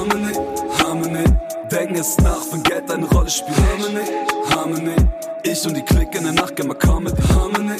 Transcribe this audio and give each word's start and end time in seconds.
Harmony, 0.00 0.32
Harmony. 0.78 1.24
Denken 1.70 1.96
es 1.96 2.16
nach, 2.18 2.40
wenn 2.50 2.62
Geld 2.62 2.90
eine 2.90 3.06
Rolle 3.10 3.28
spielt. 3.28 3.58
Harmony, 3.58 4.06
Harmony. 4.48 4.96
Ich 5.42 5.66
und 5.66 5.76
die 5.76 5.82
Clique 5.82 6.16
in 6.16 6.24
der 6.24 6.32
Nacht, 6.32 6.58
immer 6.58 6.74
Comedy. 6.74 7.22
Harmony, 7.34 7.76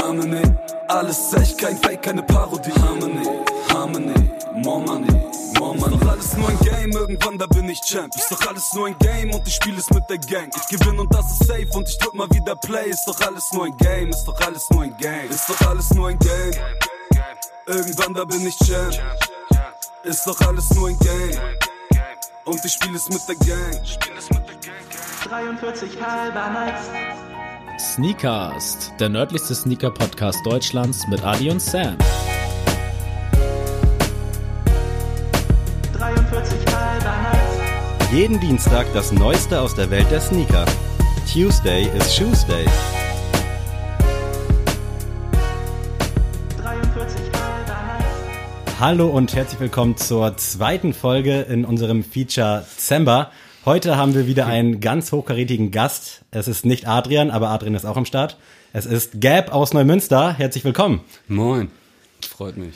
Harmony. 0.00 0.42
Alles 0.86 1.32
echt, 1.32 1.58
kein 1.58 1.76
Fake, 1.78 2.02
keine 2.02 2.22
Parodie. 2.22 2.70
Harmony, 2.80 3.26
Harmony. 3.72 4.30
More 4.62 4.82
money, 4.82 5.08
more 5.58 5.74
money. 5.76 5.96
Ist 5.96 6.02
doch 6.02 6.10
alles 6.12 6.36
nur 6.36 6.48
ein 6.48 6.58
Game, 6.60 6.92
irgendwann 6.92 7.38
da 7.38 7.46
bin 7.46 7.68
ich 7.68 7.80
Champ. 7.80 8.14
Ist 8.14 8.30
doch 8.30 8.46
alles 8.46 8.72
nur 8.74 8.86
ein 8.86 8.96
Game 9.00 9.34
und 9.34 9.46
ich 9.48 9.54
spiele 9.56 9.78
es 9.78 9.90
mit 9.90 10.08
der 10.08 10.18
Gang. 10.18 10.52
Ich 10.54 10.78
gewinne 10.78 11.00
und 11.00 11.12
das 11.12 11.28
ist 11.32 11.48
safe 11.48 11.66
und 11.72 11.88
ich 11.88 11.98
drück 11.98 12.14
mal 12.14 12.30
wieder 12.30 12.54
Play. 12.54 12.90
Ist 12.90 13.04
doch 13.08 13.20
alles 13.20 13.52
nur 13.52 13.64
ein 13.64 13.76
Game, 13.78 14.10
ist 14.10 14.24
doch 14.26 14.40
alles 14.40 14.70
nur 14.70 14.84
ein 14.84 14.96
Game. 14.96 15.28
Ist 15.28 15.50
doch 15.50 15.68
alles 15.68 15.92
nur 15.92 16.08
ein 16.08 16.18
Game. 16.20 16.54
Irgendwann 17.66 18.14
da 18.14 18.24
bin 18.24 18.46
ich 18.46 18.56
Champ. 18.58 18.94
Ist 20.04 20.26
doch 20.26 20.38
alles 20.46 20.68
nur 20.74 20.88
ein 20.88 20.98
Game. 20.98 21.40
Und 22.44 22.62
ich 22.62 22.72
spiele 22.72 22.94
es 22.96 23.08
mit 23.08 23.22
der 23.26 23.36
Gang. 23.36 23.80
43 25.26 25.90
halber 26.02 26.50
Nights. 26.50 26.90
Sneakast, 27.78 28.92
der 29.00 29.08
nördlichste 29.08 29.54
Sneaker-Podcast 29.54 30.44
Deutschlands 30.44 31.06
mit 31.08 31.24
Adi 31.24 31.50
und 31.50 31.62
Sam. 31.62 31.96
43 35.96 36.66
halber 36.66 37.16
Nights. 37.22 38.12
Jeden 38.12 38.38
Dienstag 38.40 38.86
das 38.92 39.10
Neueste 39.10 39.58
aus 39.58 39.74
der 39.74 39.90
Welt 39.90 40.10
der 40.10 40.20
Sneaker. 40.20 40.66
Tuesday 41.32 41.88
is 41.96 42.14
Shoes 42.14 42.44
Day. 42.46 42.66
Hallo 48.80 49.06
und 49.08 49.34
herzlich 49.34 49.60
willkommen 49.60 49.96
zur 49.96 50.36
zweiten 50.36 50.92
Folge 50.94 51.42
in 51.42 51.64
unserem 51.64 52.02
Feature 52.02 52.66
Zember. 52.76 53.30
Heute 53.64 53.96
haben 53.96 54.14
wir 54.14 54.26
wieder 54.26 54.46
einen 54.46 54.80
ganz 54.80 55.12
hochkarätigen 55.12 55.70
Gast. 55.70 56.22
Es 56.30 56.48
ist 56.48 56.66
nicht 56.66 56.86
Adrian, 56.88 57.30
aber 57.30 57.48
Adrian 57.50 57.74
ist 57.74 57.84
auch 57.84 57.96
am 57.96 58.04
Start. 58.04 58.36
Es 58.72 58.84
ist 58.84 59.20
Gab 59.20 59.52
aus 59.52 59.72
Neumünster. 59.72 60.32
Herzlich 60.34 60.64
willkommen. 60.64 61.00
Moin, 61.28 61.70
freut 62.28 62.56
mich. 62.56 62.74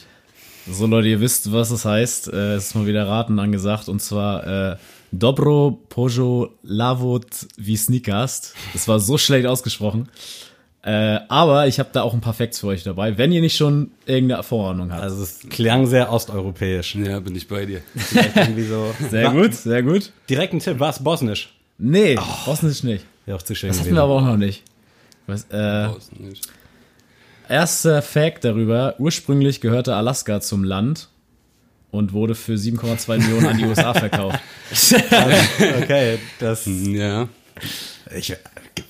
So 0.70 0.86
Leute, 0.86 1.08
ihr 1.08 1.20
wisst, 1.20 1.52
was 1.52 1.70
es 1.70 1.84
heißt. 1.84 2.28
Äh, 2.33 2.55
Es 2.55 2.68
ist 2.68 2.74
mal 2.74 2.86
wieder 2.86 3.06
Raten 3.08 3.38
angesagt 3.38 3.88
und 3.88 4.00
zwar 4.00 4.46
äh, 4.72 4.77
Dobro 5.10 5.80
Pojo 5.88 6.50
Lavot 6.62 7.27
wie 7.56 7.77
Sneakast. 7.77 8.55
Das 8.72 8.86
war 8.86 9.00
so 9.00 9.18
schlecht 9.18 9.46
ausgesprochen. 9.46 10.08
Äh, 10.82 11.18
aber 11.28 11.66
ich 11.66 11.80
habe 11.80 11.90
da 11.92 12.02
auch 12.02 12.14
ein 12.14 12.20
paar 12.20 12.34
Facts 12.34 12.60
für 12.60 12.68
euch 12.68 12.84
dabei, 12.84 13.18
wenn 13.18 13.32
ihr 13.32 13.40
nicht 13.40 13.56
schon 13.56 13.90
irgendeine 14.06 14.42
Vorahnung 14.42 14.92
habt. 14.92 15.02
Also 15.02 15.22
es 15.22 15.40
klang 15.50 15.86
sehr 15.86 16.12
osteuropäisch. 16.12 16.94
Ja, 16.94 17.18
bin 17.20 17.34
ich 17.34 17.48
bei 17.48 17.66
dir. 17.66 17.80
So. 18.68 18.94
sehr 19.10 19.30
gut, 19.30 19.54
sehr 19.54 19.82
gut. 19.82 20.12
Direkt 20.30 20.52
ein 20.52 20.60
Tipp, 20.60 20.78
was? 20.78 21.02
Bosnisch. 21.02 21.54
Nee, 21.78 22.18
Bosnisch 22.44 22.82
nicht. 22.84 23.04
Wäre 23.26 23.36
auch 23.36 23.42
zu 23.42 23.54
schön 23.54 23.68
Das 23.70 23.80
hatten 23.80 23.94
wir 23.94 24.02
aber 24.02 24.14
auch 24.14 24.24
noch 24.24 24.36
nicht. 24.36 24.62
Was, 25.26 25.46
äh, 25.50 25.88
nicht. 26.18 26.48
Erster 27.48 28.02
Fact 28.02 28.44
darüber, 28.44 28.94
ursprünglich 28.98 29.60
gehörte 29.60 29.94
Alaska 29.94 30.40
zum 30.40 30.64
Land 30.64 31.08
und 31.90 32.12
wurde 32.12 32.34
für 32.34 32.54
7,2 32.54 33.18
Millionen 33.18 33.46
an 33.46 33.58
die 33.58 33.64
USA 33.64 33.94
verkauft. 33.94 34.38
Okay, 35.82 36.18
das. 36.38 36.64
Ja, 36.66 37.28
Ich, 38.14 38.34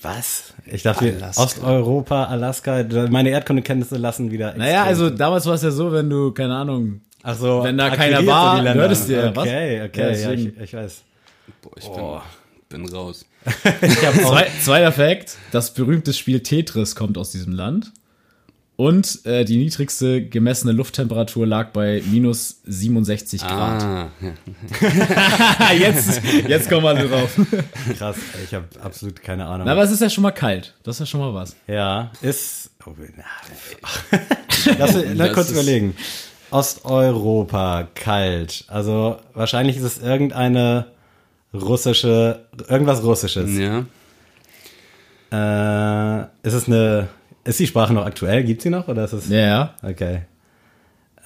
was? 0.01 0.53
Ich 0.65 0.83
dachte, 0.83 1.13
Alaska. 1.15 1.43
Osteuropa, 1.43 2.25
Alaska, 2.25 2.85
meine 3.09 3.29
Erdkundekenntnisse 3.29 3.97
lassen 3.97 4.31
wieder. 4.31 4.53
Naja, 4.55 4.87
extrem 4.87 4.87
also 4.87 5.09
damals 5.09 5.45
war 5.45 5.53
es 5.55 5.63
ja 5.63 5.71
so, 5.71 5.91
wenn 5.91 6.09
du, 6.09 6.31
keine 6.31 6.55
Ahnung, 6.55 7.01
Ach 7.23 7.35
so, 7.37 7.63
wenn 7.63 7.77
da 7.77 7.89
keiner 7.89 8.21
so 8.21 8.27
war, 8.27 8.61
Länder. 8.61 8.81
hörtest 8.81 9.09
du 9.09 9.13
ja, 9.13 9.35
was? 9.35 9.45
Okay, 9.45 9.83
okay, 9.85 10.21
Ja, 10.21 10.31
ich, 10.31 10.57
ich 10.57 10.73
weiß. 10.73 11.03
boah, 11.61 11.71
ich 11.77 12.69
bin, 12.69 12.83
bin 12.83 12.93
raus. 12.93 13.25
Zweiter 14.61 14.91
Fact, 14.91 15.37
das 15.51 15.73
berühmte 15.73 16.13
Spiel 16.13 16.41
Tetris 16.41 16.95
kommt 16.95 17.17
aus 17.17 17.31
diesem 17.31 17.53
Land. 17.53 17.91
Und 18.79 19.25
äh, 19.25 19.43
die 19.43 19.57
niedrigste 19.57 20.25
gemessene 20.25 20.71
Lufttemperatur 20.71 21.45
lag 21.45 21.71
bei 21.71 22.01
minus 22.09 22.61
67 22.63 23.41
Grad. 23.41 23.83
Ah, 23.83 24.09
ja. 24.21 24.31
Ah, 25.59 25.73
jetzt, 25.77 26.21
jetzt 26.47 26.69
kommen 26.69 26.85
alle 26.85 27.09
drauf. 27.09 27.37
krass, 27.97 28.15
ich 28.41 28.53
habe 28.53 28.67
absolut 28.81 29.21
keine 29.21 29.47
Ahnung. 29.47 29.65
Na, 29.65 29.73
aber 29.73 29.83
es 29.83 29.91
ist 29.91 30.01
ja 30.01 30.09
schon 30.09 30.21
mal 30.21 30.31
kalt. 30.31 30.75
Das 30.83 30.95
ist 30.95 30.99
ja 31.01 31.05
schon 31.07 31.19
mal 31.19 31.33
was. 31.33 31.57
ja, 31.67 32.09
ist. 32.21 32.71
Oh, 32.85 32.93
na, 33.17 33.25
lass, 34.77 34.93
Das 35.17 35.33
kurz 35.33 35.51
überlegen. 35.51 35.93
Osteuropa, 36.49 37.85
kalt. 37.95 38.63
Also 38.69 39.17
wahrscheinlich 39.33 39.75
ist 39.75 39.83
es 39.83 39.97
irgendeine 39.97 40.85
russische, 41.53 42.45
irgendwas 42.69 43.03
Russisches. 43.03 43.49
ja. 43.57 43.83
Äh, 45.33 46.27
ist 46.43 46.53
es 46.53 46.67
eine. 46.67 47.09
Ist 47.49 47.59
die 47.59 47.65
Sprache 47.65 47.95
noch 47.95 48.05
aktuell? 48.05 48.43
Gibt 48.43 48.61
sie 48.61 48.69
noch? 48.69 48.87
Oder 48.87 49.05
ist 49.05 49.13
es. 49.13 49.27
Ja. 49.27 49.73
Okay. 49.81 50.21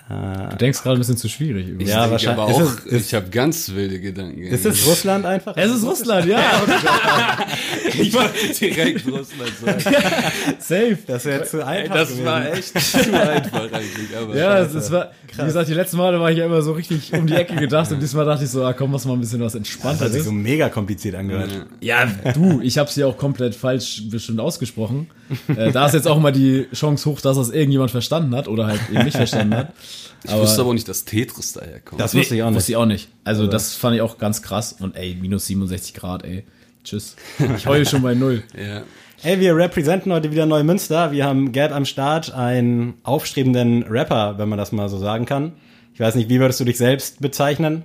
Du 0.09 0.57
denkst 0.57 0.83
gerade 0.83 0.97
ein 0.97 0.99
bisschen 0.99 1.17
zu 1.17 1.29
schwierig. 1.29 1.69
übrigens. 1.69 1.89
Ja, 1.89 2.05
Ich 2.05 2.11
wahrscheinlich. 2.11 2.43
aber 2.43 2.53
auch, 2.53 2.61
ist, 2.61 2.85
es, 2.87 3.07
ich 3.07 3.13
habe 3.13 3.29
ganz 3.29 3.71
wilde 3.73 3.99
Gedanken. 4.01 4.41
ist 4.43 4.65
es 4.65 4.85
Russland 4.85 5.25
einfach? 5.25 5.55
Es 5.55 5.71
ist 5.71 5.83
Russland, 5.83 6.27
ja. 6.27 6.39
ich 7.93 8.13
wollte 8.13 8.31
direkt 8.59 9.07
Russland 9.07 9.51
sagen. 9.63 9.79
Safe. 10.59 10.97
Das 11.07 11.23
wäre 11.25 11.45
zu 11.45 11.65
einfach. 11.65 11.95
Das 11.95 12.09
gewesen. 12.09 12.25
war 12.25 12.51
echt 12.53 12.79
zu 12.79 12.97
einfach 12.99 13.63
eigentlich. 13.71 14.17
Aber 14.21 14.35
Ja, 14.35 14.59
es, 14.59 14.73
es 14.73 14.91
war, 14.91 15.11
wie 15.37 15.43
gesagt, 15.45 15.69
die 15.69 15.73
letzten 15.73 15.97
Male 15.97 16.19
war 16.19 16.29
ich 16.31 16.37
ja 16.37 16.45
immer 16.45 16.61
so 16.61 16.73
richtig 16.73 17.13
um 17.13 17.25
die 17.25 17.33
Ecke 17.35 17.55
gedacht 17.55 17.91
und 17.91 18.01
diesmal 18.01 18.25
dachte 18.25 18.43
ich 18.43 18.49
so, 18.49 18.63
ah, 18.65 18.73
komm, 18.73 18.91
mach 18.91 19.03
mal 19.05 19.13
ein 19.13 19.21
bisschen 19.21 19.39
was 19.39 19.53
Das 19.53 19.59
entspannter 19.59 20.05
hat 20.05 20.11
sich 20.11 20.23
so 20.23 20.31
mega 20.31 20.67
kompliziert 20.69 21.15
angehört. 21.15 21.65
Ja, 21.79 22.05
du, 22.33 22.59
ich 22.61 22.77
hab's 22.77 22.95
ja 22.97 23.07
auch 23.07 23.17
komplett 23.17 23.55
falsch 23.55 24.03
bestimmt 24.09 24.41
ausgesprochen. 24.41 25.07
Äh, 25.47 25.71
da 25.71 25.87
ist 25.87 25.93
jetzt 25.93 26.07
auch 26.07 26.19
mal 26.19 26.31
die 26.31 26.67
Chance 26.73 27.09
hoch, 27.09 27.21
dass 27.21 27.37
das 27.37 27.49
irgendjemand 27.49 27.89
verstanden 27.91 28.35
hat 28.35 28.47
oder 28.47 28.67
halt 28.67 28.81
eben 28.91 29.05
nicht 29.05 29.15
verstanden 29.15 29.55
hat. 29.55 29.73
Ich 30.23 30.31
wusste 30.31 30.61
aber 30.61 30.69
auch 30.69 30.73
nicht, 30.73 30.87
dass 30.87 31.05
Tetris 31.05 31.53
daherkommt. 31.53 31.99
Das 32.01 32.15
wusste 32.15 32.35
ich 32.35 32.43
auch 32.43 32.47
Wusste 32.47 32.57
nicht. 32.57 32.69
ich 32.69 32.75
auch 32.77 32.85
nicht. 32.85 33.09
Also 33.23 33.47
das 33.47 33.75
fand 33.75 33.95
ich 33.95 34.01
auch 34.01 34.17
ganz 34.17 34.41
krass 34.41 34.73
und 34.73 34.95
ey, 34.95 35.17
minus 35.19 35.45
67 35.47 35.93
Grad, 35.93 36.23
ey. 36.23 36.43
Tschüss. 36.83 37.15
Ich 37.57 37.65
heule 37.67 37.85
schon 37.85 38.01
bei 38.01 38.13
Null. 38.13 38.43
ja. 38.57 38.83
Hey, 39.21 39.39
wir 39.39 39.55
representen 39.55 40.11
heute 40.11 40.31
wieder 40.31 40.45
Neumünster. 40.45 41.13
Wir 41.13 41.23
haben 41.25 41.53
Gerd 41.53 41.71
am 41.71 41.85
Start, 41.85 42.33
einen 42.33 42.95
aufstrebenden 43.03 43.83
Rapper, 43.83 44.37
wenn 44.37 44.49
man 44.49 44.57
das 44.57 44.73
mal 44.73 44.89
so 44.89 44.97
sagen 44.97 45.25
kann. 45.25 45.53
Ich 45.93 46.01
weiß 46.01 46.15
nicht, 46.15 46.27
wie 46.27 46.41
würdest 46.41 46.59
du 46.59 46.65
dich 46.65 46.77
selbst 46.77 47.21
bezeichnen? 47.21 47.83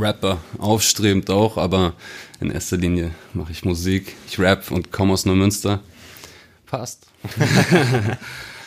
Rapper, 0.00 0.38
aufstrebend 0.58 1.30
auch, 1.30 1.56
aber 1.56 1.92
in 2.40 2.50
erster 2.50 2.76
Linie 2.76 3.12
mache 3.32 3.52
ich 3.52 3.64
Musik. 3.64 4.16
Ich 4.28 4.40
rap 4.40 4.72
und 4.72 4.90
komme 4.90 5.12
aus 5.12 5.24
Neumünster. 5.24 5.80
Passt. 6.66 7.06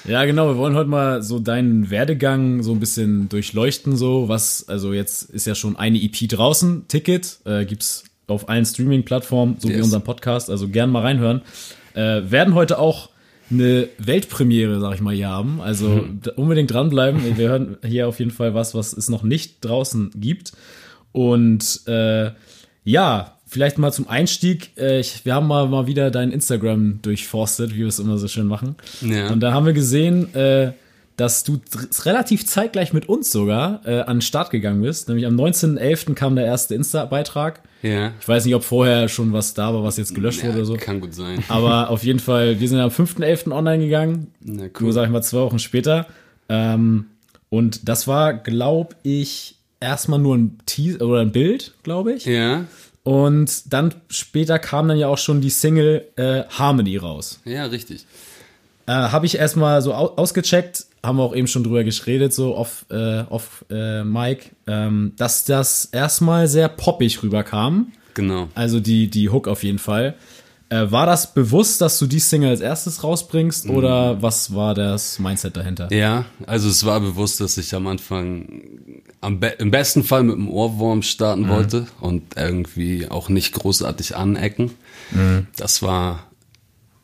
Ja, 0.07 0.25
genau. 0.25 0.47
Wir 0.50 0.57
wollen 0.57 0.75
heute 0.75 0.89
mal 0.89 1.22
so 1.22 1.39
deinen 1.39 1.89
Werdegang 1.89 2.63
so 2.63 2.72
ein 2.72 2.79
bisschen 2.79 3.29
durchleuchten, 3.29 3.95
so 3.95 4.28
was, 4.28 4.67
also 4.67 4.94
jetzt 4.94 5.23
ist 5.29 5.45
ja 5.45 5.53
schon 5.56 5.75
eine 5.75 6.01
EP 6.01 6.28
draußen, 6.28 6.88
Ticket, 6.88 7.39
äh, 7.45 7.66
gibt's 7.66 8.03
auf 8.28 8.50
allen 8.50 8.66
Streaming-Plattformen, 8.66 9.57
so 9.59 9.67
wie 9.69 9.73
Yes. 9.73 9.84
unseren 9.85 10.03
Podcast, 10.03 10.50
also 10.50 10.67
gern 10.69 10.89
mal 10.89 11.01
reinhören. 11.01 11.41
Äh, 11.94 12.22
werden 12.31 12.56
heute 12.56 12.79
auch 12.79 13.09
eine 13.51 13.89
Weltpremiere, 13.97 14.79
sag 14.79 14.95
ich 14.95 15.01
mal, 15.01 15.13
hier 15.13 15.28
haben. 15.29 15.59
Also 15.62 16.00
d- 16.00 16.31
unbedingt 16.38 16.72
dranbleiben. 16.72 17.38
Wir 17.38 17.50
hören 17.50 17.78
hier 17.85 18.07
auf 18.07 18.19
jeden 18.19 18.31
Fall 18.31 18.53
was, 18.53 18.73
was 18.73 18.94
es 18.94 19.09
noch 19.09 19.23
nicht 19.23 19.57
draußen 19.66 20.12
gibt. 20.16 20.53
Und 21.12 21.81
äh, 21.88 22.31
ja, 22.85 23.38
vielleicht 23.51 23.78
mal 23.78 23.91
zum 23.91 24.07
Einstieg. 24.07 24.72
Äh, 24.78 25.01
ich, 25.01 25.25
wir 25.25 25.35
haben 25.35 25.45
mal, 25.45 25.67
mal 25.67 25.85
wieder 25.85 26.09
dein 26.09 26.31
Instagram 26.31 27.00
durchforstet, 27.01 27.75
wie 27.75 27.79
wir 27.79 27.88
es 27.88 28.00
immer 28.00 28.17
so 28.17 28.28
schön 28.29 28.47
machen. 28.47 28.75
Ja. 29.01 29.29
Und 29.29 29.41
da 29.41 29.53
haben 29.53 29.66
wir 29.66 29.73
gesehen, 29.73 30.34
äh, 30.34 30.72
dass 31.17 31.44
du 31.44 31.59
relativ 32.06 32.45
zeitgleich 32.45 32.94
mit 32.94 33.09
uns 33.09 33.29
sogar 33.29 33.81
äh, 33.85 34.00
an 34.00 34.17
den 34.17 34.22
Start 34.22 34.51
gegangen 34.51 34.81
bist. 34.81 35.09
Nämlich 35.09 35.25
am 35.28 35.35
19.11. 35.35 36.13
kam 36.13 36.36
der 36.36 36.45
erste 36.45 36.75
Insta-Beitrag. 36.75 37.62
Ja. 37.83 38.13
Ich 38.21 38.27
weiß 38.27 38.45
nicht, 38.45 38.56
ob 38.56 38.63
vorher 38.63 39.09
schon 39.09 39.33
was 39.33 39.54
da 39.54 39.74
war, 39.74 39.83
was 39.83 39.97
jetzt 39.97 40.15
gelöscht 40.15 40.44
wurde 40.44 40.56
oder 40.56 40.65
so. 40.65 40.77
Kann 40.77 41.01
gut 41.01 41.13
sein. 41.13 41.44
Aber 41.50 41.89
auf 41.89 42.04
jeden 42.04 42.19
Fall, 42.19 42.62
wir 42.62 42.69
sind 42.69 42.80
am 42.80 42.89
5.11. 42.89 43.51
online 43.51 43.83
gegangen. 43.83 44.27
Na, 44.39 44.63
cool. 44.63 44.71
Nur, 44.80 44.94
sag 44.94 45.06
ich 45.06 45.12
mal, 45.12 45.21
zwei 45.21 45.39
Wochen 45.39 45.59
später. 45.59 46.07
Ähm, 46.47 47.07
und 47.50 47.89
das 47.89 48.07
war, 48.07 48.33
glaube 48.33 48.95
ich, 49.04 49.56
erstmal 49.81 50.19
nur 50.19 50.38
ein 50.38 50.57
Teaser 50.65 51.06
oder 51.06 51.19
ein 51.19 51.33
Bild, 51.33 51.74
glaube 51.83 52.13
ich. 52.13 52.25
Ja. 52.25 52.65
Und 53.03 53.74
dann 53.74 53.95
später 54.09 54.59
kam 54.59 54.88
dann 54.88 54.98
ja 54.98 55.07
auch 55.07 55.18
schon 55.18 55.42
die 55.42 55.50
Single 55.50 56.07
äh, 56.15 56.44
Harmony 56.50 56.98
raus. 56.98 57.39
Ja, 57.45 57.65
richtig. 57.65 58.06
Äh, 58.86 58.92
Habe 58.92 59.25
ich 59.25 59.38
erstmal 59.38 59.81
so 59.81 59.94
au 59.94 60.15
ausgecheckt, 60.15 60.86
haben 61.03 61.18
wir 61.18 61.24
auch 61.24 61.36
eben 61.36 61.48
schon 61.48 61.63
drüber 61.63 61.83
geredet, 61.83 62.33
so 62.33 62.56
off, 62.56 62.86
äh, 62.92 63.24
äh, 63.71 64.03
Mike, 64.03 64.51
ähm, 64.68 65.13
dass 65.18 65.45
das 65.45 65.86
erstmal 65.86 66.48
sehr 66.48 66.68
poppig 66.68 67.24
rüberkam. 67.24 67.92
Genau. 68.13 68.50
Also 68.53 68.80
die, 68.80 69.07
die 69.07 69.30
Hook 69.30 69.47
auf 69.47 69.63
jeden 69.63 69.80
Fall. 69.80 70.15
Äh, 70.71 70.89
war 70.89 71.06
das 71.06 71.33
bewusst, 71.33 71.81
dass 71.81 72.00
du 72.00 72.07
die 72.07 72.19
Single 72.21 72.50
als 72.50 72.62
erstes 72.62 73.03
rausbringst 73.03 73.65
Mhm. 73.65 73.75
oder 73.75 74.21
was 74.21 74.56
war 74.56 74.73
das 74.73 75.19
Mindset 75.19 75.57
dahinter? 75.57 75.91
Ja, 75.94 76.25
also 76.47 76.69
es 76.69 76.85
war 76.85 77.01
bewusst, 77.01 77.41
dass 77.41 77.57
ich 77.57 77.75
am 77.75 77.88
Anfang 77.88 78.62
am 79.19 79.39
be 79.41 79.47
im 79.59 79.69
besten 79.69 80.03
Fall 80.03 80.23
mit 80.23 80.35
einem 80.35 80.47
Ohrwurm 80.50 81.01
starten 81.01 81.50
wollte 81.50 81.88
und 82.00 82.38
irgendwie 82.38 83.07
auch 83.09 83.27
nicht 83.27 83.53
großartig 83.53 84.15
anecken. 84.15 84.71
Das 85.57 85.81
war, 85.83 86.31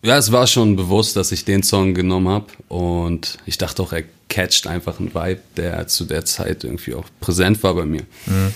ja, 0.04 0.18
es 0.18 0.32
war 0.32 0.48
schon 0.48 0.76
bewusst, 0.76 1.16
dass 1.16 1.32
ich 1.32 1.44
den 1.46 1.64
Song 1.64 1.94
genommen 1.94 2.30
habe 2.30 2.48
und 2.70 3.38
ich 3.46 3.58
dachte 3.58 3.82
auch, 3.82 3.92
er 3.94 4.04
catcht 4.30 4.68
einfach 4.68 5.00
einen 5.00 5.14
Vibe, 5.16 5.40
der 5.56 5.88
zu 5.88 6.04
der 6.06 6.26
Zeit 6.26 6.64
irgendwie 6.66 6.94
auch 6.94 7.06
präsent 7.22 7.64
war 7.64 7.74
bei 7.74 7.86
mir. 7.86 8.04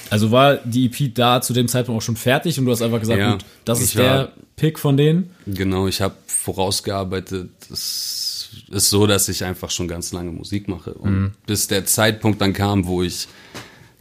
Also 0.09 0.29
war 0.31 0.57
die 0.57 0.85
EP 0.87 1.13
da 1.15 1.41
zu 1.41 1.53
dem 1.53 1.67
Zeitpunkt 1.69 2.01
auch 2.01 2.05
schon 2.05 2.17
fertig 2.17 2.59
und 2.59 2.65
du 2.65 2.71
hast 2.71 2.81
einfach 2.81 2.99
gesagt, 2.99 3.19
Ja, 3.19 3.31
gut, 3.33 3.45
das 3.65 3.81
ist 3.81 3.97
der 3.97 4.03
war- 4.15 4.31
Pick 4.57 4.77
von 4.77 4.95
denen. 4.97 5.31
Genau, 5.47 5.87
ich 5.87 6.01
habe 6.01 6.13
vorausgearbeitet. 6.27 7.49
Es 7.71 8.49
ist 8.69 8.89
so, 8.89 9.07
dass 9.07 9.27
ich 9.29 9.43
einfach 9.43 9.71
schon 9.71 9.87
ganz 9.87 10.11
lange 10.11 10.31
Musik 10.31 10.67
mache. 10.67 10.93
Und 10.93 11.33
bis 11.47 11.67
der 11.67 11.85
Zeitpunkt 11.85 12.41
dann 12.41 12.53
kam, 12.53 12.85
wo 12.85 13.01
ich 13.01 13.27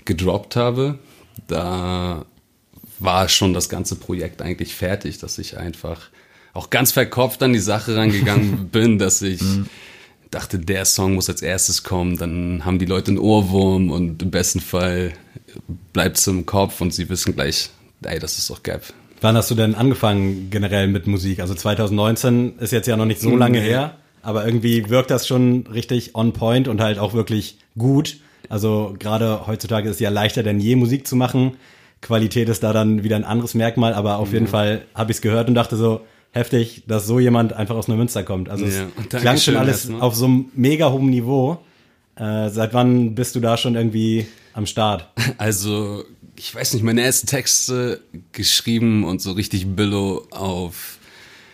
gedroppt 0.04 0.56
habe, 0.56 0.98
da 1.46 2.26
war 2.98 3.28
schon 3.28 3.54
das 3.54 3.68
ganze 3.70 3.96
Projekt 3.96 4.42
eigentlich 4.42 4.74
fertig, 4.74 5.18
dass 5.18 5.38
ich 5.38 5.56
einfach 5.56 6.08
auch 6.52 6.70
ganz 6.70 6.92
verkopft 6.92 7.42
an 7.42 7.52
die 7.52 7.58
Sache 7.58 7.96
rangegangen 7.96 8.68
bin, 8.72 8.98
dass 8.98 9.22
ich 9.22 9.40
dachte, 10.30 10.58
der 10.58 10.84
Song 10.84 11.14
muss 11.14 11.28
als 11.28 11.42
erstes 11.42 11.82
kommen, 11.82 12.16
dann 12.16 12.64
haben 12.64 12.78
die 12.78 12.86
Leute 12.86 13.08
einen 13.08 13.18
Ohrwurm 13.18 13.90
und 13.90 14.22
im 14.22 14.30
besten 14.30 14.60
Fall 14.60 15.12
bleibt 15.92 16.18
es 16.18 16.26
im 16.26 16.46
Kopf 16.46 16.80
und 16.80 16.94
sie 16.94 17.08
wissen 17.08 17.34
gleich, 17.34 17.70
ey, 18.02 18.18
das 18.18 18.38
ist 18.38 18.50
doch 18.50 18.62
Gap. 18.62 18.82
Wann 19.20 19.36
hast 19.36 19.50
du 19.50 19.54
denn 19.54 19.74
angefangen 19.74 20.48
generell 20.50 20.88
mit 20.88 21.06
Musik? 21.06 21.40
Also 21.40 21.54
2019 21.54 22.58
ist 22.58 22.72
jetzt 22.72 22.86
ja 22.86 22.96
noch 22.96 23.04
nicht 23.04 23.20
so 23.20 23.36
lange 23.36 23.60
her, 23.60 23.96
aber 24.22 24.46
irgendwie 24.46 24.88
wirkt 24.88 25.10
das 25.10 25.26
schon 25.26 25.66
richtig 25.66 26.14
on 26.14 26.32
point 26.32 26.68
und 26.68 26.80
halt 26.80 26.98
auch 26.98 27.12
wirklich 27.12 27.58
gut. 27.76 28.18
Also 28.48 28.94
gerade 28.98 29.46
heutzutage 29.46 29.88
ist 29.88 29.96
es 29.96 30.00
ja 30.00 30.10
leichter 30.10 30.42
denn 30.42 30.60
je 30.60 30.76
Musik 30.76 31.06
zu 31.06 31.16
machen. 31.16 31.56
Qualität 32.00 32.48
ist 32.48 32.62
da 32.62 32.72
dann 32.72 33.04
wieder 33.04 33.16
ein 33.16 33.24
anderes 33.24 33.54
Merkmal, 33.54 33.92
aber 33.92 34.18
auf 34.18 34.32
jeden 34.32 34.46
Fall 34.46 34.82
habe 34.94 35.10
ich 35.10 35.18
es 35.18 35.22
gehört 35.22 35.48
und 35.48 35.54
dachte 35.54 35.76
so, 35.76 36.00
heftig, 36.32 36.84
dass 36.86 37.06
so 37.06 37.18
jemand 37.18 37.52
einfach 37.52 37.74
aus 37.74 37.88
Neumünster 37.88 38.22
kommt. 38.22 38.48
Also 38.48 38.64
Ja, 38.66 38.86
es 39.10 39.20
klang 39.20 39.36
schon 39.38 39.56
alles 39.56 39.76
erstmal. 39.86 40.00
auf 40.02 40.14
so 40.14 40.26
einem 40.26 40.46
mega 40.54 40.90
hohen 40.90 41.10
Niveau. 41.10 41.58
Äh, 42.16 42.50
seit 42.50 42.74
wann 42.74 43.14
bist 43.14 43.34
du 43.34 43.40
da 43.40 43.56
schon 43.56 43.74
irgendwie 43.74 44.26
am 44.52 44.66
Start? 44.66 45.08
Also, 45.38 46.04
ich 46.36 46.54
weiß 46.54 46.74
nicht, 46.74 46.82
meine 46.82 47.02
ersten 47.02 47.26
Texte 47.26 48.00
geschrieben 48.32 49.04
und 49.04 49.20
so 49.22 49.32
richtig 49.32 49.66
Billo 49.74 50.26
auf 50.30 50.98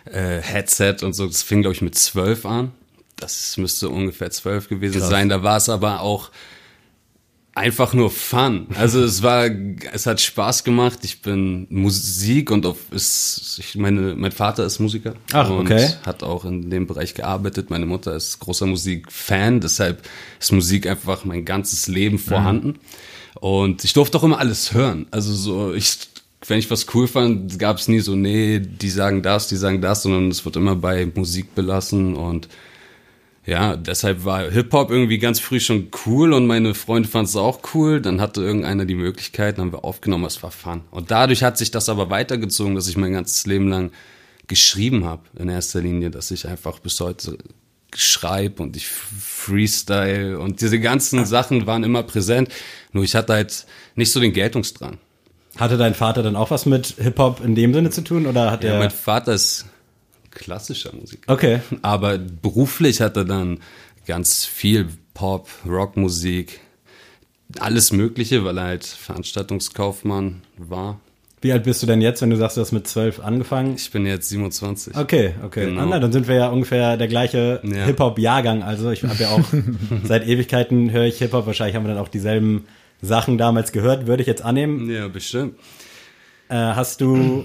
äh, 0.04 0.40
Headset 0.40 0.96
und 1.02 1.12
so, 1.14 1.26
das 1.26 1.42
fing, 1.42 1.62
glaube 1.62 1.74
ich, 1.74 1.82
mit 1.82 1.96
zwölf 1.96 2.44
an. 2.46 2.72
Das 3.16 3.56
müsste 3.56 3.88
ungefähr 3.88 4.30
zwölf 4.30 4.68
gewesen 4.68 5.00
sein. 5.00 5.28
Da 5.28 5.42
war 5.42 5.56
es 5.56 5.68
aber 5.68 6.00
auch 6.02 6.30
einfach 7.56 7.94
nur 7.94 8.10
Fun. 8.10 8.66
Also 8.74 9.02
es 9.02 9.22
war, 9.22 9.48
es 9.92 10.06
hat 10.06 10.20
Spaß 10.20 10.62
gemacht. 10.62 10.98
Ich 11.02 11.22
bin 11.22 11.66
Musik 11.70 12.50
und 12.50 12.66
auf 12.66 12.76
ist, 12.90 13.56
ich 13.58 13.76
meine, 13.76 14.14
mein 14.14 14.30
Vater 14.30 14.64
ist 14.64 14.78
Musiker 14.78 15.14
Ach, 15.32 15.48
und 15.48 15.60
okay. 15.60 15.88
hat 16.04 16.22
auch 16.22 16.44
in 16.44 16.70
dem 16.70 16.86
Bereich 16.86 17.14
gearbeitet. 17.14 17.70
Meine 17.70 17.86
Mutter 17.86 18.14
ist 18.14 18.38
großer 18.40 18.66
Musikfan, 18.66 19.60
deshalb 19.60 20.06
ist 20.38 20.52
Musik 20.52 20.86
einfach 20.86 21.24
mein 21.24 21.44
ganzes 21.46 21.88
Leben 21.88 22.18
vorhanden. 22.18 22.78
Und 23.40 23.84
ich 23.84 23.94
durfte 23.94 24.18
auch 24.18 24.24
immer 24.24 24.38
alles 24.38 24.74
hören. 24.74 25.06
Also 25.10 25.32
so, 25.32 25.72
ich, 25.72 25.96
wenn 26.46 26.58
ich 26.58 26.70
was 26.70 26.86
cool 26.94 27.08
fand, 27.08 27.58
gab 27.58 27.78
es 27.78 27.88
nie 27.88 28.00
so, 28.00 28.16
nee, 28.16 28.60
die 28.60 28.90
sagen 28.90 29.22
das, 29.22 29.48
die 29.48 29.56
sagen 29.56 29.80
das, 29.80 30.02
sondern 30.02 30.30
es 30.30 30.44
wird 30.44 30.56
immer 30.56 30.76
bei 30.76 31.10
Musik 31.14 31.54
belassen 31.54 32.16
und 32.16 32.48
ja, 33.46 33.76
deshalb 33.76 34.24
war 34.24 34.50
Hip-Hop 34.50 34.90
irgendwie 34.90 35.18
ganz 35.18 35.38
früh 35.38 35.60
schon 35.60 35.88
cool 36.04 36.32
und 36.32 36.48
meine 36.48 36.74
Freunde 36.74 37.08
fanden 37.08 37.26
es 37.26 37.36
auch 37.36 37.60
cool. 37.74 38.00
Dann 38.00 38.20
hatte 38.20 38.42
irgendeiner 38.42 38.84
die 38.84 38.96
Möglichkeit, 38.96 39.56
dann 39.56 39.66
haben 39.66 39.72
wir 39.72 39.84
aufgenommen, 39.84 40.24
es 40.24 40.42
war 40.42 40.50
fun. 40.50 40.82
Und 40.90 41.12
dadurch 41.12 41.44
hat 41.44 41.56
sich 41.56 41.70
das 41.70 41.88
aber 41.88 42.10
weitergezogen, 42.10 42.74
dass 42.74 42.88
ich 42.88 42.96
mein 42.96 43.12
ganzes 43.12 43.46
Leben 43.46 43.68
lang 43.68 43.92
geschrieben 44.48 45.04
habe, 45.04 45.22
in 45.38 45.48
erster 45.48 45.80
Linie, 45.80 46.10
dass 46.10 46.32
ich 46.32 46.48
einfach 46.48 46.80
bis 46.80 46.98
heute 47.00 47.38
schreibe 47.94 48.62
und 48.62 48.76
ich 48.76 48.88
freestyle 48.88 50.38
und 50.38 50.60
diese 50.60 50.80
ganzen 50.80 51.24
Sachen 51.24 51.66
waren 51.66 51.84
immer 51.84 52.02
präsent. 52.02 52.50
Nur 52.92 53.04
ich 53.04 53.14
hatte 53.14 53.32
halt 53.32 53.64
nicht 53.94 54.10
so 54.10 54.18
den 54.18 54.32
Geltungsdrang. 54.32 54.98
Hatte 55.56 55.78
dein 55.78 55.94
Vater 55.94 56.22
dann 56.22 56.34
auch 56.34 56.50
was 56.50 56.66
mit 56.66 56.96
Hip-Hop 56.98 57.42
in 57.42 57.54
dem 57.54 57.72
Sinne 57.72 57.90
zu 57.90 58.02
tun 58.02 58.26
oder 58.26 58.50
hat 58.50 58.64
Ja, 58.64 58.72
er... 58.72 58.78
mein 58.80 58.90
Vater 58.90 59.32
ist 59.32 59.66
klassischer 60.36 60.94
Musiker. 60.94 61.32
Okay. 61.32 61.60
Aber 61.82 62.18
beruflich 62.18 63.00
hat 63.00 63.16
er 63.16 63.24
dann 63.24 63.58
ganz 64.06 64.44
viel 64.44 64.86
Pop, 65.14 65.48
Rockmusik, 65.66 66.60
alles 67.58 67.92
Mögliche, 67.92 68.44
weil 68.44 68.58
er 68.58 68.64
halt 68.64 68.84
Veranstaltungskaufmann 68.84 70.42
war. 70.58 71.00
Wie 71.42 71.52
alt 71.52 71.64
bist 71.64 71.82
du 71.82 71.86
denn 71.86 72.00
jetzt, 72.00 72.22
wenn 72.22 72.30
du 72.30 72.36
sagst, 72.36 72.56
du 72.56 72.60
hast 72.60 72.72
mit 72.72 72.88
zwölf 72.88 73.20
angefangen? 73.20 73.74
Ich 73.76 73.90
bin 73.90 74.04
jetzt 74.06 74.28
27. 74.30 74.96
Okay, 74.96 75.34
okay. 75.44 75.66
Genau. 75.66 75.82
Ah, 75.82 75.86
na, 75.86 75.98
dann 76.00 76.12
sind 76.12 76.28
wir 76.28 76.34
ja 76.34 76.48
ungefähr 76.48 76.96
der 76.96 77.08
gleiche 77.08 77.60
Ja. 77.62 77.84
Hip-Hop-Jahrgang. 77.84 78.62
Also 78.62 78.90
ich 78.90 79.04
habe 79.04 79.22
ja 79.22 79.30
auch 79.30 79.44
seit 80.04 80.26
Ewigkeiten 80.26 80.90
höre 80.90 81.04
ich 81.04 81.18
Hip-Hop. 81.18 81.46
Wahrscheinlich 81.46 81.76
haben 81.76 81.84
wir 81.84 81.94
dann 81.94 82.02
auch 82.02 82.08
dieselben 82.08 82.66
Sachen 83.02 83.38
damals 83.38 83.72
gehört, 83.72 84.06
würde 84.06 84.22
ich 84.22 84.26
jetzt 84.26 84.42
annehmen. 84.42 84.90
Ja, 84.90 85.08
bestimmt. 85.08 85.54
Äh, 86.48 86.54
hast 86.56 87.00
du 87.00 87.44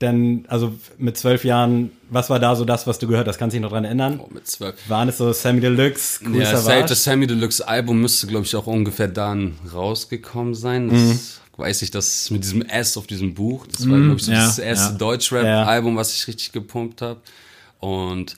denn, 0.00 0.44
also 0.48 0.72
mit 0.96 1.16
zwölf 1.16 1.44
Jahren, 1.44 1.90
was 2.10 2.30
war 2.30 2.38
da 2.38 2.54
so 2.56 2.64
das, 2.64 2.86
was 2.86 2.98
du 2.98 3.08
gehört 3.08 3.26
hast? 3.26 3.38
Kannst 3.38 3.54
du 3.54 3.58
dich 3.58 3.62
noch 3.62 3.70
dran 3.72 3.84
erinnern? 3.84 4.20
Oh, 4.22 4.28
mit 4.32 4.46
zwölf. 4.46 4.74
Waren 4.88 5.08
es 5.08 5.18
so 5.18 5.32
Sammy 5.32 5.60
Deluxe, 5.60 6.20
Cool 6.24 6.36
Ja, 6.42 6.56
Savage? 6.56 6.86
das 6.88 7.04
Sammy 7.04 7.26
Deluxe 7.26 7.66
Album 7.66 8.00
müsste, 8.00 8.26
glaube 8.28 8.44
ich, 8.46 8.54
auch 8.54 8.66
ungefähr 8.66 9.08
dann 9.08 9.54
rausgekommen 9.72 10.54
sein. 10.54 10.88
Das 10.88 10.98
Mhm. 11.00 11.20
weiß 11.62 11.82
ich, 11.82 11.90
dass 11.90 12.30
mit 12.30 12.44
diesem 12.44 12.62
S 12.62 12.96
auf 12.96 13.06
diesem 13.08 13.34
Buch, 13.34 13.66
das 13.66 13.88
war, 13.90 13.98
glaube 13.98 14.16
ich, 14.16 14.22
so 14.24 14.32
ja, 14.32 14.46
das 14.46 14.58
erste 14.58 14.92
ja. 14.92 14.98
Deutschrap-Album, 14.98 15.96
was 15.96 16.14
ich 16.14 16.26
richtig 16.28 16.52
gepumpt 16.52 17.02
habe. 17.02 17.20
Und 17.80 18.36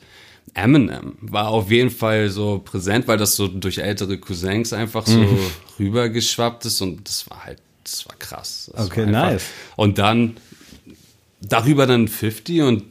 Eminem 0.54 1.16
war 1.20 1.48
auf 1.48 1.70
jeden 1.70 1.90
Fall 1.90 2.28
so 2.30 2.58
präsent, 2.58 3.06
weil 3.06 3.18
das 3.18 3.36
so 3.36 3.46
durch 3.48 3.78
ältere 3.78 4.18
Cousins 4.18 4.72
einfach 4.72 5.06
so 5.06 5.12
Mhm. 5.12 5.38
rübergeschwappt 5.78 6.64
ist 6.64 6.80
und 6.80 7.06
das 7.06 7.28
war 7.30 7.44
halt, 7.44 7.58
das 7.84 8.06
war 8.08 8.16
krass. 8.16 8.70
Das 8.74 8.86
Okay, 8.86 9.04
war 9.04 9.10
nice. 9.12 9.42
Und 9.76 9.98
dann 9.98 10.36
darüber 11.40 11.86
dann 11.86 12.08
50 12.08 12.62
und 12.62 12.84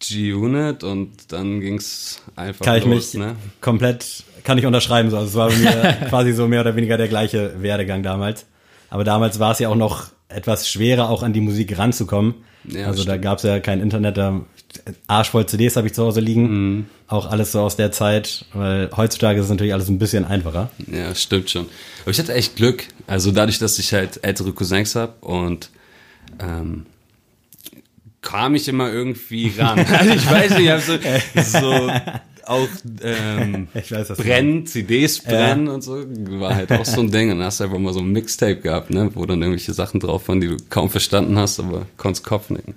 G-Unit 0.00 0.82
und 0.82 1.10
dann 1.28 1.60
ging's 1.60 2.20
einfach 2.34 2.64
kann 2.64 2.78
ich 2.78 2.84
los, 2.84 3.14
mich 3.14 3.22
ne? 3.22 3.36
komplett, 3.60 4.24
kann 4.44 4.56
ich 4.56 4.64
unterschreiben. 4.64 5.10
So. 5.10 5.18
Also 5.18 5.28
es 5.28 5.34
war 5.34 5.50
mir 5.50 6.06
quasi 6.08 6.32
so 6.32 6.48
mehr 6.48 6.62
oder 6.62 6.74
weniger 6.74 6.96
der 6.96 7.08
gleiche 7.08 7.62
Werdegang 7.62 8.02
damals. 8.02 8.46
Aber 8.88 9.04
damals 9.04 9.38
war 9.38 9.52
es 9.52 9.58
ja 9.58 9.68
auch 9.68 9.76
noch 9.76 10.08
etwas 10.28 10.68
schwerer, 10.68 11.10
auch 11.10 11.22
an 11.22 11.32
die 11.32 11.40
Musik 11.40 11.76
ranzukommen. 11.76 12.34
Ja, 12.64 12.86
also 12.86 13.04
da 13.04 13.12
stimmt. 13.12 13.22
gab 13.22 13.38
es 13.38 13.44
ja 13.44 13.60
kein 13.60 13.80
Internet, 13.80 14.16
da 14.16 14.40
arschvoll 15.06 15.46
CDs 15.46 15.76
habe 15.76 15.86
ich 15.86 15.94
zu 15.94 16.04
Hause 16.04 16.20
liegen. 16.20 16.74
Mhm. 16.76 16.86
Auch 17.06 17.30
alles 17.30 17.52
so 17.52 17.60
aus 17.60 17.76
der 17.76 17.92
Zeit, 17.92 18.44
weil 18.52 18.90
heutzutage 18.96 19.38
ist 19.38 19.46
es 19.46 19.50
natürlich 19.50 19.72
alles 19.72 19.88
ein 19.88 19.98
bisschen 19.98 20.24
einfacher. 20.24 20.70
Ja, 20.90 21.14
stimmt 21.14 21.50
schon. 21.50 21.66
Aber 22.02 22.10
ich 22.10 22.18
hatte 22.18 22.32
echt 22.32 22.56
Glück. 22.56 22.86
Also 23.06 23.32
dadurch, 23.32 23.58
dass 23.58 23.78
ich 23.78 23.92
halt 23.92 24.20
ältere 24.22 24.52
Cousins 24.52 24.94
hab 24.94 25.22
und 25.22 25.70
ähm, 26.38 26.86
kam 28.22 28.54
ich 28.54 28.68
immer 28.68 28.90
irgendwie 28.92 29.52
ran. 29.56 29.84
Also 29.92 30.10
ich 30.10 30.30
weiß 30.30 30.50
nicht, 30.58 30.64
ich 30.64 30.70
hab 30.70 30.80
so, 30.80 30.98
so 31.60 31.92
auch 32.50 32.68
ähm, 33.02 33.68
Ich 33.74 33.92
weiß, 33.92 34.08
brennen, 34.08 34.66
CDs 34.66 35.20
brennen 35.20 35.68
und 35.68 35.82
so, 35.82 36.04
war 36.40 36.54
halt 36.54 36.70
auch 36.72 36.84
so 36.84 37.00
ein 37.00 37.10
Ding. 37.10 37.30
Und 37.30 37.38
dann 37.38 37.46
hast 37.46 37.60
du 37.60 37.64
einfach 37.64 37.78
mal 37.78 37.92
so 37.92 38.00
ein 38.00 38.10
Mixtape 38.12 38.56
gehabt, 38.56 38.90
ne, 38.90 39.10
wo 39.14 39.24
dann 39.26 39.40
irgendwelche 39.40 39.72
Sachen 39.72 40.00
drauf 40.00 40.28
waren, 40.28 40.40
die 40.40 40.48
du 40.48 40.56
kaum 40.68 40.90
verstanden 40.90 41.38
hast, 41.38 41.60
aber 41.60 41.86
konntest 41.96 42.24
Kopf 42.26 42.50
nicken. 42.50 42.74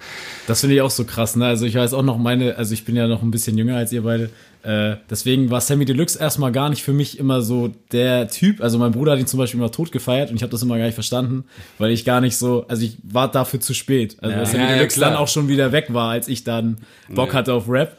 Das 0.47 0.61
finde 0.61 0.75
ich 0.75 0.81
auch 0.81 0.91
so 0.91 1.03
krass, 1.05 1.35
ne? 1.35 1.45
Also 1.47 1.65
ich 1.65 1.75
weiß 1.75 1.93
auch 1.93 2.03
noch 2.03 2.17
meine, 2.17 2.55
also 2.57 2.73
ich 2.73 2.85
bin 2.85 2.95
ja 2.95 3.07
noch 3.07 3.21
ein 3.21 3.31
bisschen 3.31 3.57
jünger 3.57 3.75
als 3.77 3.91
ihr 3.91 4.03
beide. 4.03 4.29
Äh, 4.63 4.95
deswegen 5.09 5.49
war 5.49 5.59
Sammy 5.59 5.83
Deluxe 5.83 6.17
erstmal 6.17 6.53
gar 6.53 6.69
nicht 6.69 6.83
für 6.83 6.93
mich 6.93 7.19
immer 7.19 7.41
so 7.41 7.71
der 7.91 8.29
Typ. 8.29 8.61
Also 8.61 8.77
mein 8.79 8.93
Bruder 8.93 9.11
hat 9.11 9.19
ihn 9.19 9.27
zum 9.27 9.37
Beispiel 9.37 9.59
immer 9.59 9.71
tot 9.71 9.91
gefeiert 9.91 10.29
und 10.29 10.37
ich 10.37 10.41
habe 10.41 10.51
das 10.51 10.61
immer 10.61 10.77
gar 10.77 10.85
nicht 10.85 10.93
verstanden, 10.93 11.43
weil 11.79 11.91
ich 11.91 12.05
gar 12.05 12.21
nicht 12.21 12.37
so, 12.37 12.65
also 12.69 12.85
ich 12.85 12.97
war 13.03 13.29
dafür 13.29 13.59
zu 13.59 13.73
spät. 13.73 14.15
Also 14.21 14.31
Ja. 14.33 14.37
weil 14.39 14.45
Sammy 14.45 14.63
Ja, 14.63 14.69
ja, 14.69 14.75
Deluxe 14.77 14.99
klar. 14.99 15.09
dann 15.11 15.19
auch 15.19 15.27
schon 15.27 15.49
wieder 15.49 15.73
weg 15.73 15.87
war, 15.89 16.11
als 16.11 16.29
ich 16.29 16.45
dann 16.45 16.77
Bock 17.09 17.29
Ja. 17.33 17.39
hatte 17.39 17.53
auf 17.53 17.67
Rap. 17.67 17.97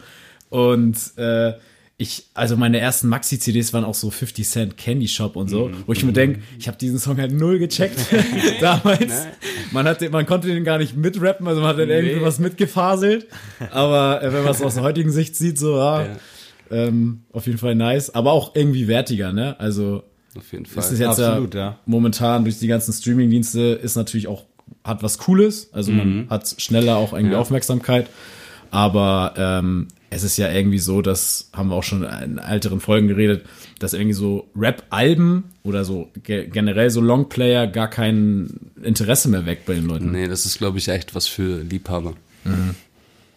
Und 0.54 0.96
äh, 1.18 1.54
ich, 1.96 2.26
also 2.34 2.56
meine 2.56 2.78
ersten 2.78 3.08
Maxi-CDs 3.08 3.72
waren 3.72 3.84
auch 3.84 3.94
so 3.94 4.10
50 4.10 4.48
Cent 4.48 4.76
Candy 4.76 5.08
Shop 5.08 5.34
und 5.36 5.48
so, 5.48 5.70
wo 5.86 5.92
ich 5.92 6.04
mir 6.04 6.12
denke, 6.12 6.40
ich 6.58 6.68
habe 6.68 6.76
diesen 6.78 6.98
Song 6.98 7.18
halt 7.18 7.32
null 7.32 7.58
gecheckt 7.58 7.98
damals. 8.60 9.26
Man, 9.72 9.86
hat, 9.86 10.00
den- 10.00 10.12
man 10.12 10.26
konnte 10.26 10.46
den 10.48 10.62
gar 10.64 10.78
nicht 10.78 10.96
mitrappen, 10.96 11.46
also 11.48 11.60
man 11.60 11.70
hat 11.70 11.78
dann 11.78 11.90
irgendwie 11.90 12.20
was 12.22 12.38
mitgefaselt. 12.38 13.26
Aber 13.72 14.22
äh, 14.22 14.32
wenn 14.32 14.42
man 14.44 14.52
es 14.52 14.62
aus 14.62 14.74
der 14.74 14.82
heutigen 14.84 15.10
Sicht 15.10 15.34
sieht, 15.36 15.58
so, 15.58 15.76
ja, 15.76 16.06
ähm, 16.70 17.22
auf 17.32 17.46
jeden 17.46 17.58
Fall 17.58 17.74
nice. 17.74 18.14
Aber 18.14 18.32
auch 18.32 18.54
irgendwie 18.54 18.86
wertiger, 18.88 19.32
ne? 19.32 19.58
Also 19.58 20.02
Auf 20.36 20.52
jeden 20.52 20.66
Fall. 20.66 20.82
ist 20.84 20.92
es 20.92 20.98
jetzt 21.00 21.20
Absolut, 21.20 21.54
ja, 21.54 21.60
ja. 21.60 21.78
momentan 21.86 22.44
durch 22.44 22.58
die 22.60 22.66
ganzen 22.68 22.92
Streaming-Dienste 22.92 23.60
ist 23.82 23.96
natürlich 23.96 24.28
auch, 24.28 24.44
hat 24.84 25.02
was 25.02 25.18
Cooles. 25.18 25.72
Also 25.72 25.90
man 25.92 26.26
hat 26.30 26.54
schneller 26.58 26.96
auch 26.96 27.12
irgendwie 27.12 27.34
Ja. 27.34 27.40
Aufmerksamkeit. 27.40 28.06
Aber 28.70 29.34
ähm, 29.36 29.88
es 30.14 30.22
ist 30.22 30.36
ja 30.36 30.50
irgendwie 30.50 30.78
so, 30.78 31.02
das 31.02 31.50
haben 31.52 31.68
wir 31.68 31.74
auch 31.76 31.82
schon 31.82 32.04
in 32.04 32.38
älteren 32.38 32.80
Folgen 32.80 33.08
geredet, 33.08 33.44
dass 33.78 33.92
irgendwie 33.92 34.14
so 34.14 34.48
Rap-Alben 34.56 35.44
oder 35.62 35.84
so 35.84 36.08
ge 36.22 36.46
generell 36.48 36.90
so 36.90 37.00
Longplayer 37.00 37.66
gar 37.66 37.88
kein 37.88 38.70
Interesse 38.82 39.28
mehr 39.28 39.46
weckt 39.46 39.66
bei 39.66 39.74
den 39.74 39.86
Leuten. 39.86 40.10
Nee, 40.12 40.28
das 40.28 40.46
ist, 40.46 40.58
glaube 40.58 40.78
ich, 40.78 40.88
echt 40.88 41.14
was 41.14 41.26
für 41.26 41.62
Liebhaber. 41.62 42.14
Also, 42.44 42.62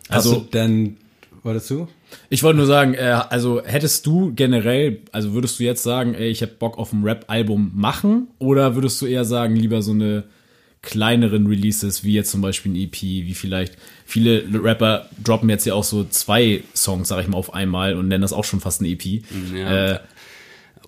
Also- 0.10 0.36
du 0.42 0.46
denn, 0.52 0.98
wolltest 1.44 1.70
du? 1.70 1.88
Ich 2.30 2.42
wollte 2.44 2.58
nur 2.58 2.68
sagen, 2.68 2.94
äh, 2.94 3.20
also 3.30 3.62
hättest 3.66 4.06
du 4.06 4.32
generell, 4.34 5.02
also 5.12 5.34
würdest 5.34 5.60
du 5.60 5.64
jetzt 5.66 5.84
sagen, 5.84 6.14
ey, 6.14 6.30
ich 6.30 6.42
hab 6.42 6.58
Bock 6.58 6.78
auf 6.78 6.94
ein 6.94 7.04
Rap-Album 7.04 7.72
machen 7.74 8.28
oder 8.40 8.76
würdest 8.76 9.02
du 9.02 9.06
eher 9.08 9.26
sagen, 9.26 9.56
lieber 9.58 9.82
so 9.82 9.92
eine 9.92 10.24
kleineren 10.88 11.48
Releases, 11.48 12.06
wie 12.06 12.14
jetzt 12.14 12.32
zum 12.32 12.40
Beispiel 12.40 12.72
ein 12.72 12.76
EP, 12.78 13.02
wie 13.02 13.34
vielleicht 13.34 13.78
viele 14.06 14.46
Rapper 14.64 15.10
droppen 15.22 15.50
jetzt 15.50 15.66
ja 15.66 15.74
auch 15.74 15.84
so 15.84 16.06
zwei 16.06 16.64
Songs, 16.74 17.10
sag 17.10 17.22
ich 17.22 17.28
mal, 17.28 17.38
auf 17.38 17.54
einmal 17.54 17.96
und 17.96 18.08
nennen 18.08 18.22
das 18.22 18.32
auch 18.32 18.46
schon 18.46 18.62
fast 18.62 18.82
ein 18.82 18.86
EP. 18.86 19.22
Ja. 19.54 19.96
Äh, 19.96 20.00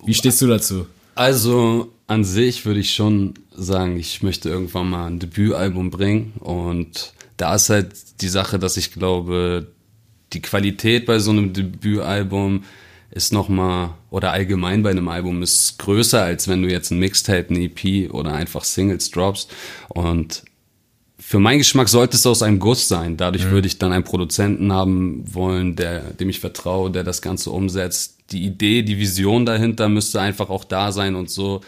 wie 0.06 0.14
stehst 0.14 0.40
du 0.40 0.46
dazu? 0.46 0.86
Also 1.14 1.92
an 2.06 2.24
sich 2.24 2.64
würde 2.64 2.80
ich 2.80 2.94
schon 2.94 3.34
sagen, 3.54 3.98
ich 3.98 4.22
möchte 4.22 4.48
irgendwann 4.48 4.88
mal 4.88 5.06
ein 5.06 5.18
Debütalbum 5.18 5.90
bringen 5.90 6.32
und 6.38 7.12
da 7.36 7.54
ist 7.54 7.68
halt 7.68 8.22
die 8.22 8.28
Sache, 8.28 8.58
dass 8.58 8.78
ich 8.78 8.94
glaube, 8.94 9.66
die 10.32 10.40
Qualität 10.40 11.04
bei 11.04 11.18
so 11.18 11.30
einem 11.30 11.52
Debütalbum 11.52 12.64
ist 13.10 13.32
nochmal, 13.32 13.90
oder 14.10 14.32
allgemein 14.32 14.82
bei 14.82 14.90
einem 14.90 15.08
Album 15.08 15.42
ist 15.42 15.78
größer, 15.78 16.22
als 16.22 16.48
wenn 16.48 16.62
du 16.62 16.70
jetzt 16.70 16.90
ein 16.90 16.98
Mixtape, 16.98 17.46
ein 17.50 17.60
EP 17.60 18.12
oder 18.12 18.32
einfach 18.32 18.64
Singles 18.64 19.10
droppst 19.10 19.50
und 19.88 20.44
für 21.18 21.38
meinen 21.38 21.58
Geschmack 21.58 21.88
sollte 21.88 22.16
es 22.16 22.26
aus 22.26 22.42
einem 22.42 22.58
Guss 22.58 22.88
sein. 22.88 23.16
Dadurch 23.16 23.50
würde 23.50 23.68
ich 23.68 23.78
dann 23.78 23.92
einen 23.92 24.02
Produzenten 24.02 24.72
haben 24.72 25.22
wollen, 25.32 25.76
der, 25.76 26.00
dem 26.14 26.28
ich 26.28 26.40
vertraue, 26.40 26.90
der 26.90 27.04
das 27.04 27.22
Ganze 27.22 27.50
umsetzt. 27.50 28.18
Die 28.32 28.44
Idee, 28.44 28.82
die 28.82 28.98
Vision 28.98 29.46
dahinter 29.46 29.88
müsste 29.88 30.20
einfach 30.20 30.50
auch 30.50 30.64
da 30.64 30.90
sein 30.90 31.14
und 31.14 31.30
so 31.30 31.60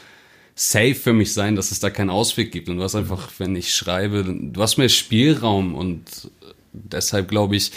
safe 0.55 0.95
für 0.95 1.13
mich 1.13 1.33
sein, 1.33 1.55
dass 1.55 1.71
es 1.71 1.81
da 1.81 1.91
keinen 1.91 2.11
Ausweg 2.11 2.51
gibt. 2.51 2.69
Und 2.69 2.79
du 2.79 2.83
hast 2.83 2.95
einfach, 2.95 3.29
wenn 3.39 3.55
ich 3.55 3.75
schreibe, 3.75 4.25
du 4.25 4.61
hast 4.61 4.79
mehr 4.79 4.89
Spielraum 4.89 5.75
und 5.75 6.31
deshalb 6.73 7.29
glaube 7.29 7.55
ich, 7.55 7.71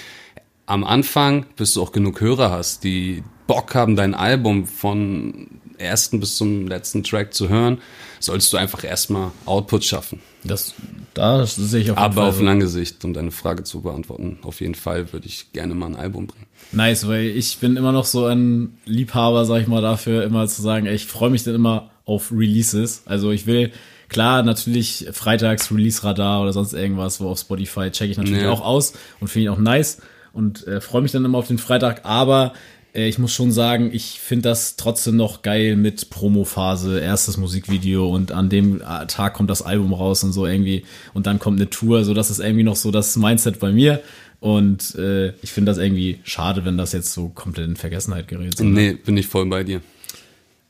am 0.66 0.84
Anfang, 0.84 1.46
bis 1.56 1.74
du 1.74 1.84
auch 1.84 1.92
genug 1.92 2.22
Hörer 2.22 2.50
hast, 2.50 2.84
die 2.84 3.22
Bock 3.48 3.76
haben, 3.76 3.96
dein 3.96 4.14
Album 4.14 4.66
von 4.66 5.48
ersten 5.78 6.20
bis 6.20 6.38
zum 6.38 6.68
letzten 6.68 7.04
Track 7.04 7.34
zu 7.34 7.50
hören, 7.50 7.80
sollst 8.20 8.52
du 8.54 8.58
einfach 8.58 8.84
erstmal 8.84 9.32
Output 9.46 9.84
schaffen. 9.84 10.20
Das, 10.44 10.74
da 11.14 11.46
sehe 11.46 11.82
ich 11.82 11.92
auf 11.92 11.98
jeden 11.98 12.06
Aber 12.06 12.14
Fall 12.22 12.30
auf 12.30 12.42
lange 12.42 12.68
Sicht, 12.68 13.04
um 13.04 13.14
deine 13.14 13.32
Frage 13.32 13.64
zu 13.64 13.82
beantworten, 13.82 14.40
auf 14.44 14.62
jeden 14.62 14.76
Fall 14.76 15.12
würde 15.12 15.28
ich 15.28 15.52
gerne 15.54 15.76
mal 15.76 15.88
ein 15.88 15.96
Album 15.96 16.28
bringen. 16.28 16.46
Nice, 16.72 17.08
weil 17.08 17.26
ich 17.26 17.58
bin 17.58 17.76
immer 17.78 17.92
noch 17.92 18.06
so 18.06 18.26
ein 18.26 18.78
Liebhaber, 18.86 19.46
sag 19.46 19.62
ich 19.62 19.68
mal, 19.68 19.82
dafür 19.82 20.24
immer 20.24 20.48
zu 20.48 20.62
sagen, 20.62 20.86
ey, 20.86 20.96
ich 20.96 21.06
freue 21.08 21.30
mich 21.30 21.44
dann 21.44 21.56
immer 21.56 21.90
auf 22.06 22.32
Releases. 22.32 23.04
Also 23.06 23.32
ich 23.32 23.46
will, 23.46 23.72
klar, 24.08 24.44
natürlich 24.44 25.08
freitags 25.12 25.72
Release-Radar 25.72 26.42
oder 26.42 26.54
sonst 26.54 26.74
irgendwas, 26.74 27.20
wo 27.20 27.30
auf 27.30 27.40
Spotify 27.40 27.92
checke 27.92 28.12
ich 28.12 28.18
natürlich 28.18 28.44
Ja. 28.44 28.52
auch 28.52 28.62
aus 28.62 28.94
und 29.20 29.28
finde 29.28 29.44
ich 29.46 29.50
auch 29.50 29.60
nice 29.60 30.02
und 30.34 30.66
äh, 30.68 30.82
freue 30.82 31.02
mich 31.02 31.12
dann 31.12 31.26
immer 31.26 31.38
auf 31.38 31.48
den 31.48 31.58
Freitag, 31.58 32.02
aber 32.06 32.54
ich 32.96 33.20
muss 33.20 33.34
schon 33.34 33.52
sagen, 33.52 33.90
ich 33.94 34.20
finde 34.20 34.50
das 34.50 34.76
trotzdem 34.76 35.18
noch 35.18 35.42
geil 35.42 35.76
mit 35.76 36.10
Promo-Phase, 36.10 37.00
erstes 37.00 37.38
Musikvideo 37.38 38.08
und 38.08 38.32
an 38.32 38.50
dem 38.50 38.82
äh, 38.82 39.06
Tag 39.08 39.34
kommt 39.34 39.50
das 39.50 39.62
Album 39.62 39.94
raus 39.94 40.24
und 40.24 40.32
so 40.32 40.46
irgendwie 40.46 40.86
und 41.14 41.28
dann 41.28 41.40
kommt 41.40 41.60
eine 41.60 41.70
Tour, 41.70 42.04
so 42.06 42.14
das 42.14 42.32
ist 42.32 42.40
irgendwie 42.40 42.64
noch 42.64 42.76
so 42.76 42.92
das 42.92 43.16
Mindset 43.16 43.60
bei 43.60 43.72
mir 43.72 44.02
und 44.40 44.96
äh, 44.96 45.30
ich 45.42 45.52
finde 45.52 45.72
das 45.72 45.78
irgendwie 45.78 46.20
schade, 46.24 46.66
wenn 46.66 46.78
das 46.78 46.94
jetzt 46.94 47.14
so 47.14 47.30
komplett 47.30 47.68
in 47.68 47.76
Vergessenheit 47.76 48.28
gerät. 48.28 48.58
So, 48.58 48.64
ne? 48.64 48.70
Nee, 48.70 48.94
bin 48.94 49.18
ich 49.18 49.28
voll 49.28 49.46
bei 49.48 49.64
dir. 49.64 49.82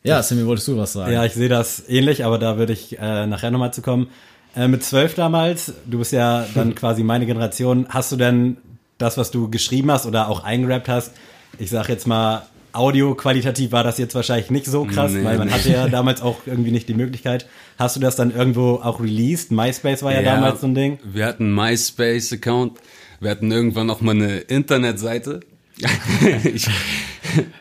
Ja, 0.04 0.22
Sammy, 0.22 0.46
wolltest 0.46 0.68
du 0.68 0.78
was 0.78 0.94
sagen? 0.94 1.12
Ja, 1.12 1.26
ich 1.26 1.34
sehe 1.34 1.50
das 1.50 1.84
ähnlich, 1.90 2.24
aber 2.24 2.38
da 2.38 2.58
würde 2.58 2.74
ich 2.74 2.98
äh, 3.00 3.26
nachher 3.26 3.52
nochmal 3.52 3.74
zu 3.74 3.82
kommen. 3.82 4.08
Äh, 4.56 4.68
mit 4.68 4.84
zwölf 4.84 5.16
damals, 5.16 5.74
du 5.86 5.98
bist 5.98 6.12
ja 6.12 6.46
dann 6.54 6.76
quasi 6.76 7.04
meine 7.04 7.26
Generation, 7.26 7.88
hast 7.90 8.12
du 8.12 8.16
denn 8.16 8.58
das, 8.98 9.18
was 9.18 9.32
du 9.32 9.50
geschrieben 9.50 9.92
hast 9.92 10.06
oder 10.06 10.30
auch 10.30 10.44
eingerappt 10.44 10.88
hast, 10.88 11.12
ich 11.60 11.70
sag 11.70 11.90
jetzt 11.90 12.08
mal, 12.08 12.46
audio-qualitativ 12.74 13.72
war 13.72 13.84
das 13.84 13.98
jetzt 13.98 14.16
wahrscheinlich 14.16 14.50
nicht 14.52 14.66
so 14.66 14.84
krass, 14.86 15.12
Nee, 15.14 15.24
weil 15.24 15.38
man 15.38 15.48
nee. 15.48 15.54
hatte 15.54 15.72
ja 15.72 15.88
damals 15.88 16.22
auch 16.22 16.42
irgendwie 16.46 16.72
nicht 16.72 16.90
die 16.90 16.94
Möglichkeit. 16.94 17.48
Hast 17.80 17.96
du 17.96 18.00
das 18.02 18.16
dann 18.18 18.36
irgendwo 18.36 18.76
auch 18.76 19.00
released? 19.00 19.52
MySpace 19.52 20.04
war 20.04 20.14
ja, 20.14 20.22
damals 20.22 20.62
so 20.62 20.68
ein 20.68 20.76
Ding. 20.76 21.00
Wir 21.04 21.26
hatten 21.26 21.54
MySpace-Account. 21.56 22.80
Wir 23.22 23.32
hatten 23.32 23.52
irgendwann 23.52 23.90
auch 23.90 24.02
mal 24.02 24.12
eine 24.12 24.40
Internetseite. 24.40 25.40
ich, 26.54 26.68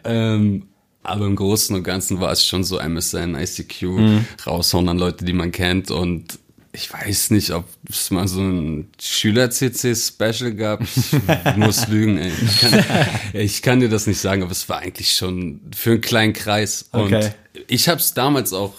ähm, 0.05 0.67
aber 1.03 1.27
im 1.27 1.37
Großen 1.37 1.75
und 1.77 1.83
Ganzen 1.85 2.21
war 2.21 2.33
es 2.33 2.45
schon 2.45 2.65
so 2.65 2.79
MSN, 2.79 3.35
ICQ, 3.35 3.83
Mhm. 3.83 4.25
raushauen 4.47 4.89
an 4.89 4.99
Leute, 4.99 5.25
die 5.25 5.33
man 5.33 5.53
kennt 5.53 5.91
und 5.91 6.39
ich 6.75 6.93
weiß 6.93 7.31
nicht, 7.31 7.53
ob 7.53 7.65
es 7.89 8.11
mal 8.11 8.27
so 8.27 8.41
ein 8.41 8.89
Schüler-CC-Special 9.01 10.55
gab. 10.55 10.83
Ich 10.83 11.57
muss 11.57 11.87
lügen, 11.89 12.19
ey. 12.19 12.33
Ich 12.43 12.61
kann, 12.61 12.85
ich 13.33 13.63
kann 13.63 13.81
dir 13.81 13.89
das 13.89 14.07
nicht 14.09 14.19
sagen, 14.21 14.43
aber 14.43 14.51
es 14.53 14.69
war 14.69 14.81
eigentlich 14.81 15.15
schon 15.15 15.61
für 15.75 15.93
einen 15.93 16.01
kleinen 16.01 16.33
Kreis. 16.33 16.89
Und 16.93 17.05
Okay. 17.15 17.31
ich 17.69 17.89
habe 17.89 18.01
es 18.01 18.13
damals 18.15 18.53
auch 18.53 18.75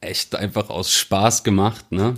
echt 0.00 0.34
einfach 0.34 0.70
aus 0.70 0.92
Spaß 0.92 1.44
gemacht, 1.44 1.92
ne? 1.92 2.14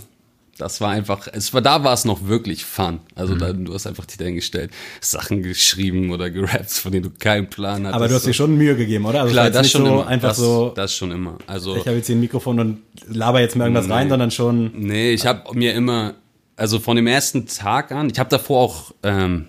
Das 0.57 0.81
war 0.81 0.89
einfach, 0.89 1.27
es 1.31 1.53
war, 1.53 1.61
da 1.61 1.83
war 1.83 1.93
es 1.93 2.03
noch 2.05 2.27
wirklich 2.27 2.65
fun. 2.65 2.99
Also 3.15 3.35
da, 3.35 3.53
du 3.53 3.73
hast 3.73 3.85
einfach 3.85 4.05
dich 4.05 4.17
dahingestellt, 4.17 4.71
Sachen 5.01 5.43
geschrieben 5.43 6.11
oder 6.11 6.29
gerappt, 6.29 6.71
von 6.71 6.91
denen 6.91 7.03
du 7.03 7.09
keinen 7.11 7.49
Plan 7.49 7.83
hattest. 7.83 7.95
Aber 7.95 8.07
du 8.07 8.15
hast 8.15 8.25
dir 8.25 8.33
schon 8.33 8.57
Mühe 8.57 8.75
gegeben, 8.75 9.05
oder? 9.05 9.21
Also 9.21 9.33
Klar, 9.33 9.51
das 9.51 9.63
nicht 9.63 9.71
schon 9.71 9.85
so 9.85 9.87
immer. 9.87 10.07
einfach 10.07 10.29
das, 10.29 10.37
so, 10.37 10.73
das 10.75 10.95
schon 10.95 11.11
immer. 11.11 11.37
Also, 11.45 11.75
ich 11.75 11.85
habe 11.85 11.97
jetzt 11.97 12.07
hier 12.07 12.15
ein 12.15 12.19
Mikrofon 12.21 12.59
und 12.59 12.81
laber 13.07 13.39
jetzt 13.39 13.55
mal 13.55 13.65
irgendwas 13.65 13.89
rein, 13.89 14.09
sondern 14.09 14.31
schon 14.31 14.71
nee, 14.73 15.11
ich 15.11 15.25
habe 15.25 15.55
mir 15.55 15.73
immer, 15.73 16.15
also 16.55 16.79
von 16.79 16.95
dem 16.95 17.07
ersten 17.07 17.45
Tag 17.45 17.91
an, 17.91 18.09
ich 18.09 18.19
habe 18.19 18.29
davor 18.29 18.61
auch 18.61 18.91
ähm, 19.03 19.45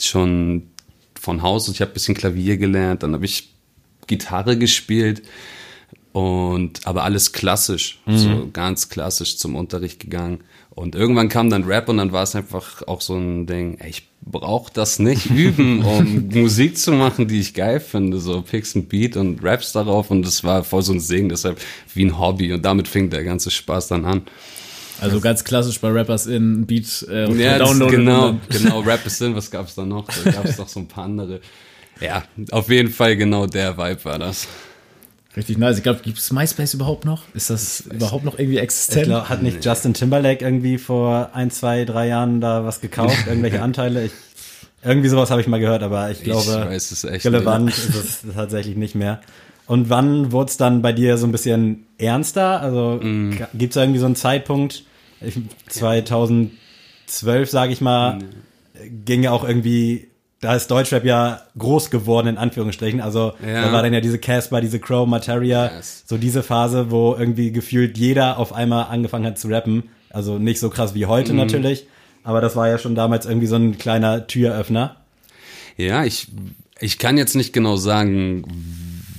schon 0.00 0.70
von 1.18 1.42
Haus, 1.42 1.68
ich 1.68 1.80
habe 1.80 1.92
ein 1.92 1.94
bisschen 1.94 2.14
Klavier 2.14 2.56
gelernt, 2.56 3.04
dann 3.04 3.14
habe 3.14 3.24
ich 3.24 3.54
Gitarre 4.08 4.58
gespielt 4.58 5.22
und 6.12 6.86
aber 6.86 7.04
alles 7.04 7.32
klassisch, 7.32 8.00
so 8.06 8.48
ganz 8.52 8.88
klassisch 8.88 9.38
zum 9.38 9.56
Unterricht 9.56 10.00
gegangen. 10.00 10.40
Und 10.74 10.94
irgendwann 10.94 11.28
kam 11.28 11.50
dann 11.50 11.64
Rap 11.64 11.88
und 11.88 11.98
dann 11.98 12.12
war 12.12 12.22
es 12.22 12.34
einfach 12.34 12.82
auch 12.86 13.02
so 13.02 13.14
ein 13.14 13.46
Ding, 13.46 13.76
ey, 13.78 13.90
ich 13.90 14.08
brauche 14.22 14.72
das 14.72 14.98
nicht 14.98 15.26
üben, 15.30 15.82
um 15.84 16.28
Musik 16.28 16.78
zu 16.78 16.92
machen, 16.92 17.28
die 17.28 17.40
ich 17.40 17.54
geil 17.54 17.80
finde. 17.80 18.20
So 18.20 18.42
pickst 18.42 18.76
ein 18.76 18.86
Beat 18.86 19.16
und 19.16 19.42
raps 19.42 19.72
darauf 19.72 20.10
und 20.10 20.22
das 20.22 20.44
war 20.44 20.64
voll 20.64 20.82
so 20.82 20.92
ein 20.92 21.00
Segen, 21.00 21.28
deshalb 21.28 21.60
wie 21.94 22.04
ein 22.04 22.18
Hobby 22.18 22.52
und 22.52 22.64
damit 22.64 22.88
fing 22.88 23.10
der 23.10 23.24
ganze 23.24 23.50
Spaß 23.50 23.88
dann 23.88 24.04
an. 24.04 24.22
Also 25.00 25.20
ganz 25.20 25.42
klassisch 25.44 25.80
bei 25.80 25.88
Rappers 25.88 26.26
in 26.26 26.64
Beat 26.66 27.06
äh, 27.10 27.30
Ja, 27.34 27.58
das, 27.58 27.70
Download 27.70 27.96
genau, 27.96 28.36
genau, 28.48 28.80
Rap 28.86 29.04
ist 29.04 29.18
Sinn, 29.18 29.34
was 29.34 29.50
gab's 29.50 29.74
da 29.74 29.84
noch? 29.84 30.06
Da 30.24 30.30
gab's 30.30 30.56
doch 30.56 30.68
so 30.68 30.80
ein 30.80 30.88
paar 30.88 31.04
andere. 31.04 31.40
Ja, 32.00 32.24
auf 32.50 32.70
jeden 32.70 32.90
Fall 32.90 33.16
genau 33.16 33.46
der 33.46 33.76
Vibe 33.76 34.04
war 34.04 34.18
das. 34.18 34.46
Richtig 35.36 35.56
nice. 35.58 35.78
Ich 35.78 35.82
glaube, 35.82 36.00
gibt 36.02 36.18
es 36.18 36.30
MySpace 36.30 36.74
überhaupt 36.74 37.04
noch? 37.06 37.22
Ist 37.34 37.48
das 37.48 37.80
überhaupt 37.80 38.24
noch 38.24 38.38
irgendwie 38.38 38.56
Ich 38.56 38.62
existent? 38.62 39.04
glaub, 39.06 39.28
hat 39.30 39.42
nicht 39.42 39.64
Justin 39.64 39.94
Timberlake 39.94 40.44
irgendwie 40.44 40.76
vor 40.78 41.30
ein, 41.32 41.50
zwei, 41.50 41.84
drei 41.86 42.06
Jahren 42.08 42.40
da 42.40 42.64
was 42.64 42.80
gekauft, 42.82 43.16
irgendwelche 43.26 43.62
Anteile? 43.62 44.04
Ich, 44.04 44.12
irgendwie 44.84 45.08
sowas 45.08 45.30
habe 45.30 45.40
ich 45.40 45.46
mal 45.46 45.60
gehört, 45.60 45.82
aber 45.82 46.10
ich 46.10 46.22
glaube, 46.22 46.68
echt 46.70 47.24
relevant 47.24 47.70
ist 47.70 47.94
es 47.94 48.18
tatsächlich 48.34 48.76
nicht 48.76 48.94
mehr. 48.94 49.20
Und 49.66 49.88
wann 49.88 50.32
wurde 50.32 50.50
es 50.50 50.56
dann 50.58 50.82
bei 50.82 50.92
dir 50.92 51.16
so 51.16 51.26
ein 51.26 51.32
bisschen 51.32 51.86
ernster? 51.98 52.60
Also 52.60 52.98
Mm. 53.02 53.30
gibt 53.54 53.74
es 53.74 53.76
irgendwie 53.76 54.00
so 54.00 54.06
einen 54.06 54.16
Zeitpunkt? 54.16 54.84
Ich, 55.20 55.38
2012, 55.68 57.50
sage 57.50 57.72
ich 57.72 57.80
mal, 57.80 58.18
ging 59.04 59.22
ja 59.22 59.30
auch 59.30 59.44
irgendwie, 59.44 60.08
da 60.42 60.54
ist 60.56 60.70
Deutschrap 60.70 61.04
ja 61.06 61.40
groß 61.56 61.88
geworden, 61.90 62.26
in 62.28 62.36
Anführungsstrichen. 62.36 63.00
Also 63.00 63.32
Ja. 63.46 63.62
da 63.62 63.72
war 63.72 63.82
dann 63.82 63.94
ja 63.94 64.00
diese 64.00 64.18
Casper, 64.18 64.60
diese 64.60 64.78
Crow, 64.80 65.08
Materia, 65.08 65.70
Yes. 65.76 66.02
so 66.06 66.18
diese 66.18 66.42
Phase, 66.42 66.90
wo 66.90 67.14
irgendwie 67.18 67.52
gefühlt 67.52 67.96
jeder 67.96 68.36
auf 68.38 68.52
einmal 68.52 68.86
angefangen 68.90 69.24
hat 69.24 69.38
zu 69.38 69.48
rappen. 69.48 69.84
Also 70.10 70.38
nicht 70.38 70.58
so 70.60 70.68
krass 70.68 70.94
wie 70.94 71.06
heute 71.06 71.32
natürlich, 71.32 71.86
aber 72.24 72.40
das 72.42 72.54
war 72.56 72.68
ja 72.68 72.76
schon 72.76 72.94
damals 72.94 73.24
irgendwie 73.24 73.46
so 73.46 73.56
ein 73.56 73.78
kleiner 73.78 74.26
Türöffner. 74.26 74.96
Ja, 75.78 76.04
ich, 76.04 76.26
ich 76.80 76.98
kann 76.98 77.16
jetzt 77.16 77.34
nicht 77.34 77.52
genau 77.54 77.76
sagen, 77.76 78.44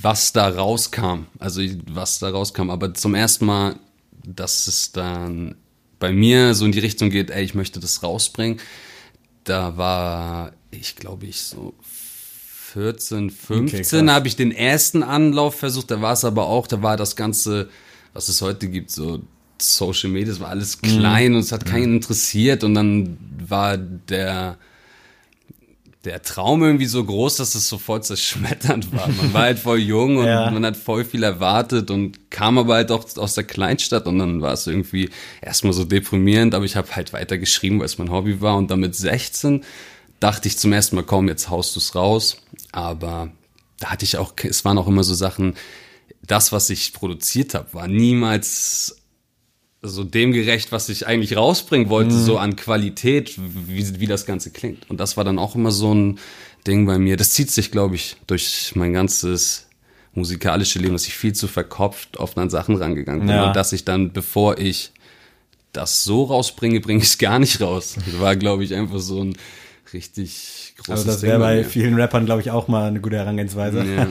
was 0.02 0.32
da 0.34 0.48
rauskam. 0.48 1.26
Also 1.38 1.62
was 1.90 2.18
da 2.20 2.28
rauskam, 2.28 2.68
aber 2.70 2.94
zum 2.94 3.14
ersten 3.14 3.46
Mal, 3.46 3.76
dass 4.26 4.68
es 4.68 4.92
dann 4.92 5.56
bei 5.98 6.12
mir 6.12 6.54
so 6.54 6.64
in 6.66 6.72
die 6.72 6.78
Richtung 6.80 7.08
geht, 7.10 7.30
ey, 7.30 7.42
ich 7.44 7.54
möchte 7.54 7.80
das 7.80 8.02
rausbringen. 8.02 8.60
Da 9.44 9.76
war 9.76 10.52
ich, 10.80 10.96
glaube 10.96 11.26
ich, 11.26 11.40
so 11.42 11.74
14, 12.72 13.30
15 13.30 13.82
krass. 14.06 14.14
habe 14.14 14.28
ich 14.28 14.36
den 14.36 14.50
ersten 14.52 15.02
Anlauf 15.02 15.54
versucht. 15.56 15.90
Da 15.90 16.00
war 16.00 16.12
es 16.14 16.24
aber 16.24 16.46
auch, 16.46 16.66
da 16.66 16.82
war 16.82 16.96
das 16.96 17.14
Ganze, 17.16 17.68
was 18.12 18.28
es 18.28 18.42
heute 18.42 18.68
gibt, 18.68 18.90
so 18.90 19.20
Social 19.60 20.10
Media, 20.10 20.32
es 20.32 20.40
war 20.40 20.48
alles 20.48 20.80
klein 20.80 21.34
und 21.34 21.40
es 21.40 21.52
hat 21.52 21.64
keinen 21.64 21.94
interessiert. 21.96 22.64
Und 22.64 22.74
dann 22.74 23.16
war 23.46 23.76
der 23.76 24.58
der 26.04 26.20
Traum 26.22 26.62
irgendwie 26.62 26.84
so 26.84 27.02
groß, 27.02 27.36
dass 27.36 27.54
es 27.54 27.66
sofort 27.66 28.04
zerschmetternd 28.04 28.92
war. 28.94 29.08
Man 29.08 29.32
war 29.32 29.42
halt 29.42 29.58
voll 29.58 29.78
jung 29.78 30.18
und 30.18 30.26
Ja. 30.34 30.50
man 30.50 30.64
hat 30.66 30.76
voll 30.76 31.02
viel 31.04 31.22
erwartet 31.22 31.90
und 31.90 32.30
kam 32.30 32.58
aber 32.58 32.74
halt 32.74 32.90
auch 32.90 33.06
aus 33.16 33.34
der 33.34 33.44
Kleinstadt 33.44 34.06
und 34.06 34.18
dann 34.18 34.42
war 34.42 34.52
es 34.52 34.66
irgendwie 34.66 35.08
erstmal 35.40 35.72
so 35.72 35.84
deprimierend, 35.86 36.54
aber 36.54 36.66
ich 36.66 36.76
habe 36.76 36.94
halt 36.94 37.14
weiter 37.14 37.38
geschrieben, 37.38 37.78
weil 37.78 37.86
es 37.86 37.96
mein 37.96 38.10
Hobby 38.10 38.42
war 38.42 38.56
und 38.58 38.70
dann 38.70 38.80
mit 38.80 38.94
16 38.94 39.64
dachte 40.24 40.48
ich 40.48 40.56
zum 40.56 40.72
ersten 40.72 40.96
Mal, 40.96 41.02
komm, 41.02 41.28
jetzt 41.28 41.50
haust 41.50 41.76
du's 41.76 41.94
raus, 41.94 42.38
aber 42.72 43.30
da 43.78 43.90
hatte 43.90 44.06
ich 44.06 44.16
auch, 44.16 44.32
es 44.42 44.64
waren 44.64 44.78
auch 44.78 44.88
immer 44.88 45.04
so 45.04 45.12
Sachen, 45.12 45.52
das, 46.22 46.50
was 46.50 46.70
ich 46.70 46.94
produziert 46.94 47.52
habe, 47.52 47.74
war 47.74 47.88
niemals 47.88 49.02
so 49.82 50.02
dem 50.02 50.32
gerecht, 50.32 50.72
was 50.72 50.88
ich 50.88 51.06
eigentlich 51.06 51.36
rausbringen 51.36 51.90
wollte, 51.90 52.18
so 52.18 52.38
an 52.38 52.56
Qualität, 52.56 53.38
wie, 53.38 54.00
wie 54.00 54.06
das 54.06 54.24
Ganze 54.24 54.50
klingt. 54.50 54.88
Und 54.88 54.98
das 54.98 55.18
war 55.18 55.24
dann 55.24 55.38
auch 55.38 55.56
immer 55.56 55.70
so 55.70 55.94
ein 55.94 56.18
Ding 56.66 56.86
bei 56.86 56.98
mir. 56.98 57.18
Das 57.18 57.32
zieht 57.32 57.50
sich, 57.50 57.70
glaube 57.70 57.94
ich, 57.94 58.16
durch 58.26 58.72
mein 58.76 58.94
ganzes 58.94 59.66
musikalische 60.14 60.78
Leben, 60.78 60.94
dass 60.94 61.06
ich 61.06 61.14
viel 61.14 61.34
zu 61.34 61.48
verkopft 61.48 62.16
oft 62.16 62.38
an 62.38 62.48
Sachen 62.48 62.76
rangegangen 62.76 63.26
bin. 63.26 63.36
Ja. 63.36 63.48
Und 63.48 63.56
dass 63.56 63.74
ich 63.74 63.84
dann, 63.84 64.14
bevor 64.14 64.56
ich 64.56 64.92
das 65.74 66.02
so 66.02 66.24
rausbringe, 66.24 66.80
bringe 66.80 67.02
ich 67.02 67.10
es 67.10 67.18
gar 67.18 67.38
nicht 67.38 67.60
raus. 67.60 67.96
Das 67.96 68.18
war, 68.18 68.36
glaube 68.36 68.64
ich, 68.64 68.74
einfach 68.74 69.00
so 69.00 69.22
ein 69.22 69.36
richtig 69.94 70.74
großes 70.76 70.90
Also 70.90 71.04
das 71.06 71.22
wäre 71.22 71.38
bei 71.38 71.56
mir. 71.56 71.64
vielen 71.64 71.94
Rappern, 71.94 72.26
glaube 72.26 72.42
ich, 72.42 72.50
auch 72.50 72.68
mal 72.68 72.88
eine 72.88 73.00
gute 73.00 73.16
Herangehensweise. 73.16 73.84
Ja. 73.84 74.08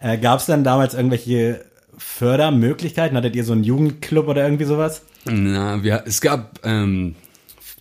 äh, 0.12 0.18
Gab 0.18 0.40
es 0.40 0.46
dann 0.46 0.64
damals 0.64 0.94
irgendwelche 0.94 1.64
Fördermöglichkeiten? 1.98 3.16
Hattet 3.16 3.36
ihr 3.36 3.44
so 3.44 3.52
einen 3.52 3.64
Jugendclub 3.64 4.28
oder 4.28 4.44
irgendwie 4.44 4.64
sowas? 4.64 5.02
Na, 5.24 5.82
wir, 5.82 6.04
es 6.06 6.20
gab 6.20 6.60
ähm, 6.64 7.16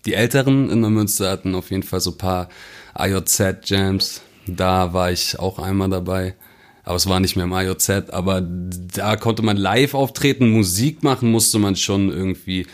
die 0.06 0.15
Älteren 0.15 0.70
in 0.70 0.82
der 0.82 0.89
Münster 0.89 1.29
hatten 1.29 1.56
auf 1.56 1.72
jeden 1.72 1.84
Fall 1.84 2.01
so 2.01 2.12
ein 2.12 2.17
paar 2.17 2.50
AJZ-Jams. 2.96 4.22
Da 4.48 4.94
war 4.94 5.12
ich 5.12 5.39
auch 5.39 5.60
einmal 5.60 5.89
dabei. 5.89 6.36
Aber 6.84 6.96
es 6.96 7.08
war 7.08 7.20
nicht 7.20 7.36
mehr 7.36 7.46
im 7.46 7.53
AJZ. 7.53 8.12
Aber 8.12 8.41
da 8.41 9.17
konnte 9.17 9.44
man 9.44 9.58
live 9.58 9.94
auftreten, 9.94 10.50
Musik 10.50 11.03
machen, 11.03 11.32
musste 11.32 11.60
man 11.60 11.75
schon 11.75 12.10
irgendwie 12.10 12.65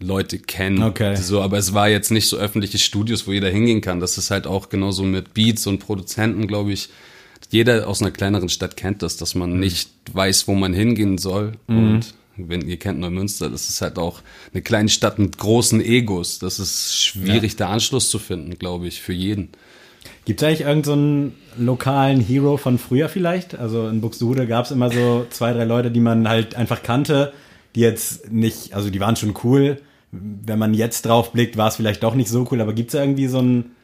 Leute 0.00 0.38
kennen. 0.38 0.82
Okay. 0.82 1.14
So, 1.16 1.42
aber 1.42 1.58
es 1.58 1.74
war 1.74 1.88
jetzt 1.88 2.10
nicht 2.10 2.26
so 2.26 2.36
öffentliche 2.36 2.78
Studios, 2.78 3.26
wo 3.26 3.32
jeder 3.32 3.50
hingehen 3.50 3.80
kann. 3.80 4.00
Das 4.00 4.18
ist 4.18 4.30
halt 4.30 4.46
auch 4.46 4.68
genauso 4.70 5.02
mit 5.04 5.34
Beats 5.34 5.66
und 5.66 5.78
Produzenten, 5.78 6.46
glaube 6.46 6.72
ich. 6.72 6.88
Jeder 7.50 7.88
aus 7.88 8.00
einer 8.00 8.10
kleineren 8.10 8.48
Stadt 8.48 8.76
kennt 8.76 9.02
das, 9.02 9.16
dass 9.16 9.34
man 9.34 9.58
nicht 9.58 9.90
weiß, 10.12 10.48
wo 10.48 10.54
man 10.54 10.72
hingehen 10.72 11.18
soll. 11.18 11.52
Und 11.66 12.14
wenn 12.36 12.66
ihr 12.66 12.78
kennt 12.78 13.00
Neumünster, 13.00 13.50
das 13.50 13.68
ist 13.68 13.82
halt 13.82 13.98
auch 13.98 14.22
eine 14.52 14.62
kleine 14.62 14.88
Stadt 14.88 15.18
mit 15.18 15.36
großen 15.36 15.80
Egos. 15.80 16.38
Das 16.38 16.58
ist 16.58 16.96
schwierig, 16.96 17.56
da 17.56 17.68
Anschluss 17.68 18.08
zu 18.08 18.18
finden, 18.18 18.58
glaube 18.58 18.86
ich, 18.86 19.00
für 19.02 19.12
jeden. 19.12 19.48
Gibt 20.24 20.42
es 20.42 20.46
eigentlich 20.46 20.60
irgendeinen 20.60 21.32
so 21.56 21.64
lokalen 21.64 22.20
Hero 22.20 22.56
von 22.56 22.78
früher 22.78 23.08
vielleicht? 23.08 23.58
Also 23.58 23.88
in 23.88 24.00
Buxtehude 24.00 24.46
gab 24.46 24.66
es 24.66 24.70
immer 24.70 24.90
so 24.90 25.26
zwei, 25.30 25.52
drei 25.52 25.64
Leute, 25.64 25.90
die 25.90 26.00
man 26.00 26.28
halt 26.28 26.54
einfach 26.54 26.82
kannte, 26.82 27.32
die 27.74 27.80
jetzt 27.80 28.30
nicht, 28.30 28.74
also 28.74 28.90
die 28.90 29.00
waren 29.00 29.16
schon 29.16 29.34
cool. 29.42 29.80
Wenn 30.12 30.58
man 30.58 30.74
jetzt 30.74 31.06
drauf 31.06 31.32
blickt, 31.32 31.56
war 31.56 31.68
es 31.68 31.76
vielleicht 31.76 32.02
doch 32.02 32.14
nicht 32.14 32.28
so 32.30 32.46
cool, 32.50 32.60
aber 32.60 32.72
gibt 32.72 32.88
es 32.92 32.94
irgendwie 33.00 33.28
so 33.28 33.38
einen 33.38 33.76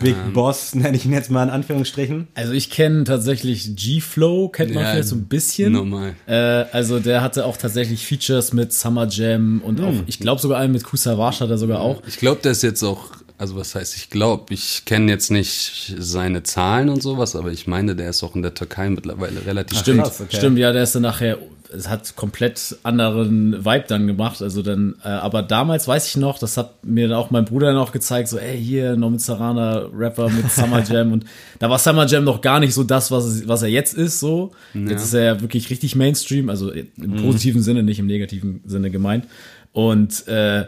Big 0.00 0.16
Ähm. 0.16 0.32
Boss, 0.32 0.74
nenne 0.74 0.96
ich 0.96 1.04
ihn 1.04 1.12
jetzt 1.12 1.30
mal 1.30 1.42
in 1.44 1.50
Anführungsstrichen? 1.50 2.28
Also 2.34 2.52
ich 2.52 2.70
kenne 2.70 3.04
tatsächlich 3.04 3.76
G-Flow, 3.76 4.48
kennt 4.48 4.74
man 4.74 4.84
Ja, 4.84 4.90
vielleicht 4.92 5.08
so 5.08 5.16
ein 5.16 5.24
bisschen. 5.26 5.72
normal. 5.72 6.14
Äh, 6.26 6.34
also 6.72 6.98
der 6.98 7.20
hatte 7.20 7.44
auch 7.44 7.56
tatsächlich 7.58 8.06
Features 8.06 8.52
mit 8.52 8.72
Summer 8.72 9.06
Jam 9.08 9.60
und 9.64 9.80
auch, 9.80 9.92
ich 10.06 10.18
glaube 10.18 10.40
sogar 10.40 10.58
einen 10.60 10.72
mit 10.72 10.82
Kusavage 10.84 11.40
hat 11.40 11.50
er 11.50 11.58
sogar 11.58 11.80
auch. 11.80 12.02
Ich 12.06 12.16
glaube, 12.18 12.40
der 12.42 12.52
ist 12.52 12.62
jetzt 12.62 12.82
auch, 12.82 13.10
also 13.36 13.54
was 13.56 13.74
heißt, 13.74 13.94
ich 13.96 14.08
glaube, 14.08 14.54
ich 14.54 14.84
kenne 14.86 15.12
jetzt 15.12 15.30
nicht 15.30 15.94
seine 15.98 16.42
Zahlen 16.42 16.88
und 16.88 17.02
sowas, 17.02 17.36
aber 17.36 17.52
ich 17.52 17.66
meine, 17.66 17.94
der 17.94 18.10
ist 18.10 18.22
auch 18.22 18.34
in 18.34 18.40
der 18.42 18.54
Türkei 18.54 18.88
mittlerweile 18.88 19.44
relativ 19.44 19.78
Stimmt, 19.78 20.04
krass, 20.04 20.20
okay. 20.22 20.36
stimmt, 20.36 20.58
ja, 20.58 20.72
der 20.72 20.84
ist 20.84 20.94
dann 20.94 21.02
nachher, 21.02 21.36
es 21.74 21.88
hat 21.88 22.16
komplett 22.16 22.76
anderen 22.82 23.64
Vibe 23.64 23.84
dann 23.88 24.06
gemacht, 24.06 24.42
also 24.42 24.62
dann, 24.62 24.96
äh, 25.04 25.08
aber 25.08 25.42
damals 25.42 25.88
weiß 25.88 26.06
ich 26.08 26.16
noch, 26.16 26.38
das 26.38 26.56
hat 26.56 26.84
mir 26.84 27.08
dann 27.08 27.16
auch 27.16 27.30
mein 27.30 27.44
Bruder 27.44 27.78
auch 27.80 27.92
gezeigt, 27.92 28.28
so, 28.28 28.38
ey, 28.38 28.58
hier, 28.62 28.96
Nomizarana, 28.96 29.86
Rapper 29.94 30.28
mit 30.28 30.50
Summer 30.50 30.82
Jam. 30.82 31.12
Und 31.12 31.24
da 31.58 31.70
war 31.70 31.78
Summer 31.78 32.06
Jam 32.06 32.24
noch 32.24 32.40
gar 32.40 32.60
nicht 32.60 32.74
so 32.74 32.84
das, 32.84 33.10
was, 33.10 33.24
es- 33.24 33.48
was 33.48 33.62
er 33.62 33.68
jetzt 33.68 33.94
ist, 33.94 34.20
so. 34.20 34.52
Jetzt 34.88 35.04
ist 35.04 35.14
er 35.14 35.24
ja 35.24 35.40
wirklich 35.40 35.70
richtig 35.70 35.96
Mainstream, 35.96 36.48
also 36.50 36.70
im 36.70 37.16
positiven 37.22 37.62
Sinne, 37.62 37.82
nicht 37.82 37.98
im 37.98 38.06
negativen 38.06 38.60
Sinne 38.66 38.90
gemeint. 38.90 39.26
Und, 39.72 40.26
äh, 40.28 40.66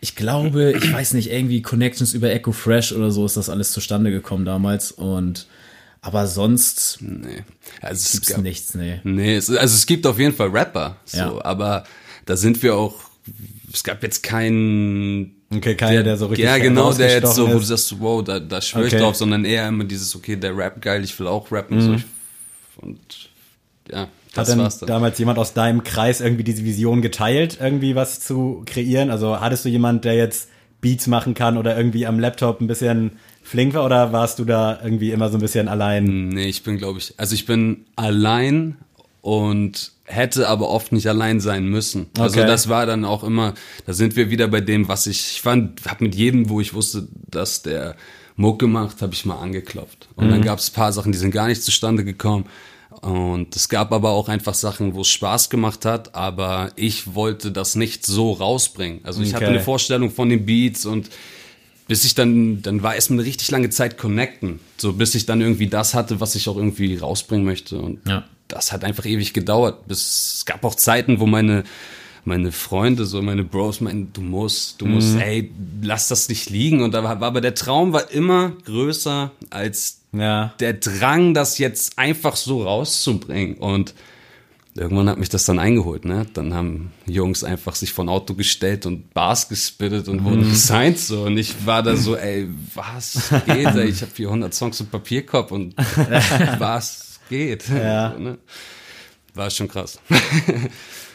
ich 0.00 0.14
glaube, 0.14 0.72
ich 0.72 0.92
weiß 0.92 1.14
nicht, 1.14 1.32
irgendwie 1.32 1.62
Connections 1.62 2.12
über 2.12 2.30
Echo 2.30 2.52
Fresh 2.52 2.92
oder 2.92 3.10
so 3.10 3.24
ist 3.24 3.36
das 3.36 3.48
alles 3.48 3.72
zustande 3.72 4.10
gekommen 4.10 4.44
damals. 4.44 4.92
Und 4.92 5.46
aber 6.06 6.26
sonst 6.26 6.98
Nee. 7.00 7.42
Also 7.82 8.00
es 8.04 8.12
gibt's 8.12 8.28
gab- 8.30 8.42
nichts, 8.42 8.74
nee. 8.74 9.00
Nee, 9.04 9.36
es, 9.36 9.50
also 9.50 9.74
es 9.74 9.86
gibt 9.86 10.06
auf 10.06 10.18
jeden 10.18 10.34
Fall 10.34 10.48
Rapper, 10.48 10.96
so, 11.04 11.18
Ja. 11.18 11.44
aber 11.44 11.84
da 12.24 12.36
sind 12.36 12.62
wir 12.62 12.76
auch, 12.76 12.94
es 13.72 13.82
gab 13.82 14.02
jetzt 14.02 14.22
keinen 14.22 15.32
Okay, 15.54 15.74
keiner, 15.76 16.02
der 16.02 16.16
so 16.16 16.26
richtig 16.26 16.44
Ja, 16.44 16.58
genau, 16.58 16.92
der 16.92 17.12
jetzt 17.12 17.34
so, 17.34 17.48
wo 17.48 17.52
du 17.54 17.60
sagst, 17.60 18.00
wow, 18.00 18.22
da, 18.22 18.40
da 18.40 18.60
schwör 18.60 18.86
ich 18.86 18.92
Okay. 18.94 19.02
drauf, 19.02 19.16
sondern 19.16 19.44
eher 19.44 19.68
immer 19.68 19.84
dieses, 19.84 20.14
okay, 20.16 20.36
der 20.36 20.56
Rap 20.56 20.80
geil, 20.80 21.04
ich 21.04 21.18
will 21.20 21.26
auch 21.26 21.50
rappen, 21.52 21.80
so, 21.80 21.94
ich, 21.94 22.04
und, 22.78 22.98
ja, 23.90 24.00
Hat 24.02 24.08
das 24.34 24.48
denn 24.48 24.58
war's 24.58 24.78
dann. 24.78 24.88
damals 24.88 25.18
jemand 25.18 25.38
aus 25.38 25.54
deinem 25.54 25.82
Kreis 25.84 26.20
irgendwie 26.20 26.44
diese 26.44 26.64
Vision 26.64 27.00
geteilt, 27.02 27.58
irgendwie 27.60 27.94
was 27.94 28.20
zu 28.20 28.62
kreieren? 28.66 29.10
Also 29.10 29.40
hattest 29.40 29.64
du 29.64 29.68
jemand, 29.68 30.04
der 30.04 30.14
jetzt 30.14 30.48
Beats 30.80 31.06
machen 31.06 31.34
kann 31.34 31.56
oder 31.56 31.76
irgendwie 31.76 32.06
am 32.06 32.18
Laptop 32.20 32.60
ein 32.60 32.66
bisschen 32.66 33.12
flink 33.46 33.74
war 33.74 33.84
oder 33.84 34.12
warst 34.12 34.38
du 34.38 34.44
da 34.44 34.78
irgendwie 34.82 35.12
immer 35.12 35.28
so 35.30 35.38
ein 35.38 35.40
bisschen 35.40 35.68
allein? 35.68 36.28
Nee, 36.28 36.46
ich 36.46 36.62
bin, 36.62 36.78
glaube 36.78 36.98
ich, 36.98 37.14
also 37.16 37.34
ich 37.34 37.46
bin 37.46 37.86
allein 37.96 38.76
und 39.22 39.92
hätte 40.04 40.48
aber 40.48 40.68
oft 40.68 40.92
nicht 40.92 41.08
allein 41.08 41.40
sein 41.40 41.66
müssen. 41.68 42.06
Also 42.18 42.38
Okay. 42.40 42.46
das 42.48 42.68
war 42.68 42.86
dann 42.86 43.04
auch 43.04 43.24
immer, 43.24 43.54
da 43.86 43.92
sind 43.92 44.14
wir 44.16 44.30
wieder 44.30 44.48
bei 44.48 44.60
dem, 44.60 44.88
was 44.88 45.06
ich, 45.06 45.32
ich 45.32 45.42
fand, 45.42 45.84
hab 45.86 46.00
mit 46.00 46.14
jedem, 46.14 46.48
wo 46.48 46.60
ich 46.60 46.74
wusste, 46.74 47.08
dass 47.30 47.62
der 47.62 47.96
Mucke 48.36 48.66
macht, 48.66 49.00
habe 49.02 49.14
ich 49.14 49.24
mal 49.24 49.38
angeklopft. 49.38 50.08
Und 50.14 50.28
dann 50.30 50.42
gab 50.42 50.58
es 50.58 50.70
paar 50.70 50.92
Sachen, 50.92 51.10
die 51.12 51.18
sind 51.18 51.30
gar 51.30 51.48
nicht 51.48 51.62
zustande 51.62 52.04
gekommen. 52.04 52.46
Und 53.00 53.54
es 53.56 53.68
gab 53.68 53.92
aber 53.92 54.10
auch 54.10 54.28
einfach 54.28 54.54
Sachen, 54.54 54.94
wo 54.94 55.00
es 55.02 55.08
Spaß 55.08 55.50
gemacht 55.50 55.84
hat, 55.84 56.14
aber 56.14 56.70
ich 56.76 57.14
wollte 57.14 57.50
das 57.52 57.74
nicht 57.76 58.06
so 58.06 58.32
rausbringen. 58.32 59.00
Also 59.04 59.22
ich 59.22 59.34
hatte 59.34 59.44
Okay. 59.46 59.54
eine 59.54 59.62
Vorstellung 59.64 60.10
von 60.10 60.28
den 60.28 60.46
Beats 60.46 60.86
und 60.86 61.10
bis 61.88 62.04
ich 62.04 62.14
dann, 62.14 62.62
dann 62.62 62.82
war 62.82 62.94
erstmal 62.94 63.20
eine 63.20 63.28
richtig 63.28 63.50
lange 63.50 63.70
Zeit 63.70 63.96
connecten. 63.98 64.60
So 64.76 64.92
bis 64.92 65.14
ich 65.14 65.26
dann 65.26 65.40
irgendwie 65.40 65.68
das 65.68 65.94
hatte, 65.94 66.20
was 66.20 66.34
ich 66.34 66.48
auch 66.48 66.56
irgendwie 66.56 66.96
rausbringen 66.96 67.44
möchte. 67.46 67.78
Und 67.78 68.00
Ja. 68.08 68.24
das 68.48 68.72
hat 68.72 68.84
einfach 68.84 69.06
ewig 69.06 69.32
gedauert. 69.32 69.86
Bis, 69.86 70.34
es 70.38 70.46
gab 70.46 70.64
auch 70.64 70.74
Zeiten, 70.74 71.20
wo 71.20 71.26
meine, 71.26 71.62
meine 72.24 72.50
Freunde, 72.50 73.06
so 73.06 73.22
meine 73.22 73.44
Bros 73.44 73.80
meinten, 73.80 74.10
du 74.12 74.20
musst, 74.20 74.80
du 74.80 74.86
musst, 74.86 75.16
ey, 75.16 75.52
lass 75.80 76.08
das 76.08 76.28
nicht 76.28 76.50
liegen. 76.50 76.82
Und 76.82 76.92
da 76.92 77.04
war, 77.04 77.20
war 77.20 77.28
aber 77.28 77.40
der 77.40 77.54
Traum 77.54 77.92
war 77.92 78.10
immer 78.10 78.50
größer 78.64 79.30
als 79.50 80.00
Ja. 80.12 80.54
der 80.58 80.72
Drang, 80.74 81.34
das 81.34 81.58
jetzt 81.58 81.98
einfach 81.98 82.34
so 82.34 82.64
rauszubringen. 82.64 83.58
Und 83.58 83.94
irgendwann 84.76 85.08
hat 85.08 85.18
mich 85.18 85.28
das 85.28 85.44
dann 85.44 85.58
eingeholt, 85.58 86.04
ne? 86.04 86.26
Dann 86.34 86.54
haben 86.54 86.92
Jungs 87.06 87.44
einfach 87.44 87.74
sich 87.74 87.92
von 87.92 88.08
Auto 88.08 88.34
gestellt 88.34 88.86
und 88.86 89.12
Bars 89.14 89.48
gespittet 89.48 90.08
und 90.08 90.24
wurden 90.24 90.48
gesigned 90.48 90.98
so. 90.98 91.22
Und 91.22 91.38
ich 91.38 91.66
war 91.66 91.82
da 91.82 91.96
so, 91.96 92.16
ey, 92.16 92.48
was 92.74 93.30
geht? 93.46 93.66
Ey? 93.74 93.88
Ich 93.88 94.02
habe 94.02 94.10
400 94.12 94.52
Songs 94.54 94.80
im 94.80 94.86
Papierkorb 94.86 95.52
und 95.52 95.74
was 96.58 97.20
geht? 97.28 97.68
Ja. 97.68 98.12
So, 98.16 98.22
ne? 98.22 98.38
War 99.34 99.50
schon 99.50 99.68
krass. 99.68 99.98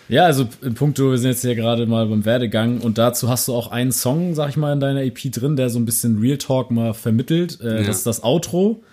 Ja, 0.10 0.26
also 0.26 0.46
im 0.62 0.74
Punkto, 0.74 1.10
wir 1.12 1.18
sind 1.18 1.30
jetzt 1.32 1.42
hier 1.42 1.56
gerade 1.56 1.86
mal 1.86 2.06
beim 2.06 2.26
Werdegang 2.26 2.80
und 2.82 2.98
dazu 2.98 3.30
hast 3.30 3.48
du 3.48 3.54
auch 3.56 3.72
einen 3.72 3.94
Song, 3.94 4.36
sag 4.36 4.50
ich 4.50 4.58
mal, 4.58 4.74
in 4.74 4.82
deiner 4.82 5.04
EP 5.04 5.32
drin, 5.32 5.56
der 5.56 5.70
so 5.70 5.80
ein 5.80 5.86
bisschen 5.86 6.20
Real 6.20 6.38
Talk 6.38 6.70
mal 6.70 6.94
vermittelt. 6.94 7.62
Äh, 7.62 7.78
Ja. 7.80 7.84
Das 7.88 8.00
ist 8.00 8.06
das 8.08 8.22
Outro. 8.22 8.84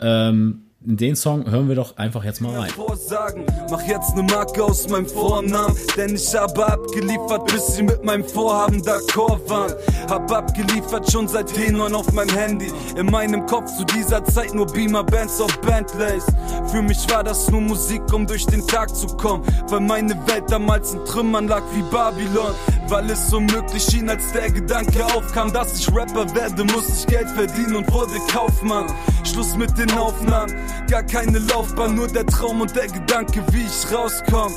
Ähm, 0.00 0.64
in 0.64 0.65
den 0.94 1.16
Song 1.16 1.50
hören 1.50 1.68
wir 1.68 1.74
doch 1.74 1.96
einfach 1.96 2.22
jetzt 2.22 2.40
mal 2.40 2.56
rein. 2.56 2.70
Vorsagen. 2.70 3.44
Mach 3.72 3.82
jetzt 3.82 4.14
ne 4.14 4.22
Marke 4.22 4.62
aus 4.62 4.88
meinem 4.88 5.08
Vornamen, 5.08 5.76
denn 5.96 6.14
ich 6.14 6.32
habe 6.32 6.64
abgeliefert, 6.64 7.44
bis 7.46 7.74
sie 7.74 7.82
mit 7.82 8.04
meinem 8.04 8.24
Vorhaben 8.24 8.80
d'accord 8.82 9.48
waren. 9.48 9.74
Hab 10.08 10.30
abgeliefert 10.30 11.10
schon 11.10 11.26
seit 11.26 11.50
T9 11.50 11.92
auf 11.92 12.12
meinem 12.12 12.36
Handy. 12.36 12.72
In 12.96 13.06
meinem 13.06 13.44
Kopf 13.46 13.76
zu 13.76 13.84
dieser 13.84 14.24
Zeit 14.26 14.54
nur 14.54 14.66
Beamer 14.66 15.02
Bands 15.02 15.40
auf 15.40 15.60
Bentleys. 15.60 16.24
Für 16.70 16.82
mich 16.82 17.04
war 17.10 17.24
das 17.24 17.50
nur 17.50 17.62
Musik, 17.62 18.02
um 18.12 18.24
durch 18.24 18.46
den 18.46 18.64
Tag 18.68 18.94
zu 18.94 19.08
kommen, 19.08 19.42
weil 19.68 19.80
meine 19.80 20.14
Welt 20.28 20.44
damals 20.48 20.94
in 20.94 21.04
Trümmern 21.04 21.48
lag 21.48 21.62
wie 21.74 21.82
Babylon. 21.82 22.54
Weil 22.88 23.10
es 23.10 23.34
unmöglich 23.34 23.82
schien, 23.82 24.08
als 24.08 24.30
der 24.30 24.52
Gedanke 24.52 25.04
aufkam, 25.06 25.52
dass 25.52 25.80
ich 25.80 25.88
Rapper 25.92 26.32
werde, 26.32 26.62
muss 26.62 26.88
ich 26.88 27.06
Geld 27.08 27.28
verdienen 27.30 27.74
und 27.74 27.92
wurde 27.92 28.12
Kaufmann. 28.30 28.86
Schluss 29.24 29.56
mit 29.56 29.76
den 29.76 29.90
Aufnahmen, 29.98 30.54
gar 30.88 31.02
keine 31.02 31.38
Laufbahn, 31.38 31.94
nur 31.94 32.08
der 32.08 32.26
Traum 32.26 32.60
und 32.60 32.74
der 32.74 32.86
Gedanke, 32.88 33.42
wie 33.52 33.62
ich 33.62 33.94
rauskomm. 33.94 34.52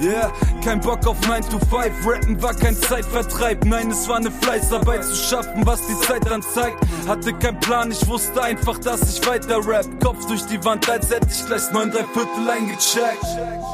Yeah, 0.00 0.32
kein 0.64 0.80
Bock 0.80 1.06
auf 1.06 1.20
9 1.28 1.42
to 1.50 1.58
5, 1.58 2.06
rappen 2.06 2.42
war 2.42 2.54
kein 2.54 2.74
Zeitvertreib. 2.74 3.66
Nein, 3.66 3.90
es 3.90 4.08
war 4.08 4.16
eine 4.16 4.30
Fleißarbeit 4.30 5.04
zu 5.04 5.14
schaffen, 5.14 5.66
was 5.66 5.86
die 5.86 6.06
Zeit 6.06 6.24
dann 6.24 6.40
zeigt. 6.40 6.78
Hatte 7.06 7.34
keinen 7.34 7.60
Plan, 7.60 7.90
ich 7.90 8.06
wusste 8.06 8.42
einfach, 8.42 8.78
dass 8.78 9.14
ich 9.14 9.26
weiter 9.26 9.58
rap. 9.66 9.86
Kopf 10.02 10.26
durch 10.26 10.42
die 10.46 10.62
Wand, 10.64 10.88
als 10.88 11.10
hätte 11.10 11.26
ich 11.30 11.44
gleich 11.44 11.70
9 11.70 11.90
3 11.90 11.98
Viertel 11.98 12.48
eingecheckt. 12.50 13.24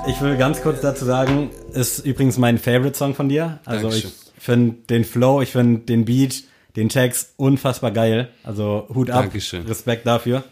Ich 0.08 0.20
will 0.20 0.36
ganz 0.36 0.60
kurz 0.62 0.80
dazu 0.80 1.04
sagen, 1.04 1.50
ist 1.72 2.00
übrigens 2.00 2.38
mein 2.38 2.58
Favorite 2.58 2.98
Song 2.98 3.14
von 3.14 3.28
dir. 3.28 3.60
Also 3.64 3.88
Dankeschön. 3.88 4.10
ich 4.36 4.42
finde 4.42 4.76
den 4.90 5.04
Flow, 5.04 5.42
ich 5.42 5.52
finde 5.52 5.82
den 5.82 6.06
Beat, 6.06 6.42
den 6.74 6.88
Text 6.88 7.34
unfassbar 7.36 7.92
geil. 7.92 8.30
Also 8.42 8.88
Hut 8.92 9.10
ab, 9.10 9.22
Dankeschön. 9.22 9.64
Respekt 9.66 10.06
dafür. 10.06 10.42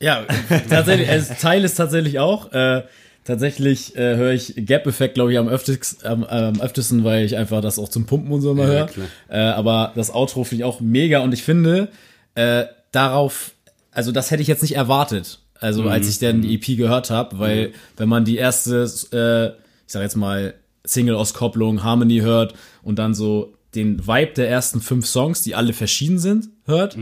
Ja, 0.00 0.24
tatsächlich, 0.68 1.08
also 1.08 1.34
Teil 1.40 1.64
ist 1.64 1.76
tatsächlich 1.76 2.18
auch. 2.18 2.52
Äh, 2.52 2.82
tatsächlich 3.24 3.96
äh, 3.96 4.16
höre 4.16 4.32
ich 4.32 4.54
Gap-Effekt, 4.56 5.14
glaube 5.14 5.32
ich, 5.32 5.38
am, 5.38 5.48
öftest, 5.48 6.04
am, 6.04 6.24
am 6.24 6.60
öftesten, 6.60 7.04
weil 7.04 7.24
ich 7.24 7.36
einfach 7.36 7.60
das 7.60 7.78
auch 7.78 7.88
zum 7.88 8.06
Pumpen 8.06 8.32
und 8.32 8.40
so 8.40 8.52
immer 8.52 8.66
höre. 8.66 8.88
Äh, 9.28 9.38
aber 9.38 9.92
das 9.94 10.12
Outro 10.12 10.44
finde 10.44 10.62
ich 10.62 10.64
auch 10.64 10.80
mega 10.80 11.20
und 11.20 11.32
ich 11.32 11.42
finde, 11.42 11.88
äh, 12.34 12.64
darauf, 12.92 13.52
also 13.90 14.12
das 14.12 14.30
hätte 14.30 14.42
ich 14.42 14.48
jetzt 14.48 14.62
nicht 14.62 14.76
erwartet. 14.76 15.40
Also 15.60 15.84
als 15.88 16.08
ich 16.08 16.18
dann 16.18 16.42
die 16.42 16.54
EP 16.56 16.76
gehört 16.76 17.10
habe, 17.10 17.38
weil 17.38 17.72
wenn 17.96 18.08
man 18.08 18.24
die 18.26 18.36
erste, 18.36 18.82
äh, 19.12 19.46
ich 19.86 19.92
sag 19.92 20.02
jetzt 20.02 20.16
mal, 20.16 20.54
Single-Auskopplung, 20.84 21.82
Harmony 21.82 22.18
hört 22.18 22.54
und 22.82 22.98
dann 22.98 23.14
so 23.14 23.54
den 23.74 24.06
Vibe 24.06 24.32
der 24.34 24.50
ersten 24.50 24.82
fünf 24.82 25.06
Songs, 25.06 25.40
die 25.40 25.54
alle 25.54 25.72
verschieden 25.72 26.18
sind, 26.18 26.48
hört, 26.66 26.96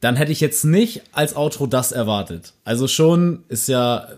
dann 0.00 0.16
hätte 0.16 0.32
ich 0.32 0.40
jetzt 0.40 0.64
nicht 0.64 1.02
als 1.12 1.36
Outro 1.36 1.66
das 1.66 1.92
erwartet. 1.92 2.54
Also 2.64 2.88
schon 2.88 3.44
ist 3.48 3.68
ja 3.68 4.08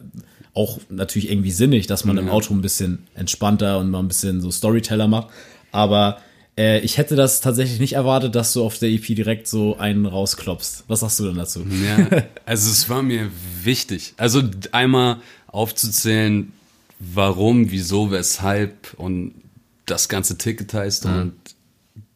auch 0.55 0.79
natürlich 0.91 1.31
irgendwie 1.31 1.51
sinnig, 1.51 1.87
dass 1.87 2.05
man 2.05 2.19
im 2.19 2.29
Outro 2.29 2.55
ein 2.55 2.61
bisschen 2.61 3.07
entspannter 3.15 3.79
und 3.79 3.91
mal 3.91 4.01
ein 4.01 4.09
bisschen 4.09 4.41
so 4.41 4.51
Storyteller 4.51 5.09
macht. 5.09 5.29
Aber 5.71 6.19
äh, 6.59 6.81
ich 6.81 6.99
hätte 6.99 7.17
das 7.17 7.41
tatsächlich 7.41 7.81
nicht 7.81 7.95
erwartet, 7.95 8.35
dass 8.35 8.53
du 8.53 8.63
auf 8.63 8.79
der 8.79 8.91
EP 8.91 9.07
direkt 9.07 9.49
so 9.49 9.79
einen 9.79 10.05
rausklopfst. 10.05 10.85
Was 10.89 11.01
sagst 11.01 11.21
du 11.21 11.25
denn 11.25 11.37
dazu? 11.37 11.61
Ja, 11.61 12.23
also 12.45 12.71
es 12.71 12.89
war 12.89 13.03
mir 13.03 13.31
wichtig. 13.63 14.15
Also 14.19 14.43
einmal 14.73 15.17
aufzuzählen, 15.47 16.53
warum, 16.99 17.71
wieso, 17.71 18.11
weshalb 18.11 18.95
und 18.99 19.35
das 19.87 20.09
ganze 20.09 20.39
Ticket 20.39 20.73
heißt 20.75 21.07
und 21.07 21.33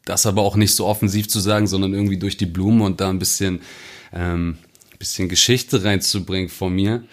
das 0.09 0.25
aber 0.25 0.41
auch 0.41 0.55
nicht 0.55 0.75
so 0.75 0.85
offensiv 0.85 1.27
zu 1.27 1.39
sagen, 1.39 1.67
sondern 1.67 1.93
irgendwie 1.93 2.17
durch 2.17 2.37
die 2.37 2.45
Blume 2.45 2.83
und 2.85 3.01
da 3.01 3.09
ein 3.09 3.19
bisschen, 3.19 3.61
ähm, 4.13 4.57
bisschen 4.99 5.29
Geschichte 5.29 5.83
reinzubringen 5.83 6.49
von 6.49 6.73
mir, 6.73 7.03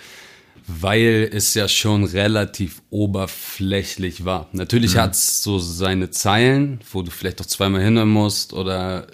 weil 0.67 1.29
es 1.33 1.55
ja 1.55 1.69
schon 1.69 2.05
relativ 2.05 2.83
oberflächlich 2.91 4.25
war. 4.25 4.49
Natürlich 4.53 4.97
hat's 4.97 5.43
so 5.43 5.59
seine 5.59 6.11
Zeilen, 6.11 6.81
wo 6.91 7.03
du 7.03 7.11
vielleicht 7.11 7.41
auch 7.41 7.47
zweimal 7.47 7.83
hinhören 7.83 8.09
musst 8.09 8.53
oder 8.53 9.07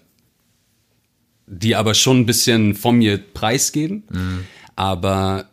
die 1.46 1.74
aber 1.74 1.94
schon 1.94 2.20
ein 2.20 2.26
bisschen 2.26 2.76
von 2.76 2.96
mir 2.96 3.18
preisgeben. 3.18 4.04
Aber 4.76 5.46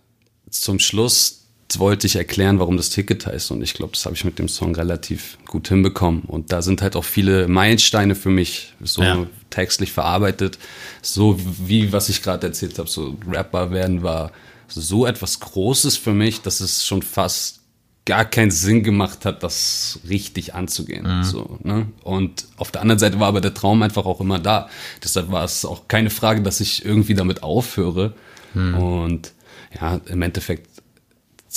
zum 0.51 0.79
Schluss 0.79 1.46
wollte 1.79 2.07
ich 2.07 2.15
erklären, 2.15 2.59
warum 2.59 2.77
das 2.77 2.89
Ticket 2.89 3.25
heißt. 3.25 3.51
Und 3.51 3.61
ich 3.61 3.73
glaube, 3.73 3.91
das 3.93 4.05
habe 4.05 4.15
ich 4.15 4.23
mit 4.23 4.39
dem 4.39 4.47
Song 4.47 4.73
relativ 4.75 5.37
gut 5.45 5.67
hinbekommen. 5.67 6.21
Und 6.21 6.51
da 6.51 6.61
sind 6.61 6.81
halt 6.81 6.95
auch 6.95 7.03
viele 7.03 7.47
Meilensteine 7.47 8.15
für 8.15 8.29
mich 8.29 8.73
so 8.81 9.03
Ja. 9.03 9.25
textlich 9.49 9.91
verarbeitet. 9.91 10.57
So 11.01 11.37
wie 11.67 11.91
was 11.91 12.09
ich 12.09 12.23
gerade 12.23 12.47
erzählt 12.47 12.79
habe, 12.79 12.89
so 12.89 13.17
Rapper 13.29 13.71
werden 13.71 14.01
war 14.01 14.31
so 14.69 15.05
etwas 15.05 15.39
Großes 15.39 15.97
für 15.97 16.13
mich, 16.13 16.41
dass 16.41 16.59
es 16.61 16.85
schon 16.85 17.01
fast 17.01 17.61
gar 18.05 18.23
keinen 18.23 18.51
Sinn 18.51 18.83
gemacht 18.83 19.25
hat, 19.25 19.43
das 19.43 19.99
richtig 20.07 20.53
anzugehen. 20.55 21.23
So, 21.25 21.59
ne? 21.63 21.87
Und 22.03 22.45
auf 22.55 22.71
der 22.71 22.81
anderen 22.81 22.99
Seite 22.99 23.19
war 23.19 23.27
aber 23.27 23.41
der 23.41 23.53
Traum 23.53 23.81
einfach 23.83 24.05
auch 24.05 24.21
immer 24.21 24.39
da. 24.39 24.69
Deshalb 25.03 25.29
war 25.31 25.43
es 25.43 25.65
auch 25.65 25.89
keine 25.89 26.09
Frage, 26.09 26.41
dass 26.41 26.61
ich 26.61 26.85
irgendwie 26.85 27.15
damit 27.15 27.43
aufhöre. 27.43 28.13
Und 28.55 29.33
ja, 29.79 29.99
im 30.05 30.21
Endeffekt 30.21 30.69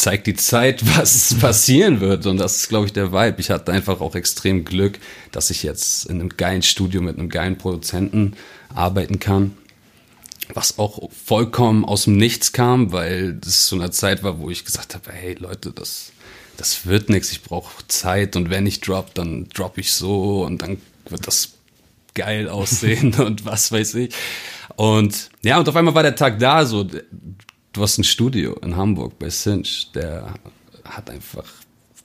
zeigt 0.00 0.26
die 0.26 0.34
Zeit, 0.34 0.82
was 0.96 1.34
passieren 1.38 2.00
wird. 2.00 2.26
Und 2.26 2.38
das 2.38 2.56
ist, 2.56 2.68
glaube 2.68 2.86
ich, 2.86 2.92
der 2.92 3.12
Vibe. 3.12 3.40
Ich 3.40 3.50
hatte 3.50 3.72
einfach 3.72 4.00
auch 4.00 4.14
extrem 4.14 4.64
Glück, 4.64 4.98
dass 5.32 5.50
ich 5.50 5.62
jetzt 5.62 6.06
in 6.06 6.20
einem 6.20 6.30
geilen 6.30 6.62
Studio 6.62 7.02
mit 7.02 7.18
einem 7.18 7.28
geilen 7.28 7.58
Produzenten 7.58 8.34
arbeiten 8.74 9.18
kann. 9.18 9.56
Was 10.52 10.78
auch 10.78 11.10
vollkommen 11.12 11.84
aus 11.84 12.04
dem 12.04 12.16
Nichts 12.16 12.52
kam, 12.52 12.90
weil 12.90 13.34
das 13.34 13.68
so 13.68 13.76
eine 13.76 13.92
Zeit 13.92 14.24
war, 14.24 14.40
wo 14.40 14.50
ich 14.50 14.64
gesagt 14.64 14.94
habe, 14.94 15.12
hey 15.12 15.34
Leute, 15.38 15.70
das, 15.70 16.10
das 16.56 16.86
wird 16.86 17.08
nichts, 17.08 17.30
ich 17.30 17.42
brauche 17.42 17.86
Zeit 17.86 18.34
und 18.34 18.50
wenn 18.50 18.66
ich 18.66 18.80
drop, 18.80 19.14
dann 19.14 19.48
drop 19.54 19.78
ich 19.78 19.92
so 19.92 20.44
und 20.44 20.62
dann 20.62 20.78
wird 21.08 21.28
das 21.28 21.52
geil 22.14 22.48
aussehen 22.48 23.14
und 23.18 23.44
was 23.44 23.70
weiß 23.70 23.94
ich. 23.94 24.12
Und 24.74 25.30
ja, 25.42 25.58
und 25.58 25.68
auf 25.68 25.76
einmal 25.76 25.94
war 25.94 26.02
der 26.02 26.16
Tag 26.16 26.40
da, 26.40 26.64
so, 26.64 26.84
du 27.72 27.82
hast 27.82 27.98
ein 27.98 28.04
Studio 28.04 28.54
in 28.62 28.76
Hamburg 28.76 29.18
bei 29.18 29.28
Cinch, 29.28 29.88
der 29.94 30.34
hat 30.84 31.10
einfach 31.10 31.44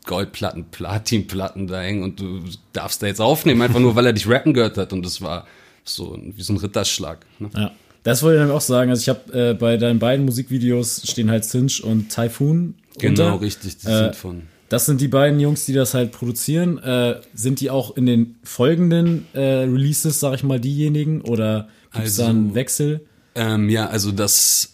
Goldplatten, 0.06 0.66
Platinplatten 0.66 1.68
da 1.68 1.82
hängen 1.82 2.04
und 2.04 2.20
du 2.20 2.42
darfst 2.74 3.02
da 3.02 3.08
jetzt 3.08 3.22
aufnehmen, 3.22 3.62
einfach 3.62 3.80
nur, 3.80 3.96
weil 3.96 4.06
er 4.06 4.14
dich 4.14 4.28
rappen 4.28 4.54
gehört 4.54 4.78
hat 4.78 4.94
und 4.94 5.04
das 5.06 5.22
war 5.22 5.48
so 5.84 6.18
wie 6.36 6.42
so 6.42 6.54
ein 6.54 6.58
Ritterschlag. 6.58 7.26
Ne? 7.40 7.50
Ja. 7.56 7.72
Das 8.04 8.22
wollte 8.22 8.36
ich 8.38 8.40
nämlich 8.42 8.56
auch 8.56 8.62
sagen. 8.62 8.92
Also 8.92 9.02
ich 9.02 9.10
habe 9.10 9.34
äh, 9.52 9.54
bei 9.56 9.78
deinen 9.78 9.98
beiden 9.98 10.26
Musikvideos 10.26 11.02
stehen 11.10 11.32
halt 11.32 11.44
Cinch 11.44 11.84
und 11.84 12.10
Typhoon. 12.14 12.76
Genau, 13.00 13.34
unter. 13.34 13.42
richtig, 13.42 13.78
die 13.78 13.88
Äh, 13.88 13.98
sind 13.98 14.16
von 14.16 14.42
Das 14.70 14.86
sind 14.86 15.02
die 15.02 15.08
beiden 15.08 15.40
Jungs, 15.40 15.66
die 15.66 15.74
das 15.74 15.96
halt 15.96 16.12
produzieren. 16.12 16.78
Äh, 16.78 17.22
sind 17.34 17.62
die 17.62 17.72
auch 17.72 17.98
in 17.98 18.06
den 18.06 18.36
folgenden 18.44 19.26
äh, 19.34 19.40
Releases, 19.40 20.20
sag 20.20 20.36
ich 20.36 20.44
mal, 20.44 20.60
diejenigen? 20.60 21.22
Oder 21.22 21.68
gibt 21.94 22.06
es 22.06 22.18
da 22.18 22.24
Also- 22.26 22.30
einen 22.38 22.54
Wechsel? 22.54 23.02
Ähm, 23.34 23.70
ja, 23.70 23.88
also 23.88 24.12
das, 24.12 24.70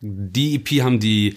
die 0.00 0.54
EP 0.56 0.82
haben 0.82 1.00
die 1.00 1.36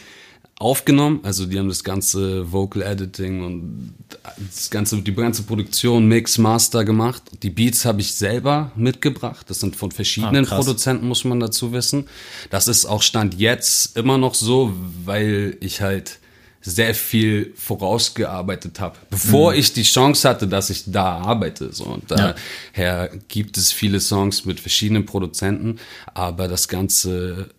aufgenommen, 0.60 1.20
also 1.24 1.46
die 1.46 1.58
haben 1.60 1.68
das 1.68 1.84
ganze 1.84 2.52
Vocal 2.52 2.84
Editing 2.84 3.44
und 3.44 3.94
das 4.38 4.70
ganze, 4.70 5.02
die 5.02 5.14
ganze 5.14 5.44
Produktion, 5.44 6.08
Mix, 6.08 6.38
Master 6.38 6.86
gemacht. 6.86 7.22
Die 7.42 7.50
Beats 7.50 7.84
habe 7.86 8.02
ich 8.02 8.14
selber 8.14 8.72
mitgebracht. 8.76 9.50
Das 9.50 9.60
sind 9.60 9.76
von 9.76 9.92
verschiedenen 9.92 10.46
Ah. 10.46 10.56
Produzenten, 10.56 11.08
muss 11.08 11.26
man 11.26 11.40
dazu 11.40 11.74
wissen. 11.74 12.06
Das 12.50 12.68
ist 12.68 12.86
auch 12.86 13.02
Stand 13.02 13.34
jetzt 13.40 13.98
immer 13.98 14.18
noch 14.18 14.36
so, 14.36 14.74
weil 15.04 15.58
ich 15.60 15.82
halt 15.82 16.20
sehr 16.62 16.96
viel 16.96 17.52
vorausgearbeitet 17.58 18.80
habe, 18.80 18.96
bevor 19.10 19.54
ich 19.54 19.74
die 19.74 19.84
Chance 19.84 20.30
hatte, 20.30 20.48
dass 20.48 20.70
ich 20.70 20.84
da 20.88 21.18
arbeite. 21.18 21.74
So. 21.74 21.84
Und 21.86 22.10
Ja. 22.10 22.36
daher 22.74 23.10
gibt 23.28 23.58
es 23.58 23.74
viele 23.74 24.00
Songs 24.00 24.46
mit 24.46 24.62
verschiedenen 24.62 25.06
Produzenten, 25.06 25.78
aber 26.14 26.48
das 26.48 26.70
ganze 26.70 27.50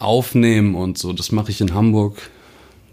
Aufnehmen 0.00 0.74
und 0.74 0.98
so, 0.98 1.12
das 1.12 1.30
mache 1.30 1.50
ich 1.50 1.60
in 1.60 1.74
Hamburg. 1.74 2.30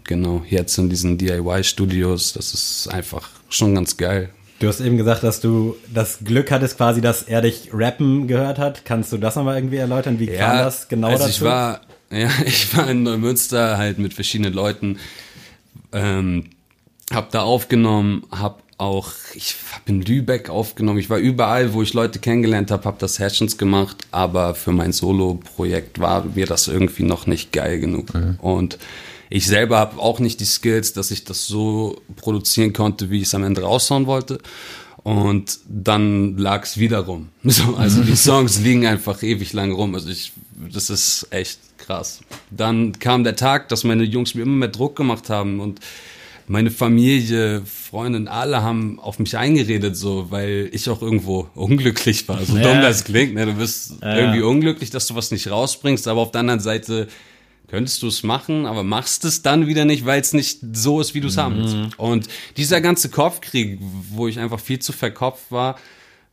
Genau, 0.04 0.42
jetzt 0.48 0.78
in 0.78 0.88
diesen 0.88 1.18
DIY-Studios, 1.18 2.32
das 2.32 2.54
ist 2.54 2.88
einfach 2.88 3.28
schon 3.48 3.74
ganz 3.74 3.96
geil. 3.96 4.30
Du 4.60 4.66
hast 4.66 4.80
eben 4.80 4.96
gesagt, 4.96 5.22
dass 5.22 5.40
du 5.40 5.76
das 5.92 6.20
Glück 6.24 6.50
hattest, 6.50 6.76
quasi, 6.76 7.00
dass 7.00 7.22
er 7.22 7.42
dich 7.42 7.70
rappen 7.72 8.26
gehört 8.26 8.58
hat. 8.58 8.84
Kannst 8.84 9.12
du 9.12 9.18
das 9.18 9.36
nochmal 9.36 9.56
irgendwie 9.56 9.76
erläutern? 9.76 10.18
Wie 10.18 10.26
kam 10.26 10.58
das 10.58 10.88
genau 10.88 11.08
also 11.08 11.24
dazu? 11.24 11.30
ich 11.30 11.42
war, 11.42 11.80
ja, 12.10 12.30
ich 12.44 12.76
war 12.76 12.90
in 12.90 13.02
Neumünster 13.04 13.78
halt 13.78 13.98
mit 13.98 14.14
verschiedenen 14.14 14.52
Leuten, 14.52 14.98
ähm, 15.92 16.50
hab 17.12 17.30
da 17.30 17.42
aufgenommen, 17.42 18.24
hab 18.30 18.62
auch, 18.78 19.10
ich 19.34 19.56
hab 19.72 19.88
in 19.88 20.02
Lübeck 20.02 20.48
aufgenommen, 20.48 20.98
ich 20.98 21.10
war 21.10 21.18
überall, 21.18 21.74
wo 21.74 21.82
ich 21.82 21.94
Leute 21.94 22.20
kennengelernt 22.20 22.70
habe, 22.70 22.84
hab 22.84 22.98
das 23.00 23.16
Sessions 23.16 23.58
gemacht, 23.58 23.96
aber 24.12 24.54
für 24.54 24.72
mein 24.72 24.92
Solo-Projekt 24.92 25.98
war 25.98 26.24
mir 26.24 26.46
das 26.46 26.68
irgendwie 26.68 27.02
noch 27.02 27.26
nicht 27.26 27.52
geil 27.52 27.80
genug. 27.80 28.06
Und 28.40 28.78
ich 29.30 29.46
selber 29.46 29.78
habe 29.78 30.00
auch 30.00 30.20
nicht 30.20 30.40
die 30.40 30.46
Skills, 30.46 30.92
dass 30.92 31.10
ich 31.10 31.24
das 31.24 31.46
so 31.46 32.00
produzieren 32.16 32.72
konnte, 32.72 33.10
wie 33.10 33.18
ich 33.18 33.24
es 33.24 33.34
am 33.34 33.44
Ende 33.44 33.62
raushauen 33.62 34.06
wollte. 34.06 34.38
Und 35.02 35.60
dann 35.68 36.36
lag 36.36 36.64
es 36.64 36.78
wieder 36.78 37.00
rum. 37.00 37.28
So, 37.44 37.76
also 37.76 38.02
die 38.02 38.16
Songs 38.16 38.60
liegen 38.60 38.86
einfach 38.86 39.22
ewig 39.22 39.52
lang 39.52 39.72
rum. 39.72 39.94
Also 39.94 40.08
ich, 40.08 40.32
das 40.72 40.90
ist 40.90 41.28
echt 41.30 41.60
krass. 41.78 42.20
Dann 42.50 42.98
kam 42.98 43.24
der 43.24 43.36
Tag, 43.36 43.68
dass 43.68 43.84
meine 43.84 44.04
Jungs 44.04 44.34
mir 44.34 44.42
immer 44.42 44.56
mehr 44.56 44.68
Druck 44.68 44.96
gemacht 44.96 45.30
haben 45.30 45.60
und 45.60 45.80
meine 46.48 46.70
Familie, 46.70 47.62
Freundin, 47.64 48.26
alle 48.28 48.62
haben 48.62 48.98
auf 48.98 49.18
mich 49.18 49.36
eingeredet, 49.36 49.96
so, 49.96 50.30
weil 50.30 50.68
ich 50.72 50.88
auch 50.90 51.02
irgendwo 51.02 51.48
unglücklich 51.54 52.26
war. 52.28 52.44
So 52.44 52.56
Ja. 52.56 52.62
dumm 52.62 52.80
das 52.80 53.04
klingt, 53.04 53.34
ne? 53.34 53.46
Du 53.46 53.54
bist 53.54 53.94
Ja. 54.02 54.16
irgendwie 54.16 54.42
unglücklich, 54.42 54.90
dass 54.90 55.06
du 55.06 55.14
was 55.14 55.30
nicht 55.30 55.50
rausbringst, 55.50 56.08
aber 56.08 56.20
auf 56.22 56.30
der 56.30 56.40
anderen 56.40 56.60
Seite 56.60 57.08
könntest 57.68 58.02
du 58.02 58.06
es 58.08 58.22
machen, 58.22 58.64
aber 58.64 58.82
machst 58.82 59.24
es 59.26 59.42
dann 59.42 59.66
wieder 59.66 59.84
nicht, 59.84 60.06
weil 60.06 60.20
es 60.22 60.32
nicht 60.32 60.60
so 60.72 61.00
ist, 61.02 61.14
wie 61.14 61.20
du 61.20 61.28
es 61.28 61.36
haben 61.36 61.58
willst. 61.58 61.76
Und 61.98 62.26
dieser 62.56 62.80
ganze 62.80 63.10
Kopfkrieg, 63.10 63.78
wo 64.10 64.26
ich 64.26 64.38
einfach 64.38 64.58
viel 64.58 64.78
zu 64.78 64.92
verkopft 64.92 65.50
war, 65.50 65.78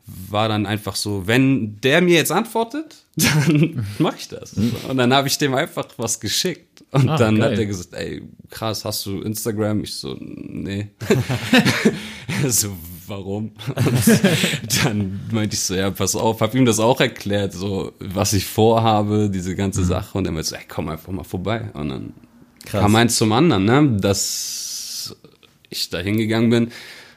war 0.08 0.48
dann 0.48 0.66
einfach 0.66 0.96
so, 0.96 1.26
wenn 1.28 1.82
der 1.82 2.00
mir 2.00 2.14
jetzt 2.16 2.32
antwortet, 2.32 2.96
dann 3.18 3.86
mache 3.98 4.16
ich 4.20 4.28
das. 4.30 4.54
Und 4.54 4.98
dann 4.98 5.14
habe 5.14 5.28
ich 5.28 5.38
dem 5.38 5.54
einfach 5.56 5.88
was 5.98 6.20
geschickt. 6.20 6.75
Und 6.96 7.10
Ah, 7.10 7.18
dann 7.18 7.38
geil. 7.40 7.52
hat 7.52 7.60
er 7.60 7.66
gesagt, 7.66 7.94
ey, 7.94 8.22
krass, 8.50 8.86
hast 8.86 9.06
du 9.06 9.22
Instagram? 9.22 9.84
Ich 9.84 9.94
so, 9.96 10.16
nee. 10.20 10.88
so, 12.48 12.70
warum? 13.08 13.52
Und 13.76 14.86
dann 14.86 15.20
meinte 15.32 15.56
ich 15.56 15.60
so, 15.62 15.76
ja, 15.76 15.92
pass 15.92 16.16
auf, 16.16 16.42
hab 16.42 16.56
ihm 16.56 16.66
das 16.66 16.80
auch 16.80 17.00
erklärt, 17.02 17.54
so, 17.54 17.92
was 18.00 18.34
ich 18.34 18.46
vorhabe, 18.46 19.30
diese 19.34 19.56
ganze 19.56 19.82
Mhm. 19.82 19.86
Sache. 19.86 20.18
Und 20.18 20.26
er 20.26 20.32
meinte 20.32 20.50
so, 20.50 20.56
ey, 20.56 20.62
komm 20.68 20.90
einfach 20.90 21.12
mal 21.12 21.24
vorbei. 21.24 21.70
Und 21.74 21.90
dann 21.90 22.14
Krass. 22.66 22.82
kam 22.82 22.96
eins 22.96 23.18
zum 23.18 23.32
anderen, 23.32 23.66
ne? 23.66 23.98
Dass 24.00 25.16
ich 25.70 25.90
da 25.90 26.00
hingegangen 26.00 26.50
bin 26.50 26.72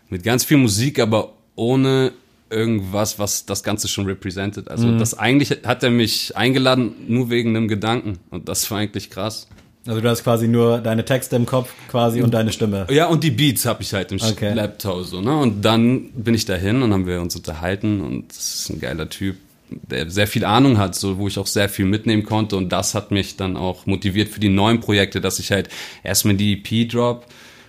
mit 0.09 0.23
ganz 0.23 0.45
viel 0.45 0.57
Musik, 0.57 0.99
aber 0.99 1.35
ohne 1.55 2.13
irgendwas, 2.51 3.19
was 3.19 3.45
das 3.45 3.63
Ganze 3.63 3.89
schon 3.89 4.07
represented. 4.07 4.69
Also 4.71 4.87
Mhm. 4.89 4.99
das 4.99 5.13
eigentlich 5.17 5.51
hat 5.65 5.83
er 5.83 5.91
mich 5.91 6.35
eingeladen 6.37 6.95
nur 7.07 7.29
wegen 7.31 7.55
einem 7.55 7.69
Gedanken 7.69 8.19
und 8.31 8.49
das 8.49 8.71
war 8.71 8.79
eigentlich 8.79 9.11
krass. 9.11 9.49
Also 9.89 10.03
du 10.03 10.09
hast 10.11 10.23
quasi 10.23 10.49
nur 10.49 10.79
deine 10.81 11.03
Texte 11.03 11.35
im 11.37 11.47
Kopf 11.47 11.73
quasi 11.89 12.21
und 12.21 12.35
deine 12.35 12.53
Stimme. 12.53 12.87
Ja, 12.91 13.07
und 13.07 13.25
die 13.25 13.31
Beats 13.31 13.65
habe 13.65 13.83
ich 13.83 13.95
halt 13.95 14.13
im 14.13 14.21
Okay. 14.21 14.53
Laptop 14.53 15.07
so, 15.07 15.23
ne? 15.23 15.35
Und 15.35 15.65
dann 15.65 16.11
bin 16.11 16.35
ich 16.35 16.45
dahin 16.45 16.83
und 16.83 16.93
haben 16.93 17.07
wir 17.07 17.23
uns 17.23 17.35
unterhalten 17.35 18.03
und 18.03 18.29
das 18.29 18.37
ist 18.37 18.69
ein 18.69 18.81
geiler 18.81 19.09
Typ, 19.09 19.37
der 19.71 20.11
sehr 20.11 20.27
viel 20.27 20.45
Ahnung 20.45 20.77
hat, 20.77 20.95
so 20.95 21.17
wo 21.17 21.27
ich 21.27 21.39
auch 21.39 21.47
sehr 21.47 21.71
viel 21.71 21.87
mitnehmen 21.87 22.23
konnte 22.23 22.57
und 22.57 22.69
das 22.69 22.95
hat 22.95 23.13
mich 23.13 23.37
dann 23.37 23.57
auch 23.57 23.87
motiviert 23.87 24.29
für 24.29 24.41
die 24.41 24.51
neuen 24.51 24.81
Projekte, 24.81 25.23
dass 25.23 25.39
ich 25.39 25.53
halt 25.53 25.71
erstmal 26.05 26.35
die 26.35 26.53
EP 26.63 26.91
drop 26.91 27.25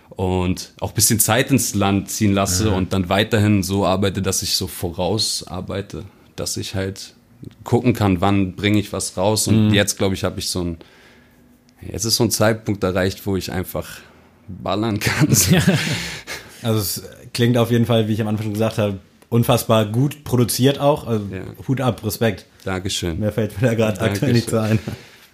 und 0.09 0.73
auch 0.81 0.89
ein 0.89 0.95
bisschen 0.95 1.21
Zeit 1.21 1.51
ins 1.51 1.73
Land 1.73 2.09
ziehen 2.09 2.33
lasse 2.33 2.71
und 2.71 2.91
dann 2.91 3.07
weiterhin 3.07 3.63
so 3.63 3.85
arbeite, 3.85 4.21
dass 4.21 4.43
ich 4.43 4.57
so 4.57 4.67
voraus 4.67 5.45
arbeite, 5.47 6.03
dass 6.35 6.57
ich 6.57 6.75
halt 6.75 7.13
gucken 7.63 7.93
kann, 7.93 8.19
wann 8.19 8.57
bringe 8.57 8.77
ich 8.77 8.91
was 8.91 9.15
raus 9.15 9.47
und 9.47 9.71
jetzt 9.73 9.97
glaube 9.97 10.15
ich, 10.15 10.25
habe 10.25 10.39
ich 10.39 10.49
so 10.49 10.61
ein 10.61 10.77
jetzt 11.81 12.05
ist 12.05 12.15
so 12.15 12.23
ein 12.23 12.31
Zeitpunkt 12.31 12.83
erreicht, 12.83 13.25
wo 13.25 13.35
ich 13.35 13.51
einfach 13.51 13.99
ballern 14.47 14.99
kann. 14.99 15.27
Also 16.61 16.79
es 16.79 17.03
klingt 17.33 17.57
auf 17.57 17.71
jeden 17.71 17.85
Fall, 17.85 18.09
wie 18.09 18.13
ich 18.13 18.19
am 18.21 18.27
Anfang 18.27 18.43
schon 18.47 18.53
gesagt 18.53 18.77
habe, 18.79 18.99
unfassbar 19.29 19.85
gut 19.85 20.25
produziert 20.25 20.77
auch. 20.79 21.07
Also 21.07 21.23
Ja. 21.33 21.41
Hut 21.67 21.79
ab, 21.79 22.03
Respekt. 22.03 22.45
Dankeschön. 22.65 23.17
Mehr 23.17 23.31
fällt 23.31 23.61
mir 23.61 23.69
da 23.69 23.73
gerade 23.75 24.01
aktuell 24.01 24.33
nicht 24.33 24.49
so 24.49 24.57
ein. 24.57 24.77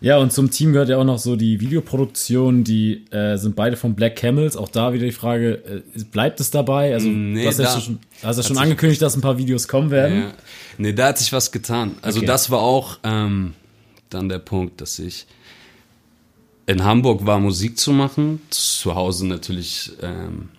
Ja, 0.02 0.18
und 0.18 0.32
zum 0.32 0.52
Team 0.52 0.72
gehört 0.74 0.90
ja 0.90 0.98
auch 0.98 1.04
noch 1.04 1.18
so 1.18 1.36
die 1.36 1.60
Videoproduktion, 1.62 2.64
die 2.64 3.06
äh, 3.12 3.38
sind 3.38 3.56
beide 3.56 3.76
von 3.76 3.96
Black 3.96 4.18
Camels. 4.18 4.56
Auch 4.56 4.70
da 4.70 4.94
wieder 4.94 5.06
die 5.06 5.12
Frage, 5.12 5.54
äh, 5.96 6.04
bleibt 6.12 6.40
es 6.40 6.52
dabei? 6.52 6.94
Also, 6.94 7.08
Nee, 7.08 7.42
du 7.42 7.48
hast 7.48 7.60
ja 7.60 7.80
schon, 7.80 8.00
hast 8.22 8.38
ja 8.38 8.44
schon 8.44 8.58
angekündigt, 8.60 9.02
dass 9.02 9.16
ein 9.16 9.22
paar 9.22 9.40
Videos 9.40 9.68
kommen 9.68 9.90
werden. 9.90 10.20
Ja. 10.20 10.32
Nee, 10.78 10.94
da 10.94 11.08
hat 11.08 11.18
sich 11.18 11.34
was 11.34 11.52
getan. 11.52 11.96
Also 12.04 12.20
Okay. 12.20 12.28
das 12.28 12.52
war 12.52 12.60
auch 12.60 13.00
ähm, 13.04 13.54
dann 14.12 14.30
der 14.30 14.40
Punkt, 14.40 14.80
dass 14.82 15.00
ich 15.00 15.26
in 16.68 16.84
Hamburg 16.84 17.26
war, 17.26 17.40
Musik 17.40 17.78
zu 17.78 17.92
machen. 17.92 18.42
Zu 18.50 18.96
Hause 18.96 19.28
natürlich 19.28 19.92
ähm, 20.02 20.50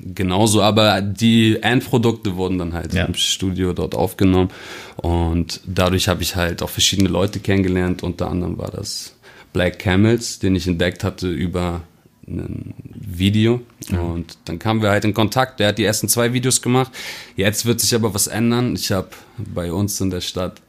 genauso, 0.00 0.62
aber 0.62 1.00
die 1.00 1.58
Endprodukte 1.62 2.36
wurden 2.36 2.58
dann 2.58 2.74
halt 2.74 2.92
Ja. 2.92 3.04
im 3.06 3.14
Studio 3.14 3.72
dort 3.72 3.94
aufgenommen. 3.94 4.50
Und 4.96 5.60
dadurch 5.66 6.08
habe 6.08 6.22
ich 6.22 6.36
halt 6.36 6.62
auch 6.62 6.70
verschiedene 6.70 7.08
Leute 7.08 7.40
kennengelernt. 7.40 8.02
Unter 8.02 8.30
anderem 8.30 8.58
war 8.58 8.70
das 8.70 9.14
Black 9.52 9.78
Camels, 9.78 10.38
den 10.38 10.54
ich 10.54 10.66
entdeckt 10.66 11.02
hatte 11.04 11.28
über 11.30 11.82
ein 12.28 12.74
Video. 12.94 13.60
Und 13.92 14.36
dann 14.46 14.58
kamen 14.58 14.82
wir 14.82 14.90
halt 14.90 15.04
in 15.04 15.14
Kontakt. 15.14 15.60
Der 15.60 15.68
hat 15.68 15.78
die 15.78 15.84
ersten 15.84 16.08
zwei 16.08 16.32
Videos 16.32 16.60
gemacht. 16.60 16.90
Jetzt 17.36 17.64
wird 17.64 17.80
sich 17.80 17.94
aber 17.94 18.12
was 18.12 18.26
ändern. 18.26 18.74
Ich 18.74 18.90
habe 18.92 19.08
bei 19.38 19.72
uns 19.72 20.00
in 20.00 20.10
der 20.10 20.20
Stadt 20.20 20.60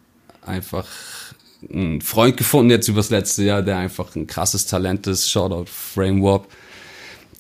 einfach 0.46 0.86
einen 1.72 2.02
Freund 2.02 2.38
gefunden 2.38 2.70
jetzt 2.70 2.88
übers 2.88 3.10
letzte 3.10 3.44
Jahr, 3.44 3.62
der 3.62 3.78
einfach 3.78 4.16
ein 4.16 4.28
krasses 4.28 4.66
Talent 4.66 5.08
ist. 5.08 5.30
Shoutout 5.30 5.66
Frame 5.66 6.22
Warp. 6.24 6.48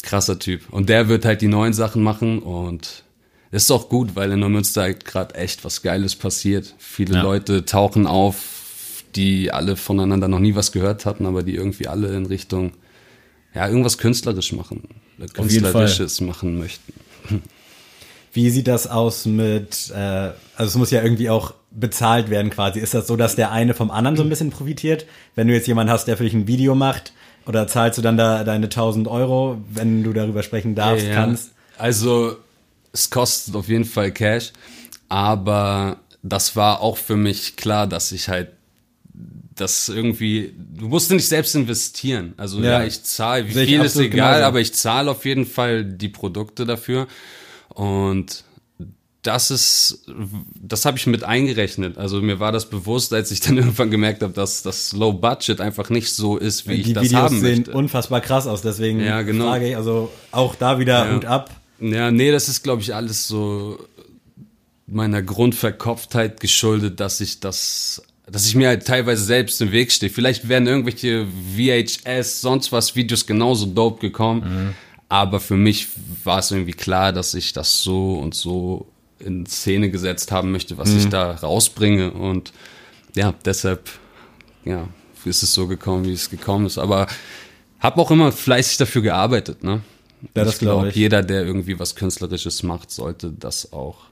Krasser 0.03 0.39
Typ. 0.39 0.62
Und 0.71 0.89
der 0.89 1.10
wird 1.10 1.25
halt 1.25 1.41
die 1.41 1.47
neuen 1.47 1.73
Sachen 1.73 2.01
machen 2.03 2.39
und 2.39 3.03
das 3.51 3.63
ist 3.63 3.71
auch 3.71 3.89
gut, 3.89 4.15
weil 4.15 4.32
in 4.32 4.39
Neumünster 4.39 4.82
halt 4.82 5.06
gerade 5.06 5.36
echt 5.36 5.63
was 5.63 5.82
Geiles 5.82 6.15
passiert. 6.15 6.75
Viele 6.77 7.15
Ja. 7.15 7.21
Leute 7.21 7.65
tauchen 7.65 8.06
auf, 8.06 9.03
die 9.15 9.51
alle 9.51 9.75
voneinander 9.75 10.27
noch 10.27 10.39
nie 10.39 10.56
was 10.56 10.71
gehört 10.71 11.06
hatten, 11.06 11.25
aber 11.25 11.43
die 11.43 11.56
irgendwie 11.56 11.88
alle 11.88 12.15
in 12.15 12.25
Richtung, 12.25 12.73
ja, 13.56 13.67
irgendwas 13.67 13.97
künstlerisch 13.97 14.51
machen, 14.51 14.84
künstlerisches 15.34 16.21
machen 16.21 16.60
möchten. 16.60 16.93
Wie 18.34 18.49
sieht 18.49 18.67
das 18.67 18.86
aus 18.88 19.25
mit, 19.25 19.91
äh, 19.95 19.97
also 19.97 20.36
es 20.58 20.75
muss 20.75 20.91
ja 20.91 21.01
irgendwie 21.01 21.30
auch 21.30 21.53
bezahlt 21.80 22.30
werden 22.30 22.50
quasi. 22.50 22.80
Ist 22.80 22.94
das 22.94 23.08
so, 23.08 23.16
dass 23.16 23.36
der 23.36 23.52
eine 23.52 23.74
vom 23.74 23.92
anderen 23.92 24.18
so 24.18 24.24
ein 24.24 24.30
bisschen 24.30 24.50
profitiert? 24.50 25.06
Wenn 25.36 25.48
du 25.48 25.54
jetzt 25.54 25.68
jemanden 25.68 25.92
hast, 25.92 26.06
der 26.08 26.18
für 26.18 26.24
dich 26.24 26.34
ein 26.34 26.48
Video 26.48 26.76
macht, 26.76 27.13
oder 27.46 27.66
zahlst 27.68 27.98
du 27.98 28.02
dann 28.02 28.18
da 28.18 28.44
deine 28.44 28.66
1000 28.66 29.08
Euro, 29.08 29.62
wenn 29.70 30.04
du 30.04 30.12
darüber 30.12 30.44
sprechen 30.44 30.76
darfst, 30.76 31.08
Ja, 31.08 31.13
kannst? 31.13 31.52
Also, 31.78 32.36
es 32.92 33.10
kostet 33.10 33.56
auf 33.56 33.70
jeden 33.70 33.86
Fall 33.86 34.12
Cash, 34.12 34.52
aber 35.08 35.98
das 36.24 36.56
war 36.56 36.82
auch 36.82 36.98
für 36.98 37.16
mich 37.16 37.56
klar, 37.56 37.88
dass 37.88 38.12
ich 38.12 38.28
halt 38.28 38.50
das 39.56 39.90
irgendwie, 39.90 40.54
du 40.76 40.88
musst 40.88 41.10
nicht 41.10 41.28
selbst 41.28 41.56
investieren. 41.56 42.34
Also 42.38 42.60
Ja. 42.60 42.82
ja, 42.82 42.84
ich 42.86 43.02
zahle, 43.04 43.48
wie 43.48 43.54
Sehe 43.54 43.63
ich 43.63 43.70
viel 43.70 43.82
ist 43.82 43.96
egal, 43.98 44.34
genauso. 44.36 44.46
aber 44.46 44.60
ich 44.60 44.74
zahle 44.74 45.10
auf 45.10 45.26
jeden 45.26 45.46
Fall 45.48 45.84
die 45.84 46.10
Produkte 46.10 46.66
dafür 46.66 47.08
und 47.70 48.44
das 49.28 49.52
ist, 49.52 50.06
das 50.56 50.86
habe 50.86 50.98
ich 50.98 51.06
mit 51.06 51.24
eingerechnet. 51.24 51.98
Also 51.98 52.22
mir 52.22 52.40
war 52.40 52.52
das 52.52 52.70
bewusst, 52.70 53.13
als 53.13 53.30
ich 53.32 53.40
dann 53.42 53.58
irgendwann 53.58 53.92
gemerkt 53.92 54.24
habe, 54.24 54.34
dass 54.34 54.63
das 54.63 54.94
Low 54.94 55.13
Budget 55.13 55.62
einfach 55.62 55.90
nicht 55.90 56.12
so 56.13 56.38
ist, 56.38 56.68
wie 56.68 56.74
ich 56.76 56.84
Die 56.88 56.94
das 56.94 57.04
Videos 57.04 57.22
haben 57.22 57.40
sehen 57.40 57.58
möchte. 57.60 57.72
unfassbar 57.74 58.22
krass 58.22 58.48
aus, 58.48 58.62
deswegen 58.62 59.00
Ja, 59.02 59.22
genau. 59.22 59.46
frage 59.46 59.70
ich, 59.70 59.76
also 59.76 60.10
auch 60.32 60.56
da 60.56 60.80
wieder 60.80 61.06
Ja. 61.08 61.16
Hut 61.16 61.26
ab. 61.26 61.52
Ja, 61.80 62.10
nee, 62.10 62.32
das 62.32 62.48
ist, 62.50 62.63
glaube 62.63 62.82
ich, 62.82 62.96
alles 62.96 63.28
so 63.28 63.78
meiner 64.88 65.22
Grundverkopftheit 65.22 66.40
geschuldet, 66.40 67.00
dass 67.00 67.20
ich 67.22 67.40
das, 67.42 68.02
dass 68.32 68.48
ich 68.48 68.56
mir 68.56 68.70
halt 68.70 68.88
teilweise 68.88 69.24
selbst 69.24 69.62
im 69.62 69.72
Weg 69.72 69.92
stehe. 69.92 70.10
Vielleicht 70.12 70.48
wären 70.50 70.66
irgendwelche 70.66 71.28
VHS, 71.56 72.42
sonst 72.42 72.72
was 72.72 72.96
Videos 72.96 73.26
genauso 73.28 73.66
dope 73.66 74.00
gekommen. 74.00 74.74
Aber 75.10 75.40
für 75.40 75.56
mich 75.56 75.88
war 76.24 76.40
es 76.40 76.52
irgendwie 76.52 76.72
klar, 76.74 77.13
dass 77.13 77.34
ich 77.34 77.54
das 77.54 77.82
so 77.84 78.13
und 78.16 78.34
so 78.34 78.88
in 79.19 79.45
Szene 79.45 79.89
gesetzt 79.89 80.32
haben 80.32 80.51
möchte, 80.51 80.77
was 80.77 80.93
ich 80.93 81.10
da 81.10 81.32
rausbringe. 81.32 82.12
Und 82.12 82.53
ja, 83.15 83.34
deshalb, 83.45 83.89
ja, 84.63 84.88
ist 85.25 85.43
es 85.43 85.53
so 85.53 85.67
gekommen, 85.67 86.06
wie 86.06 86.13
es 86.13 86.30
gekommen 86.30 86.65
ist. 86.65 86.77
Aber 86.77 87.08
habe 87.80 88.01
auch 88.01 88.12
immer 88.12 88.32
fleißig 88.32 88.77
dafür 88.77 89.01
gearbeitet, 89.01 89.63
ne? 89.63 89.82
Ja, 90.36 90.43
das 90.43 90.53
ich 90.56 90.60
glaube, 90.60 90.82
glaub 90.82 90.89
ich. 90.89 90.95
jeder, 90.95 91.21
der 91.21 91.45
irgendwie 91.45 91.77
was 91.80 91.95
Künstlerisches 91.95 92.63
macht, 92.63 92.89
sollte 92.89 93.32
das 93.32 93.71
auch 93.71 94.06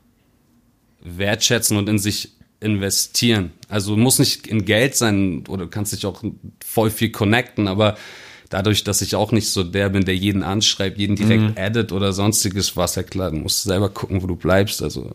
wertschätzen 1.02 1.78
und 1.78 1.90
in 1.90 1.98
sich 1.98 2.32
investieren. 2.60 3.52
Also 3.70 3.98
muss 3.98 4.20
nicht 4.20 4.48
in 4.48 4.66
Geld 4.66 4.96
sein 4.96 5.46
oder 5.48 5.66
du 5.66 5.70
kannst 5.70 5.94
dich 5.94 6.06
auch 6.06 6.24
voll 6.64 6.90
viel 6.90 7.12
connecten, 7.12 7.68
aber 7.68 7.98
dadurch, 8.50 8.84
dass 8.84 9.02
ich 9.02 9.16
auch 9.16 9.32
nicht 9.32 9.50
so 9.50 9.64
der 9.64 9.90
bin, 9.90 10.06
der 10.06 10.16
jeden 10.16 10.44
anschreibt, 10.44 10.98
jeden 10.98 11.16
direkt 11.16 11.42
Mhm. 11.42 11.54
addet 11.58 11.92
oder 11.92 12.14
sonstiges, 12.14 12.76
war 12.78 12.86
es 12.86 12.96
ja 12.96 13.04
klar, 13.04 13.32
du 13.32 13.38
musst 13.38 13.64
selber 13.64 13.90
gucken, 13.90 14.22
wo 14.24 14.28
du 14.28 14.36
bleibst. 14.36 14.82
Also 14.84 15.12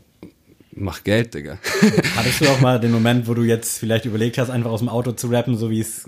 mach 0.72 1.04
Geld, 1.04 1.34
Digga. 1.34 1.58
Hattest 2.16 2.40
du 2.40 2.48
auch 2.48 2.60
mal 2.60 2.78
den 2.80 2.90
Moment, 2.98 3.26
wo 3.28 3.34
du 3.34 3.42
jetzt 3.42 3.78
vielleicht 3.78 4.04
überlegt 4.04 4.38
hast, 4.38 4.50
einfach 4.50 4.70
aus 4.70 4.80
dem 4.80 4.88
Auto 4.88 5.12
zu 5.12 5.28
rappen, 5.28 5.56
so 5.56 5.70
wie 5.70 5.80
es 5.80 6.04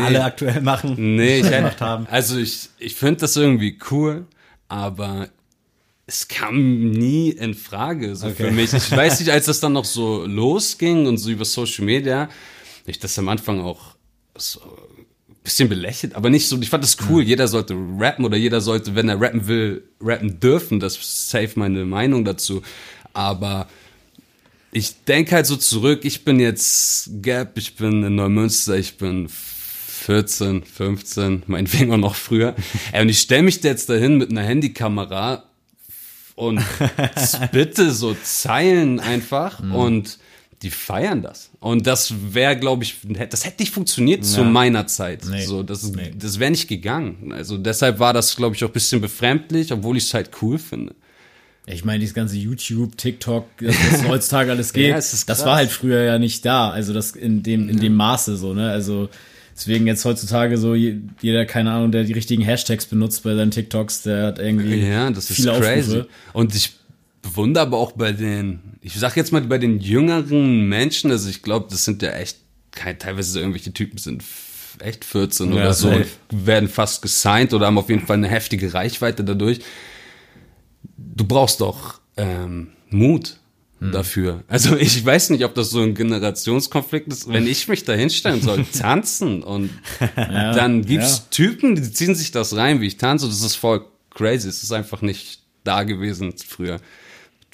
alle 0.00 0.24
aktuell 0.24 0.60
machen? 0.60 0.94
Nee, 1.16 1.40
ich 1.40 1.50
gemacht 1.50 1.80
haben. 1.80 2.06
also 2.10 2.36
ich, 2.38 2.68
ich 2.78 2.94
finde 2.94 3.20
das 3.20 3.36
irgendwie 3.36 3.78
cool, 3.90 4.26
aber 4.68 5.28
es 6.06 6.28
kam 6.28 6.90
nie 6.90 7.30
in 7.30 7.54
Frage 7.54 8.16
so 8.16 8.26
Okay. 8.26 8.46
für 8.46 8.50
mich. 8.50 8.72
Ich 8.74 8.90
weiß 8.90 9.20
nicht, 9.20 9.30
als 9.30 9.46
das 9.46 9.60
dann 9.60 9.72
noch 9.72 9.84
so 9.84 10.26
losging 10.26 11.06
und 11.06 11.16
so 11.18 11.30
über 11.30 11.44
Social 11.44 11.84
Media, 11.84 12.28
ich 12.86 12.98
das 12.98 13.18
am 13.18 13.28
Anfang 13.28 13.60
auch 13.60 13.94
so 14.36 14.60
bisschen 15.42 15.68
belächelt, 15.68 16.14
aber 16.14 16.30
nicht 16.30 16.48
so, 16.48 16.60
ich 16.60 16.70
fand 16.70 16.84
das 16.84 16.96
cool, 17.08 17.22
jeder 17.22 17.48
sollte 17.48 17.74
rappen 17.98 18.24
oder 18.24 18.36
jeder 18.36 18.60
sollte, 18.60 18.94
wenn 18.94 19.08
er 19.08 19.20
rappen 19.20 19.48
will, 19.48 19.82
rappen 20.00 20.38
dürfen, 20.38 20.78
das 20.78 20.96
ist 20.96 21.30
safe 21.30 21.52
meine 21.56 21.84
Meinung 21.84 22.24
dazu, 22.24 22.62
aber 23.12 23.68
ich 24.72 25.04
denke 25.04 25.34
halt 25.34 25.46
so 25.46 25.56
zurück, 25.56 26.04
ich 26.04 26.24
bin 26.24 26.40
jetzt 26.40 27.10
Gap, 27.22 27.58
ich 27.58 27.76
bin 27.76 28.02
in 28.02 28.14
Neumünster, 28.14 28.76
ich 28.76 28.96
bin 28.96 29.28
14, 29.28 30.64
15, 30.64 31.42
meinetwegen 31.46 31.92
auch 31.92 31.98
noch 31.98 32.14
früher. 32.14 32.56
Ey, 32.92 33.02
und 33.02 33.08
ich 33.08 33.20
stelle 33.20 33.42
mich 33.42 33.60
da 33.60 33.68
jetzt 33.68 33.88
dahin 33.88 34.16
mit 34.16 34.30
einer 34.30 34.42
Handykamera 34.42 35.44
und 36.34 36.60
bitte 37.52 37.92
so 37.92 38.16
Zeilen 38.22 38.98
einfach 38.98 39.60
und 39.60 40.18
die 40.62 40.70
feiern 40.70 41.22
das. 41.22 41.50
Und 41.60 41.86
das 41.86 42.14
wäre, 42.32 42.56
glaube 42.56 42.84
ich, 42.84 42.96
das 43.30 43.44
hätte 43.44 43.62
nicht 43.62 43.72
funktioniert 43.72 44.24
zu 44.24 44.44
meiner 44.44 44.86
Zeit. 44.86 45.22
Nee. 45.28 45.44
So, 45.44 45.62
das 45.62 45.82
Nee. 45.92 46.12
das 46.16 46.38
wäre 46.38 46.50
nicht 46.52 46.68
gegangen. 46.68 47.32
Also 47.32 47.58
deshalb 47.58 47.98
war 47.98 48.12
das, 48.12 48.36
glaube 48.36 48.54
ich, 48.54 48.62
auch 48.64 48.68
ein 48.68 48.72
bisschen 48.72 49.00
befremdlich, 49.00 49.72
obwohl 49.72 49.96
ich 49.96 50.04
es 50.04 50.14
halt 50.14 50.30
cool 50.40 50.58
finde. 50.58 50.94
Ich 51.66 51.84
meine, 51.84 52.00
dieses 52.00 52.14
ganze 52.14 52.36
YouTube, 52.36 52.96
TikTok, 52.96 53.46
das, 53.60 53.74
was 53.92 54.04
heutzutage 54.08 54.50
alles 54.50 54.72
geht, 54.72 54.88
Ja, 54.90 54.94
das 54.96 55.26
krass. 55.26 55.44
war 55.44 55.56
halt 55.56 55.70
früher 55.70 56.02
ja 56.02 56.18
nicht 56.18 56.44
da. 56.44 56.70
Also 56.70 56.92
das 56.92 57.12
in 57.12 57.42
dem, 57.42 57.68
in 57.68 57.78
dem 57.78 57.94
Maße 57.94 58.36
so, 58.36 58.52
ne? 58.52 58.70
Also 58.70 59.08
deswegen 59.56 59.86
jetzt 59.86 60.04
heutzutage 60.04 60.58
so 60.58 60.74
je- 60.74 60.96
jeder, 61.20 61.44
keine 61.46 61.70
Ahnung, 61.72 61.92
der 61.92 62.02
die 62.04 62.12
richtigen 62.14 62.42
Hashtags 62.42 62.86
benutzt 62.86 63.22
bei 63.22 63.34
seinen 63.36 63.52
TikToks, 63.52 64.02
der 64.02 64.26
hat 64.26 64.38
irgendwie 64.40 64.74
Ja, 64.88 65.08
das 65.10 65.30
ist 65.30 65.36
viele 65.36 65.52
crazy. 65.52 65.90
Aufrufe. 65.98 66.08
Und 66.32 66.54
ich 66.56 66.72
bewundere 67.22 67.62
aber 67.64 67.78
auch 67.78 67.92
bei 67.92 68.12
den, 68.12 68.60
ich 68.80 68.94
sag 68.94 69.16
jetzt 69.16 69.32
mal 69.32 69.40
bei 69.42 69.58
den 69.58 69.80
jüngeren 69.80 70.68
Menschen, 70.68 71.10
also 71.10 71.28
ich 71.28 71.42
glaube, 71.42 71.68
das 71.70 71.84
sind 71.84 72.02
ja 72.02 72.10
echt, 72.12 72.38
kein, 72.72 72.98
teilweise 72.98 73.30
so 73.32 73.38
irgendwelche 73.38 73.72
Typen 73.72 73.98
sind 73.98 74.22
echt 74.80 75.04
14 75.04 75.50
Ja, 75.52 75.54
oder 75.56 75.74
so, 75.74 75.88
safe. 75.88 76.06
und 76.30 76.46
werden 76.46 76.68
fast 76.68 77.02
gesigned 77.02 77.52
oder 77.54 77.66
haben 77.66 77.78
auf 77.78 77.88
jeden 77.88 78.04
Fall 78.06 78.16
eine 78.16 78.28
heftige 78.28 78.72
Reichweite 78.74 79.22
dadurch. 79.22 79.60
Du 80.96 81.24
brauchst 81.24 81.60
doch 81.60 82.00
ähm, 82.16 82.68
Mut 82.90 83.36
Hm. 83.80 83.90
dafür. 83.90 84.44
Also 84.46 84.76
ich 84.76 85.04
weiß 85.04 85.30
nicht, 85.30 85.44
ob 85.44 85.54
das 85.56 85.70
so 85.70 85.80
ein 85.82 85.94
Generationskonflikt 85.94 87.08
ist. 87.08 87.28
Wenn 87.28 87.48
ich 87.48 87.66
mich 87.66 87.82
da 87.84 87.92
hinstellen 87.94 88.40
soll, 88.40 88.64
tanzen 88.80 89.42
und 89.42 89.70
dann 90.16 90.84
gibt's 90.84 91.18
ja. 91.18 91.24
Typen, 91.30 91.74
die 91.74 91.90
ziehen 91.92 92.14
sich 92.14 92.30
das 92.30 92.54
rein, 92.56 92.80
wie 92.80 92.86
ich 92.86 92.96
tanze. 92.96 93.26
Das 93.26 93.42
ist 93.42 93.56
voll 93.56 93.84
crazy. 94.10 94.48
Es 94.48 94.62
ist 94.62 94.70
einfach 94.72 95.02
nicht 95.02 95.40
da 95.64 95.82
gewesen 95.82 96.32
früher. 96.46 96.78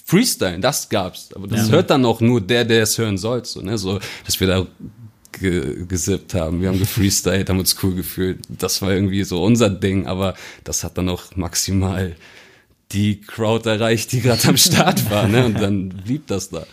Freestyle, 0.08 0.58
das 0.58 0.88
gab's. 0.88 1.28
Aber 1.34 1.46
das 1.46 1.66
Ja. 1.68 1.74
hört 1.74 1.90
dann 1.90 2.06
auch 2.06 2.22
nur 2.22 2.40
der, 2.40 2.64
der 2.64 2.82
es 2.84 2.96
hören 2.96 3.18
soll. 3.18 3.44
So, 3.44 3.60
ne? 3.60 3.76
so 3.76 3.98
dass 4.24 4.40
wir 4.40 4.46
da 4.46 4.66
ge 5.32 5.84
gesippt 5.86 6.32
haben. 6.32 6.62
Wir 6.62 6.68
haben 6.68 6.78
gefreestylt, 6.78 7.50
haben 7.50 7.58
uns 7.58 7.76
cool 7.82 7.94
gefühlt. 7.94 8.38
Das 8.48 8.80
war 8.80 8.90
irgendwie 8.90 9.22
so 9.24 9.42
unser 9.44 9.68
Ding, 9.68 10.06
aber 10.06 10.32
das 10.64 10.82
hat 10.82 10.96
dann 10.96 11.10
auch 11.10 11.36
maximal 11.36 12.16
die 12.92 13.20
Crowd 13.20 13.68
erreicht, 13.68 14.12
die 14.12 14.22
gerade 14.22 14.48
am 14.48 14.56
Start 14.68 15.10
war. 15.10 15.28
Ne? 15.28 15.44
Und 15.44 15.60
dann 15.60 15.90
blieb 15.90 16.26
das 16.26 16.48
da. 16.48 16.64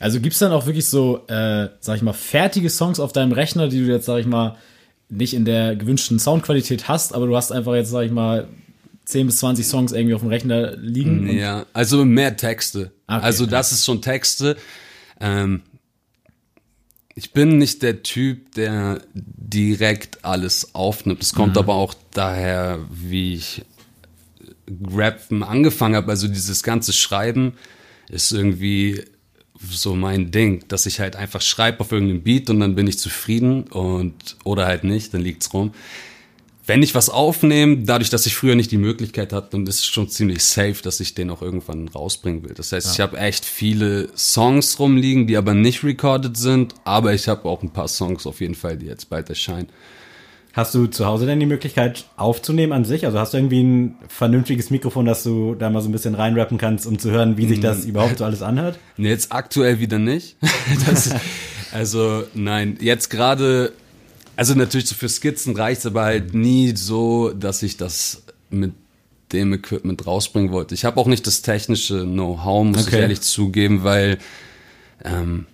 Also 0.00 0.18
gibt's 0.18 0.40
dann 0.40 0.50
auch 0.50 0.66
wirklich 0.66 0.86
so, 0.86 1.24
äh, 1.28 1.68
sag 1.78 1.96
ich 1.98 2.02
mal, 2.02 2.14
fertige 2.14 2.68
Songs 2.68 2.98
auf 2.98 3.12
deinem 3.12 3.30
Rechner, 3.30 3.68
die 3.68 3.78
du 3.78 3.86
jetzt, 3.92 4.06
sag 4.06 4.18
ich 4.18 4.26
mal, 4.26 4.56
nicht 5.08 5.34
in 5.34 5.44
der 5.44 5.76
gewünschten 5.76 6.18
Soundqualität 6.18 6.88
hast, 6.88 7.14
aber 7.14 7.26
du 7.28 7.36
hast 7.36 7.52
einfach 7.52 7.74
jetzt, 7.76 7.90
sag 7.90 8.04
ich 8.06 8.10
mal, 8.12 8.48
10 9.08 9.26
bis 9.26 9.38
20 9.38 9.66
Songs 9.66 9.92
irgendwie 9.92 10.14
auf 10.14 10.20
dem 10.20 10.28
Rechner 10.28 10.76
liegen. 10.76 11.20
und- 11.20 11.36
Ja, 11.36 11.64
also 11.72 12.04
mehr 12.04 12.36
Texte. 12.36 12.92
Okay, 13.06 13.20
also 13.22 13.44
ja. 13.44 13.50
das 13.50 13.72
ist 13.72 13.84
schon 13.86 14.02
Texte. 14.02 14.56
Ähm, 15.18 15.62
ich 17.14 17.32
bin 17.32 17.56
nicht 17.56 17.82
der 17.82 18.02
Typ, 18.02 18.52
der 18.54 19.00
direkt 19.14 20.24
alles 20.26 20.74
aufnimmt. 20.74 21.22
Es 21.22 21.32
kommt 21.32 21.56
aber 21.56 21.74
auch 21.74 21.94
daher, 22.12 22.78
wie 22.90 23.34
ich 23.34 23.62
Rappen 24.92 25.42
angefangen 25.42 25.96
habe. 25.96 26.10
Also 26.10 26.28
dieses 26.28 26.62
ganze 26.62 26.92
Schreiben 26.92 27.54
ist 28.10 28.30
irgendwie 28.30 29.02
so 29.58 29.96
mein 29.96 30.30
Ding, 30.30 30.64
dass 30.68 30.84
ich 30.84 31.00
halt 31.00 31.16
einfach 31.16 31.40
schreibe 31.40 31.80
auf 31.80 31.90
irgendeinem 31.92 32.22
Beat 32.22 32.50
und 32.50 32.60
dann 32.60 32.74
bin 32.74 32.86
ich 32.86 32.98
zufrieden 32.98 33.62
und 33.64 34.36
oder 34.44 34.66
halt 34.66 34.84
nicht, 34.84 35.14
dann 35.14 35.22
liegt's 35.22 35.52
rum 35.54 35.72
wenn 36.68 36.82
ich 36.82 36.94
was 36.94 37.08
aufnehme, 37.08 37.78
dadurch, 37.78 38.10
dass 38.10 38.26
ich 38.26 38.36
früher 38.36 38.54
nicht 38.54 38.70
die 38.70 38.76
Möglichkeit 38.76 39.32
hatte, 39.32 39.48
dann 39.52 39.66
ist 39.66 39.78
es 39.78 39.86
schon 39.86 40.10
ziemlich 40.10 40.44
safe, 40.44 40.76
dass 40.82 41.00
ich 41.00 41.14
den 41.14 41.30
auch 41.30 41.40
irgendwann 41.40 41.88
rausbringen 41.88 42.44
will. 42.44 42.52
Das 42.54 42.72
heißt, 42.72 42.92
ich 42.92 43.00
habe 43.00 43.16
echt 43.16 43.46
viele 43.46 44.10
Songs 44.14 44.78
rumliegen, 44.78 45.26
die 45.26 45.38
aber 45.38 45.54
nicht 45.54 45.82
recorded 45.82 46.36
sind, 46.36 46.74
aber 46.84 47.14
ich 47.14 47.26
habe 47.26 47.48
auch 47.48 47.62
ein 47.62 47.70
paar 47.70 47.88
Songs 47.88 48.26
auf 48.26 48.42
jeden 48.42 48.54
Fall, 48.54 48.76
die 48.76 48.84
jetzt 48.84 49.08
bald 49.08 49.30
erscheinen. 49.30 49.68
Hast 50.52 50.74
du 50.74 50.86
zu 50.86 51.06
Hause 51.06 51.24
denn 51.24 51.40
die 51.40 51.46
Möglichkeit 51.46 52.04
aufzunehmen 52.16 52.72
an 52.72 52.84
sich? 52.84 53.06
Also 53.06 53.18
hast 53.18 53.32
du 53.32 53.38
irgendwie 53.38 53.62
ein 53.62 53.96
vernünftiges 54.08 54.70
Mikrofon, 54.70 55.06
dass 55.06 55.22
du 55.22 55.54
da 55.54 55.70
mal 55.70 55.80
so 55.80 55.88
ein 55.88 55.92
bisschen 55.92 56.14
reinrappen 56.14 56.58
kannst, 56.58 56.86
um 56.86 56.98
zu 56.98 57.10
hören, 57.10 57.38
wie 57.38 57.46
sich 57.46 57.60
das 57.60 57.86
überhaupt 57.86 58.18
so 58.18 58.24
alles 58.24 58.42
anhört? 58.42 58.78
Nee, 58.96 59.10
jetzt 59.10 59.32
aktuell 59.32 59.78
wieder 59.78 60.00
nicht. 60.00 60.36
das 60.86 61.14
also 61.72 62.24
nein, 62.34 62.76
jetzt 62.80 63.08
gerade, 63.08 63.72
also 64.38 64.54
natürlich 64.54 64.86
so 64.86 64.94
für 64.94 65.08
Skizzen 65.08 65.56
reicht's, 65.56 65.84
aber 65.84 66.04
halt 66.04 66.32
nie 66.32 66.72
so, 66.76 67.32
dass 67.32 67.64
ich 67.64 67.76
das 67.76 68.22
mit 68.50 68.72
dem 69.32 69.52
Equipment 69.52 70.06
rausbringen 70.06 70.52
wollte. 70.52 70.74
Ich 70.76 70.84
habe 70.84 71.00
auch 71.00 71.08
nicht 71.08 71.26
das 71.26 71.42
technische 71.42 72.04
Know-how, 72.04 72.64
muss 72.64 72.86
Okay. 72.86 72.96
ich 72.96 73.02
ehrlich 73.02 73.20
zugeben, 73.20 73.82
weil 73.82 74.18
ähm, 75.04 75.46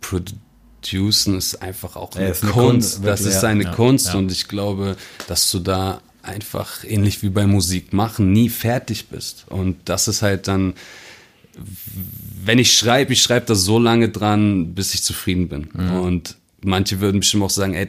Producen 0.00 1.36
ist 1.36 1.56
einfach 1.60 1.96
auch 1.96 2.16
eine, 2.16 2.28
ist 2.30 2.42
eine 2.42 2.52
Kunst. 2.52 2.94
Kunst, 2.94 3.06
das 3.06 3.20
ist 3.20 3.42
ja. 3.42 3.50
eine 3.50 3.64
Ja, 3.64 3.74
Kunst 3.74 4.06
ja. 4.08 4.14
und 4.14 4.32
ich 4.32 4.48
glaube, 4.48 4.96
dass 5.28 5.50
du 5.50 5.58
da 5.58 6.00
einfach 6.22 6.82
ähnlich 6.84 7.22
wie 7.22 7.28
bei 7.28 7.46
Musik 7.46 7.92
machen 7.92 8.32
nie 8.32 8.48
fertig 8.48 9.08
bist. 9.08 9.44
Und 9.48 9.76
das 9.84 10.08
ist 10.08 10.22
halt 10.22 10.48
dann 10.48 10.72
wenn 12.42 12.58
ich 12.58 12.72
schreibe, 12.72 13.12
ich 13.12 13.20
schreibe 13.20 13.44
da 13.46 13.54
so 13.54 13.78
lange 13.78 14.08
dran, 14.08 14.72
bis 14.74 14.94
ich 14.94 15.02
zufrieden 15.02 15.48
bin. 15.48 15.64
Und 16.00 16.36
manche 16.62 17.00
würden 17.00 17.20
bestimmt 17.20 17.42
auch 17.42 17.50
sagen, 17.50 17.74
ey, 17.74 17.88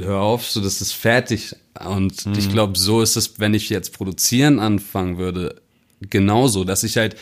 hör 0.00 0.20
auf, 0.20 0.50
so 0.50 0.60
das 0.60 0.80
ist 0.80 0.92
fertig. 0.92 1.56
Und 1.84 2.26
ich 2.36 2.50
glaube, 2.50 2.78
so 2.78 3.02
ist 3.02 3.16
es, 3.16 3.38
wenn 3.38 3.54
ich 3.54 3.68
jetzt 3.68 3.92
produzieren 3.92 4.58
anfangen 4.60 5.18
würde, 5.18 5.60
genauso, 6.00 6.64
dass 6.64 6.82
ich 6.82 6.96
halt, 6.96 7.16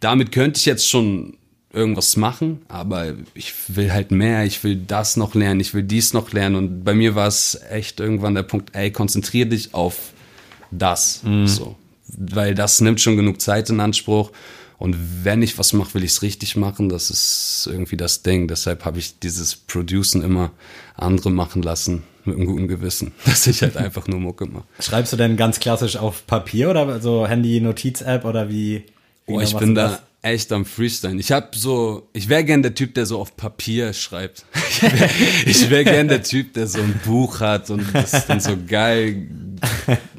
damit 0.00 0.32
könnte 0.32 0.58
ich 0.58 0.66
jetzt 0.66 0.88
schon 0.88 1.36
irgendwas 1.72 2.16
machen, 2.16 2.62
aber 2.68 3.14
ich 3.34 3.52
will 3.68 3.92
halt 3.92 4.10
mehr, 4.10 4.44
ich 4.44 4.64
will 4.64 4.76
das 4.76 5.16
noch 5.16 5.34
lernen, 5.34 5.60
ich 5.60 5.74
will 5.74 5.82
dies 5.82 6.12
noch 6.14 6.32
lernen. 6.32 6.56
Und 6.56 6.84
bei 6.84 6.94
mir 6.94 7.14
war 7.14 7.28
es 7.28 7.58
echt 7.70 8.00
irgendwann 8.00 8.34
der 8.34 8.42
Punkt, 8.42 8.74
ey, 8.74 8.90
konzentrier 8.90 9.46
dich 9.46 9.74
auf 9.74 10.12
das. 10.70 11.22
So. 11.44 11.76
Weil 12.06 12.54
das 12.54 12.80
nimmt 12.80 13.00
schon 13.00 13.16
genug 13.16 13.40
Zeit 13.40 13.68
in 13.70 13.80
Anspruch. 13.80 14.30
Und 14.78 15.24
wenn 15.24 15.42
ich 15.42 15.58
was 15.58 15.72
mache, 15.72 15.94
will 15.94 16.04
ich 16.04 16.12
es 16.12 16.22
richtig 16.22 16.56
machen. 16.56 16.88
Das 16.88 17.10
ist 17.10 17.68
irgendwie 17.70 17.96
das 17.96 18.22
Ding. 18.22 18.46
Deshalb 18.46 18.84
habe 18.84 19.00
ich 19.00 19.18
dieses 19.18 19.56
Producen 19.56 20.22
immer 20.22 20.52
andere 20.94 21.30
machen 21.30 21.62
lassen, 21.62 22.04
mit 22.24 22.36
einem 22.36 22.46
guten 22.46 22.68
Gewissen, 22.68 23.12
dass 23.24 23.46
ich 23.46 23.62
halt 23.62 23.76
einfach 23.76 24.06
nur 24.06 24.20
Mucke 24.20 24.46
mache. 24.46 24.64
Schreibst 24.80 25.12
du 25.12 25.16
denn 25.16 25.36
ganz 25.36 25.58
klassisch 25.58 25.96
auf 25.96 26.26
Papier 26.26 26.70
oder 26.70 27.00
so 27.00 27.26
Handy-Notiz-App 27.26 28.24
oder 28.24 28.48
wie? 28.48 28.84
wie 29.26 29.32
Oh, 29.32 29.40
ich 29.40 29.56
bin 29.56 29.74
da 29.74 30.00
echt 30.22 30.52
am 30.52 30.64
Freestyle. 30.64 31.18
Ich 31.18 31.32
habe 31.32 31.48
so, 31.56 32.08
ich 32.12 32.28
wäre 32.28 32.44
gern 32.44 32.62
der 32.62 32.74
Typ, 32.74 32.94
der 32.94 33.06
so 33.06 33.20
auf 33.20 33.36
Papier 33.36 33.92
schreibt. 33.92 34.44
Ich 35.44 35.62
wäre 35.62 35.70
wär 35.70 35.84
gern 35.84 36.08
der 36.08 36.22
Typ, 36.22 36.52
der 36.52 36.68
so 36.68 36.78
ein 36.80 37.00
Buch 37.04 37.40
hat 37.40 37.68
und 37.70 37.84
das 37.92 38.14
ist 38.14 38.26
dann 38.26 38.38
so 38.38 38.56
geil, 38.68 39.26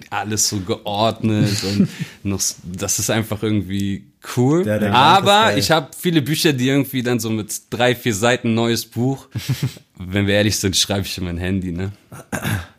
alles 0.09 0.49
so 0.49 0.59
geordnet 0.59 1.63
und 1.63 1.87
noch, 2.23 2.41
das 2.63 2.99
ist 2.99 3.09
einfach 3.09 3.41
irgendwie 3.41 4.08
cool. 4.37 4.63
Der- 4.63 4.93
Aber 4.93 5.57
ich 5.57 5.71
habe 5.71 5.89
viele 5.97 6.21
Bücher, 6.21 6.53
die 6.53 6.67
irgendwie 6.67 7.03
dann 7.03 7.19
so 7.19 7.29
mit 7.29 7.53
drei, 7.69 7.95
vier 7.95 8.13
Seiten 8.13 8.53
neues 8.53 8.85
Buch. 8.85 9.27
Wenn 9.97 10.27
wir 10.27 10.35
ehrlich 10.35 10.57
sind, 10.57 10.75
schreibe 10.77 11.05
ich 11.05 11.17
in 11.17 11.25
mein 11.25 11.37
Handy, 11.37 11.71
ne? 11.71 11.91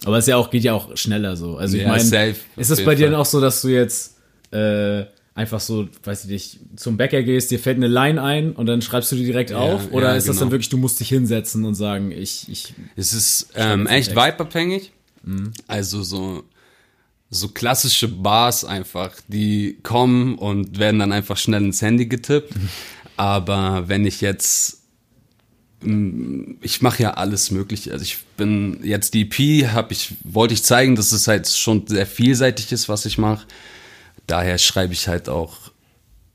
Aber 0.05 0.19
es 0.19 0.27
ja 0.27 0.37
auch, 0.37 0.51
geht 0.51 0.65
ja 0.65 0.73
auch 0.73 0.97
schneller 0.97 1.37
so. 1.37 1.57
Also 1.57 1.77
ich 1.77 1.83
Ja, 1.83 1.89
meine, 1.89 2.35
ist 2.57 2.71
es 2.71 2.85
bei 2.85 2.95
dir 2.95 3.05
Fall. 3.05 3.11
dann 3.13 3.21
auch 3.21 3.27
so, 3.27 3.41
dass 3.41 3.61
du 3.63 3.69
jetzt 3.69 4.17
äh, 4.53 5.05
einfach 5.35 5.61
so, 5.61 5.89
weiß 6.05 6.25
ich 6.25 6.31
nicht, 6.31 6.61
zum 6.77 6.97
Bäcker 6.97 7.23
gehst, 7.23 7.51
dir 7.51 7.59
fällt 7.59 7.77
eine 7.77 7.89
Line 7.89 8.23
ein 8.23 8.53
und 8.53 8.67
dann 8.67 8.83
schreibst 8.83 9.13
du 9.13 9.17
die 9.17 9.25
direkt 9.25 9.53
auf? 9.53 9.91
Oder 9.93 10.09
ja, 10.11 10.17
ist 10.17 10.29
das 10.29 10.37
dann 10.37 10.45
genau. 10.47 10.53
wirklich, 10.53 10.69
du 10.71 10.79
musst 10.79 10.99
dich 11.01 11.09
hinsetzen 11.09 11.65
und 11.65 11.75
sagen, 11.75 12.11
ich, 12.11 12.47
ich, 12.49 12.75
Es 12.97 13.13
ist 13.13 13.49
ähm, 13.55 13.87
echt 13.87 14.13
vibeabhängig. 14.13 14.93
Also 15.69 16.03
so, 16.03 16.45
so 17.31 17.49
klassische 17.49 18.09
Bars 18.09 18.65
einfach, 18.65 19.13
die 19.29 19.79
kommen 19.83 20.37
und 20.37 20.79
werden 20.79 20.99
dann 20.99 21.13
einfach 21.13 21.37
schnell 21.37 21.65
ins 21.65 21.81
Handy 21.81 22.07
getippt. 22.07 22.53
Aber 23.17 23.89
wenn 23.89 24.05
ich 24.05 24.21
jetzt 24.21 24.83
mm, 25.83 26.55
ich 26.61 26.83
mache 26.83 27.05
ja 27.05 27.15
alles 27.15 27.51
mögliche. 27.53 27.93
Also 27.93 28.03
ich 28.03 28.19
bin 28.37 28.81
jetzt 28.83 29.15
die 29.15 29.23
EP, 29.23 29.73
hab 29.73 29.93
ich 29.93 30.15
wollte 30.25 30.55
ich 30.55 30.65
zeigen, 30.65 30.97
dass 30.97 31.13
es 31.13 31.29
halt 31.29 31.49
schon 31.49 31.87
sehr 31.87 32.07
vielseitig 32.07 32.73
ist, 32.73 32.89
was 32.89 33.07
ich 33.07 33.17
mache. 33.17 33.47
Daher 34.27 34.59
schreibe 34.59 34.93
ich 34.93 35.07
halt 35.07 35.29
auch 35.29 35.71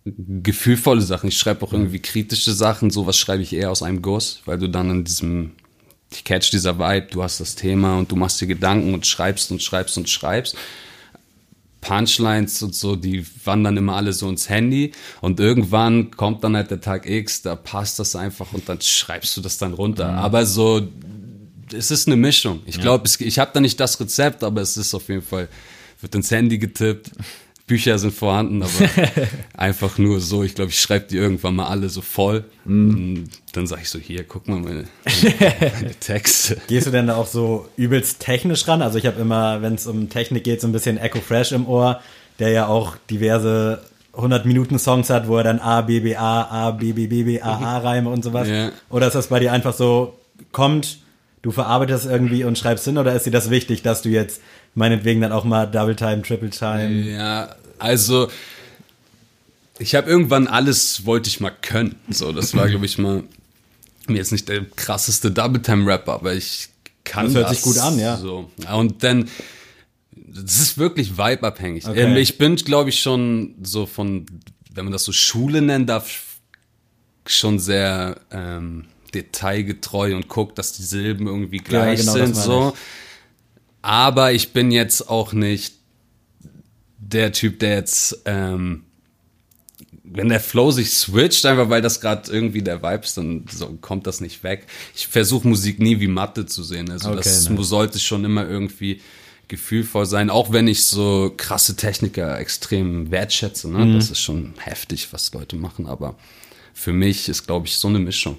gefühlvolle 0.05 1.01
Sachen. 1.01 1.29
Ich 1.29 1.37
schreibe 1.37 1.65
auch 1.65 1.73
irgendwie 1.73 1.99
kritische 1.99 2.53
Sachen. 2.53 2.91
Sowas 2.91 3.17
schreibe 3.17 3.43
ich 3.43 3.53
eher 3.53 3.71
aus 3.71 3.81
einem 3.81 4.01
Guss, 4.01 4.41
weil 4.45 4.59
du 4.59 4.69
dann 4.69 4.89
in 4.91 5.03
diesem, 5.03 5.51
ich 6.11 6.23
catch 6.23 6.51
dieser 6.51 6.79
Vibe, 6.79 7.07
du 7.11 7.23
hast 7.23 7.39
das 7.39 7.55
Thema 7.55 7.97
und 7.97 8.11
du 8.11 8.15
machst 8.15 8.39
dir 8.39 8.47
Gedanken 8.47 8.93
und 8.93 9.05
schreibst 9.05 9.51
und 9.51 9.61
schreibst 9.61 9.97
und 9.97 10.09
schreibst. 10.09 10.55
Punchlines 11.81 12.63
und 12.63 12.73
so, 12.73 12.95
die 12.95 13.23
wandern 13.43 13.77
immer 13.77 13.95
alle 13.95 14.11
so 14.11 14.27
ins 14.27 14.49
Handy 14.49 14.91
und 15.21 15.39
irgendwann 15.39 16.09
kommt 16.09 16.43
dann 16.43 16.55
halt 16.55 16.71
der 16.71 16.81
Tag 16.81 17.07
X, 17.07 17.43
da 17.43 17.55
passt 17.55 17.99
das 17.99 18.15
einfach 18.15 18.53
und 18.53 18.67
dann 18.67 18.81
schreibst 18.81 19.37
du 19.37 19.41
das 19.41 19.59
dann 19.59 19.73
runter. 19.73 20.09
Aber 20.09 20.47
so, 20.47 20.81
es 21.71 21.91
ist 21.91 22.07
eine 22.07 22.15
Mischung. 22.15 22.61
Ich 22.65 22.79
glaube, 22.79 23.07
ich 23.19 23.39
habe 23.39 23.51
da 23.53 23.59
nicht 23.59 23.79
das 23.79 23.99
Rezept, 23.99 24.43
aber 24.43 24.61
es 24.61 24.77
ist 24.77 24.95
auf 24.95 25.07
jeden 25.09 25.21
Fall, 25.21 25.47
wird 26.01 26.15
ins 26.15 26.31
Handy 26.31 26.57
getippt. 26.57 27.11
Bücher 27.67 27.97
sind 27.97 28.13
vorhanden, 28.13 28.61
aber 28.61 28.71
einfach 29.57 29.97
nur 29.97 30.19
so. 30.19 30.43
Ich 30.43 30.53
glaube, 30.53 30.69
ich 30.69 30.79
schreibe 30.79 31.07
die 31.07 31.17
irgendwann 31.17 31.55
mal 31.55 31.65
alle 31.67 31.89
so 31.89 32.01
voll. 32.01 32.43
Und 32.63 33.29
dann 33.53 33.65
sage 33.65 33.81
ich 33.81 33.89
so, 33.89 33.97
hier, 33.97 34.23
guck 34.23 34.47
mal 34.47 34.59
meine, 34.59 34.85
meine 35.79 35.95
Texte. 35.99 36.57
Gehst 36.67 36.85
du 36.85 36.91
denn 36.91 37.07
da 37.07 37.15
auch 37.15 37.25
so 37.25 37.67
übelst 37.75 38.19
technisch 38.19 38.67
ran? 38.67 38.83
Also 38.83 38.99
ich 38.99 39.07
habe 39.07 39.19
immer, 39.19 39.63
wenn 39.63 39.75
es 39.75 39.87
um 39.87 40.09
Technik 40.09 40.43
geht, 40.43 40.61
so 40.61 40.67
ein 40.67 40.73
bisschen 40.73 40.97
Echo 40.99 41.21
Fresh 41.21 41.53
im 41.53 41.67
Ohr, 41.67 42.01
der 42.37 42.49
ja 42.49 42.67
auch 42.67 42.97
diverse 43.09 43.81
100 44.13 44.45
Minuten 44.45 44.77
Songs 44.77 45.09
hat, 45.09 45.27
wo 45.27 45.37
er 45.37 45.43
dann 45.43 45.59
A, 45.59 45.81
B, 45.81 46.01
B, 46.01 46.15
A, 46.15 46.43
A, 46.43 46.71
B, 46.71 46.93
B, 46.93 47.07
B, 47.07 47.23
B, 47.23 47.41
A, 47.41 47.57
A 47.57 47.77
Reime 47.79 48.09
und 48.09 48.23
sowas? 48.23 48.47
Ja. 48.47 48.71
Oder 48.89 49.07
ist 49.07 49.15
das 49.15 49.27
bei 49.27 49.39
dir 49.39 49.51
einfach 49.51 49.73
so, 49.73 50.19
kommt, 50.51 50.99
du 51.41 51.51
verarbeitest 51.51 52.05
irgendwie 52.05 52.43
und 52.43 52.57
schreibst 52.57 52.85
hin 52.85 52.97
oder 52.97 53.13
ist 53.13 53.25
dir 53.25 53.31
das 53.31 53.49
wichtig, 53.49 53.81
dass 53.81 54.01
du 54.01 54.09
jetzt 54.09 54.41
meinetwegen 54.75 55.21
dann 55.21 55.31
auch 55.31 55.43
mal 55.43 55.65
Double 55.65 55.95
Time, 55.95 56.21
Triple 56.21 56.51
Time? 56.51 56.89
Ja, 57.09 57.55
also 57.79 58.29
ich 59.79 59.95
habe 59.95 60.09
irgendwann 60.09 60.47
alles 60.47 61.05
wollte 61.05 61.29
ich 61.29 61.39
mal 61.39 61.51
können. 61.61 61.95
So, 62.09 62.31
das 62.31 62.55
war 62.55 62.69
glaube 62.69 62.85
ich 62.85 62.97
mal 62.97 63.23
mir 64.07 64.17
jetzt 64.17 64.31
nicht 64.31 64.47
der 64.49 64.63
krasseste 64.63 65.31
Double 65.31 65.61
Time 65.61 65.91
Rapper, 65.91 66.13
aber 66.13 66.33
ich 66.33 66.69
kann 67.03 67.25
Das 67.25 67.35
hört 67.35 67.49
sich 67.49 67.61
gut 67.61 67.77
an, 67.79 67.97
ja. 67.97 68.17
So. 68.17 68.51
Und 68.71 69.03
dann 69.03 69.27
das 70.11 70.59
ist 70.59 70.77
wirklich 70.77 71.17
vibeabhängig. 71.17 71.87
Okay. 71.87 72.01
Ähm, 72.01 72.17
Ich 72.17 72.37
bin 72.37 72.55
glaube 72.55 72.89
ich 72.89 73.01
schon 73.01 73.55
so 73.63 73.85
von 73.85 74.25
wenn 74.73 74.85
man 74.85 74.91
das 74.91 75.05
so 75.05 75.11
Schule 75.13 75.61
nennen 75.61 75.85
darf 75.85 76.23
schon 77.25 77.57
sehr 77.59 78.17
ähm, 78.31 78.85
detailgetreu 79.13 80.15
und 80.15 80.27
guckt, 80.27 80.59
dass 80.59 80.73
die 80.73 80.83
Silben 80.83 81.27
irgendwie 81.27 81.57
gleich 81.57 82.01
genau, 82.01 82.17
das 82.17 82.25
sind 82.27 82.35
so. 82.35 82.75
Aber 83.85 84.33
ich 84.33 84.51
bin 84.51 84.71
jetzt 84.71 85.11
auch 85.11 85.31
nicht 85.31 85.75
der 86.97 87.31
Typ, 87.31 87.59
der 87.59 87.75
jetzt, 87.75 88.19
ähm, 88.25 88.85
wenn 90.03 90.27
der 90.27 90.39
Flow 90.39 90.71
sich 90.71 90.89
switcht, 90.89 91.45
einfach 91.45 91.69
weil 91.69 91.83
das 91.83 92.01
gerade 92.01 92.31
irgendwie 92.31 92.63
der 92.63 92.81
Vibe 92.81 93.03
ist, 93.03 93.15
dann 93.15 93.45
so, 93.47 93.77
kommt 93.81 94.07
das 94.07 94.21
nicht 94.21 94.41
weg. 94.41 94.65
Ich 94.95 95.05
versuche 95.05 95.47
Musik 95.47 95.79
nie 95.79 95.99
wie 95.99 96.07
Mathe 96.07 96.47
zu 96.47 96.63
sehen. 96.63 96.89
Also 96.89 97.09
Okay, 97.09 97.17
das 97.17 97.47
nice. 97.47 97.67
sollte 97.67 97.99
schon 97.99 98.25
immer 98.25 98.49
irgendwie 98.49 99.01
gefühlvoll 99.49 100.07
sein, 100.07 100.31
auch 100.31 100.51
wenn 100.51 100.67
ich 100.67 100.85
so 100.85 101.31
krasse 101.37 101.75
Techniker 101.75 102.39
extrem 102.39 103.11
wertschätze. 103.11 103.69
Ne? 103.69 103.85
Mhm. 103.85 103.93
Das 103.93 104.09
ist 104.09 104.19
schon 104.19 104.55
heftig, 104.57 105.09
was 105.13 105.31
Leute 105.31 105.57
machen, 105.57 105.85
aber 105.85 106.17
für 106.73 106.91
mich 106.91 107.29
ist, 107.29 107.45
glaube 107.45 107.67
ich, 107.67 107.77
so 107.77 107.87
eine 107.87 107.99
Mischung. 107.99 108.37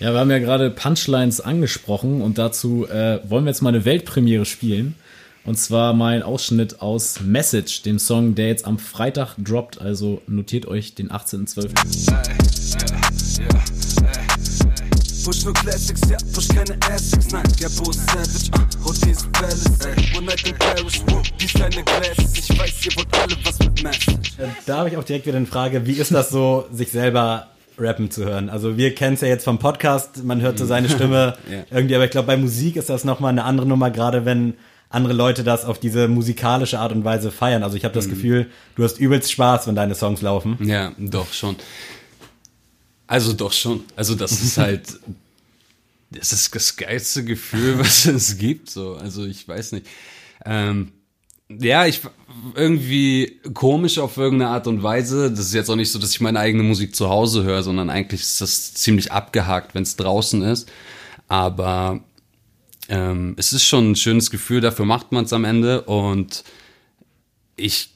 Ja, 0.00 0.14
wir 0.14 0.20
haben 0.20 0.30
ja 0.30 0.38
gerade 0.38 0.70
Punchlines 0.70 1.42
angesprochen 1.42 2.22
und 2.22 2.38
dazu 2.38 2.86
äh, 2.88 3.20
wollen 3.28 3.44
wir 3.44 3.50
jetzt 3.50 3.60
mal 3.60 3.68
eine 3.68 3.84
Weltpremiere 3.84 4.46
spielen. 4.46 4.94
Und 5.44 5.56
zwar 5.58 5.92
mal 5.92 6.14
ein 6.16 6.22
Ausschnitt 6.22 6.80
aus 6.80 7.20
Message, 7.20 7.82
dem 7.82 7.98
Song, 7.98 8.34
der 8.34 8.48
jetzt 8.48 8.64
am 8.66 8.78
Freitag 8.78 9.34
droppt. 9.36 9.78
Also 9.78 10.22
notiert 10.26 10.64
euch 10.66 10.94
den 10.94 11.10
18.12. 11.10 11.70
Push 15.22 15.44
nur 15.44 15.52
Classics, 15.52 16.00
ja, 16.08 16.16
push 16.32 16.48
keine 16.48 16.78
Asics, 16.90 17.30
nein, 17.30 17.44
Gabo 17.60 17.90
ist 17.90 18.00
Savage, 18.08 18.50
uh, 18.56 18.86
Rodis 18.88 19.26
Palace, 19.32 19.64
ey, 19.84 20.16
One 20.16 20.26
Night 20.26 20.48
in 20.48 20.56
Paris, 20.56 21.02
whoop, 21.08 21.26
dies 21.38 21.52
seine 21.52 21.84
Glasses, 21.84 22.38
ich 22.38 22.58
weiß, 22.58 22.86
ihr 22.86 22.96
wollt 22.96 23.18
alle 23.18 23.36
was 23.44 23.58
mit 23.58 23.82
Message. 23.82 24.38
Äh, 24.38 24.46
Da 24.64 24.78
habe 24.78 24.88
ich 24.88 24.96
auch 24.96 25.04
direkt 25.04 25.26
wieder 25.26 25.36
eine 25.36 25.44
Frage, 25.44 25.86
wie 25.86 25.92
ist 25.92 26.10
das 26.10 26.30
so, 26.30 26.66
sich 26.72 26.90
selber 26.90 27.48
rappen 27.80 28.10
zu 28.10 28.24
hören? 28.24 28.48
Also 28.50 28.76
wir 28.76 28.94
kennen 28.94 29.14
es 29.14 29.20
ja 29.20 29.28
jetzt 29.28 29.44
vom 29.44 29.58
Podcast, 29.58 30.22
man 30.24 30.40
hört 30.40 30.58
so 30.58 30.66
seine 30.66 30.88
Stimme 30.88 31.36
Ja. 31.50 31.64
irgendwie, 31.70 31.94
aber 31.94 32.04
ich 32.04 32.10
glaube, 32.10 32.26
bei 32.26 32.36
Musik 32.36 32.76
ist 32.76 32.88
das 32.90 33.04
nochmal 33.04 33.30
eine 33.30 33.44
andere 33.44 33.66
Nummer, 33.66 33.90
gerade 33.90 34.24
wenn 34.24 34.54
andere 34.88 35.12
Leute 35.12 35.44
das 35.44 35.64
auf 35.64 35.78
diese 35.78 36.08
musikalische 36.08 36.78
Art 36.80 36.92
und 36.92 37.04
Weise 37.04 37.30
feiern. 37.30 37.62
Also 37.62 37.76
ich 37.76 37.84
habe 37.84 37.94
das 37.94 38.08
Gefühl, 38.08 38.50
du 38.74 38.82
hast 38.82 38.98
übelst 38.98 39.30
Spaß, 39.30 39.66
wenn 39.68 39.76
deine 39.76 39.94
Songs 39.94 40.20
laufen. 40.20 40.58
Ja, 40.64 40.92
doch 40.98 41.32
schon. 41.32 41.56
Also 43.06 43.32
doch 43.32 43.52
schon. 43.52 43.82
Also 43.96 44.14
das 44.14 44.32
ist 44.32 44.58
halt, 44.58 44.98
das 46.10 46.32
ist 46.32 46.54
das 46.54 46.76
geilste 46.76 47.24
Gefühl, 47.24 47.78
was 47.78 48.04
es 48.06 48.36
gibt. 48.38 48.68
So, 48.70 48.94
also 48.94 49.24
ich 49.26 49.46
weiß 49.46 49.72
nicht. 49.72 49.86
Ähm, 50.44 50.92
ja, 51.58 51.86
ich 51.86 52.00
irgendwie 52.54 53.40
komisch 53.54 53.98
auf 53.98 54.16
irgendeine 54.16 54.50
Art 54.50 54.66
und 54.66 54.82
Weise. 54.82 55.30
Das 55.30 55.40
ist 55.40 55.54
jetzt 55.54 55.68
auch 55.68 55.76
nicht 55.76 55.90
so, 55.90 55.98
dass 55.98 56.12
ich 56.12 56.20
meine 56.20 56.38
eigene 56.38 56.62
Musik 56.62 56.94
zu 56.94 57.08
Hause 57.08 57.42
höre, 57.42 57.62
sondern 57.62 57.90
eigentlich 57.90 58.20
ist 58.20 58.40
das 58.40 58.74
ziemlich 58.74 59.12
abgehakt, 59.12 59.74
wenn 59.74 59.82
es 59.82 59.96
draußen 59.96 60.42
ist. 60.42 60.70
Aber 61.28 62.00
ähm, 62.88 63.34
es 63.36 63.52
ist 63.52 63.64
schon 63.64 63.92
ein 63.92 63.96
schönes 63.96 64.30
Gefühl, 64.30 64.60
dafür 64.60 64.84
macht 64.84 65.12
man 65.12 65.24
es 65.24 65.32
am 65.32 65.44
Ende 65.44 65.82
und 65.82 66.44
ich 67.56 67.90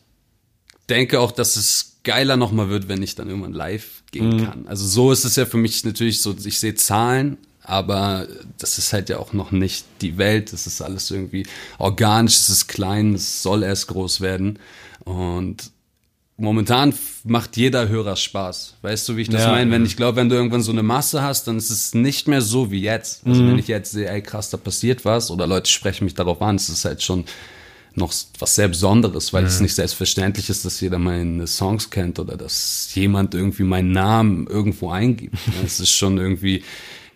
denke 0.88 1.20
auch, 1.20 1.32
dass 1.32 1.56
es 1.56 2.00
geiler 2.04 2.36
nochmal 2.36 2.68
wird, 2.68 2.88
wenn 2.88 3.02
ich 3.02 3.14
dann 3.14 3.28
irgendwann 3.28 3.54
live 3.54 4.02
gehen 4.10 4.44
kann. 4.44 4.68
Also 4.68 4.86
so 4.86 5.10
ist 5.10 5.24
es 5.24 5.36
ja 5.36 5.46
für 5.46 5.56
mich 5.56 5.84
natürlich 5.84 6.20
so, 6.20 6.36
ich 6.44 6.58
sehe 6.58 6.74
Zahlen, 6.74 7.38
aber 7.64 8.28
das 8.58 8.78
ist 8.78 8.92
halt 8.92 9.08
ja 9.08 9.18
auch 9.18 9.32
noch 9.32 9.50
nicht 9.50 9.84
die 10.00 10.16
Welt. 10.18 10.52
Das 10.52 10.66
ist 10.66 10.80
alles 10.82 11.10
irgendwie 11.10 11.46
organisch, 11.78 12.36
es 12.36 12.48
ist 12.50 12.68
klein, 12.68 13.14
es 13.14 13.42
soll 13.42 13.62
erst 13.62 13.88
groß 13.88 14.20
werden. 14.20 14.58
Und 15.04 15.70
momentan 16.36 16.92
macht 17.24 17.56
jeder 17.56 17.88
Hörer 17.88 18.16
Spaß. 18.16 18.74
Weißt 18.82 19.08
du, 19.08 19.16
wie 19.16 19.22
ich 19.22 19.28
das 19.30 19.42
Ja. 19.42 19.50
meine? 19.52 19.70
Wenn 19.70 19.84
ich 19.86 19.96
glaube, 19.96 20.16
wenn 20.16 20.28
du 20.28 20.34
irgendwann 20.36 20.62
so 20.62 20.72
eine 20.72 20.82
Masse 20.82 21.22
hast, 21.22 21.46
dann 21.46 21.56
ist 21.58 21.70
es 21.70 21.94
nicht 21.94 22.28
mehr 22.28 22.42
so 22.42 22.70
wie 22.70 22.80
jetzt. 22.82 23.26
Also 23.26 23.46
wenn 23.46 23.58
ich 23.58 23.68
jetzt 23.68 23.92
sehe, 23.92 24.08
ey 24.08 24.20
krass, 24.22 24.50
da 24.50 24.56
passiert 24.56 25.04
was 25.04 25.30
oder 25.30 25.46
Leute 25.46 25.70
sprechen 25.70 26.04
mich 26.04 26.14
darauf 26.14 26.42
an, 26.42 26.56
es 26.56 26.68
ist 26.68 26.84
halt 26.84 27.02
schon 27.02 27.24
noch 27.96 28.12
was 28.40 28.56
sehr 28.56 28.66
Besonderes, 28.66 29.32
weil 29.32 29.44
es 29.44 29.60
nicht 29.60 29.76
selbstverständlich 29.76 30.50
ist, 30.50 30.64
dass 30.64 30.80
jeder 30.80 30.98
meine 30.98 31.46
Songs 31.46 31.90
kennt 31.90 32.18
oder 32.18 32.36
dass 32.36 32.92
jemand 32.94 33.34
irgendwie 33.36 33.62
meinen 33.62 33.92
Namen 33.92 34.48
irgendwo 34.48 34.90
eingibt. 34.90 35.36
Es 35.64 35.78
ist 35.78 35.92
schon 35.92 36.18
irgendwie, 36.18 36.64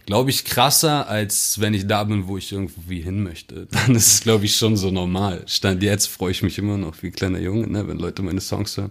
glaube 0.09 0.31
ich, 0.31 0.47
krasser, 0.47 1.07
als 1.07 1.61
wenn 1.61 1.75
ich 1.75 1.87
da 1.87 2.03
bin, 2.05 2.27
wo 2.29 2.39
ich 2.39 2.51
irgendwie 2.51 3.03
hin 3.03 3.23
möchte. 3.23 3.67
Dann 3.71 3.95
ist 3.95 4.07
es, 4.15 4.21
glaube 4.23 4.47
ich, 4.47 4.57
schon 4.57 4.75
so 4.79 4.91
normal. 4.91 5.43
Stand 5.47 5.83
jetzt 5.83 6.07
freue 6.07 6.31
ich 6.31 6.43
mich 6.43 6.57
immer 6.57 6.79
noch 6.79 6.95
wie 7.03 7.09
ein 7.09 7.13
kleiner 7.13 7.39
Junge, 7.39 7.67
ne, 7.69 7.87
wenn 7.87 7.99
Leute 7.99 8.23
meine 8.23 8.41
Songs 8.41 8.75
hören. 8.79 8.91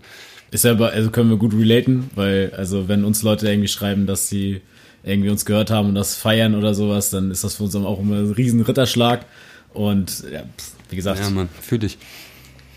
Ist 0.51 0.63
ja, 0.63 0.71
aber- 0.73 0.91
also 0.91 1.09
können 1.09 1.31
wir 1.31 1.37
gut 1.37 1.55
relaten, 1.55 2.11
weil, 2.13 2.53
also 2.55 2.87
wenn 2.87 3.03
uns 3.03 3.23
Leute 3.23 3.49
irgendwie 3.49 3.67
schreiben, 3.67 4.05
dass 4.05 4.29
sie 4.29 4.61
irgendwie 5.03 5.29
uns 5.31 5.43
gehört 5.45 5.71
haben 5.71 5.89
und 5.89 5.95
das 5.95 6.13
feiern 6.15 6.53
oder 6.53 6.75
sowas, 6.75 7.09
dann 7.09 7.31
ist 7.31 7.43
das 7.43 7.55
für 7.55 7.63
uns 7.63 7.75
auch 7.75 7.99
immer 7.99 8.17
ein 8.17 8.31
riesen 8.33 8.61
Ritterschlag. 8.61 9.25
Und 9.73 10.23
ja, 10.31 10.43
wie 10.91 10.95
gesagt, 10.95 11.19
Ja, 11.19 11.29
Mann, 11.31 11.49
fühl 11.61 11.79
dich. 11.79 11.97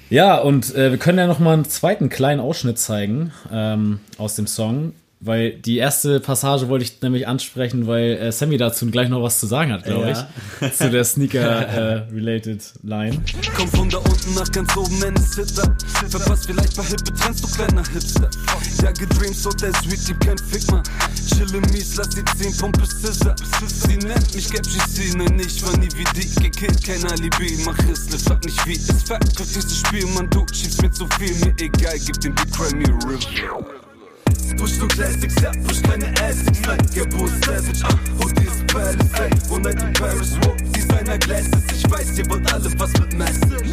Ja, 0.08 0.38
und 0.38 0.74
äh, 0.74 0.90
wir 0.92 0.98
können 0.98 1.18
ja 1.18 1.26
noch 1.26 1.40
mal 1.40 1.52
einen 1.52 1.66
zweiten 1.66 2.08
kleinen 2.08 2.40
Ausschnitt 2.40 2.78
zeigen 2.78 3.32
ähm, 3.52 4.00
aus 4.16 4.34
dem 4.34 4.46
Song, 4.46 4.92
weil 5.20 5.52
die 5.52 5.76
erste 5.76 6.18
Passage 6.20 6.68
wollte 6.68 6.84
ich 6.84 7.00
nämlich 7.02 7.28
ansprechen, 7.28 7.86
weil 7.86 8.12
äh, 8.16 8.32
Sammy 8.32 8.56
dazu 8.56 8.86
gleich 8.90 9.08
noch 9.10 9.22
was 9.22 9.38
zu 9.38 9.46
sagen 9.46 9.72
hat, 9.72 9.84
glaube 9.84 10.10
Ja. 10.10 10.28
ich, 10.62 10.72
zu 10.72 10.90
der 10.90 11.04
Sneaker-related 11.04 12.62
Line. 12.82 13.20
Komm 13.56 13.68
von 13.68 13.90
da 13.90 13.98
unten 13.98 14.34
nach 14.34 14.50
ganz 14.50 14.76
oben, 14.76 14.98
nenn 14.98 15.14
es 15.16 15.34
Hitter. 15.36 15.76
Verpasst 16.08 16.46
vielleicht 16.46 16.74
paar 16.74 16.84
hippe 16.86 17.12
Trends, 17.12 17.42
du 17.42 17.48
kleiner 17.48 17.82
Hipster. 17.92 18.30
Ja, 18.82 18.92
gedreamt, 18.92 19.36
so 19.36 19.50
der 19.50 19.72
Sweet, 19.74 20.00
gib 20.06 20.20
kein 20.20 20.38
Fick, 20.38 20.70
man. 20.70 20.82
Chille 21.28 21.60
mies, 21.72 21.96
lass 21.96 22.08
die 22.10 22.24
10 22.24 22.56
Pumpe 22.56 22.82
Scissor. 22.86 23.34
Sie 23.66 23.96
nennt 23.98 24.34
mich 24.34 24.50
Capri 24.50 25.16
nein, 25.16 25.38
ich 25.38 25.62
war 25.64 25.76
nie 25.78 25.88
wie 25.96 26.04
die. 26.18 26.40
Gekillt, 26.42 26.82
kein 26.84 27.04
Alibi, 27.10 27.58
mach 27.66 27.76
Rissle, 27.88 28.18
frag 28.18 28.44
nicht 28.44 28.66
wie. 28.66 28.72
Es 28.76 29.02
verkackt 29.04 29.38
dieses 29.38 29.76
Spiel, 29.78 30.06
man, 30.14 30.28
du 30.30 30.46
schiebst 30.52 30.80
mir 30.82 30.90
zu 30.90 31.06
viel, 31.18 31.34
mir 31.44 31.54
egal, 31.60 31.98
gib 32.06 32.18
dem 32.20 32.34
Beat 32.34 32.52
Grammy 32.52 32.84
Review. 33.04 33.64
Push 34.56 34.78
nur 34.78 34.88
Classics, 34.88 35.34
ja, 35.42 35.50
push 35.66 35.82
keine 35.82 36.06
Asics, 36.22 36.60
nein, 36.66 36.78
Gabo 36.94 37.26
ist 37.26 37.44
Savage, 37.44 37.84
ah, 37.84 38.22
Hoodie 38.22 38.46
ist 38.46 38.66
Palace, 38.66 38.96
ey, 39.18 39.30
One 39.50 39.62
Night 39.62 39.82
in 39.82 39.92
Paris, 39.94 40.36
whoop, 40.42 40.56
Designer 40.72 41.18
Glasses, 41.18 41.64
ich 41.76 41.90
weiß, 41.90 42.18
ihr 42.18 42.30
wollt 42.30 42.52
alle 42.52 42.70
was 42.78 42.92
mit 42.92 43.14
Message. 43.14 43.70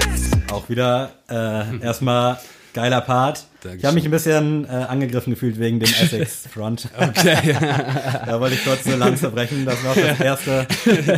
Auch 0.51 0.69
wieder 0.69 1.11
äh, 1.29 1.79
erstmal 1.81 2.37
geiler 2.73 3.01
Part. 3.01 3.45
Ich 3.75 3.83
habe 3.83 3.95
mich 3.95 4.05
ein 4.05 4.11
bisschen 4.11 4.65
äh, 4.65 4.67
angegriffen 4.67 5.33
gefühlt 5.33 5.59
wegen 5.59 5.79
dem 5.79 5.89
Essex 6.01 6.47
Front. 6.53 6.87
Okay. 6.97 7.55
Da 8.25 8.39
wollte 8.39 8.55
ich 8.55 8.63
kurz 8.63 8.85
eine 8.85 8.97
Lanze 8.97 9.29
brechen. 9.29 9.65
Das 9.65 9.83
war 9.83 9.91
auch 9.91 9.95
das 9.95 10.19
Erste, 10.19 10.67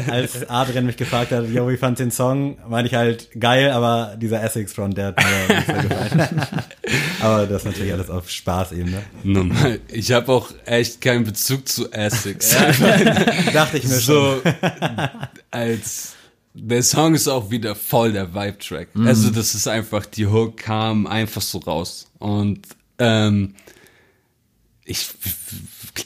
als 0.09 0.49
Adrian 0.49 0.85
mich 0.85 0.95
gefragt 0.95 1.31
hat, 1.31 1.47
yo, 1.49 1.67
wie 1.69 1.75
fand 1.77 1.99
den 1.99 2.11
Song? 2.11 2.57
Meine 2.67 2.87
ich 2.87 2.95
halt 2.95 3.29
geil, 3.39 3.71
aber 3.71 4.15
dieser 4.17 4.41
Essex 4.41 4.73
Front, 4.73 4.97
der 4.97 5.07
hat 5.07 5.17
mir 5.17 5.55
nicht 5.55 5.67
so 5.67 5.73
gefallen. 5.73 6.41
aber 7.19 7.45
das 7.45 7.61
ist 7.61 7.65
natürlich 7.65 7.93
alles 7.93 8.09
auf 8.09 8.29
Spaßebene. 8.29 9.03
Normal. 9.23 9.79
Ich 9.91 10.11
habe 10.11 10.31
auch 10.31 10.51
echt 10.65 11.01
keinen 11.01 11.23
Bezug 11.23 11.67
zu 11.67 11.91
Essex. 11.91 12.51
Dachte 13.53 13.77
ich 13.77 13.83
mir 13.85 13.99
schon. 13.99 14.41
so 14.43 14.51
als 15.51 16.13
der 16.53 16.83
Song 16.83 17.15
ist 17.15 17.27
auch 17.27 17.51
wieder 17.51 17.75
voll 17.75 18.13
der 18.13 18.33
Vibe-Track. 18.33 18.89
Also 19.05 19.29
das 19.29 19.55
ist 19.55 19.67
einfach, 19.67 20.05
die 20.05 20.27
Hook 20.27 20.57
kam 20.57 21.07
einfach 21.07 21.41
so 21.41 21.59
raus. 21.59 22.07
Und 22.17 22.61
ähm, 22.97 23.55
ich 24.83 25.09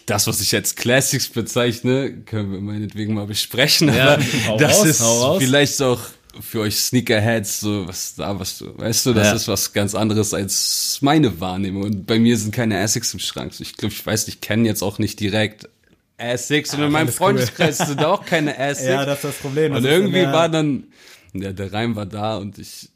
das, 0.06 0.28
was 0.28 0.42
ich 0.42 0.54
als 0.56 0.76
Classics 0.76 1.30
bezeichne, 1.30 2.12
können 2.26 2.52
wir 2.52 2.62
meinetwegen 2.62 3.14
mal 3.14 3.26
besprechen. 3.26 3.94
Ja, 3.94 4.18
aber 4.48 4.58
das 4.58 5.02
raus, 5.02 5.38
ist 5.42 5.46
vielleicht 5.46 5.82
auch 5.82 6.02
für 6.42 6.62
euch 6.62 6.78
Sneakerheads 6.80 7.60
so 7.60 7.88
was 7.88 8.16
da 8.16 8.40
was 8.40 8.58
du 8.58 8.78
weißt 8.78 9.06
du 9.06 9.14
das 9.14 9.28
Ja. 9.28 9.34
ist 9.36 9.48
was 9.48 9.72
ganz 9.74 9.94
anderes 9.96 10.34
als 10.34 10.98
meine 11.02 11.40
Wahrnehmung 11.40 11.84
und 11.84 12.06
bei 12.08 12.18
mir 12.20 12.38
sind 12.38 12.54
keine 12.54 12.80
Essex 12.80 13.14
im 13.14 13.20
Schrank 13.20 13.54
ich 13.60 13.76
glaube 13.78 13.94
ich 13.94 14.06
weiß 14.06 14.28
ich 14.28 14.42
kenne 14.42 14.68
jetzt 14.68 14.82
auch 14.82 14.98
nicht 15.00 15.20
direkt 15.20 15.70
Essex 16.18 16.74
und 16.74 16.80
in 16.82 16.92
meinem 16.92 17.08
alles 17.08 17.16
cool. 17.16 17.18
Freundeskreis 17.28 17.78
sind 17.80 18.04
auch 18.04 18.26
keine 18.26 18.58
Essex 18.58 18.88
Ja, 18.88 19.06
das 19.06 19.18
ist 19.18 19.24
das 19.26 19.36
Problem. 19.38 19.74
Das 19.74 19.82
und 19.84 19.90
irgendwie 19.90 20.20
immer- 20.20 20.34
war 20.34 20.48
dann, 20.50 20.86
ja, 21.34 21.52
der 21.52 21.74
Reim 21.74 21.96
war 21.96 22.06
da 22.06 22.38
und 22.38 22.58
ich 22.60 22.90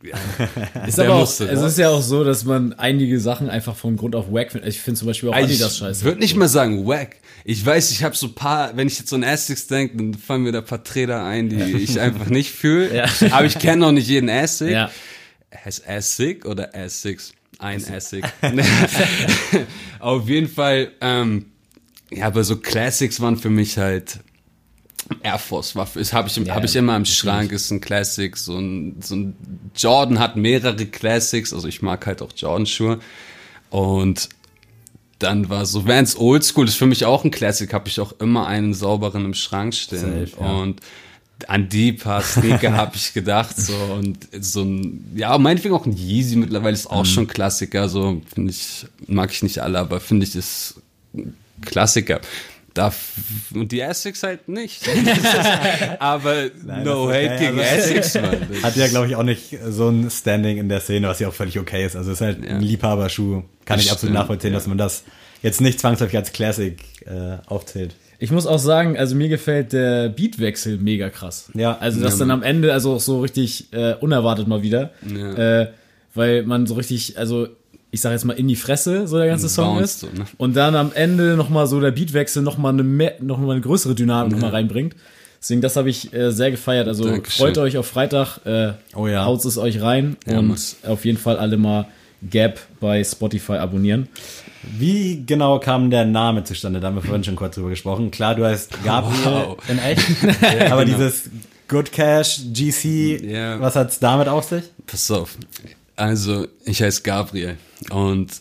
Ist 0.86 0.98
Der 0.98 1.06
aber 1.06 1.14
auch, 1.16 1.20
musste 1.20 1.46
es 1.48 1.58
raus. 1.60 1.72
ist 1.72 1.78
ja 1.78 1.88
auch 1.88 2.02
so, 2.02 2.22
dass 2.22 2.44
man 2.44 2.72
einige 2.74 3.18
Sachen 3.18 3.50
einfach 3.50 3.74
von 3.74 3.96
Grund 3.96 4.14
auf 4.14 4.30
wack 4.30 4.52
findet. 4.52 4.68
Ich 4.70 4.80
finde 4.80 4.98
zum 5.00 5.08
Beispiel 5.08 5.28
auch 5.30 5.34
Adidas 5.34 5.72
Ich 5.72 5.78
scheiße. 5.78 6.04
würde 6.04 6.20
nicht 6.20 6.36
mal 6.36 6.46
sagen 6.48 6.86
wack. 6.86 7.16
Ich 7.44 7.64
weiß, 7.64 7.90
ich 7.90 8.04
habe 8.04 8.14
so 8.16 8.28
paar, 8.32 8.76
wenn 8.76 8.86
ich 8.86 8.98
jetzt 8.98 9.08
so 9.10 9.16
an 9.16 9.24
Asics 9.24 9.66
denke, 9.66 9.96
dann 9.96 10.14
fallen 10.14 10.42
mir 10.42 10.52
da 10.52 10.60
paar 10.60 10.84
Träder 10.84 11.24
ein, 11.24 11.48
die 11.48 11.60
ich 11.78 11.98
einfach 11.98 12.26
nicht 12.26 12.50
fühle. 12.52 12.94
Ja. 12.94 13.06
Aber 13.32 13.44
ich 13.46 13.58
kenne 13.58 13.86
auch 13.86 13.92
nicht 13.92 14.08
jeden 14.08 14.30
Asic. 14.30 14.70
Ja. 14.70 14.90
Heißt 15.64 15.88
Asic 15.88 16.44
oder 16.46 16.74
Asics? 16.74 17.32
Ein 17.58 17.82
Asic. 17.92 18.24
Auf 19.98 20.28
jeden 20.28 20.48
Fall, 20.48 20.92
ähm, 21.00 21.46
ja, 22.10 22.26
aber 22.26 22.44
so 22.44 22.56
Classics 22.56 23.20
waren 23.20 23.36
für 23.36 23.50
mich 23.50 23.78
halt 23.78 24.20
Air 25.22 25.38
Force 25.38 25.74
war, 25.76 25.88
ist 25.96 26.12
habe 26.12 26.28
ich, 26.28 26.36
im- 26.36 26.44
Ja, 26.46 26.54
hab 26.54 26.64
ich 26.64 26.76
immer 26.76 26.96
im 26.96 27.04
Schrank, 27.04 27.52
ist 27.52 27.70
ein 27.70 27.80
Classic, 27.80 28.36
so 28.36 28.58
ein, 28.58 28.96
so 29.00 29.14
ein 29.16 29.36
Jordan 29.76 30.18
hat 30.18 30.36
mehrere 30.36 30.86
Classics, 30.86 31.52
also 31.52 31.66
ich 31.68 31.82
mag 31.82 32.06
halt 32.06 32.20
auch 32.22 32.32
Jordan 32.36 32.66
Schuhe 32.66 32.98
und 33.70 34.28
dann 35.18 35.48
war 35.48 35.66
so 35.66 35.86
Vans 35.86 36.16
Oldschool 36.16 36.68
ist 36.68 36.76
für 36.76 36.86
mich 36.86 37.04
auch 37.04 37.24
ein 37.24 37.30
Classic, 37.30 37.72
habe 37.72 37.88
ich 37.88 37.98
auch 38.00 38.12
immer 38.20 38.46
einen 38.46 38.72
sauberen 38.74 39.24
im 39.24 39.34
Schrank 39.34 39.74
stehen 39.74 40.26
Safe, 40.26 40.40
ja. 40.42 40.52
und 40.60 40.80
an 41.46 41.68
die 41.68 41.92
paar 41.92 42.20
Sneaker 42.22 42.72
habe 42.72 42.96
ich 42.96 43.12
gedacht 43.14 43.56
so 43.60 43.72
und 43.74 44.28
so 44.40 44.62
ein 44.62 45.12
ja 45.16 45.36
meinetwegen 45.38 45.74
auch 45.74 45.86
ein 45.86 45.96
Yeezy 45.96 46.34
mittlerweile 46.36 46.74
ist 46.74 46.86
Mhm. 46.86 46.96
auch 46.96 47.04
schon 47.06 47.26
Klassiker 47.28 47.88
so 47.88 48.20
finde 48.34 48.50
ich 48.50 48.86
mag 49.06 49.30
ich 49.32 49.42
nicht 49.44 49.60
alle 49.60 49.78
aber 49.78 50.00
finde 50.00 50.26
ich 50.26 50.34
ist 50.34 50.80
Klassiker 51.64 52.20
da 52.78 52.92
und 53.54 53.72
die 53.72 53.80
Essex 53.80 54.22
halt 54.22 54.48
nicht 54.48 54.82
aber 55.98 56.50
Nein, 56.64 56.84
no 56.84 57.08
hate 57.08 57.26
okay, 57.34 57.38
gegen 57.46 57.58
Essex 57.58 58.14
Mann. 58.20 58.36
Hat 58.62 58.76
ja, 58.76 58.86
glaube 58.88 59.06
ich, 59.08 59.16
auch 59.16 59.22
nicht 59.22 59.56
so 59.68 59.88
ein 59.88 60.10
Standing 60.10 60.58
in 60.58 60.68
der 60.68 60.80
Szene, 60.80 61.08
was 61.08 61.18
ja 61.20 61.28
auch 61.28 61.34
völlig 61.34 61.58
okay 61.58 61.84
ist. 61.84 61.96
Also 61.96 62.10
es 62.12 62.20
ist 62.20 62.26
halt 62.26 62.44
Ja. 62.44 62.50
ein 62.56 62.60
Liebhaberschuh. 62.62 63.42
Kann 63.64 63.76
Das 63.76 63.84
ich 63.84 63.92
absolut 63.92 63.98
stimmt, 63.98 64.14
nachvollziehen, 64.14 64.52
dass 64.52 64.66
man 64.66 64.78
das 64.78 65.04
jetzt 65.42 65.60
nicht 65.60 65.80
zwangsläufig 65.80 66.16
als 66.16 66.32
Classic 66.32 66.78
äh, 67.06 67.38
aufzählt. 67.46 67.94
Ich 68.20 68.30
muss 68.32 68.46
auch 68.46 68.58
sagen, 68.58 68.96
also 68.98 69.14
mir 69.14 69.28
gefällt 69.28 69.72
der 69.72 70.08
Beatwechsel 70.08 70.78
mega 70.78 71.08
krass. 71.10 71.50
Ja. 71.54 71.78
Also 71.78 72.00
das 72.00 72.14
Ja, 72.14 72.18
dann 72.20 72.30
am 72.32 72.42
Ende, 72.42 72.72
also 72.72 72.94
auch 72.94 73.00
so 73.00 73.20
richtig 73.20 73.72
äh, 73.72 73.94
unerwartet 73.94 74.48
mal 74.48 74.62
wieder. 74.62 74.90
Ja. 75.06 75.60
Äh, 75.62 75.68
weil 76.14 76.42
man 76.42 76.66
so 76.66 76.74
richtig, 76.74 77.16
also 77.18 77.48
ich 77.90 78.00
sag 78.00 78.12
jetzt 78.12 78.24
mal 78.24 78.34
in 78.34 78.48
die 78.48 78.56
Fresse, 78.56 79.06
so 79.08 79.16
der 79.18 79.26
ganze 79.28 79.48
Song 79.48 79.76
Bounced 79.76 79.84
ist. 79.84 80.00
so, 80.00 80.06
ne? 80.08 80.26
Und 80.36 80.54
dann 80.56 80.74
am 80.76 80.92
Ende 80.92 81.36
nochmal 81.36 81.66
so 81.66 81.80
der 81.80 81.90
Beatwechsel 81.90 82.42
nochmal 82.42 82.72
eine, 82.74 82.82
mehr, 82.82 83.14
noch 83.20 83.38
mal 83.38 83.52
eine 83.52 83.60
größere 83.60 83.94
Dynamik 83.94 84.32
noch 84.32 84.40
mal 84.40 84.50
reinbringt. 84.50 84.94
Deswegen, 85.40 85.60
das 85.60 85.76
habe 85.76 85.88
ich 85.88 86.12
äh, 86.12 86.30
sehr 86.32 86.50
gefeiert. 86.50 86.88
Also 86.88 87.04
Dankeschön. 87.04 87.46
freut 87.46 87.58
euch 87.58 87.76
auf 87.78 87.86
Freitag. 87.86 88.38
Äh, 88.44 88.72
Oh 88.94 89.06
ja. 89.06 89.24
Haut 89.24 89.44
es 89.44 89.56
euch 89.56 89.80
rein 89.80 90.16
Ja, 90.26 90.40
und 90.40 90.48
Mann. 90.48 90.58
auf 90.86 91.04
jeden 91.04 91.16
Fall 91.18 91.38
alle 91.38 91.56
mal 91.56 91.86
Gap 92.28 92.58
bei 92.80 93.02
Spotify 93.04 93.52
abonnieren. 93.52 94.08
Wie 94.76 95.22
genau 95.24 95.60
kam 95.60 95.88
der 95.90 96.04
Name 96.04 96.42
zustande? 96.42 96.80
Da 96.80 96.88
haben 96.88 96.96
wir 96.96 97.02
vorhin 97.02 97.22
schon 97.22 97.36
kurz 97.36 97.54
drüber 97.54 97.70
gesprochen. 97.70 98.10
Klar, 98.10 98.34
du 98.34 98.44
heißt 98.44 98.82
Gabriel 98.84 99.24
Wow. 99.24 99.58
in 99.68 99.78
echt, 99.78 100.04
aber 100.72 100.84
dieses 100.84 101.30
Good 101.68 101.92
Cash, 101.92 102.40
GC, 102.52 103.22
Ja. 103.24 103.60
was 103.60 103.76
hat's 103.76 104.00
damit 104.00 104.26
auf 104.26 104.44
sich? 104.44 104.64
Pass 104.88 105.08
auf. 105.12 105.36
Also, 105.98 106.46
ich 106.64 106.80
heiße 106.80 107.02
Gabriel. 107.02 107.58
Und 107.90 108.40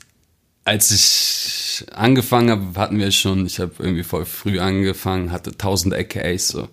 als 0.64 0.92
ich 0.92 1.88
angefangen 1.92 2.52
habe, 2.52 2.80
hatten 2.80 3.00
wir 3.00 3.12
schon, 3.12 3.48
ich 3.48 3.60
habe 3.60 3.72
irgendwie 3.80 4.04
voll 4.04 4.26
früh 4.26 4.60
angefangen, 4.60 5.32
hatte 5.32 5.50
1000 5.50 5.96
AKAs 5.96 6.50
so. 6.50 6.70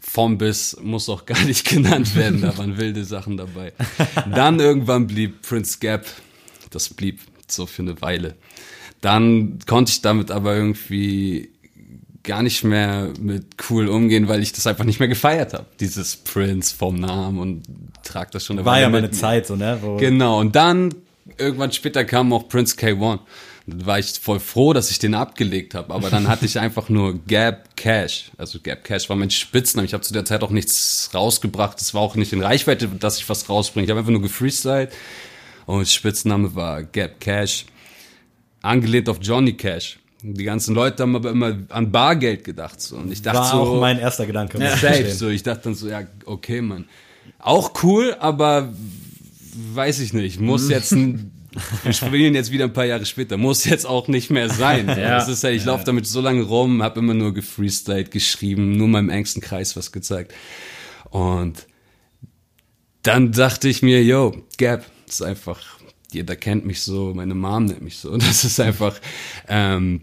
Vom 0.00 0.38
bis 0.38 0.78
muss 0.80 1.10
auch 1.10 1.26
gar 1.26 1.42
nicht 1.44 1.68
genannt 1.68 2.16
werden, 2.16 2.40
da 2.40 2.56
waren 2.56 2.78
wilde 2.78 3.04
Sachen 3.04 3.36
dabei. 3.36 3.74
Dann 4.34 4.58
irgendwann 4.58 5.06
blieb 5.06 5.42
Prince 5.42 5.78
Gap, 5.80 6.06
das 6.70 6.88
blieb 6.88 7.20
so 7.46 7.66
für 7.66 7.82
eine 7.82 8.00
Weile. 8.00 8.36
Dann 9.02 9.58
konnte 9.66 9.92
ich 9.92 10.00
damit 10.00 10.30
aber 10.30 10.56
irgendwie 10.56 11.50
gar 12.22 12.42
nicht 12.42 12.64
mehr 12.64 13.12
mit 13.18 13.44
cool 13.70 13.88
umgehen, 13.88 14.28
weil 14.28 14.42
ich 14.42 14.52
das 14.52 14.66
einfach 14.66 14.84
nicht 14.84 15.00
mehr 15.00 15.08
gefeiert 15.08 15.54
habe. 15.54 15.66
Dieses 15.80 16.16
Prince 16.16 16.74
vom 16.74 16.96
Namen 16.96 17.38
und 17.38 17.62
trag 18.02 18.30
das 18.30 18.44
schon 18.44 18.58
eine 18.58 18.66
War 18.66 18.74
Weile 18.74 18.82
ja 18.82 18.88
mal 18.88 19.00
mit 19.00 19.10
eine 19.10 19.14
mir. 19.14 19.20
Zeit, 19.20 19.46
so, 19.46 19.56
ne? 19.56 19.78
Wo 19.80 19.96
Genau, 19.96 20.40
und 20.40 20.54
dann 20.54 20.94
irgendwann 21.38 21.72
später 21.72 22.04
kam 22.04 22.32
auch 22.32 22.48
Prince 22.48 22.76
K1. 22.76 23.20
Da 23.66 23.86
war 23.86 23.98
ich 23.98 24.18
voll 24.20 24.40
froh, 24.40 24.72
dass 24.72 24.90
ich 24.90 24.98
den 24.98 25.14
abgelegt 25.14 25.74
habe, 25.74 25.94
aber 25.94 26.10
dann 26.10 26.28
hatte 26.28 26.44
ich 26.44 26.58
einfach 26.60 26.88
nur 26.88 27.18
Gap 27.26 27.76
Cash. 27.76 28.32
Also 28.36 28.58
Gap 28.60 28.84
Cash 28.84 29.08
war 29.08 29.16
mein 29.16 29.30
Spitzname. 29.30 29.86
Ich 29.86 29.94
habe 29.94 30.02
zu 30.02 30.12
der 30.12 30.24
Zeit 30.24 30.42
auch 30.42 30.50
nichts 30.50 31.10
rausgebracht. 31.14 31.80
Es 31.80 31.94
war 31.94 32.00
auch 32.02 32.16
nicht 32.16 32.32
in 32.32 32.42
Reichweite, 32.42 32.88
dass 32.88 33.18
ich 33.18 33.28
was 33.28 33.48
rausbringe. 33.48 33.84
Ich 33.84 33.90
habe 33.90 34.00
einfach 34.00 34.12
nur 34.12 34.22
gefreestylt 34.22 34.90
und 35.66 35.88
Spitzname 35.88 36.54
war 36.54 36.82
Gap 36.82 37.20
Cash. 37.20 37.66
Angelehnt 38.62 39.08
auf 39.08 39.18
Johnny 39.22 39.54
Cash. 39.54 39.99
Die 40.22 40.44
ganzen 40.44 40.74
Leute 40.74 41.02
haben 41.02 41.16
aber 41.16 41.30
immer 41.30 41.56
an 41.70 41.90
Bargeld 41.90 42.44
gedacht. 42.44 42.80
So. 42.80 42.96
Und 42.96 43.10
ich 43.10 43.22
dachte 43.22 43.38
war 43.38 43.50
so, 43.50 43.56
auch 43.58 43.80
mein 43.80 43.98
erster 43.98 44.26
Gedanke. 44.26 44.58
ich 44.58 44.80
Safe. 44.80 45.10
So, 45.10 45.28
ich 45.28 45.42
dachte 45.42 45.64
dann 45.64 45.74
so, 45.74 45.88
ja, 45.88 46.02
okay, 46.26 46.60
Mann. 46.60 46.86
Auch 47.38 47.82
cool, 47.82 48.16
aber 48.20 48.72
weiß 49.74 50.00
ich 50.00 50.12
nicht. 50.12 50.40
Muss 50.40 50.68
jetzt 50.68 50.92
ein, 50.92 51.32
wir 51.82 51.92
spielen 51.92 52.34
jetzt 52.34 52.50
wieder 52.50 52.64
ein 52.64 52.72
paar 52.72 52.84
Jahre 52.84 53.06
später. 53.06 53.36
Muss 53.36 53.64
jetzt 53.64 53.86
auch 53.86 54.08
nicht 54.08 54.30
mehr 54.30 54.50
sein. 54.50 54.86
So, 54.86 54.92
Ja. 55.00 55.16
Das 55.16 55.28
ist 55.28 55.42
ja, 55.42 55.50
ich 55.50 55.64
laufe 55.64 55.84
damit 55.84 56.06
so 56.06 56.20
lange 56.20 56.42
rum, 56.42 56.82
habe 56.82 57.00
immer 57.00 57.14
nur 57.14 57.32
gefreestylt, 57.32 58.10
geschrieben, 58.10 58.76
nur 58.76 58.88
meinem 58.88 59.08
engsten 59.08 59.40
Kreis 59.40 59.76
was 59.76 59.92
gezeigt. 59.92 60.34
Und 61.10 61.66
dann 63.02 63.32
dachte 63.32 63.68
ich 63.68 63.82
mir, 63.82 64.04
yo, 64.04 64.36
Gap, 64.58 64.84
ist 65.08 65.22
einfach, 65.22 65.60
jeder 66.12 66.36
kennt 66.36 66.66
mich 66.66 66.82
so, 66.82 67.14
meine 67.14 67.34
Mom 67.34 67.64
nennt 67.64 67.82
mich 67.82 67.96
so. 67.96 68.16
Das 68.18 68.44
ist 68.44 68.60
einfach 68.60 69.00
ähm, 69.48 70.02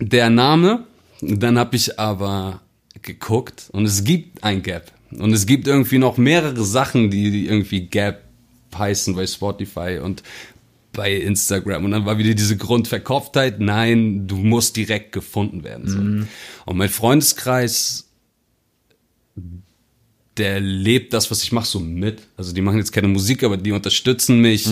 der 0.00 0.30
Name. 0.30 0.84
Dann 1.20 1.58
habe 1.58 1.76
ich 1.76 1.98
aber 1.98 2.60
geguckt 3.02 3.68
und 3.72 3.86
es 3.86 4.04
gibt 4.04 4.44
ein 4.44 4.62
Gap. 4.62 4.92
Und 5.10 5.32
es 5.32 5.46
gibt 5.46 5.66
irgendwie 5.66 5.98
noch 5.98 6.16
mehrere 6.16 6.64
Sachen, 6.64 7.10
die, 7.10 7.30
die 7.30 7.46
irgendwie 7.46 7.86
Gap 7.86 8.22
heißen 8.76 9.14
bei 9.14 9.26
Spotify 9.26 9.98
und 10.02 10.22
bei 10.92 11.14
Instagram. 11.14 11.86
Und 11.86 11.90
dann 11.92 12.06
war 12.06 12.18
wieder 12.18 12.34
diese 12.34 12.56
Grundverkopftheit, 12.56 13.60
nein, 13.60 14.26
du 14.26 14.36
musst 14.36 14.76
direkt 14.76 15.12
gefunden 15.12 15.64
werden. 15.64 15.88
So. 15.88 15.98
Und 16.70 16.76
mein 16.76 16.88
Freundeskreis 16.88 18.08
der 20.38 20.60
lebt 20.60 21.12
das, 21.12 21.30
was 21.30 21.42
ich 21.42 21.52
mache, 21.52 21.66
so 21.66 21.80
mit. 21.80 22.22
Also 22.36 22.52
die 22.52 22.60
machen 22.60 22.78
jetzt 22.78 22.92
keine 22.92 23.08
Musik, 23.08 23.42
aber 23.42 23.56
die 23.56 23.72
unterstützen 23.72 24.40
mich 24.40 24.68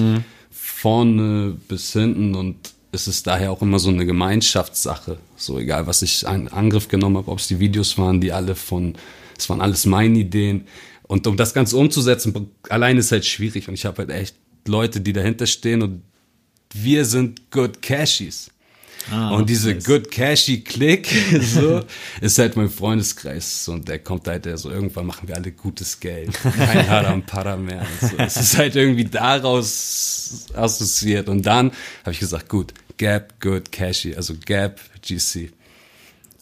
vorne 0.51 1.57
bis 1.69 1.93
hinten 1.93 2.35
und 2.35 2.57
es 2.97 3.07
ist 3.07 3.27
daher 3.27 3.53
auch 3.53 3.63
immer 3.63 3.79
so 3.79 3.91
eine 3.91 4.07
Gemeinschaftssache. 4.07 5.19
So 5.37 5.59
egal, 5.59 5.87
was 5.87 6.03
ich 6.03 6.25
in 6.25 6.49
Angriff 6.49 6.89
genommen 6.89 7.19
habe, 7.19 7.31
ob 7.31 7.39
es 7.39 7.47
die 7.47 7.61
Videos 7.61 7.97
waren, 7.99 8.21
die 8.21 8.33
alle 8.33 8.55
von, 8.55 8.95
es 9.39 9.49
waren 9.49 9.61
alles 9.61 9.87
meine 9.87 10.19
Ideen. 10.19 10.67
Und 11.03 11.27
um 11.27 11.37
das 11.37 11.55
Ganze 11.55 11.77
umzusetzen, 11.77 12.51
allein 12.69 12.97
ist 12.97 13.13
halt 13.13 13.25
schwierig 13.25 13.69
und 13.69 13.75
ich 13.75 13.85
habe 13.85 13.99
halt 13.99 14.11
echt 14.11 14.35
Leute, 14.67 15.01
die 15.01 15.13
dahinter 15.13 15.47
stehen 15.47 15.83
und 15.83 16.03
wir 16.73 17.05
sind 17.05 17.51
Good 17.51 17.81
Cashies. 17.81 18.51
und 19.31 19.49
diese 19.49 19.73
nice. 19.73 19.85
Good 19.85 20.11
Cashy 20.11 20.63
Click 20.63 21.07
so, 21.41 21.83
ist 22.21 22.39
halt 22.41 22.57
mein 22.57 22.69
Freundeskreis 22.69 23.69
und 23.69 23.87
der 23.89 24.01
kommt 24.01 24.27
halt 24.27 24.47
der 24.47 24.59
so 24.59 24.69
irgendwann 24.69 25.07
machen 25.07 25.29
wir 25.29 25.37
alle 25.37 25.53
gutes 25.53 26.01
Geld 26.01 26.33
kein 26.43 26.89
Haram 26.91 27.23
Para 27.23 27.57
mehr 27.57 27.87
so. 28.01 28.17
es 28.19 28.37
ist 28.37 28.59
halt 28.59 28.75
irgendwie 28.75 29.05
daraus 29.05 30.47
assoziiert 30.55 31.29
und 31.29 31.47
dann 31.47 31.71
habe 32.03 32.11
ich 32.11 32.19
gesagt 32.19 32.49
gut 32.49 32.75
Gap 32.99 33.41
Good 33.41 33.73
Cashy 33.73 34.15
also 34.15 34.35
Gap 34.45 34.81
GC 35.03 35.51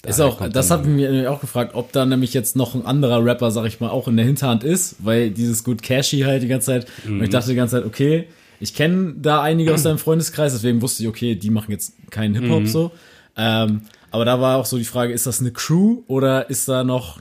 Ist 0.06 0.18
Daher 0.18 0.24
auch, 0.26 0.48
das 0.48 0.70
hat 0.70 0.84
mich 0.86 1.26
auch 1.26 1.40
gefragt, 1.40 1.74
ob 1.74 1.92
da 1.92 2.04
nämlich 2.04 2.34
jetzt 2.34 2.56
noch 2.56 2.74
ein 2.74 2.84
anderer 2.84 3.24
Rapper, 3.24 3.50
sag 3.50 3.64
ich 3.66 3.80
mal, 3.80 3.88
auch 3.90 4.06
in 4.08 4.16
der 4.16 4.26
Hinterhand 4.26 4.62
ist, 4.64 4.96
weil 4.98 5.30
dieses 5.30 5.64
Good 5.64 5.82
Cashy 5.82 6.20
halt 6.20 6.42
die 6.42 6.48
ganze 6.48 6.66
Zeit, 6.66 6.86
und 7.06 7.16
Mhm. 7.16 7.22
ich 7.24 7.30
dachte 7.30 7.48
die 7.50 7.54
ganze 7.56 7.76
Zeit, 7.76 7.86
okay, 7.86 8.26
ich 8.60 8.74
kenne 8.74 9.14
da 9.18 9.40
einige 9.42 9.72
aus 9.72 9.82
deinem 9.84 9.98
Freundeskreis, 9.98 10.52
deswegen 10.52 10.82
wusste 10.82 11.02
ich, 11.02 11.08
okay, 11.08 11.34
die 11.36 11.50
machen 11.50 11.70
jetzt 11.72 11.94
keinen 12.10 12.34
Hip-Hop 12.34 12.62
Mhm. 12.64 12.66
so. 12.66 12.92
Ähm, 13.36 13.82
aber 14.10 14.24
da 14.26 14.40
war 14.40 14.58
auch 14.58 14.66
so 14.66 14.76
die 14.78 14.84
Frage, 14.84 15.12
ist 15.12 15.26
das 15.26 15.40
eine 15.40 15.52
Crew 15.52 16.02
oder 16.06 16.48
ist 16.50 16.68
da 16.68 16.84
noch, 16.84 17.20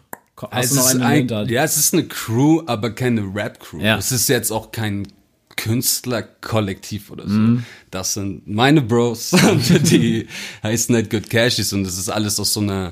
hast 0.52 0.66
es 0.66 0.70
du 0.72 0.76
noch 0.76 0.86
ist 0.88 0.92
einen 0.96 1.04
ein, 1.04 1.18
Hinterhand? 1.20 1.50
ja, 1.52 1.64
es 1.64 1.78
ist 1.78 1.94
eine 1.94 2.04
Crew, 2.04 2.62
aber 2.66 2.92
keine 2.92 3.22
Rap-Crew. 3.34 3.80
Ja. 3.82 3.98
Es 3.98 4.12
ist 4.12 4.28
jetzt 4.30 4.52
auch 4.52 4.72
kein 4.72 5.08
Künstlerkollektiv 5.56 7.10
oder 7.12 7.28
so. 7.28 7.34
Mhm. 7.36 7.64
Das 7.92 8.14
sind 8.14 8.48
meine 8.48 8.82
Bros, 8.82 9.32
die 9.92 10.28
heißen 10.64 10.94
halt 10.96 11.10
Good 11.10 11.30
Cashies 11.30 11.74
und 11.74 11.86
es 11.86 11.98
ist 11.98 12.10
alles 12.10 12.40
aus 12.40 12.54
so 12.54 12.60
einer, 12.62 12.92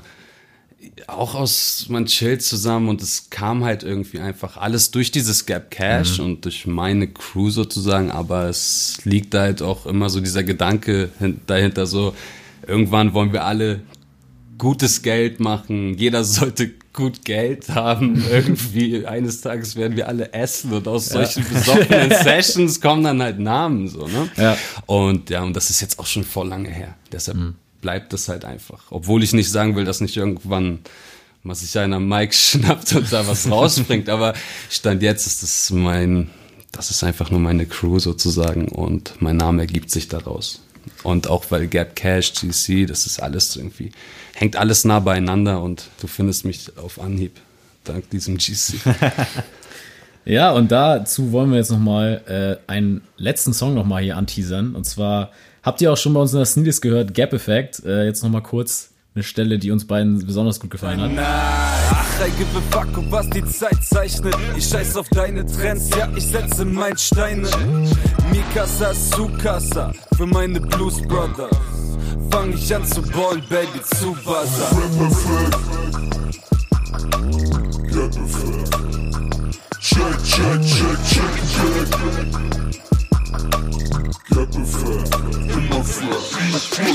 auch 1.06 1.34
aus, 1.34 1.86
man 1.88 2.06
chillt 2.06 2.42
zusammen 2.42 2.88
und 2.88 3.02
es 3.02 3.30
kam 3.30 3.64
halt 3.64 3.82
irgendwie 3.82 4.18
einfach 4.20 4.56
alles 4.56 4.90
durch 4.90 5.10
dieses 5.10 5.46
Gap 5.46 5.70
Cash 5.70 6.18
Mhm. 6.18 6.24
und 6.24 6.44
durch 6.44 6.66
meine 6.66 7.08
Crew 7.08 7.50
sozusagen, 7.50 8.10
aber 8.10 8.48
es 8.48 8.98
liegt 9.04 9.34
halt 9.34 9.62
auch 9.62 9.86
immer 9.86 10.10
so 10.10 10.20
dieser 10.20 10.42
Gedanke 10.42 11.10
hin- 11.18 11.40
dahinter 11.46 11.86
so, 11.86 12.14
irgendwann 12.66 13.12
wollen 13.14 13.32
wir 13.32 13.44
alle 13.44 13.80
gutes 14.58 15.02
Geld 15.02 15.40
machen. 15.40 15.96
Jeder 15.98 16.24
sollte 16.24 16.72
gut 16.92 17.24
Geld 17.24 17.68
haben. 17.70 18.24
Irgendwie 18.30 19.06
eines 19.06 19.40
Tages 19.40 19.76
werden 19.76 19.96
wir 19.96 20.08
alle 20.08 20.32
essen 20.32 20.72
und 20.72 20.86
aus 20.88 21.06
solchen 21.06 21.44
besoffenen 21.48 22.10
Sessions 22.22 22.80
kommen 22.80 23.04
dann 23.04 23.22
halt 23.22 23.38
Namen 23.38 23.88
so, 23.88 24.06
ne? 24.06 24.28
Ja. 24.36 24.56
Und 24.86 25.30
ja, 25.30 25.42
und 25.42 25.54
das 25.54 25.70
ist 25.70 25.80
jetzt 25.80 25.98
auch 25.98 26.06
schon 26.06 26.24
vor 26.24 26.44
lange 26.44 26.70
her. 26.70 26.94
Deshalb 27.10 27.36
bleibt 27.80 28.12
das 28.12 28.28
halt 28.28 28.44
einfach. 28.44 28.84
Obwohl 28.90 29.22
ich 29.22 29.32
nicht 29.34 29.50
sagen 29.50 29.76
will, 29.76 29.84
dass 29.84 30.00
nicht 30.00 30.16
irgendwann 30.16 30.80
mal 31.42 31.54
sich 31.54 31.78
einer 31.78 32.00
Mike 32.00 32.32
schnappt 32.34 32.94
und 32.94 33.12
da 33.12 33.26
was 33.26 33.50
rausbringt. 33.50 34.08
Aber 34.08 34.34
Stand 34.70 35.02
jetzt 35.02 35.26
ist 35.26 35.42
das 35.42 35.70
mein, 35.70 36.30
das 36.70 36.90
ist 36.90 37.04
einfach 37.04 37.30
nur 37.30 37.40
meine 37.40 37.66
Crew 37.66 37.98
sozusagen 37.98 38.68
und 38.68 39.14
mein 39.20 39.36
Name 39.36 39.62
ergibt 39.62 39.90
sich 39.90 40.08
daraus. 40.08 40.62
Und 41.02 41.28
auch 41.28 41.44
weil 41.50 41.66
Gap 41.66 41.96
Cash, 41.96 42.32
GC, 42.34 42.86
das 42.86 43.06
ist 43.06 43.22
alles 43.22 43.56
irgendwie, 43.56 43.92
hängt 44.34 44.56
alles 44.56 44.84
nah 44.84 45.00
beieinander 45.00 45.62
und 45.62 45.88
du 46.00 46.06
findest 46.06 46.44
mich 46.44 46.76
auf 46.76 47.00
Anhieb 47.00 47.40
dank 47.84 48.08
diesem 48.10 48.38
GC. 48.38 48.74
Ja, 50.24 50.52
und 50.52 50.70
dazu 50.70 51.32
wollen 51.32 51.50
wir 51.50 51.58
jetzt 51.58 51.70
nochmal 51.70 52.22
äh, 52.68 52.70
einen 52.70 53.02
letzten 53.16 53.52
Song 53.52 53.74
nochmal 53.74 54.02
hier 54.02 54.16
anteasern. 54.16 54.74
Und 54.74 54.84
zwar 54.84 55.32
habt 55.62 55.80
ihr 55.80 55.92
auch 55.92 55.96
schon 55.96 56.14
bei 56.14 56.20
uns 56.20 56.32
in 56.32 56.38
der 56.38 56.46
Sneakers 56.46 56.80
gehört, 56.80 57.14
Gap 57.14 57.32
Effect. 57.32 57.84
Äh, 57.84 58.04
jetzt 58.04 58.22
nochmal 58.22 58.42
kurz 58.42 58.91
eine 59.14 59.22
Stelle, 59.22 59.58
die 59.58 59.70
uns 59.70 59.86
beiden 59.86 60.24
besonders 60.24 60.58
gut 60.58 60.70
gefallen 60.70 61.00
hat. 61.00 61.10
Ach, 61.18 62.26
I 62.26 62.30
give 62.38 62.48
a 62.56 62.60
fuck, 62.70 62.96
um 62.96 63.10
was 63.10 63.28
die 63.28 63.44
Zeit 63.44 63.84
zeichnet. 63.84 64.34
Ich 64.56 64.66
scheiß 64.66 64.96
auf 64.96 65.08
deine 65.10 65.44
Trends, 65.44 65.90
ja, 65.90 66.08
ich 66.16 66.26
setze 66.26 66.64
mein 66.64 66.96
Steine. 66.96 67.48
Mikasa, 68.30 68.94
Sukasa, 68.94 69.92
für 70.16 70.26
meine 70.26 70.60
Blues 70.60 71.02
Brothers. 71.02 71.56
Fang 72.30 72.52
ich 72.54 72.74
an 72.74 72.86
zu 72.86 73.02
ballen, 73.02 73.42
Baby, 73.50 73.82
zu 73.98 74.12
Buzzer. 74.24 74.70
Check, 79.80 80.16
check, 80.24 80.62
check, 80.62 80.98
check, 81.10 81.32
check. 81.52 81.88
Get 84.30 84.52
the 84.52 85.61
flat. 85.84 86.18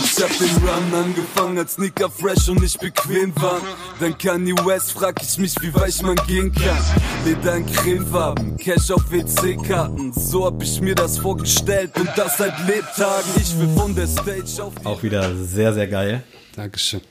Ich 0.03 0.23
hab 0.23 0.38
den 0.38 0.67
Run 0.67 0.93
angefangen, 0.93 1.57
als 1.57 1.73
Sneaker 1.73 2.09
fresh 2.09 2.49
und 2.49 2.61
nicht 2.61 2.79
bequem 2.79 3.33
waren. 3.35 3.61
Dann 3.99 4.17
Kanye 4.17 4.53
West 4.65 4.93
frag 4.93 5.21
ich 5.21 5.38
mich, 5.38 5.55
wie 5.61 5.73
weich 5.73 6.01
man 6.01 6.15
gehen 6.27 6.51
kann. 6.51 6.77
Leder 7.25 7.55
in 7.55 7.65
Cremefarben, 7.65 8.57
Cash 8.57 8.91
auf 8.91 9.11
WC-Karten. 9.11 10.13
So 10.13 10.45
hab 10.45 10.61
ich 10.61 10.81
mir 10.81 10.95
das 10.95 11.17
vorgestellt 11.17 11.91
und 11.99 12.09
das 12.15 12.38
seit 12.38 12.53
Lebtagen. 12.67 13.31
Ich 13.35 13.57
will 13.59 13.69
von 13.75 13.95
der 13.95 14.07
Stage 14.07 14.63
auf 14.63 14.73
Auch 14.83 15.03
wieder 15.03 15.35
sehr, 15.35 15.73
sehr 15.73 15.88
geil. 15.88 16.23
Dankeschön. 16.55 17.01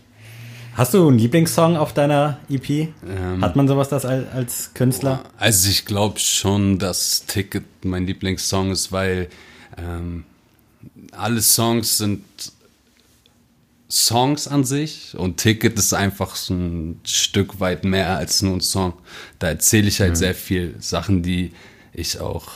Hast 0.77 0.93
du 0.93 1.09
einen 1.09 1.19
Lieblingssong 1.19 1.79
auf 1.79 1.95
deiner 1.95 2.39
EP? 2.51 2.69
Ähm. 2.69 2.93
Hat 3.41 3.57
man 3.57 3.67
sowas 3.67 3.89
das 3.89 4.05
als, 4.05 4.31
als 4.31 4.75
Künstler? 4.75 5.23
Also 5.39 5.71
ich 5.71 5.87
glaube 5.87 6.19
schon, 6.19 6.79
dass 6.79 7.25
Ticket 7.25 7.65
mein 7.83 8.07
Lieblingssong 8.07 8.73
ist, 8.73 8.93
weil 8.93 9.31
ähm, 9.79 10.25
alle 11.13 11.43
Songs 11.43 11.99
sind 11.99 12.23
Songs 13.89 14.49
an 14.49 14.65
sich 14.65 15.15
und 15.17 15.37
Ticket 15.37 15.79
ist 15.79 15.95
einfach 15.95 16.35
so 16.35 16.55
ein 16.55 17.01
Stück 17.05 17.61
weit 17.61 17.85
mehr 17.85 18.17
als 18.17 18.43
nur 18.43 18.55
ein 18.55 18.61
Song. 18.61 18.95
Da 19.39 19.49
erzähle 19.49 19.87
ich 19.89 20.01
halt 20.01 20.17
sehr 20.17 20.35
viel 20.35 20.75
Sachen, 20.81 21.23
die 21.23 21.53
ich 21.93 22.19
auch 22.21 22.49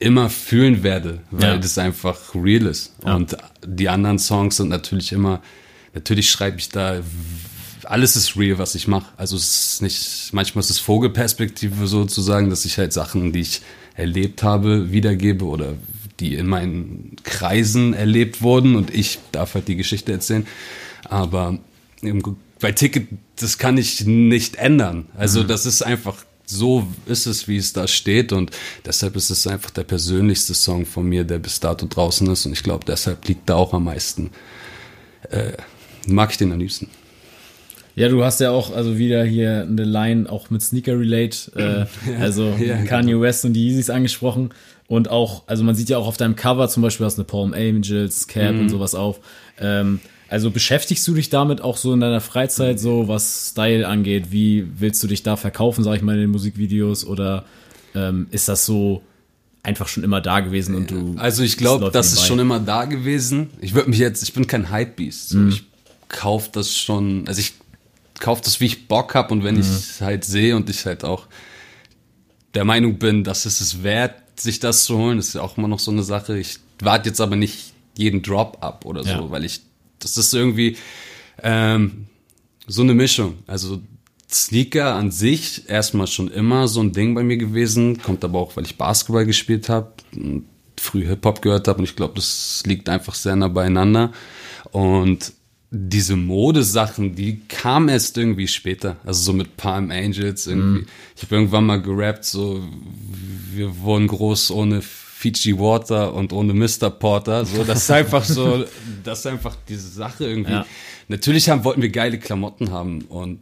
immer 0.00 0.28
fühlen 0.28 0.82
werde, 0.82 1.20
weil 1.30 1.54
Ja. 1.54 1.58
das 1.58 1.78
einfach 1.78 2.34
real 2.34 2.66
ist. 2.66 2.94
Ja. 3.04 3.14
Und 3.14 3.36
die 3.64 3.88
anderen 3.88 4.18
Songs 4.18 4.56
sind 4.56 4.70
natürlich 4.70 5.12
immer, 5.12 5.40
natürlich 5.94 6.28
schreibe 6.30 6.58
ich 6.58 6.68
da, 6.70 7.00
alles 7.84 8.16
ist 8.16 8.36
real, 8.36 8.58
was 8.58 8.74
ich 8.74 8.88
mache. 8.88 9.06
Also 9.16 9.36
es 9.36 9.74
ist 9.74 9.82
nicht, 9.82 10.30
manchmal 10.32 10.60
ist 10.64 10.70
es 10.70 10.78
Vogelperspektive 10.80 11.86
sozusagen, 11.86 12.50
dass 12.50 12.64
ich 12.64 12.76
halt 12.76 12.92
Sachen, 12.92 13.32
die 13.32 13.40
ich 13.40 13.62
erlebt 13.94 14.42
habe, 14.42 14.90
wiedergebe 14.90 15.44
oder 15.44 15.74
die 16.20 16.34
in 16.34 16.46
meinen 16.46 17.16
Kreisen 17.24 17.94
erlebt 17.94 18.42
wurden 18.42 18.76
und 18.76 18.94
ich 18.94 19.18
darf 19.32 19.54
halt 19.54 19.68
die 19.68 19.76
Geschichte 19.76 20.12
erzählen. 20.12 20.46
Aber 21.08 21.58
bei 22.60 22.72
Ticket, 22.72 23.08
das 23.36 23.58
kann 23.58 23.78
ich 23.78 24.06
nicht 24.06 24.56
ändern. 24.56 25.06
Also 25.16 25.42
das 25.42 25.66
ist 25.66 25.82
einfach, 25.82 26.16
so 26.44 26.86
ist 27.06 27.26
es, 27.26 27.48
wie 27.48 27.56
es 27.56 27.72
da 27.72 27.88
steht 27.88 28.32
und 28.32 28.50
deshalb 28.84 29.16
ist 29.16 29.30
es 29.30 29.46
einfach 29.46 29.70
der 29.70 29.84
persönlichste 29.84 30.54
Song 30.54 30.84
von 30.84 31.06
mir, 31.06 31.24
der 31.24 31.38
bis 31.38 31.60
dato 31.60 31.86
draußen 31.86 32.28
ist 32.30 32.46
und 32.46 32.52
ich 32.52 32.62
glaube, 32.62 32.84
deshalb 32.84 33.26
liegt 33.26 33.48
da 33.48 33.54
auch 33.54 33.72
am 33.72 33.84
meisten, 33.84 34.30
äh, 35.30 35.52
mag 36.06 36.30
ich 36.30 36.36
den 36.36 36.52
am 36.52 36.58
liebsten. 36.58 36.88
Ja, 37.96 38.08
du 38.08 38.24
hast 38.24 38.40
ja 38.40 38.50
auch 38.50 38.74
also 38.74 38.98
wieder 38.98 39.24
hier 39.24 39.62
eine 39.68 39.84
Line 39.84 40.30
auch 40.30 40.50
mit 40.50 40.62
Sneaker 40.62 40.98
Relate, 40.98 41.88
äh, 42.08 42.12
also 42.20 42.54
ja, 42.58 42.76
Kanye 42.84 43.20
West 43.20 43.44
und 43.44 43.52
die 43.52 43.68
Yeezys 43.68 43.90
angesprochen 43.90 44.50
und 44.86 45.08
auch, 45.10 45.42
also 45.46 45.64
man 45.64 45.74
sieht 45.74 45.88
ja 45.88 45.98
auch 45.98 46.06
auf 46.06 46.16
deinem 46.16 46.36
Cover 46.36 46.68
zum 46.68 46.82
Beispiel 46.82 47.06
hast 47.06 47.16
du 47.18 47.22
eine 47.22 47.26
Palm 47.26 47.52
Angels 47.52 48.26
Cap 48.28 48.54
Mhm. 48.54 48.60
und 48.60 48.68
sowas 48.70 48.94
auf. 48.94 49.20
Ähm, 49.58 50.00
also 50.28 50.50
beschäftigst 50.52 51.06
du 51.08 51.14
dich 51.14 51.28
damit 51.30 51.60
auch 51.60 51.76
so 51.76 51.92
in 51.92 52.00
deiner 52.00 52.20
Freizeit 52.20 52.78
so, 52.78 53.08
was 53.08 53.50
Style 53.50 53.86
angeht? 53.88 54.26
Wie 54.30 54.64
willst 54.78 55.02
du 55.02 55.08
dich 55.08 55.24
da 55.24 55.34
verkaufen, 55.36 55.82
sag 55.82 55.96
ich 55.96 56.02
mal, 56.02 56.14
in 56.14 56.20
den 56.20 56.30
Musikvideos 56.30 57.04
oder 57.04 57.44
ähm, 57.96 58.28
ist 58.30 58.48
das 58.48 58.64
so 58.64 59.02
einfach 59.64 59.88
schon 59.88 60.04
immer 60.04 60.20
da 60.20 60.38
gewesen 60.38 60.76
und 60.76 60.90
du? 60.92 61.16
Also 61.18 61.42
ich 61.42 61.56
glaube, 61.56 61.90
das 61.92 62.12
ist 62.12 62.24
schon 62.26 62.38
immer 62.38 62.60
da 62.60 62.84
gewesen. 62.84 63.50
Ich 63.60 63.74
würde 63.74 63.90
mich 63.90 63.98
jetzt, 63.98 64.22
ich 64.22 64.32
bin 64.32 64.46
kein 64.46 64.72
Hypebeast. 64.72 65.30
So, 65.30 65.38
Mhm. 65.38 65.48
Ich 65.48 65.64
kauf 66.08 66.50
das 66.50 66.76
schon, 66.76 67.24
also 67.26 67.40
ich 67.40 67.54
kauf 68.20 68.40
das, 68.40 68.60
wie 68.60 68.66
ich 68.66 68.86
Bock 68.86 69.14
hab 69.14 69.32
und 69.32 69.42
wenn 69.44 69.56
Mhm. 69.56 69.60
ich 69.62 69.66
es 69.66 70.00
halt 70.00 70.24
sehe 70.24 70.54
und 70.54 70.70
ich 70.70 70.86
halt 70.86 71.02
auch 71.04 71.26
der 72.54 72.64
Meinung 72.64 72.98
bin, 72.98 73.24
dass 73.24 73.44
es 73.46 73.60
es 73.60 73.82
wert, 73.82 74.14
sich 74.38 74.60
das 74.60 74.84
zu 74.84 74.96
holen, 74.96 75.16
das 75.18 75.28
ist 75.28 75.34
ja 75.34 75.42
auch 75.42 75.58
immer 75.58 75.68
noch 75.68 75.78
so 75.80 75.90
eine 75.90 76.02
Sache. 76.02 76.38
Ich 76.38 76.58
warte 76.80 77.08
jetzt 77.08 77.20
aber 77.20 77.36
nicht 77.36 77.72
jeden 77.96 78.22
Drop 78.22 78.58
ab 78.60 78.84
oder 78.86 79.02
so, 79.02 79.10
Ja. 79.10 79.30
weil 79.30 79.44
ich, 79.44 79.60
das 79.98 80.16
ist 80.16 80.32
irgendwie 80.32 80.76
ähm, 81.42 82.06
so 82.66 82.82
eine 82.82 82.94
Mischung. 82.94 83.38
Also 83.46 83.80
Sneaker 84.30 84.94
an 84.94 85.10
sich 85.10 85.68
erstmal 85.68 86.06
schon 86.06 86.30
immer 86.30 86.68
so 86.68 86.80
ein 86.80 86.92
Ding 86.92 87.14
bei 87.14 87.22
mir 87.22 87.36
gewesen, 87.36 88.00
kommt 88.00 88.24
aber 88.24 88.38
auch, 88.38 88.56
weil 88.56 88.64
ich 88.64 88.76
Basketball 88.78 89.26
gespielt 89.26 89.68
habe, 89.68 89.92
früh 90.78 91.04
Hip-Hop 91.06 91.42
gehört 91.42 91.68
habe 91.68 91.78
und 91.80 91.84
ich 91.84 91.96
glaube, 91.96 92.14
das 92.14 92.62
liegt 92.64 92.88
einfach 92.88 93.14
sehr 93.14 93.36
nah 93.36 93.48
beieinander. 93.48 94.12
Und 94.72 95.32
diese 95.72 96.16
Modesachen, 96.16 97.14
die 97.14 97.40
kamen 97.46 97.88
erst 97.88 98.18
irgendwie 98.18 98.48
später, 98.48 98.96
also 99.04 99.22
so 99.22 99.32
mit 99.32 99.56
Palm 99.56 99.90
Angels 99.90 100.48
irgendwie. 100.48 100.86
Ich 101.16 101.22
habe 101.22 101.36
irgendwann 101.36 101.66
mal 101.66 101.80
gerappt, 101.80 102.24
so 102.24 102.62
wir 103.52 103.78
wurden 103.78 104.08
groß 104.08 104.50
ohne 104.50 104.82
Fiji 104.82 105.56
Water 105.58 106.12
und 106.14 106.32
ohne 106.32 106.54
Mr. 106.54 106.90
Porter, 106.90 107.44
so 107.44 107.62
das 107.62 107.82
ist 107.82 107.90
einfach 107.90 108.24
so, 108.24 108.64
das 109.04 109.20
ist 109.20 109.26
einfach 109.26 109.56
diese 109.68 109.88
Sache 109.88 110.26
irgendwie. 110.26 110.52
Ja. 110.52 110.66
Natürlich 111.06 111.48
haben, 111.48 111.62
wollten 111.62 111.82
wir 111.82 111.90
geile 111.90 112.18
Klamotten 112.18 112.72
haben 112.72 113.02
und 113.02 113.40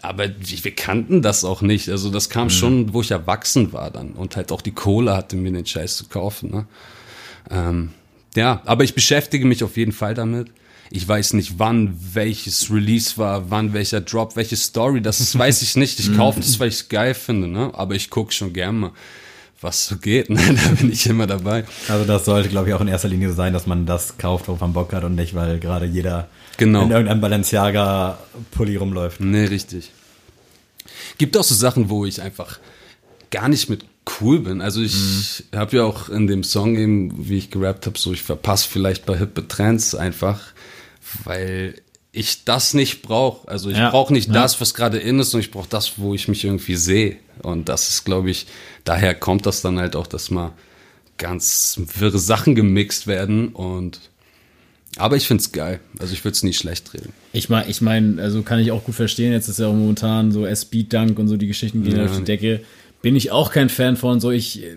aber 0.00 0.28
wir 0.40 0.74
kannten 0.74 1.22
das 1.22 1.44
auch 1.44 1.60
nicht. 1.60 1.88
Also 1.88 2.10
das 2.10 2.30
kam 2.30 2.50
schon, 2.50 2.92
wo 2.94 3.02
ich 3.02 3.10
erwachsen 3.10 3.72
war 3.72 3.90
dann 3.90 4.12
und 4.12 4.36
halt 4.36 4.50
auch 4.50 4.62
die 4.62 4.72
Kohle 4.72 5.14
hatte, 5.14 5.36
mir 5.36 5.52
den 5.52 5.66
Scheiß 5.66 5.96
zu 5.98 6.08
kaufen. 6.08 6.50
Ne? 6.50 6.66
Ähm, 7.50 7.90
ja, 8.34 8.62
aber 8.64 8.82
ich 8.82 8.94
beschäftige 8.94 9.44
mich 9.44 9.62
auf 9.62 9.76
jeden 9.76 9.92
Fall 9.92 10.14
damit. 10.14 10.48
Ich 10.94 11.08
weiß 11.08 11.32
nicht, 11.34 11.58
wann 11.58 11.96
welches 12.12 12.70
Release 12.70 13.16
war, 13.16 13.50
wann 13.50 13.72
welcher 13.72 14.00
Drop, 14.02 14.36
welche 14.36 14.56
Story, 14.56 15.00
das 15.00 15.20
ist, 15.20 15.38
weiß 15.38 15.62
ich 15.62 15.76
nicht. 15.76 15.98
Ich 16.00 16.14
kaufe 16.16 16.40
das, 16.40 16.60
weil 16.60 16.68
ich 16.68 16.74
es 16.74 16.88
geil 16.88 17.14
finde, 17.14 17.48
ne? 17.48 17.70
aber 17.74 17.94
ich 17.94 18.10
gucke 18.10 18.32
schon 18.32 18.52
gerne 18.52 18.78
mal, 18.78 18.90
was 19.60 19.86
so 19.86 19.96
geht. 19.96 20.28
Ne? 20.28 20.38
Da 20.64 20.70
bin 20.74 20.92
ich 20.92 21.06
immer 21.06 21.26
dabei. 21.26 21.64
Also 21.88 22.04
das 22.04 22.24
sollte, 22.26 22.48
glaube 22.48 22.68
ich, 22.68 22.74
auch 22.74 22.80
in 22.80 22.88
erster 22.88 23.08
Linie 23.08 23.30
so 23.30 23.34
sein, 23.34 23.52
dass 23.52 23.66
man 23.66 23.86
das 23.86 24.18
kauft, 24.18 24.48
worauf 24.48 24.60
man 24.60 24.72
Bock 24.74 24.92
hat 24.92 25.04
und 25.04 25.14
nicht, 25.14 25.34
weil 25.34 25.58
gerade 25.60 25.86
jeder 25.86 26.28
Genau. 26.58 26.82
in 26.82 26.90
irgendeinem 26.90 27.20
Balenciaga-Pulli 27.22 28.76
rumläuft. 28.76 29.20
Nee, 29.20 29.46
richtig. 29.46 29.90
Gibt 31.16 31.36
auch 31.36 31.44
so 31.44 31.54
Sachen, 31.54 31.88
wo 31.88 32.04
ich 32.04 32.20
einfach 32.20 32.58
gar 33.30 33.48
nicht 33.48 33.70
mit 33.70 33.84
cool 34.20 34.40
bin. 34.40 34.60
Also 34.60 34.82
ich 34.82 35.44
habe 35.54 35.76
ja 35.76 35.84
auch 35.84 36.08
in 36.08 36.26
dem 36.26 36.44
Song 36.44 36.76
eben, 36.76 37.28
wie 37.28 37.38
ich 37.38 37.50
gerappt 37.50 37.86
habe, 37.86 37.98
so 37.98 38.12
ich 38.12 38.22
verpasse 38.22 38.68
vielleicht 38.68 39.06
bei 39.06 39.16
Hippe 39.16 39.46
Trends 39.48 39.94
einfach, 39.94 40.40
weil 41.24 41.74
ich 42.12 42.44
das 42.44 42.74
nicht 42.74 43.02
brauche. 43.02 43.48
Also 43.48 43.70
ich 43.70 43.78
Ja, 43.78 43.90
brauche 43.90 44.12
nicht 44.12 44.28
ja. 44.28 44.34
das, 44.34 44.60
was 44.60 44.74
gerade 44.74 44.98
in 44.98 45.18
ist, 45.18 45.30
sondern 45.30 45.46
ich 45.46 45.50
brauche 45.50 45.68
das, 45.68 45.98
wo 45.98 46.14
ich 46.14 46.28
mich 46.28 46.44
irgendwie 46.44 46.76
sehe. 46.76 47.16
Und 47.42 47.68
das 47.68 47.88
ist, 47.88 48.04
glaube 48.04 48.30
ich, 48.30 48.46
daher 48.84 49.14
kommt 49.14 49.46
das 49.46 49.62
dann 49.62 49.78
halt 49.78 49.96
auch, 49.96 50.06
dass 50.06 50.30
mal 50.30 50.52
ganz 51.18 51.80
wirre 51.96 52.18
Sachen 52.18 52.54
gemixt 52.54 53.06
werden 53.06 53.48
und 53.48 54.00
aber 54.98 55.16
ich 55.16 55.26
find's 55.26 55.52
geil. 55.52 55.80
Also 56.00 56.12
ich 56.12 56.22
würde 56.22 56.34
es 56.34 56.42
nie 56.42 56.52
schlecht 56.52 56.92
reden. 56.92 57.14
Ich 57.32 57.48
meine, 57.48 57.66
ich 57.70 57.80
mein, 57.80 58.18
also 58.20 58.42
kann 58.42 58.58
ich 58.58 58.72
auch 58.72 58.84
gut 58.84 58.94
verstehen. 58.94 59.32
Jetzt 59.32 59.48
ist 59.48 59.58
ja 59.58 59.66
auch 59.68 59.72
momentan 59.72 60.32
so 60.32 60.44
S-Beat 60.44 60.92
Dunk 60.92 61.18
und 61.18 61.28
so 61.28 61.38
die 61.38 61.46
Geschichten 61.46 61.82
gehen 61.82 61.96
Ja. 61.96 62.04
auf 62.04 62.16
die 62.18 62.24
Decke. 62.24 62.60
Bin 63.02 63.16
ich 63.16 63.30
auch 63.32 63.50
kein 63.50 63.68
Fan 63.68 63.96
von. 63.96 64.20
So, 64.20 64.30
ich 64.30 64.62
äh, 64.62 64.76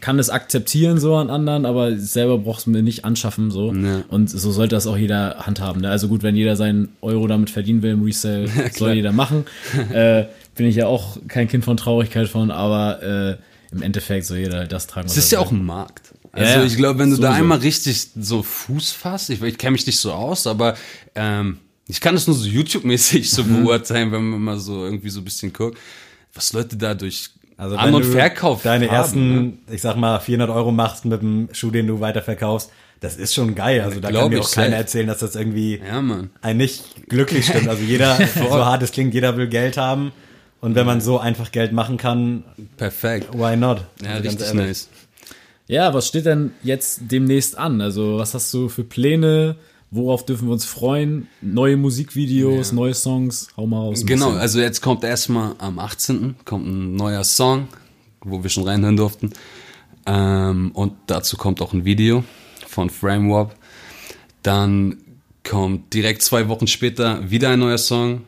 kann 0.00 0.18
es 0.18 0.28
akzeptieren 0.28 0.98
so 0.98 1.14
an 1.16 1.30
anderen, 1.30 1.64
aber 1.66 1.96
selber 1.96 2.38
brauchst 2.38 2.66
du 2.66 2.70
mir 2.70 2.82
nicht 2.82 3.04
anschaffen 3.04 3.50
so. 3.50 3.72
Ja. 3.72 4.02
Und 4.08 4.28
so 4.28 4.50
sollte 4.50 4.74
das 4.74 4.86
auch 4.86 4.96
jeder 4.96 5.36
handhaben. 5.46 5.80
Ne? 5.82 5.90
Also 5.90 6.08
gut, 6.08 6.22
wenn 6.22 6.34
jeder 6.36 6.56
seinen 6.56 6.88
Euro 7.00 7.26
damit 7.28 7.50
verdienen 7.50 7.82
will 7.82 7.92
im 7.92 8.02
Resell, 8.02 8.48
soll 8.74 8.92
jeder 8.94 9.12
machen. 9.12 9.44
äh, 9.92 10.24
bin 10.56 10.66
ich 10.66 10.76
ja 10.76 10.86
auch 10.86 11.16
kein 11.28 11.46
Kind 11.48 11.64
von 11.64 11.76
Traurigkeit 11.76 12.28
von, 12.28 12.50
aber 12.50 13.02
äh, 13.02 13.36
im 13.74 13.82
Endeffekt 13.82 14.26
soll 14.26 14.38
jeder 14.38 14.66
das 14.66 14.86
tragen. 14.88 15.06
Es 15.06 15.16
ist 15.16 15.30
ja 15.30 15.38
auch 15.38 15.52
ein 15.52 15.64
Markt. 15.64 16.12
Also 16.32 16.52
Ja, 16.60 16.64
ich 16.64 16.76
glaube, 16.76 16.98
wenn 16.98 17.10
du 17.10 17.16
da 17.16 17.28
Sowieso. 17.28 17.40
einmal 17.42 17.58
richtig 17.58 18.08
so 18.18 18.42
Fuß 18.42 18.90
fasst, 18.92 19.30
ich, 19.30 19.40
ich 19.42 19.58
kenne 19.58 19.72
mich 19.72 19.86
nicht 19.86 19.98
so 19.98 20.12
aus, 20.12 20.46
aber 20.48 20.74
ähm, 21.14 21.58
ich 21.86 22.00
kann 22.00 22.14
das 22.14 22.26
nur 22.26 22.36
so 22.36 22.46
YouTube-mäßig 22.46 23.30
so 23.30 23.44
Mhm. 23.44 23.64
beurteilen, 23.64 24.10
wenn 24.12 24.24
man 24.28 24.40
mal 24.40 24.58
so 24.58 24.84
irgendwie 24.84 25.08
so 25.10 25.20
ein 25.20 25.24
bisschen 25.24 25.52
guckt, 25.52 25.78
was 26.38 26.52
Leute 26.52 26.76
da 26.76 26.94
durch 26.94 27.30
Also 27.56 27.76
An- 27.76 27.88
wenn 27.88 27.94
und 27.94 28.04
du 28.04 28.12
Verkauf 28.12 28.62
deine 28.62 28.86
haben, 28.86 28.94
ersten, 28.94 29.44
ne? 29.46 29.52
ich 29.72 29.82
sag 29.82 29.96
mal, 29.96 30.20
400 30.20 30.48
Euro 30.50 30.70
machst 30.70 31.04
mit 31.04 31.20
dem 31.20 31.48
Schuh, 31.52 31.70
den 31.72 31.86
du 31.88 31.98
weiterverkaufst, 32.00 32.70
das 33.00 33.16
ist 33.16 33.34
schon 33.34 33.54
geil. 33.54 33.80
Also 33.80 34.00
da 34.00 34.08
Glaub 34.10 34.22
kann 34.24 34.30
mir 34.32 34.38
ich 34.38 34.44
auch 34.46 34.52
keiner 34.52 34.76
erzählen, 34.76 35.06
dass 35.08 35.18
das 35.18 35.34
irgendwie 35.36 35.80
Ja, 35.86 36.00
Mann. 36.00 36.30
einen 36.40 36.58
nicht 36.58 37.08
glücklich 37.08 37.46
stimmt. 37.46 37.68
Also 37.68 37.82
jeder, 37.82 38.16
so 38.34 38.64
hart 38.64 38.82
es 38.82 38.92
klingt, 38.92 39.12
jeder 39.14 39.36
will 39.36 39.48
Geld 39.48 39.76
haben. 39.76 40.12
Und 40.60 40.74
wenn 40.74 40.86
man 40.86 41.00
so 41.00 41.18
einfach 41.20 41.52
Geld 41.52 41.72
machen 41.72 41.96
kann, 41.98 42.42
Perfekt. 42.76 43.28
why 43.34 43.56
not? 43.56 43.82
Ja, 44.02 44.14
Also 44.14 44.28
richtig 44.30 44.54
nice. 44.54 44.88
Ja, 45.68 45.92
was 45.94 46.08
steht 46.08 46.26
denn 46.26 46.52
jetzt 46.62 47.02
demnächst 47.10 47.58
an? 47.58 47.80
Also, 47.80 48.18
was 48.18 48.34
hast 48.34 48.52
du 48.54 48.68
für 48.68 48.84
Pläne? 48.84 49.56
Worauf 49.90 50.26
dürfen 50.26 50.48
wir 50.48 50.52
uns 50.52 50.66
freuen? 50.66 51.28
Neue 51.40 51.76
Musikvideos, 51.76 52.72
neue 52.72 52.92
Songs? 52.92 53.48
Hau 53.56 53.66
mal 53.66 53.80
raus. 53.80 54.04
Genau, 54.04 54.26
bisschen. 54.26 54.40
also 54.40 54.60
jetzt 54.60 54.82
kommt 54.82 55.02
erstmal 55.02 55.54
am 55.58 55.78
18. 55.78 56.36
kommt 56.44 56.66
ein 56.66 56.94
neuer 56.94 57.24
Song, 57.24 57.68
wo 58.20 58.42
wir 58.42 58.50
schon 58.50 58.64
reinhören 58.64 58.96
durften. 58.96 59.32
Ähm, 60.04 60.72
und 60.72 60.92
dazu 61.06 61.38
kommt 61.38 61.62
auch 61.62 61.72
ein 61.72 61.86
Video 61.86 62.22
von 62.66 62.90
Framewarp. 62.90 63.54
Dann 64.42 64.98
kommt 65.42 65.94
direkt 65.94 66.22
zwei 66.22 66.48
Wochen 66.48 66.66
später 66.66 67.30
wieder 67.30 67.50
ein 67.50 67.58
neuer 67.58 67.78
Song. 67.78 68.22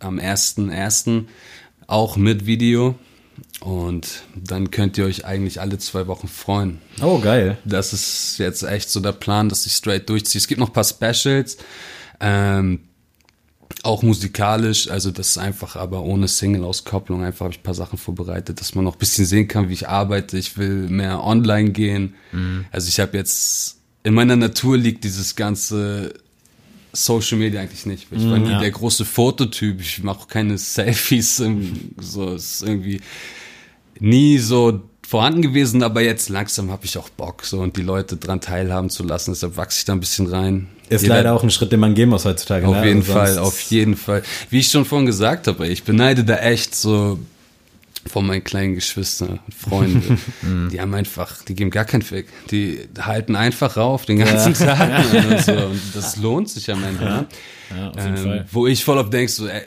Am 0.00 0.18
1.1. 0.18 1.24
auch 1.86 2.16
mit 2.16 2.44
Video. 2.44 2.94
Und 3.60 4.22
dann 4.36 4.70
könnt 4.70 4.98
ihr 4.98 5.06
euch 5.06 5.24
eigentlich 5.24 5.60
alle 5.60 5.78
zwei 5.78 6.06
Wochen 6.06 6.28
freuen. 6.28 6.78
Oh, 7.00 7.18
geil. 7.18 7.58
Das 7.64 7.92
ist 7.92 8.38
jetzt 8.38 8.62
echt 8.62 8.90
so 8.90 9.00
der 9.00 9.12
Plan, 9.12 9.48
dass 9.48 9.66
ich 9.66 9.72
straight 9.72 10.08
durchziehe. 10.08 10.38
Es 10.38 10.48
gibt 10.48 10.60
noch 10.60 10.68
ein 10.68 10.72
paar 10.72 10.84
Specials, 10.84 11.56
ähm, 12.20 12.80
auch 13.82 14.02
musikalisch, 14.02 14.88
also 14.88 15.10
das 15.10 15.30
ist 15.30 15.38
einfach 15.38 15.76
aber 15.76 16.02
ohne 16.02 16.28
Single-Auskopplung. 16.28 17.22
Einfach 17.22 17.44
habe 17.44 17.54
ich 17.54 17.60
ein 17.60 17.64
paar 17.64 17.74
Sachen 17.74 17.98
vorbereitet, 17.98 18.60
dass 18.60 18.74
man 18.74 18.84
noch 18.84 18.94
ein 18.94 18.98
bisschen 18.98 19.26
sehen 19.26 19.48
kann, 19.48 19.68
wie 19.68 19.74
ich 19.74 19.88
arbeite. 19.88 20.38
Ich 20.38 20.56
will 20.56 20.88
mehr 20.88 21.22
online 21.24 21.70
gehen. 21.70 22.14
Also 22.70 22.88
ich 22.88 23.00
habe 23.00 23.16
jetzt, 23.16 23.78
in 24.02 24.14
meiner 24.14 24.36
Natur 24.36 24.76
liegt 24.78 25.04
dieses 25.04 25.36
ganze 25.36 26.14
Social 26.94 27.38
Media 27.38 27.60
eigentlich 27.60 27.86
nicht. 27.86 28.06
Ich 28.10 28.28
war 28.30 28.38
nie 28.38 28.50
ja. 28.52 28.60
der 28.60 28.70
große 28.70 29.04
Fototyp. 29.04 29.80
Ich 29.80 30.02
mache 30.02 30.26
keine 30.28 30.56
Selfies. 30.58 31.42
So 32.00 32.34
ist 32.34 32.62
irgendwie 32.62 33.00
nie 34.00 34.38
so 34.38 34.80
vorhanden 35.06 35.42
gewesen, 35.42 35.82
aber 35.82 36.00
jetzt 36.02 36.28
langsam 36.28 36.70
habe 36.70 36.84
ich 36.86 36.96
auch 36.98 37.08
Bock 37.10 37.44
so 37.44 37.60
und 37.60 37.76
die 37.76 37.82
Leute 37.82 38.16
dran 38.16 38.40
teilhaben 38.40 38.90
zu 38.90 39.02
lassen. 39.04 39.32
Deshalb 39.32 39.56
wachse 39.56 39.78
ich 39.80 39.84
da 39.84 39.92
ein 39.92 40.00
bisschen 40.00 40.26
rein. 40.26 40.68
Ist 40.88 41.02
Jeder- 41.02 41.16
leider 41.16 41.34
auch 41.34 41.42
ein 41.42 41.50
Schritt, 41.50 41.72
den 41.72 41.80
man 41.80 41.94
gehen 41.94 42.08
muss 42.08 42.24
heutzutage. 42.24 42.66
auf 42.66 42.74
ne? 42.76 42.86
jeden 42.86 43.00
Also 43.00 43.12
Fall, 43.12 43.38
auf 43.38 43.60
jeden 43.70 43.96
Fall. 43.96 44.22
Wie 44.50 44.58
ich 44.60 44.68
schon 44.68 44.84
vorhin 44.84 45.06
gesagt 45.06 45.46
habe, 45.46 45.66
ich 45.68 45.84
beneide 45.84 46.24
da 46.24 46.36
echt 46.36 46.74
so 46.74 47.18
von 48.06 48.26
meinen 48.26 48.44
kleinen 48.44 48.74
Geschwistern, 48.74 49.40
Freunde. 49.56 50.18
die 50.72 50.80
haben 50.80 50.94
einfach, 50.94 51.42
die 51.44 51.54
geben 51.54 51.70
gar 51.70 51.84
keinen 51.84 52.02
Fick. 52.02 52.26
Die 52.50 52.80
halten 53.00 53.36
einfach 53.36 53.76
rauf 53.76 54.04
den 54.06 54.18
ganzen 54.18 54.54
Tag. 54.54 55.04
Und, 55.12 55.40
so. 55.42 55.52
und 55.52 55.80
das 55.94 56.16
lohnt 56.16 56.48
sich 56.50 56.70
am 56.70 56.82
Ende. 56.84 57.04
ne? 57.04 57.26
Ja, 57.74 57.90
auf 57.90 57.96
jeden 57.96 58.16
Ähm, 58.16 58.22
Fall. 58.22 58.46
wo 58.52 58.66
ich 58.66 58.84
voll 58.84 58.98
auf 58.98 59.10
denk 59.10 59.30
so, 59.30 59.48
ey, 59.48 59.62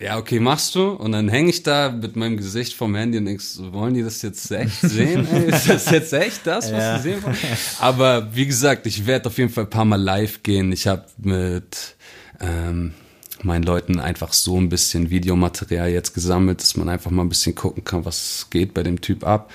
ja, 0.00 0.16
okay, 0.16 0.38
machst 0.38 0.74
du. 0.76 0.90
Und 0.90 1.10
dann 1.12 1.28
hänge 1.28 1.50
ich 1.50 1.64
da 1.64 1.90
mit 1.90 2.14
meinem 2.14 2.36
Gesicht 2.36 2.74
vom 2.74 2.94
Handy 2.94 3.18
und 3.18 3.24
denk 3.24 3.40
so, 3.40 3.72
wollen 3.72 3.94
die 3.94 4.02
das 4.02 4.22
jetzt 4.22 4.48
echt 4.52 4.80
sehen? 4.82 5.26
Ey, 5.32 5.46
ist 5.50 5.68
das 5.68 5.90
jetzt 5.90 6.12
echt 6.12 6.46
das, 6.46 6.66
was 6.72 6.78
Ja. 6.80 6.96
sie 6.98 7.02
sehen 7.10 7.22
wollen? 7.24 7.36
Aber 7.80 8.28
wie 8.32 8.46
gesagt, 8.46 8.86
ich 8.86 9.06
werde 9.06 9.26
auf 9.28 9.38
jeden 9.38 9.50
Fall 9.50 9.64
ein 9.64 9.70
paar 9.70 9.84
Mal 9.84 10.00
live 10.00 10.42
gehen. 10.44 10.70
Ich 10.72 10.86
habe 10.86 11.04
mit 11.18 11.96
ähm, 12.40 12.94
meinen 13.42 13.62
Leuten 13.62 14.00
einfach 14.00 14.32
so 14.32 14.56
ein 14.58 14.68
bisschen 14.68 15.10
Videomaterial 15.10 15.90
jetzt 15.90 16.14
gesammelt, 16.14 16.60
dass 16.60 16.76
man 16.76 16.88
einfach 16.88 17.10
mal 17.10 17.22
ein 17.22 17.28
bisschen 17.28 17.54
gucken 17.54 17.84
kann, 17.84 18.04
was 18.04 18.48
geht 18.50 18.74
bei 18.74 18.82
dem 18.82 19.00
Typ 19.00 19.24
ab. 19.24 19.50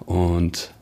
Und 0.00 0.72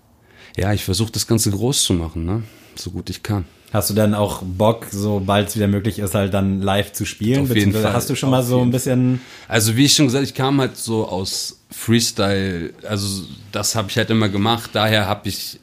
ja, 0.56 0.72
ich 0.72 0.84
versuche 0.84 1.12
das 1.12 1.26
Ganze 1.26 1.50
groß 1.50 1.84
zu 1.84 1.94
machen, 1.94 2.24
ne? 2.24 2.42
so 2.76 2.90
gut 2.90 3.10
ich 3.10 3.22
kann. 3.22 3.44
Hast 3.72 3.88
du 3.88 3.94
dann 3.94 4.14
auch 4.14 4.42
Bock, 4.42 4.86
sobald 4.90 5.48
es 5.48 5.56
wieder 5.56 5.68
möglich 5.68 6.00
ist, 6.00 6.14
halt 6.14 6.34
dann 6.34 6.60
live 6.60 6.92
zu 6.92 7.04
spielen? 7.04 7.44
Auf 7.44 7.54
jeden 7.54 7.72
Fall, 7.72 7.92
Hast 7.92 8.10
du 8.10 8.16
schon 8.16 8.30
mal 8.30 8.42
so 8.42 8.60
ein 8.60 8.72
bisschen, 8.72 9.20
Also 9.46 9.76
wie 9.76 9.84
ich 9.84 9.94
schon 9.94 10.06
gesagt, 10.06 10.24
ich 10.24 10.34
kam 10.34 10.60
halt 10.60 10.76
so 10.76 11.06
aus 11.06 11.60
Freestyle, 11.70 12.72
also 12.82 13.22
das 13.52 13.76
habe 13.76 13.88
ich 13.88 13.96
halt 13.96 14.10
immer 14.10 14.28
gemacht, 14.28 14.70
daher 14.72 15.06
habe 15.06 15.28
ich, 15.28 15.60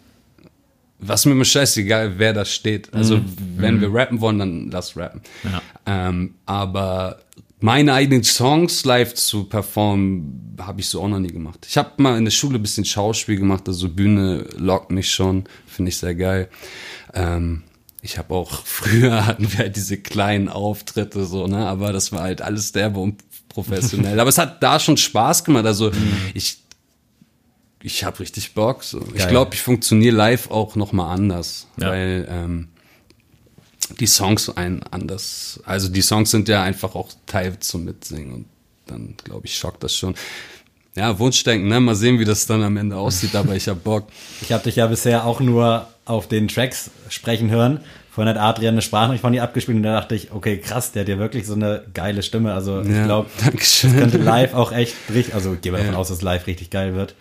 was 1.00 1.26
mir 1.26 1.46
scheißegal, 1.46 2.18
wer 2.18 2.34
da 2.34 2.46
steht. 2.46 2.94
Also 2.94 3.22
wenn 3.56 3.82
wir 3.82 3.94
rappen 3.94 4.20
wollen, 4.20 4.40
dann 4.40 4.72
lass 4.72 4.98
rappen. 4.98 5.22
Ja. 5.44 5.62
Ähm, 5.86 6.36
aber 6.46 7.20
meine 7.60 7.94
eigenen 7.94 8.24
Songs 8.24 8.86
live 8.86 9.14
zu 9.14 9.46
performen, 9.46 10.56
habe 10.60 10.82
ich 10.82 10.90
so 10.90 11.02
auch 11.02 11.08
noch 11.08 11.20
nie 11.20 11.32
gemacht. 11.32 11.66
Ich 11.68 11.78
habe 11.78 12.02
mal 12.02 12.18
in 12.18 12.26
der 12.26 12.32
Schule 12.32 12.60
ein 12.60 12.62
bisschen 12.62 12.86
Schauspiel 12.86 13.38
gemacht, 13.38 13.68
also 13.68 13.90
Bühne 13.90 14.46
lockt 14.58 14.92
mich 14.92 15.12
schon, 15.12 15.46
finde 15.66 15.90
ich 15.90 15.98
sehr 15.98 16.16
geil. 16.16 16.50
Ähm, 17.14 17.64
ich 18.02 18.18
habe 18.18 18.34
auch 18.34 18.52
früher 18.66 19.26
hatten 19.26 19.52
wir 19.52 19.60
halt 19.60 19.76
diese 19.76 19.98
kleinen 19.98 20.50
Auftritte 20.50 21.26
so, 21.26 21.48
ne, 21.48 21.68
aber 21.68 21.94
das 21.94 22.12
war 22.12 22.22
halt 22.22 22.42
alles 22.42 22.72
derbe 22.72 23.00
und 23.00 23.24
professionell. 23.50 24.20
aber 24.20 24.30
es 24.30 24.38
hat 24.38 24.62
da 24.62 24.80
schon 24.80 24.98
Spaß 24.98 25.44
gemacht. 25.44 25.66
Also 25.66 25.92
ich 26.34 26.60
ich 27.88 28.04
habe 28.04 28.20
richtig 28.20 28.54
Bock. 28.54 28.84
So. 28.84 29.02
Ich 29.16 29.28
glaube, 29.28 29.54
ich 29.56 29.62
funktioniere 29.62 30.16
live 30.16 30.52
auch 30.52 30.76
noch 30.76 30.92
mal 30.92 31.12
anders, 31.12 31.68
Ja. 31.80 31.90
weil 31.90 32.28
ähm, 32.30 32.68
die 34.00 34.08
Songs 34.08 34.50
ein 34.56 34.84
anders. 34.84 35.60
Also 35.66 35.90
die 35.90 36.02
Songs 36.02 36.32
sind 36.32 36.50
ja 36.50 36.62
einfach 36.64 36.96
auch 36.96 37.10
Teil 37.26 37.58
zum 37.60 37.86
Mitsingen 37.86 38.34
und 38.34 38.46
dann 38.86 39.16
glaube 39.24 39.46
ich 39.48 39.58
schockt 39.58 39.84
das 39.84 39.96
schon. 39.96 40.16
Ja, 40.96 41.18
Wunschdenken, 41.20 41.68
ne? 41.70 41.80
Mal 41.80 41.96
sehen, 41.96 42.20
wie 42.20 42.26
das 42.26 42.48
dann 42.48 42.64
am 42.64 42.76
Ende 42.76 42.98
aussieht, 42.98 43.36
aber 43.36 43.56
ich 43.56 43.68
hab 43.68 43.84
Bock. 43.84 44.08
ich 44.42 44.52
habe 44.52 44.64
dich 44.64 44.76
ja 44.78 44.88
bisher 44.88 45.26
auch 45.26 45.40
nur 45.40 45.88
auf 46.06 46.28
den 46.28 46.48
Tracks 46.48 46.90
sprechen 47.10 47.50
hören. 47.50 47.82
Vorhin 48.12 48.34
hat 48.34 48.42
Adrian 48.42 48.74
eine 48.74 48.82
Sprachnachricht 48.82 49.22
von 49.22 49.32
dir 49.32 49.44
abgespielt 49.44 49.78
und 49.78 49.84
da 49.84 49.94
dachte 49.94 50.16
ich, 50.16 50.32
okay, 50.32 50.58
krass, 50.58 50.92
der 50.92 51.02
hat 51.04 51.10
ja 51.10 51.20
wirklich 51.20 51.46
so 51.46 51.54
eine 51.54 51.84
geile 51.94 52.24
Stimme. 52.24 52.52
Also 52.54 52.82
ich 52.82 52.90
Ja, 52.90 53.06
glaube, 53.06 53.30
Dankeschön. 53.46 53.96
könnte 53.96 54.18
live 54.18 54.56
auch 54.56 54.72
echt 54.72 54.96
richtig, 55.14 55.36
also 55.36 55.54
ich 55.54 55.62
gehe 55.62 55.72
mal 55.72 55.78
davon 55.78 55.94
Ja. 55.94 56.00
aus, 56.00 56.08
dass 56.08 56.24
live 56.24 56.48
richtig 56.48 56.72
geil 56.72 56.96
wird. 56.96 57.14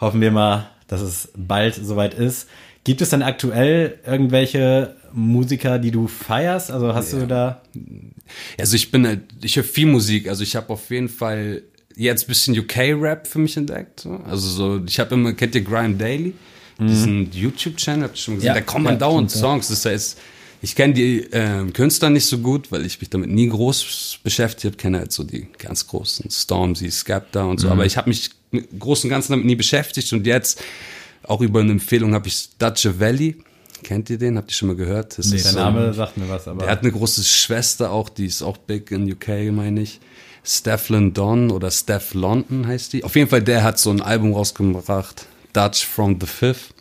Hoffen 0.00 0.20
wir 0.20 0.30
mal, 0.30 0.70
dass 0.86 1.00
es 1.00 1.30
bald 1.36 1.74
soweit 1.74 2.14
ist. 2.14 2.48
Gibt 2.84 3.02
es 3.02 3.10
dann 3.10 3.22
aktuell 3.22 3.98
irgendwelche 4.06 4.96
Musiker, 5.12 5.78
die 5.78 5.90
du 5.90 6.06
feierst? 6.06 6.70
Also 6.70 6.94
hast 6.94 7.12
du 7.12 7.26
da 7.26 7.62
Also 8.58 8.76
ich 8.76 8.90
bin 8.90 9.06
halt, 9.06 9.20
ich 9.42 9.56
höre 9.56 9.64
viel 9.64 9.86
Musik. 9.86 10.28
Also 10.28 10.42
ich 10.42 10.56
habe 10.56 10.72
auf 10.72 10.90
jeden 10.90 11.08
Fall 11.08 11.62
jetzt 11.96 12.24
ein 12.24 12.28
bisschen 12.28 12.58
UK-Rap 12.58 13.26
für 13.26 13.40
mich 13.40 13.56
entdeckt. 13.56 14.00
so. 14.00 14.20
Also 14.28 14.48
so, 14.48 14.84
ich 14.86 15.00
habe 15.00 15.14
immer, 15.14 15.32
kennt 15.32 15.54
ihr 15.54 15.62
Grime 15.62 15.96
Daily? 15.96 16.34
Diesen 16.80 17.32
YouTube-Channel, 17.32 18.04
habt 18.04 18.16
ihr 18.16 18.20
schon 18.20 18.34
gesehen? 18.36 18.46
Ja, 18.46 18.54
da 18.54 18.60
kommen 18.60 18.84
ja, 18.84 18.92
ja, 18.92 18.98
dauernd 18.98 19.34
ja. 19.34 19.40
Songs. 19.40 19.66
Das 19.66 19.84
heißt, 19.84 20.16
ich 20.62 20.76
kenne 20.76 20.94
die 20.94 21.26
ähm, 21.32 21.72
Künstler 21.72 22.08
nicht 22.08 22.26
so 22.26 22.38
gut, 22.38 22.70
weil 22.70 22.86
ich 22.86 23.00
mich 23.00 23.10
damit 23.10 23.30
nie 23.30 23.48
groß 23.48 24.20
beschäftigt 24.22 24.64
habe. 24.64 24.76
kenne 24.76 24.98
halt 24.98 25.10
so 25.12 25.24
die 25.24 25.48
ganz 25.58 25.88
großen 25.88 26.30
Stormzy, 26.30 26.88
Skepta 26.90 27.42
und 27.42 27.58
so. 27.58 27.68
Aber 27.68 27.84
ich 27.84 27.96
habe 27.96 28.08
mich 28.08 28.30
im 28.50 28.66
Großen 28.78 29.08
und 29.08 29.10
Ganzen 29.10 29.32
damit 29.32 29.46
nie 29.46 29.56
beschäftigt. 29.56 30.12
Und 30.12 30.26
jetzt, 30.26 30.60
auch 31.24 31.40
über 31.40 31.60
eine 31.60 31.72
Empfehlung, 31.72 32.14
habe 32.14 32.28
ich 32.28 32.48
Dutch 32.58 32.86
Valley. 32.98 33.36
Kennt 33.82 34.10
ihr 34.10 34.18
den? 34.18 34.36
Habt 34.36 34.50
ihr 34.50 34.54
schon 34.54 34.68
mal 34.68 34.76
gehört? 34.76 35.18
Das 35.18 35.26
Nee, 35.28 35.36
ist 35.36 35.44
der 35.46 35.52
so- 35.52 35.58
Name 35.58 35.92
sagt 35.94 36.16
mir 36.16 36.28
was, 36.28 36.48
aber 36.48 36.64
er 36.64 36.70
hat 36.72 36.80
eine 36.82 36.90
große 36.92 37.22
Schwester 37.22 37.90
auch, 37.92 38.08
die 38.08 38.26
ist 38.26 38.42
auch 38.42 38.56
big 38.56 38.90
in 38.90 39.10
UK, 39.10 39.52
meine 39.52 39.82
ich. 39.82 40.00
Stefflon 40.44 41.12
Don 41.14 41.50
oder 41.50 41.70
Steph 41.70 42.14
London 42.14 42.66
heißt 42.66 42.92
die. 42.94 43.04
Auf 43.04 43.14
jeden 43.16 43.28
Fall, 43.28 43.42
der 43.42 43.62
hat 43.62 43.78
so 43.78 43.90
ein 43.90 44.00
Album 44.00 44.32
rausgebracht, 44.32 45.26
Dutch 45.52 45.84
from 45.84 46.18
the 46.20 46.26
Fifth. 46.26 46.74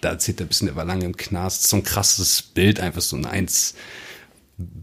Da 0.00 0.10
erzählt 0.10 0.40
er 0.40 0.44
ein 0.44 0.48
bisschen, 0.48 0.66
der 0.66 0.76
war 0.76 0.84
lange 0.84 1.06
im 1.06 1.16
Knast. 1.16 1.66
So 1.68 1.76
ein 1.76 1.82
krasses 1.82 2.42
Bild, 2.42 2.78
einfach 2.80 3.00
so 3.00 3.16
ein 3.16 3.24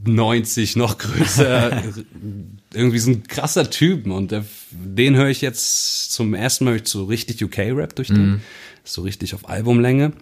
1,90 0.05 0.77
noch 0.77 0.97
größer. 0.97 1.83
Irgendwie 2.73 2.99
so 2.99 3.11
ein 3.11 3.23
krasser 3.23 3.69
Typ. 3.69 4.07
Und 4.07 4.31
der, 4.31 4.45
den 4.71 5.15
höre 5.15 5.29
ich 5.29 5.41
jetzt 5.41 6.11
zum 6.11 6.33
ersten 6.33 6.65
Mal 6.65 6.85
so 6.85 7.05
richtig 7.05 7.43
UK-Rap 7.43 7.95
durch 7.95 8.09
den. 8.09 8.41
So 8.83 9.03
richtig 9.03 9.33
auf 9.35 9.47
Albumlänge. 9.47 10.13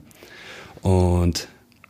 Und 0.81 1.47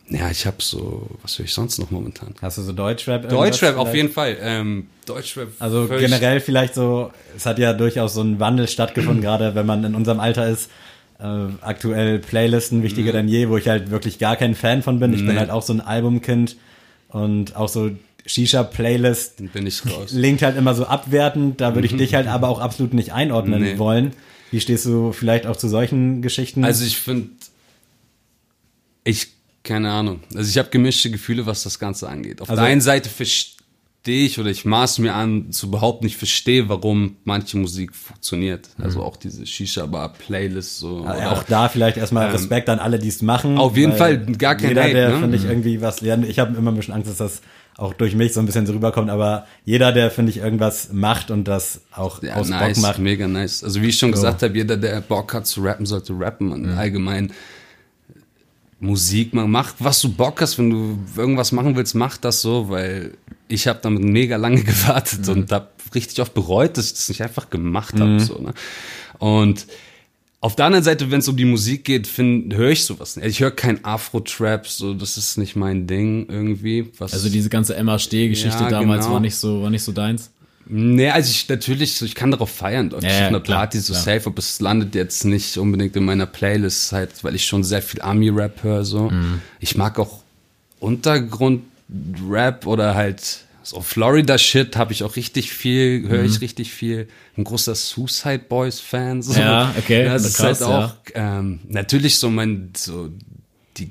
ja, 0.08 0.28
ich 0.30 0.46
habe 0.46 0.56
so, 0.60 1.08
was 1.22 1.38
höre 1.38 1.44
ich 1.44 1.54
sonst 1.54 1.78
noch 1.78 1.90
momentan? 1.90 2.34
Hast 2.42 2.58
du 2.58 2.62
so 2.62 2.72
Deutschrap? 2.72 3.28
Deutschrap 3.28 3.76
auf 3.76 3.94
jeden 3.94 4.10
Fall. 4.10 4.36
Ähm, 4.40 4.88
Deutschrap. 5.06 5.48
Also 5.58 5.86
generell 5.86 6.40
vielleicht 6.40 6.74
so, 6.74 7.12
es 7.36 7.46
hat 7.46 7.58
ja 7.58 7.72
durchaus 7.72 8.14
so 8.14 8.22
ein 8.22 8.40
Wandel 8.40 8.66
stattgefunden, 8.68 9.20
gerade 9.22 9.54
wenn 9.54 9.66
man 9.66 9.84
in 9.84 9.94
unserem 9.94 10.18
Alter 10.18 10.48
ist. 10.48 10.70
Äh, 11.20 11.46
aktuell 11.60 12.18
Playlisten 12.18 12.82
wichtiger 12.82 13.12
denn 13.12 13.28
je, 13.28 13.48
wo 13.48 13.56
ich 13.56 13.68
halt 13.68 13.90
wirklich 13.90 14.18
gar 14.18 14.36
kein 14.36 14.54
Fan 14.54 14.82
von 14.82 14.98
bin. 14.98 15.12
Ich 15.12 15.20
bin. 15.20 15.34
Nee. 15.34 15.38
halt 15.38 15.50
auch 15.50 15.62
so 15.62 15.72
ein 15.72 15.80
Albumkind 15.80 16.56
und 17.10 17.56
auch 17.56 17.68
so 17.68 17.90
Shisha-Playlist 18.26 19.52
bin 19.52 19.66
ich 19.66 19.84
raus. 19.86 20.12
linkt 20.12 20.42
halt 20.42 20.56
immer 20.56 20.74
so 20.74 20.84
abwertend. 20.86 21.60
Da 21.60 21.74
würde 21.74 21.86
ich 21.86 21.96
dich 21.96 22.14
halt 22.14 22.26
aber 22.28 22.48
auch 22.48 22.60
absolut 22.60 22.94
nicht 22.94 23.12
einordnen 23.12 23.62
Nee. 23.62 23.78
wollen. 23.78 24.12
Wie 24.50 24.60
stehst 24.60 24.84
du 24.86 25.12
vielleicht 25.12 25.46
auch 25.46 25.56
zu 25.56 25.68
solchen 25.68 26.22
Geschichten? 26.22 26.64
Also 26.64 26.84
ich 26.84 26.96
finde, 26.98 27.30
ich, 29.04 29.28
keine 29.62 29.90
Ahnung. 29.90 30.20
Also 30.34 30.48
ich 30.50 30.58
habe 30.58 30.70
gemischte 30.70 31.10
Gefühle, 31.10 31.46
was 31.46 31.62
das 31.62 31.78
Ganze 31.78 32.08
angeht. 32.08 32.40
Auf 32.40 32.50
Also- 32.50 32.62
der 32.62 32.70
einen 32.70 32.80
Seite 32.80 33.08
verstehe 33.08 33.59
ich 34.06 34.38
oder 34.38 34.50
ich 34.50 34.64
maß 34.64 34.98
mir 35.00 35.14
an, 35.14 35.52
zu 35.52 35.70
behaupten, 35.70 36.06
ich 36.06 36.16
verstehe, 36.16 36.68
warum 36.68 37.16
manche 37.24 37.56
Musik 37.58 37.94
funktioniert. 37.94 38.68
Also 38.78 39.02
auch 39.02 39.16
diese 39.16 39.46
Shisha-Bar-Playlist 39.46 40.78
so. 40.78 41.04
Ja, 41.04 41.32
auch 41.32 41.42
da 41.44 41.68
vielleicht 41.68 41.96
erstmal 41.96 42.30
Respekt 42.30 42.68
an 42.68 42.78
alle, 42.78 42.98
die 42.98 43.08
es 43.08 43.22
machen. 43.22 43.52
Ähm, 43.52 43.58
Auf 43.58 43.76
jeden 43.76 43.92
Fall 43.92 44.18
gar 44.26 44.54
kein 44.54 44.68
Jeder, 44.70 44.82
Hate, 44.84 44.92
der, 44.94 45.08
ne? 45.10 45.18
finde 45.18 45.36
ich, 45.36 45.44
irgendwie 45.44 45.80
was 45.80 46.00
lernt. 46.00 46.26
Ich 46.26 46.38
habe 46.38 46.56
immer 46.56 46.70
ein 46.72 46.76
bisschen 46.76 46.94
Angst, 46.94 47.08
dass 47.10 47.18
das 47.18 47.42
auch 47.76 47.94
durch 47.94 48.14
mich 48.14 48.32
so 48.34 48.40
ein 48.40 48.46
bisschen 48.46 48.66
so 48.66 48.72
rüberkommt, 48.74 49.08
aber 49.10 49.46
jeder, 49.64 49.92
der, 49.92 50.10
finde 50.10 50.30
ich, 50.30 50.38
irgendwas 50.38 50.92
macht 50.92 51.30
und 51.30 51.44
das 51.44 51.80
auch 51.94 52.22
Ja, 52.22 52.34
aus 52.34 52.48
nice, 52.48 52.74
Bock 52.76 52.82
macht. 52.82 52.98
mega 52.98 53.26
nice. 53.26 53.64
Also 53.64 53.80
wie 53.80 53.86
ich 53.88 53.98
schon 53.98 54.10
So. 54.10 54.16
gesagt 54.16 54.42
habe, 54.42 54.54
jeder, 54.56 54.76
der 54.76 55.00
Bock 55.00 55.32
hat 55.32 55.46
zu 55.46 55.62
rappen, 55.62 55.86
sollte 55.86 56.12
rappen 56.18 56.52
und 56.52 56.68
allgemein 56.68 57.32
Musik, 58.80 59.34
man 59.34 59.50
macht, 59.50 59.76
was 59.78 60.00
du 60.00 60.10
Bock 60.10 60.40
hast, 60.40 60.58
wenn 60.58 60.70
du 60.70 60.98
irgendwas 61.16 61.52
machen 61.52 61.76
willst, 61.76 61.94
mach 61.94 62.16
das 62.16 62.40
so, 62.40 62.70
weil 62.70 63.12
ich 63.48 63.68
habe 63.68 63.78
damit 63.82 64.02
mega 64.02 64.36
lange 64.36 64.62
gewartet 64.64 65.28
und 65.28 65.52
habe 65.52 65.68
richtig 65.94 66.20
oft 66.20 66.34
bereut, 66.34 66.76
dass 66.76 66.86
ich 66.86 66.92
das 66.94 67.08
nicht 67.08 67.22
einfach 67.22 67.50
gemacht 67.50 67.98
habe. 68.00 68.18
So, 68.20 68.38
ne? 68.38 68.54
Und 69.18 69.66
auf 70.42 70.56
der 70.56 70.64
anderen 70.64 70.84
Seite, 70.84 71.10
wenn 71.10 71.20
es 71.20 71.28
um 71.28 71.36
die 71.36 71.44
Musik 71.44 71.84
geht, 71.84 72.08
höre 72.16 72.70
ich 72.70 72.84
sowas 72.84 73.16
nicht. 73.16 73.26
Ich 73.26 73.40
höre 73.40 73.50
kein 73.50 73.84
Afro-Trap, 73.84 74.66
so 74.66 74.94
das 74.94 75.18
ist 75.18 75.36
nicht 75.36 75.54
mein 75.54 75.86
Ding 75.86 76.26
irgendwie. 76.30 76.90
Was 76.96 77.12
Also 77.12 77.28
diese 77.28 77.50
ganze 77.50 77.76
Emma 77.76 77.98
Steh-Geschichte 77.98 78.62
Ja, 78.62 78.70
damals 78.70 79.04
genau. 79.04 79.14
war 79.14 79.20
nicht 79.20 79.36
so, 79.36 79.62
war 79.62 79.68
nicht 79.70 79.82
so 79.82 79.92
deins. 79.92 80.30
Nee, 80.72 81.10
also 81.10 81.30
ich 81.30 81.48
natürlich, 81.48 81.96
so, 81.96 82.04
ich 82.04 82.14
kann 82.14 82.30
darauf 82.30 82.50
feiern, 82.50 82.90
Deutsch. 82.90 83.02
Ja, 83.02 83.10
auf 83.10 83.20
ja, 83.20 83.26
einer 83.26 83.40
klar, 83.40 83.58
Party 83.58 83.80
so 83.80 83.92
klar. 83.92 84.04
safe, 84.04 84.26
aber 84.26 84.38
es 84.38 84.60
landet 84.60 84.94
jetzt 84.94 85.24
nicht 85.24 85.58
unbedingt 85.58 85.96
in 85.96 86.04
meiner 86.04 86.26
Playlist, 86.26 86.92
halt, 86.92 87.24
weil 87.24 87.34
ich 87.34 87.44
schon 87.44 87.64
sehr 87.64 87.82
viel 87.82 88.00
Ami-Rap 88.00 88.62
höre, 88.62 88.84
so. 88.84 89.10
Mhm. 89.10 89.40
Ich 89.58 89.76
mag 89.76 89.98
auch 89.98 90.22
Untergrund-Rap 90.78 92.66
oder 92.66 92.94
halt 92.94 93.40
so 93.62 93.80
Florida-Shit 93.80 94.76
habe 94.76 94.92
ich 94.92 95.02
auch 95.02 95.16
richtig 95.16 95.52
viel, 95.52 96.08
höre 96.08 96.24
ich 96.24 96.40
richtig 96.40 96.72
viel. 96.72 97.08
Ein 97.36 97.44
großer 97.44 97.74
Suicide 97.74 98.44
Boys-Fan, 98.48 99.22
so. 99.22 99.32
Mhm. 99.32 99.38
Ja, 99.38 99.74
okay, 99.76 100.04
Das 100.04 100.22
das 100.22 100.30
ist 100.32 100.36
krass, 100.38 100.60
halt 100.60 100.70
auch, 100.70 100.94
ähm, 101.14 101.60
natürlich 101.68 102.18
so 102.18 102.30
mein, 102.30 102.70
so, 102.76 103.10
die 103.76 103.90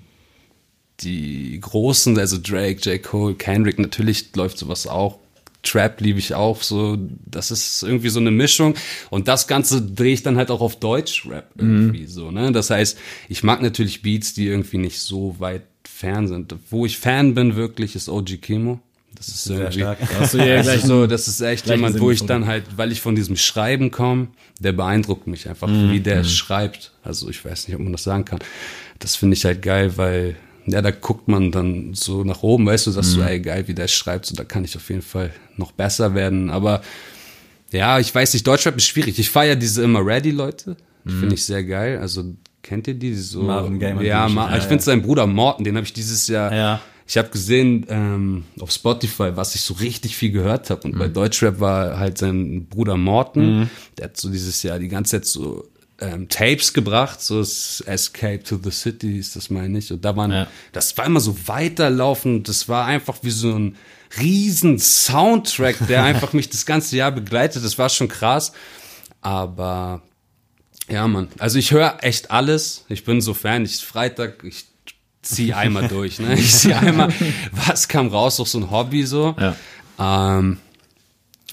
die 1.01 1.59
großen, 1.59 2.17
also 2.17 2.37
Drake, 2.41 2.79
J. 2.89 3.01
Cole, 3.03 3.35
Kendrick, 3.35 3.79
natürlich 3.79 4.33
läuft 4.35 4.57
sowas 4.57 4.87
auch. 4.87 5.19
Trap 5.63 5.99
liebe 6.01 6.19
ich 6.19 6.33
auch 6.35 6.61
so. 6.63 6.97
Das 7.25 7.51
ist 7.51 7.83
irgendwie 7.83 8.09
so 8.09 8.19
eine 8.19 8.31
Mischung. 8.31 8.75
Und 9.09 9.27
das 9.27 9.47
Ganze 9.47 9.81
drehe 9.81 10.13
ich 10.13 10.23
dann 10.23 10.37
halt 10.37 10.51
auch 10.51 10.61
auf 10.61 10.79
Deutsch-Rap 10.79 11.49
irgendwie 11.57 12.05
so, 12.05 12.31
ne? 12.31 12.51
Das 12.51 12.69
heißt, 12.69 12.97
ich 13.27 13.43
mag 13.43 13.61
natürlich 13.61 14.01
Beats, 14.01 14.33
die 14.33 14.47
irgendwie 14.47 14.77
nicht 14.77 14.99
so 15.01 15.35
weit 15.39 15.63
fern 15.87 16.27
sind. 16.27 16.55
Wo 16.69 16.85
ich 16.85 16.97
Fan 16.97 17.33
bin 17.33 17.55
wirklich, 17.55 17.95
ist 17.95 18.07
OG 18.09 18.37
Kimo. 18.41 18.79
Das 19.15 19.27
ist 19.27 19.43
Sehr 19.45 19.57
irgendwie, 19.59 19.79
stark. 19.79 19.97
Hast 20.17 20.33
du 20.35 20.37
ja 20.37 20.57
das 20.57 20.65
gleich 20.67 20.77
ist 20.77 20.87
so, 20.87 21.07
das 21.07 21.27
ist 21.27 21.41
echt 21.41 21.67
jemand, 21.67 21.93
Sinn 21.93 22.01
wo 22.03 22.11
ich 22.11 22.23
dann 22.25 22.45
halt, 22.45 22.63
weil 22.77 22.91
ich 22.93 23.01
von 23.01 23.15
diesem 23.15 23.35
Schreiben 23.35 23.91
komme, 23.91 24.27
der 24.59 24.71
beeindruckt 24.71 25.27
mich 25.27 25.49
einfach, 25.49 25.67
Mhm. 25.67 25.91
wie 25.91 25.99
der 25.99 26.23
schreibt. 26.23 26.93
Also 27.03 27.29
ich 27.29 27.43
weiß 27.43 27.67
nicht, 27.67 27.75
ob 27.75 27.81
man 27.81 27.91
das 27.91 28.03
sagen 28.03 28.23
kann. 28.23 28.39
Das 28.99 29.15
finde 29.17 29.35
ich 29.35 29.43
halt 29.43 29.61
geil, 29.61 29.97
weil 29.97 30.37
ja, 30.71 30.81
da 30.81 30.91
guckt 30.91 31.27
man 31.27 31.51
dann 31.51 31.93
so 31.93 32.23
nach 32.23 32.43
oben, 32.43 32.65
weißt 32.65 32.87
du, 32.87 32.91
sagst 32.91 33.15
Mhm. 33.15 33.21
du, 33.21 33.27
ey, 33.27 33.39
geil, 33.39 33.63
wie 33.67 33.73
der 33.73 33.87
schreibt, 33.87 34.25
so 34.25 34.35
da 34.35 34.43
kann 34.43 34.63
ich 34.63 34.75
auf 34.75 34.89
jeden 34.89 35.01
Fall 35.01 35.31
noch 35.57 35.71
besser 35.71 36.15
werden. 36.15 36.49
Aber 36.49 36.81
ja, 37.71 37.99
ich 37.99 38.13
weiß 38.13 38.33
nicht, 38.33 38.45
Deutschrap 38.47 38.75
ist 38.77 38.85
schwierig. 38.87 39.19
Ich 39.19 39.29
feiere 39.29 39.55
diese 39.55 39.83
immer 39.83 40.05
ready 40.05 40.31
Leute. 40.31 40.75
Mhm. 41.03 41.19
finde 41.19 41.35
ich 41.35 41.45
sehr 41.45 41.63
geil. 41.63 41.97
Also 41.99 42.23
kennt 42.61 42.87
ihr 42.87 42.93
die? 42.93 43.13
so, 43.15 43.43
Marvin 43.43 43.79
Gaye 43.79 44.05
ja, 44.05 44.27
Ma 44.27 44.45
Geschichte. 44.47 44.57
ich 44.63 44.67
finde 44.67 44.83
seinen 44.83 45.01
Bruder 45.01 45.27
Morten, 45.27 45.63
den 45.63 45.75
habe 45.75 45.85
ich 45.85 45.93
dieses 45.93 46.27
Jahr. 46.27 46.53
Ja. 46.53 46.81
Ich 47.07 47.17
habe 47.17 47.29
gesehen 47.29 47.85
ähm, 47.89 48.43
auf 48.59 48.69
Spotify, 48.71 49.31
was 49.35 49.55
ich 49.55 49.61
so 49.61 49.73
richtig 49.75 50.15
viel 50.15 50.29
gehört 50.31 50.69
habe. 50.69 50.81
Und 50.87 50.99
bei 50.99 51.07
Deutschrap 51.07 51.59
war 51.59 51.97
halt 51.97 52.19
sein 52.19 52.67
Bruder 52.67 52.97
Morten. 52.97 53.69
Der 53.97 54.05
hat 54.05 54.17
so 54.17 54.29
dieses 54.29 54.61
Jahr 54.61 54.77
die 54.77 54.89
ganze 54.89 55.11
Zeit 55.17 55.25
so 55.25 55.65
ähm, 56.01 56.29
Tapes 56.29 56.73
gebracht, 56.73 57.21
so 57.21 57.41
Escape 57.41 58.43
to 58.43 58.59
the 58.63 58.71
City 58.71 59.17
ist 59.17 59.35
das 59.35 59.49
meine 59.49 59.77
ich. 59.79 59.91
Und 59.91 60.03
da 60.05 60.15
waren, 60.15 60.31
Ja. 60.31 60.47
das 60.71 60.97
war 60.97 61.05
immer 61.05 61.19
so 61.19 61.35
weiterlaufend. 61.47 62.47
Das 62.47 62.69
war 62.69 62.85
einfach 62.85 63.17
wie 63.21 63.31
so 63.31 63.53
ein 63.57 63.75
riesen 64.19 64.79
Soundtrack, 64.79 65.87
der 65.87 66.03
einfach 66.09 66.33
mich 66.33 66.49
das 66.49 66.65
ganze 66.65 66.95
Jahr 66.95 67.11
begleitet. 67.11 67.63
Das 67.63 67.77
war 67.77 67.89
schon 67.89 68.07
krass. 68.07 68.51
Aber 69.21 70.01
ja, 70.89 71.07
Mann. 71.07 71.27
Also 71.37 71.59
ich 71.59 71.71
höre 71.71 71.97
echt 72.01 72.31
alles. 72.31 72.85
Ich 72.89 73.03
bin 73.03 73.21
so 73.21 73.33
Fan. 73.33 73.65
Ich 73.65 73.85
Freitag, 73.85 74.43
ich 74.43 74.65
zieh 75.21 75.53
einmal 75.53 75.87
durch. 75.87 76.19
Ne? 76.19 76.33
Ich 76.39 76.51
zieh 76.55 76.73
einmal, 76.75 77.13
was 77.51 77.87
kam 77.87 78.07
raus, 78.07 78.39
auch 78.39 78.47
so 78.47 78.57
ein 78.59 78.71
Hobby 78.71 79.05
so. 79.05 79.35
Ja. 79.37 79.55
Ähm, 80.39 80.57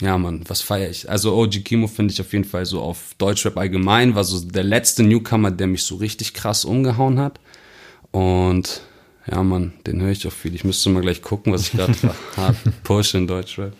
ja, 0.00 0.18
Mann, 0.18 0.42
was 0.48 0.60
feiere 0.60 0.90
ich? 0.90 1.08
Also 1.08 1.34
OG 1.36 1.64
Kimo 1.64 1.86
finde 1.86 2.12
ich 2.12 2.20
auf 2.20 2.32
jeden 2.32 2.44
Fall 2.44 2.66
so 2.66 2.80
auf 2.80 3.14
Deutschrap 3.18 3.56
allgemein, 3.56 4.14
war 4.14 4.24
so 4.24 4.40
der 4.44 4.64
letzte 4.64 5.02
Newcomer, 5.02 5.50
der 5.50 5.66
mich 5.66 5.84
so 5.84 5.96
richtig 5.96 6.34
krass 6.34 6.64
umgehauen 6.64 7.18
hat. 7.18 7.40
Und 8.10 8.82
ja, 9.30 9.42
Mann, 9.42 9.72
den 9.86 10.00
höre 10.02 10.10
ich 10.12 10.26
auch 10.26 10.32
viel. 10.32 10.54
Ich 10.54 10.64
müsste 10.64 10.90
mal 10.90 11.00
gleich 11.02 11.22
gucken, 11.22 11.52
was 11.52 11.62
ich 11.62 11.72
gerade 11.72 11.94
hart 12.36 12.56
push 12.84 13.14
in 13.14 13.26
Deutschrap. 13.26 13.72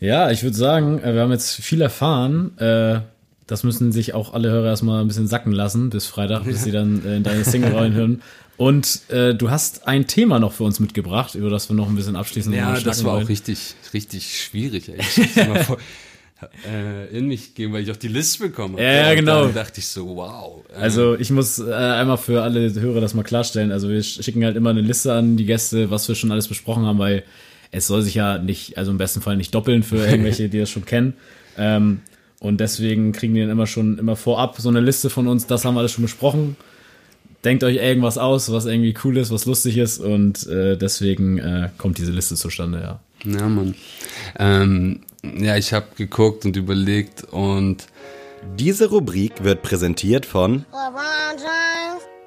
Ja, 0.00 0.30
ich 0.30 0.42
würde 0.42 0.56
sagen, 0.56 1.00
äh, 1.02 1.14
wir 1.14 1.22
haben 1.22 1.30
jetzt 1.32 1.54
viel 1.56 1.80
erfahren. 1.80 2.56
Äh, 2.58 3.00
Das 3.46 3.64
müssen 3.64 3.92
sich 3.92 4.14
auch 4.14 4.34
alle 4.34 4.50
Hörer 4.50 4.68
erstmal 4.68 5.00
ein 5.02 5.08
bisschen 5.08 5.26
sacken 5.28 5.52
lassen 5.52 5.90
bis 5.90 6.06
Freitag, 6.06 6.44
bis 6.44 6.62
sie 6.64 6.70
dann 6.72 7.04
äh, 7.04 7.16
in 7.16 7.22
deine 7.22 7.44
Single 7.44 7.74
reinhören. 7.76 8.22
Und 8.56 9.00
äh, 9.10 9.34
du 9.34 9.50
hast 9.50 9.88
ein 9.88 10.06
Thema 10.06 10.38
noch 10.38 10.52
für 10.52 10.64
uns 10.64 10.78
mitgebracht, 10.78 11.34
über 11.34 11.50
das 11.50 11.68
wir 11.68 11.74
noch 11.74 11.88
ein 11.88 11.96
bisschen 11.96 12.16
abschließend 12.16 12.54
Ja, 12.54 12.78
das 12.78 13.02
war 13.04 13.12
auch 13.12 13.16
wollen. 13.16 13.26
richtig, 13.26 13.74
richtig 13.94 14.40
schwierig. 14.40 14.88
ey. 14.88 14.98
Ich 15.00 15.64
vor, 15.64 15.78
äh, 16.70 17.16
in 17.16 17.26
mich 17.28 17.54
gegeben, 17.54 17.72
weil 17.72 17.82
ich 17.82 17.90
auch 17.90 17.96
die 17.96 18.08
Liste 18.08 18.44
bekommen 18.44 18.74
habe. 18.74 18.84
Ja, 18.84 18.92
ja, 18.92 19.10
Und 19.10 19.16
genau. 19.16 19.44
Dann 19.44 19.54
dachte 19.54 19.80
ich 19.80 19.88
so, 19.88 20.16
wow. 20.16 20.62
äh, 20.70 20.76
Also 20.80 21.14
ich 21.16 21.30
muss 21.30 21.58
äh, 21.58 21.72
einmal 21.72 22.18
für 22.18 22.42
alle 22.42 22.72
Hörer 22.74 23.00
das 23.00 23.14
mal 23.14 23.22
klarstellen. 23.22 23.72
Also 23.72 23.88
wir 23.88 24.02
schicken 24.02 24.44
halt 24.44 24.56
immer 24.56 24.70
eine 24.70 24.80
Liste 24.82 25.12
an 25.12 25.36
die 25.36 25.46
Gäste, 25.46 25.90
was 25.90 26.08
wir 26.08 26.14
schon 26.14 26.30
alles 26.30 26.48
besprochen 26.48 26.84
haben, 26.84 26.98
weil 26.98 27.24
es 27.70 27.86
soll 27.86 28.02
sich 28.02 28.14
ja 28.14 28.38
nicht, 28.38 28.76
also 28.76 28.90
im 28.90 28.98
besten 28.98 29.22
Fall 29.22 29.36
nicht 29.36 29.54
doppeln 29.54 29.82
für 29.82 29.96
irgendwelche, 30.06 30.48
die 30.48 30.58
das 30.58 30.70
schon 30.70 30.84
kennen. 30.84 31.14
Ähm, 31.56 32.00
und 32.38 32.60
deswegen 32.60 33.12
kriegen 33.12 33.34
die 33.34 33.40
dann 33.40 33.50
immer 33.50 33.66
schon 33.66 33.98
immer 33.98 34.16
vorab 34.16 34.58
so 34.58 34.68
eine 34.68 34.80
Liste 34.80 35.10
von 35.10 35.26
uns, 35.28 35.46
das 35.46 35.64
haben 35.64 35.74
wir 35.74 35.80
alles 35.80 35.92
schon 35.92 36.02
besprochen. 36.02 36.56
Denkt 37.44 37.64
euch 37.64 37.76
irgendwas 37.76 38.18
aus, 38.18 38.52
was 38.52 38.66
irgendwie 38.66 38.94
cool 39.04 39.16
ist, 39.16 39.30
was 39.32 39.46
lustig 39.46 39.76
ist 39.76 39.98
und 39.98 40.46
äh, 40.46 40.76
deswegen 40.76 41.38
äh, 41.38 41.70
kommt 41.76 41.98
diese 41.98 42.12
Liste 42.12 42.36
zustande, 42.36 42.80
ja. 42.80 43.00
Ja, 43.24 43.48
Mann. 43.48 43.74
Ähm, 44.38 45.00
ja, 45.38 45.56
ich 45.56 45.72
habe 45.72 45.86
geguckt 45.96 46.44
und 46.44 46.56
überlegt 46.56 47.24
und 47.24 47.86
Diese 48.58 48.88
Rubrik 48.90 49.44
wird 49.44 49.62
präsentiert 49.62 50.26
von 50.26 50.64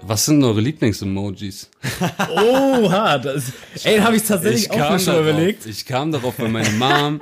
was 0.08 0.26
sind 0.26 0.44
eure 0.44 0.62
Lieblings-Emojis? 0.62 1.70
Oha, 2.30 3.18
das, 3.18 3.52
ey, 3.84 4.00
habe 4.00 4.16
ich 4.16 4.24
tatsächlich 4.24 4.70
auch 4.70 4.92
mir 4.92 5.00
schon 5.00 5.14
darauf, 5.16 5.30
überlegt. 5.30 5.66
Ich 5.66 5.86
kam 5.86 6.12
darauf, 6.12 6.38
weil 6.38 6.50
meine 6.50 6.70
Mom, 6.72 7.22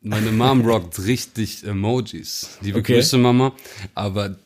meine 0.00 0.32
Mom 0.32 0.62
rockt 0.62 1.04
richtig 1.04 1.62
Emojis. 1.66 2.58
Liebe 2.62 2.78
Okay. 2.78 2.94
Grüße, 2.94 3.18
Mama. 3.18 3.52
Aber 3.94 4.36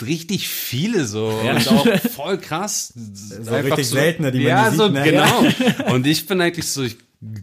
richtig 0.00 0.48
viele 0.48 1.04
so 1.04 1.26
und 1.28 1.68
auch 1.68 1.86
voll 2.14 2.38
krass. 2.38 2.92
So 2.94 3.54
richtig 3.54 3.88
seltene, 3.88 4.32
die 4.32 4.38
man 4.40 4.48
ja, 4.48 4.70
nie 4.70 4.76
so, 4.76 4.84
sieht, 4.84 4.94
ne? 4.94 5.02
genau. 5.04 5.44
Und 5.94 6.06
ich 6.06 6.26
bin 6.26 6.40
eigentlich 6.40 6.66
so 6.66 6.82
ich, 6.82 6.96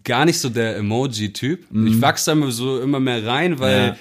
gar 0.03 0.25
nicht 0.25 0.39
so 0.39 0.49
der 0.49 0.75
Emoji-Typ. 0.77 1.67
Ich 1.85 2.01
wachse 2.01 2.25
da 2.25 2.31
immer 2.33 2.51
so 2.51 2.79
immer 2.81 2.99
mehr 2.99 3.25
rein, 3.25 3.59
weil 3.59 3.87
Ja. 3.87 3.97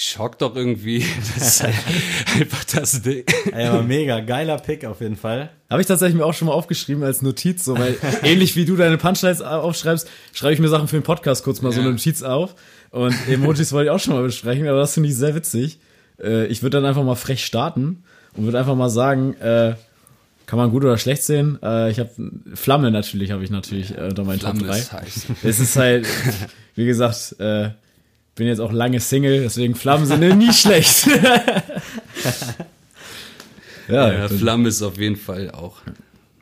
Schock 0.00 0.38
doch 0.38 0.54
irgendwie. 0.54 1.04
Das 1.36 1.46
ist 1.48 1.62
halt 1.64 1.74
einfach 2.40 2.62
das 2.64 3.02
Ding. 3.02 3.24
Ey, 3.52 3.66
aber 3.66 3.82
mega, 3.82 4.20
geiler 4.20 4.56
Pick 4.58 4.84
auf 4.84 5.00
jeden 5.00 5.16
Fall. 5.16 5.50
Habe 5.68 5.80
ich 5.82 5.88
tatsächlich 5.88 6.16
mir 6.16 6.24
auch 6.24 6.34
schon 6.34 6.46
mal 6.46 6.54
aufgeschrieben 6.54 7.02
als 7.02 7.20
Notiz, 7.20 7.64
so, 7.64 7.76
weil 7.76 7.96
ähnlich 8.22 8.54
wie 8.54 8.64
du 8.64 8.76
deine 8.76 8.96
Punchlines 8.96 9.42
aufschreibst, 9.42 10.08
schreibe 10.32 10.54
ich 10.54 10.60
mir 10.60 10.68
Sachen 10.68 10.86
für 10.86 10.96
den 10.96 11.02
Podcast 11.02 11.42
kurz 11.42 11.62
mal 11.62 11.72
so 11.72 11.78
Ja. 11.80 11.86
eine 11.86 11.90
Notiz 11.94 12.22
auf. 12.22 12.54
Und 12.90 13.12
Emojis 13.28 13.72
wollte 13.72 13.86
ich 13.86 13.90
auch 13.90 13.98
schon 13.98 14.14
mal 14.14 14.22
besprechen, 14.22 14.68
aber 14.68 14.78
das 14.78 14.94
finde 14.94 15.08
ich 15.08 15.16
sehr 15.16 15.34
witzig. 15.34 15.80
Äh, 16.22 16.46
ich 16.46 16.62
würde 16.62 16.78
dann 16.78 16.86
einfach 16.86 17.04
mal 17.04 17.14
frech 17.14 17.44
starten 17.44 18.02
und 18.34 18.44
würde 18.44 18.58
einfach 18.58 18.74
mal 18.76 18.90
sagen, 18.90 19.34
äh, 19.34 19.74
Kann 20.46 20.58
man 20.58 20.70
gut 20.70 20.82
oder 20.84 20.96
schlecht 20.96 21.22
sehen. 21.24 21.58
Äh, 21.62 21.90
ich 21.90 21.98
habe 21.98 22.10
Flamme 22.54 22.90
natürlich, 22.90 23.32
habe 23.32 23.44
ich 23.44 23.50
natürlich 23.50 23.96
äh, 23.96 24.02
unter 24.08 24.24
meinen 24.24 24.40
Top 24.40 24.56
Flamme 24.56 24.68
3. 24.68 24.78
ist 24.78 24.92
heiß. 24.92 25.26
Es 25.42 25.60
ist 25.60 25.76
halt, 25.76 26.06
wie 26.74 26.86
gesagt, 26.86 27.36
äh, 27.38 27.70
bin 28.34 28.46
jetzt 28.46 28.60
auch 28.60 28.72
lange 28.72 28.98
Single, 29.00 29.42
deswegen 29.42 29.74
Flammen 29.74 30.06
sind 30.06 30.20
nie 30.38 30.52
schlecht. 30.52 31.06
ja, 33.88 34.12
Ja, 34.12 34.28
Flamme 34.28 34.68
ist 34.68 34.82
auf 34.82 34.98
jeden 34.98 35.16
Fall 35.16 35.50
auch 35.50 35.78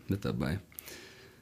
mit 0.08 0.24
dabei. 0.24 0.58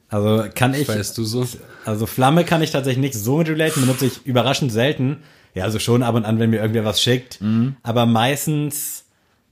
Also 0.09 0.45
kann 0.55 0.75
ich, 0.75 0.87
Weißt 0.89 1.19
du 1.19 1.25
so? 1.25 1.47
also 1.85 2.07
Flamme 2.07 2.45
kann 2.45 2.63
ich 2.63 2.71
tatsächlich 2.71 3.01
nicht 3.01 3.15
so 3.15 3.39
mit 3.39 3.49
relaten, 3.49 3.81
benutze 3.83 4.07
ich 4.07 4.25
überraschend 4.25 4.71
selten. 4.71 5.19
Ja, 5.55 5.65
also 5.65 5.79
schon 5.79 6.03
ab 6.03 6.15
und 6.15 6.25
an, 6.25 6.39
wenn 6.39 6.51
mir 6.51 6.61
irgendwer 6.61 6.85
was 6.85 7.01
schickt. 7.01 7.41
Mhm. 7.41 7.77
Aber 7.83 8.07
meistens 8.07 9.05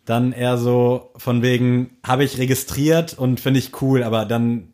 dann 0.05 0.32
eher 0.32 0.59
so 0.59 1.11
von 1.16 1.42
wegen, 1.42 1.90
habe 2.05 2.24
ich 2.24 2.38
registriert 2.38 3.14
und 3.16 3.38
finde 3.40 3.61
ich 3.61 3.80
cool, 3.82 4.03
aber 4.03 4.24
dann 4.24 4.68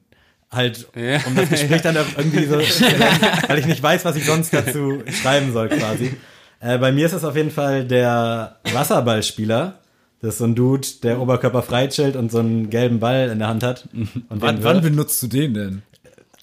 halt, 0.51 0.89
Ja. 0.97 1.21
um 1.27 1.37
das 1.37 1.51
Gespräch 1.51 1.83
dann 1.83 1.97
irgendwie 2.17 2.47
so, 2.47 2.57
weil 3.49 3.59
ich 3.59 3.67
nicht 3.67 3.83
weiß, 3.83 4.07
was 4.07 4.17
ich 4.17 4.25
sonst 4.25 4.55
dazu 4.55 5.03
schreiben 5.23 5.53
soll 5.53 5.69
quasi. 5.69 6.13
Äh, 6.61 6.79
bei 6.79 6.91
mir 6.93 7.05
ist 7.07 7.13
es 7.13 7.25
auf 7.25 7.37
jeden 7.37 7.51
Fall 7.51 7.85
der 7.85 8.57
Wasserballspieler. 8.73 9.79
Das 10.21 10.35
ist 10.35 10.39
so 10.39 10.45
ein 10.45 10.55
Dude, 10.57 10.89
der 11.03 11.21
Oberkörper 11.21 11.63
frei 11.63 11.87
chillt 11.89 12.17
und 12.17 12.33
so 12.33 12.39
einen 12.41 12.71
gelben 12.71 12.99
Ball 12.99 13.29
in 13.29 13.39
der 13.39 13.47
Hand 13.49 13.63
hat. 13.63 13.87
Und 13.93 14.11
wann, 14.41 14.65
wann 14.65 14.81
benutzt 14.81 15.23
du 15.23 15.29
den 15.29 15.55
denn? 15.55 15.83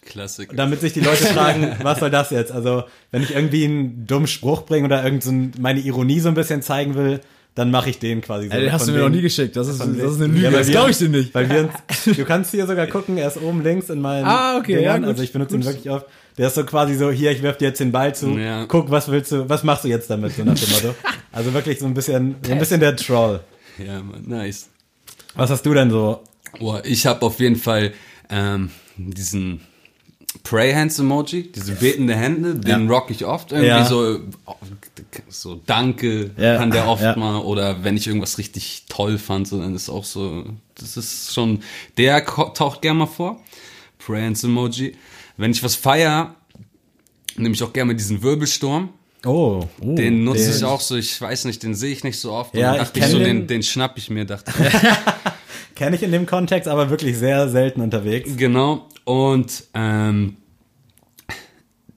Klassik. 0.05 0.49
damit 0.55 0.81
sich 0.81 0.93
die 0.93 1.01
Leute 1.01 1.25
fragen, 1.33 1.75
was 1.81 1.99
soll 1.99 2.09
das 2.09 2.29
jetzt? 2.29 2.51
Also, 2.51 2.83
wenn 3.11 3.21
ich 3.23 3.33
irgendwie 3.33 3.65
einen 3.65 4.05
dummen 4.07 4.27
Spruch 4.27 4.63
bringe 4.65 4.85
oder 4.85 5.03
irgend 5.03 5.23
so 5.23 5.31
ein, 5.31 5.51
meine 5.59 5.79
Ironie 5.81 6.19
so 6.19 6.29
ein 6.29 6.35
bisschen 6.35 6.61
zeigen 6.61 6.95
will, 6.95 7.19
dann 7.55 7.71
mache 7.71 7.89
ich 7.89 7.99
den 7.99 8.19
quasi 8.21 8.47
so. 8.49 8.53
Ey, 8.53 8.61
den 8.63 8.71
hast 8.73 8.87
du 8.87 8.91
mir 8.91 8.99
noch 8.99 9.09
nie 9.09 9.21
geschickt. 9.21 9.55
Das 9.55 9.67
ist, 9.69 9.79
das 9.79 9.87
ist 9.87 10.15
eine 10.21 10.27
Lüge. 10.27 10.41
Ja, 10.41 10.51
das 10.51 10.67
glaube 10.69 10.91
ich 10.91 10.97
dir 10.97 11.07
nicht. 11.09 11.33
Weil 11.33 11.49
wir 11.49 11.59
uns, 11.61 12.03
du 12.17 12.25
kannst 12.25 12.51
hier 12.51 12.67
sogar 12.67 12.85
gucken, 12.87 13.17
er 13.17 13.27
ist 13.29 13.37
oben 13.41 13.63
links 13.63 13.89
in 13.89 14.01
meinen 14.01 14.25
Ah, 14.25 14.57
okay, 14.57 14.83
ja, 14.83 14.97
gut, 14.97 15.07
also 15.07 15.23
ich 15.23 15.31
benutze 15.31 15.55
ihn 15.55 15.61
gut. 15.61 15.69
wirklich 15.69 15.89
oft. 15.89 16.05
Der 16.37 16.47
ist 16.47 16.55
so 16.55 16.65
quasi 16.65 16.95
so, 16.95 17.11
hier, 17.11 17.31
ich 17.31 17.41
werf 17.41 17.57
dir 17.57 17.69
jetzt 17.69 17.79
den 17.79 17.93
Ball 17.93 18.13
zu, 18.13 18.37
Ja. 18.37 18.65
guck, 18.65 18.91
was 18.91 19.09
willst 19.09 19.31
du, 19.31 19.47
was 19.47 19.63
machst 19.63 19.85
du 19.85 19.87
jetzt 19.87 20.09
damit, 20.09 20.33
so 20.35 20.43
nach 20.43 20.53
dem 20.59 20.69
Motto. 20.69 20.95
Also 21.31 21.53
wirklich 21.53 21.79
so 21.79 21.85
ein 21.85 21.93
bisschen, 21.93 22.35
so 22.45 22.51
ein 22.53 22.59
bisschen 22.59 22.79
der 22.79 22.95
Troll. 22.95 23.41
Ja, 23.77 24.01
Mann, 24.01 24.23
nice. 24.25 24.69
Was 25.33 25.49
hast 25.49 25.65
du 25.65 25.73
denn 25.73 25.89
so? 25.91 26.23
Boah, 26.59 26.81
ich 26.85 27.05
habe 27.05 27.25
auf 27.25 27.39
jeden 27.41 27.57
Fall 27.57 27.91
ähm, 28.29 28.69
diesen 28.97 29.59
Pray 30.45 30.73
Hands 30.73 30.97
Emoji, 30.99 31.51
diese 31.51 31.73
betende 31.73 32.15
Hände, 32.15 32.55
den 32.55 32.87
rock 32.89 33.09
ich 33.09 33.25
oft 33.25 33.51
irgendwie 33.51 33.67
Ja. 33.69 33.85
so 33.85 34.19
so 35.27 35.59
Danke 35.65 36.31
Ja, 36.37 36.57
kann 36.57 36.71
der 36.71 36.87
oft 36.87 37.01
ja. 37.03 37.15
mal 37.17 37.39
oder 37.39 37.83
wenn 37.83 37.97
ich 37.97 38.07
irgendwas 38.07 38.37
richtig 38.37 38.85
toll 38.87 39.17
fand, 39.17 39.47
so, 39.47 39.59
dann 39.59 39.75
ist 39.75 39.89
auch 39.89 40.05
so 40.05 40.45
das 40.75 40.97
ist 40.97 41.33
schon 41.33 41.61
der 41.97 42.23
taucht 42.25 42.81
gerne 42.81 42.99
mal 42.99 43.05
vor. 43.07 43.41
Pray 43.97 44.21
Hands 44.23 44.43
Emoji. 44.43 44.95
Wenn 45.37 45.51
ich 45.51 45.63
was 45.63 45.75
feier, 45.75 46.35
nehme 47.35 47.55
ich 47.55 47.63
auch 47.63 47.73
gerne 47.73 47.87
mal 47.93 47.97
diesen 47.97 48.21
Wirbelsturm. 48.21 48.89
Oh, 49.25 49.65
Den 49.81 50.23
nutze 50.23 50.51
ich 50.55 50.63
auch 50.63 50.79
so, 50.79 50.95
ich 50.95 51.19
weiß 51.19 51.45
nicht, 51.45 51.63
den 51.63 51.73
sehe 51.73 51.91
ich 51.91 52.03
nicht 52.03 52.19
so 52.19 52.31
oft. 52.31 52.53
Und 52.53 52.59
Ja, 52.59 52.73
ich 52.73 52.77
dachte 52.83 52.99
ich 52.99 53.03
kenn 53.05 53.11
so, 53.11 53.17
den. 53.17 53.25
den, 53.39 53.47
den 53.47 53.63
schnapp 53.63 53.97
ich 53.97 54.11
mir, 54.11 54.23
dachte 54.25 54.53
ich. 54.63 55.75
kenne 55.75 55.95
ich 55.95 56.03
in 56.03 56.11
dem 56.11 56.27
Kontext, 56.27 56.67
aber 56.69 56.91
wirklich 56.91 57.17
sehr 57.17 57.49
selten 57.49 57.81
unterwegs. 57.81 58.29
Genau. 58.37 58.87
Und 59.05 59.63
ähm, 59.73 60.35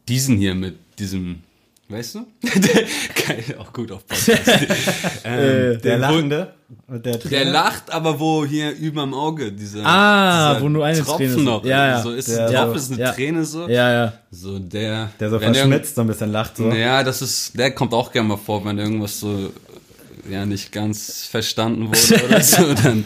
diesen 0.09 0.37
hier 0.39 0.55
mit 0.55 0.77
diesem, 0.99 1.43
weißt 1.89 2.17
du? 2.17 2.27
Geil, 3.27 3.57
auch 3.59 3.73
gut 3.73 3.91
auf 3.93 4.07
Podcast. 4.07 4.49
ähm, 5.25 5.81
Der 5.83 5.97
wo- 5.97 6.01
Lachende 6.01 6.55
der 6.89 7.17
Der 7.17 7.45
lacht, 7.47 7.91
aber 7.91 8.21
wo 8.21 8.45
hier 8.45 8.73
über 8.73 9.01
dem 9.03 9.15
Auge 9.15 9.51
dieser, 9.53 9.85
Ah, 9.87 10.53
dieser 10.55 10.63
wo 10.65 10.69
nur 10.69 10.85
eine 10.85 11.03
Tropfen 11.03 11.29
Träne 11.33 11.43
noch. 11.43 11.63
ist. 11.65 11.69
Ja, 11.71 11.87
ja. 11.89 12.03
So 12.03 12.11
ist 12.13 12.29
Der 12.29 12.47
ein 12.49 12.55
Tropfen, 12.55 12.77
ist 12.77 12.93
eine 12.93 13.01
ja. 13.01 13.13
Träne 13.13 13.45
so. 13.45 13.69
Ja, 13.69 13.93
ja. 13.93 14.13
So 14.31 14.59
der, 14.59 15.11
Der 15.19 15.31
so 15.31 15.39
verschmitzt, 15.39 15.95
so 15.95 16.03
ein 16.03 16.07
bisschen 16.09 16.31
lacht 16.31 16.57
so. 16.59 16.71
Ja, 16.71 17.03
das 17.03 17.23
ist, 17.23 17.59
der 17.59 17.71
kommt 17.71 17.95
auch 17.95 18.13
gerne 18.13 18.29
mal 18.29 18.37
vor, 18.37 18.65
wenn 18.67 18.79
irgendwas 18.79 19.19
so 19.19 19.51
ja 20.31 20.45
nicht 20.45 20.73
ganz 20.73 21.25
verstanden 21.27 21.89
wurde 21.89 22.25
oder 22.27 22.41
so, 22.43 22.75
dann 22.75 23.05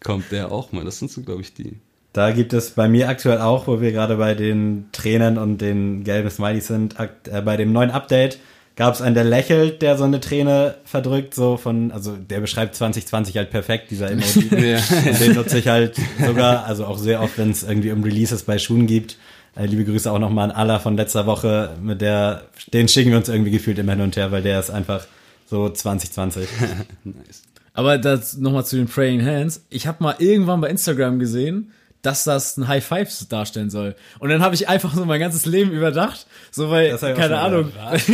kommt 0.00 0.30
der 0.32 0.52
auch 0.52 0.70
mal. 0.72 0.84
Das 0.84 0.98
sind 0.98 1.10
so, 1.10 1.22
glaube 1.22 1.40
ich, 1.40 1.54
die. 1.54 1.76
Da 2.12 2.30
gibt 2.32 2.52
es 2.52 2.70
bei 2.70 2.88
mir 2.88 3.08
aktuell 3.08 3.38
auch, 3.38 3.66
wo 3.66 3.80
wir 3.80 3.92
gerade 3.92 4.16
bei 4.16 4.34
den 4.34 4.88
Tränen 4.92 5.38
und 5.38 5.60
den 5.60 6.04
gelben 6.04 6.30
Smileys 6.30 6.66
sind, 6.66 6.96
äh, 6.98 7.42
bei 7.42 7.56
dem 7.56 7.72
neuen 7.72 7.90
Update 7.90 8.38
gab 8.78 8.94
es 8.94 9.02
einen, 9.02 9.16
der 9.16 9.24
lächelt, 9.24 9.82
der 9.82 9.98
so 9.98 10.04
eine 10.04 10.20
Träne 10.20 10.76
verdrückt, 10.84 11.34
so 11.34 11.56
von, 11.56 11.90
also 11.90 12.14
der 12.16 12.38
beschreibt 12.38 12.76
2020 12.76 13.36
halt 13.36 13.50
perfekt, 13.50 13.90
dieser 13.90 14.10
Emoji. 14.10 14.48
Ja. 14.70 14.78
Und 15.04 15.20
den 15.20 15.34
nutze 15.34 15.58
ich 15.58 15.66
halt 15.66 15.96
sogar, 16.24 16.64
also 16.64 16.86
auch 16.86 16.96
sehr 16.96 17.20
oft, 17.20 17.38
wenn 17.38 17.50
es 17.50 17.64
irgendwie 17.64 17.90
um 17.90 18.04
Releases 18.04 18.44
bei 18.44 18.56
Schuhen 18.58 18.86
gibt. 18.86 19.16
Äh, 19.56 19.66
liebe 19.66 19.84
Grüße 19.84 20.10
auch 20.10 20.20
nochmal 20.20 20.50
an 20.50 20.56
Alla 20.56 20.78
von 20.78 20.96
letzter 20.96 21.26
Woche, 21.26 21.76
mit 21.82 22.00
der, 22.00 22.42
den 22.72 22.86
schicken 22.86 23.10
wir 23.10 23.18
uns 23.18 23.28
irgendwie 23.28 23.50
gefühlt 23.50 23.78
immer 23.80 23.92
hin 23.92 24.00
und 24.00 24.16
her, 24.16 24.30
weil 24.30 24.42
der 24.42 24.60
ist 24.60 24.70
einfach 24.70 25.06
so 25.46 25.68
2020. 25.68 26.48
Nice. 27.04 27.42
Aber 27.74 27.98
das 27.98 28.36
nochmal 28.36 28.64
zu 28.64 28.76
den 28.76 28.86
Praying 28.86 29.24
Hands. 29.24 29.60
Ich 29.70 29.88
habe 29.88 30.02
mal 30.04 30.14
irgendwann 30.18 30.60
bei 30.60 30.68
Instagram 30.68 31.18
gesehen, 31.18 31.72
dass 32.02 32.24
das 32.24 32.56
ein 32.56 32.68
High 32.68 32.84
Five 32.84 33.10
darstellen 33.28 33.70
soll. 33.70 33.96
Und 34.20 34.28
dann 34.30 34.40
habe 34.40 34.54
ich 34.54 34.68
einfach 34.68 34.94
so 34.94 35.04
mein 35.04 35.18
ganzes 35.20 35.46
Leben 35.46 35.72
überdacht. 35.72 36.26
So, 36.50 36.70
weil, 36.70 36.94
ich 36.94 37.00
keine 37.00 37.38
Ahnung. 37.38 37.72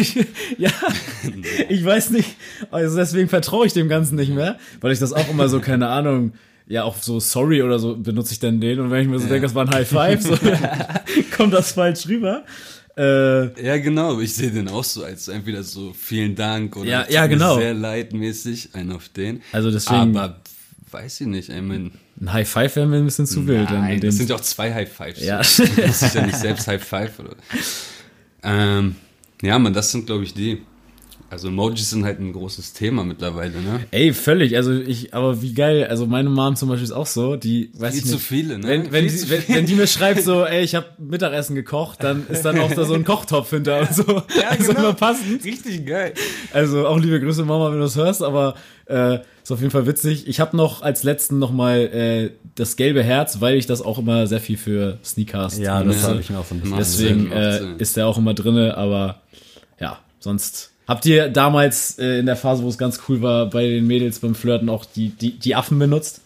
ja, 0.59 0.71
ich 1.69 1.85
weiß 1.85 2.11
nicht. 2.11 2.37
Also 2.71 2.97
deswegen 2.97 3.29
vertraue 3.29 3.67
ich 3.67 3.73
dem 3.73 3.89
Ganzen 3.89 4.17
nicht 4.17 4.33
mehr, 4.33 4.59
weil 4.81 4.93
ich 4.93 4.99
das 4.99 5.13
auch 5.13 5.29
immer 5.29 5.49
so, 5.49 5.61
keine 5.61 5.89
Ahnung, 5.89 6.33
ja, 6.67 6.83
auch 6.85 6.97
so 6.97 7.21
sorry 7.21 7.63
oder 7.63 7.79
so 7.79 7.95
benutze 7.97 8.33
ich 8.33 8.41
dann 8.41 8.61
den. 8.61 8.81
Und 8.81 8.91
wenn 8.91 9.03
ich 9.03 9.09
mir 9.09 9.19
so 9.19 9.27
denke, 9.29 9.43
das 9.43 9.55
war 9.55 9.67
ein 9.67 9.71
High 9.75 9.87
Five, 9.89 10.23
so, 10.23 10.35
kommt 11.37 11.53
das 11.53 11.73
falsch 11.73 12.07
rüber. 12.09 12.45
Äh, 12.97 13.63
Ja, 13.63 13.77
genau. 13.79 14.21
Ich 14.21 14.35
sehe 14.35 14.51
den 14.51 14.69
auch 14.69 14.85
so 14.85 15.05
als 15.05 15.29
entweder 15.29 15.63
so 15.63 15.93
vielen 15.93 16.35
Dank 16.35 16.77
oder 16.77 16.89
Ja, 16.89 17.07
ja, 17.11 17.27
genau. 17.27 17.59
sehr 17.59 17.75
leidmäßig, 17.75 18.71
einen 18.75 18.93
auf 18.93 19.09
den. 19.11 19.43
Also 19.53 19.71
deswegen- 19.71 20.17
Aber 20.17 20.41
weiß 20.91 21.21
ich 21.23 21.27
nicht. 21.27 21.49
Ich 21.51 21.61
mein, 21.61 21.91
ein 22.25 22.33
High 22.33 22.49
Five 22.49 22.77
wäre 22.77 22.87
mir 22.87 22.97
ein 22.97 23.05
bisschen 23.05 23.27
zu 23.27 23.47
wild. 23.47 23.71
nein, 23.71 24.01
das 24.01 24.17
sind 24.17 24.31
ja 24.31 24.37
auch 24.37 24.41
zwei 24.41 24.73
High 24.73 24.91
Fives. 24.91 25.23
Ja. 25.23 25.39
Das 25.39 25.59
ist 25.59 26.15
ja 26.15 26.27
nicht 26.27 26.39
selbst 26.39 26.67
High 26.67 26.83
Five. 26.83 27.19
Oder? 27.19 27.37
Ähm, 28.43 28.97
ja, 29.43 29.59
man, 29.59 29.73
das 29.73 29.93
sind, 29.93 30.07
glaube 30.07 30.25
ich, 30.25 30.35
die. 30.35 30.63
Also 31.35 31.49
Emojis 31.49 31.91
sind 31.91 32.05
halt 32.05 32.21
ein 32.21 32.33
großes 32.33 32.75
Thema 32.75 33.03
mittlerweile, 33.03 33.61
ne? 33.61 33.81
Ey, 33.91 34.13
völlig. 34.13 34.57
Also 34.57 34.73
ich, 34.73 35.13
aber 35.15 35.43
wie 35.43 35.53
geil. 35.53 35.85
Also 35.91 36.07
meine 36.07 36.31
Mom 36.31 36.55
zum 36.55 36.69
Beispiel 36.69 36.85
ist 36.85 36.93
auch 36.93 37.07
so. 37.07 37.35
Die 37.35 37.71
weiß 37.75 37.93
Viel 37.95 38.03
ich 38.05 38.07
zu 38.09 38.15
nicht. 38.15 38.25
viele, 38.27 38.59
ne? 38.59 38.69
Wenn, 38.69 38.93
wenn, 38.93 39.09
Viel 39.09 39.13
die, 39.13 39.17
zu 39.19 39.31
wenn, 39.31 39.43
wenn 39.49 39.67
die 39.67 39.75
mir 39.75 39.87
schreibt 39.89 40.23
so, 40.23 40.45
ey, 40.45 40.63
ich 40.63 40.77
habe 40.77 40.87
Mittagessen 40.99 41.57
gekocht, 41.57 42.05
dann 42.05 42.25
ist 42.29 42.45
dann 42.45 42.59
auch 42.61 42.73
da 42.73 42.85
so 42.85 42.95
ein 42.95 43.05
Kochtopf 43.05 43.51
hinter 43.51 43.81
und 43.81 43.93
so. 43.95 44.05
Ja, 44.39 44.49
also 44.51 44.69
genau. 44.69 44.81
immer 44.81 44.93
passend. 44.95 45.45
Richtig 45.45 45.85
geil. 45.87 46.15
Also 46.53 46.87
auch 46.87 46.99
liebe 46.99 47.21
Grüße, 47.21 47.45
Mama, 47.45 47.67
wenn 47.71 47.79
du 47.79 47.83
das 47.85 47.97
hörst, 47.97 48.23
aber 48.23 48.55
äh, 48.87 49.19
ist 49.43 49.51
auf 49.51 49.59
jeden 49.61 49.73
Fall 49.73 49.87
witzig. 49.87 50.29
Ich 50.29 50.39
habe 50.39 50.57
noch 50.57 50.83
als 50.83 51.03
letzten 51.03 51.41
noch 51.41 51.51
mal 51.51 51.79
äh, 51.81 52.31
das 52.55 52.77
gelbe 52.77 53.03
Herz, 53.03 53.41
weil 53.41 53.57
ich 53.57 53.67
das 53.67 53.83
auch 53.83 53.99
immer 53.99 54.27
sehr 54.29 54.41
viel 54.41 54.57
für 54.57 54.99
Sneakers 55.05 55.59
Ja, 55.59 55.83
das 55.83 56.03
Ja. 56.03 56.09
habe 56.11 56.21
ich 56.21 56.31
mir 56.31 56.39
auch. 56.39 56.47
Macht 56.65 56.79
Deswegen 56.81 57.23
Sinn, 57.25 57.33
äh, 57.33 57.59
Sinn. 57.59 57.77
ist 57.79 57.97
der 57.97 58.07
auch 58.07 58.19
immer 58.19 58.35
drinne, 58.35 58.77
aber 58.77 59.23
ja, 59.81 59.99
sonst. 60.21 60.71
Habt 60.87 61.07
ihr 61.07 61.29
damals 61.29 61.99
äh, 61.99 62.19
in 62.19 62.27
der 62.27 62.37
Phase, 62.37 62.63
wo 62.63 62.69
es 62.69 62.77
ganz 62.79 63.01
cool 63.09 63.23
war, 63.23 63.49
bei 63.49 63.67
den 63.67 63.87
Mädels 63.87 64.19
beim 64.19 64.35
Flirten 64.35 64.69
auch 64.69 64.85
die, 64.85 65.09
die, 65.09 65.39
die 65.39 65.55
Affen 65.55 65.79
benutzt? 65.79 66.21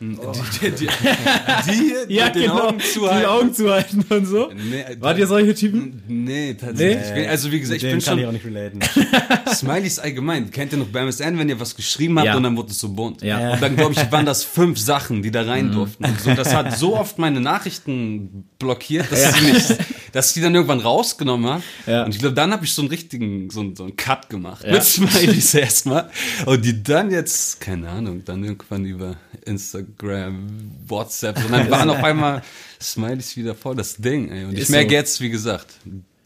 Die, 0.00 0.14
die, 0.14 0.70
die, 0.70 0.86
die 1.66 2.14
hier 2.14 2.26
mit 2.26 2.34
den 2.36 2.50
Augen 2.50 2.78
zu 2.78 3.00
genau. 3.00 3.18
die 3.18 3.26
Augen 3.26 3.52
zuhalten 3.52 4.04
und 4.08 4.26
so. 4.26 4.48
Nee, 4.54 4.84
Wart 5.00 5.18
ihr 5.18 5.26
solche 5.26 5.52
Typen? 5.56 6.00
Nee, 6.06 6.54
tatsächlich. 6.54 7.08
Ich 7.08 7.14
bin, 7.14 7.28
also 7.28 7.50
wie 7.50 7.58
gesagt, 7.58 7.82
Mit 7.82 7.92
ich 7.92 7.96
bin 7.96 8.04
kann 8.04 8.18
ich 8.18 8.22
schon 8.22 8.28
auch 8.28 8.32
nicht 8.32 8.46
relaten. 8.46 8.80
Smileys 9.52 9.98
allgemein. 9.98 10.52
Kennt 10.52 10.70
ihr 10.70 10.78
noch 10.78 10.86
bei 10.86 11.00
MSN, 11.00 11.36
wenn 11.36 11.48
ihr 11.48 11.58
was 11.58 11.74
geschrieben 11.74 12.16
habt 12.16 12.26
Ja. 12.26 12.36
und 12.36 12.44
dann 12.44 12.56
wurde 12.56 12.70
es 12.70 12.78
so 12.78 12.90
bunt? 12.90 13.22
Ja. 13.22 13.54
Und 13.54 13.60
dann 13.60 13.74
glaube 13.74 13.94
ich, 13.94 14.12
waren 14.12 14.24
das 14.24 14.44
fünf 14.44 14.78
Sachen, 14.78 15.20
die 15.22 15.32
da 15.32 15.42
rein 15.42 15.72
durften. 15.72 16.04
Und 16.04 16.20
so, 16.20 16.32
das 16.32 16.54
hat 16.54 16.78
so 16.78 16.96
oft 16.96 17.18
meine 17.18 17.40
Nachrichten 17.40 18.44
blockiert, 18.60 19.10
dass 19.10 19.34
sie 19.34 19.52
nicht, 19.52 19.78
dass 20.18 20.32
die 20.32 20.40
dann 20.40 20.52
irgendwann 20.54 20.80
rausgenommen 20.80 21.48
haben. 21.48 21.62
Ja. 21.86 22.04
Und 22.04 22.12
ich 22.14 22.18
glaube, 22.20 22.34
dann 22.34 22.50
habe 22.52 22.64
ich 22.64 22.72
so 22.72 22.82
einen 22.82 22.88
richtigen, 22.90 23.50
so, 23.50 23.60
einen- 23.60 23.76
so 23.76 23.84
einen 23.84 23.94
Cut 23.94 24.28
gemacht. 24.28 24.66
Mit 24.68 24.82
Smileys 24.82 25.54
erstmal. 25.54 26.10
Und 26.44 26.64
die 26.64 26.82
dann 26.82 27.10
jetzt, 27.12 27.60
keine 27.60 27.88
Ahnung, 27.88 28.24
dann 28.24 28.42
irgendwann 28.42 28.84
über 28.84 29.16
Instagram, 29.46 30.48
WhatsApp. 30.86 31.36
Und 31.44 31.52
dann 31.52 31.70
waren 31.70 31.90
auf 31.90 32.02
einmal 32.02 32.42
Smileys 32.80 33.36
wieder 33.36 33.54
voll 33.54 33.76
das 33.76 33.96
Ding, 33.96 34.30
ey. 34.30 34.44
Und 34.44 34.54
ich 34.54 34.60
Ist 34.60 34.70
merke 34.70 34.90
so. 34.90 34.94
jetzt, 34.96 35.20
wie 35.20 35.30
gesagt, 35.30 35.66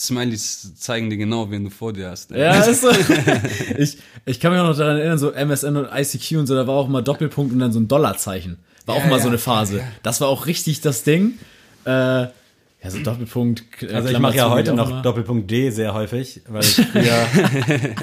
Smileys 0.01 0.73
zeigen 0.79 1.11
dir 1.11 1.17
genau, 1.17 1.51
wen 1.51 1.65
du 1.65 1.71
vor 1.71 1.93
dir 1.93 2.11
hast. 2.11 2.33
Ey. 2.33 2.41
Ja, 2.41 2.61
ist 2.65 2.81
so. 2.81 2.91
ich, 3.79 3.99
ich 4.25 4.41
kann 4.41 4.53
mich 4.53 4.61
auch 4.61 4.69
noch 4.69 4.77
daran 4.77 4.97
erinnern, 4.97 5.19
so 5.19 5.31
MSN 5.33 5.77
und 5.77 5.89
ICQ 5.93 6.39
und 6.39 6.47
so, 6.47 6.55
da 6.55 6.67
war 6.67 6.75
auch 6.75 6.89
mal 6.89 7.03
Doppelpunkt 7.03 7.53
und 7.53 7.59
dann 7.59 7.73
so 7.73 7.79
ein 7.81 7.89
Dollarzeichen. 7.89 8.59
War 8.87 8.97
auch 8.97 9.01
Ja, 9.05 9.11
mal 9.11 9.17
ja. 9.19 9.23
so 9.23 9.29
eine 9.29 9.39
Phase. 9.39 9.83
Das 10.03 10.21
war 10.21 10.29
auch 10.29 10.47
richtig 10.47 10.81
das 10.81 11.05
Ding. 11.05 11.35
Äh, 11.85 12.27
ja, 12.83 12.91
so 12.91 12.99
Doppelpunkt. 12.99 13.83
äh, 13.83 13.95
Also 13.95 14.09
ich 14.09 14.19
mache 14.19 14.37
ja 14.37 14.51
heute 14.51 14.73
noch 14.75 14.91
immer. 14.91 15.03
Doppelpunkt 15.03 15.51
D 15.51 15.71
sehr 15.71 15.95
häufig, 15.95 16.41
weil 16.49 16.63
ich 16.63 16.75
früher 16.75 17.27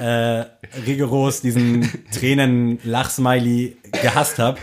äh, 0.00 0.44
rigoros 0.86 1.40
diesen 1.42 1.88
Tränen-Lachsmiley 2.12 3.76
gehasst 4.02 4.38
habe. 4.38 4.58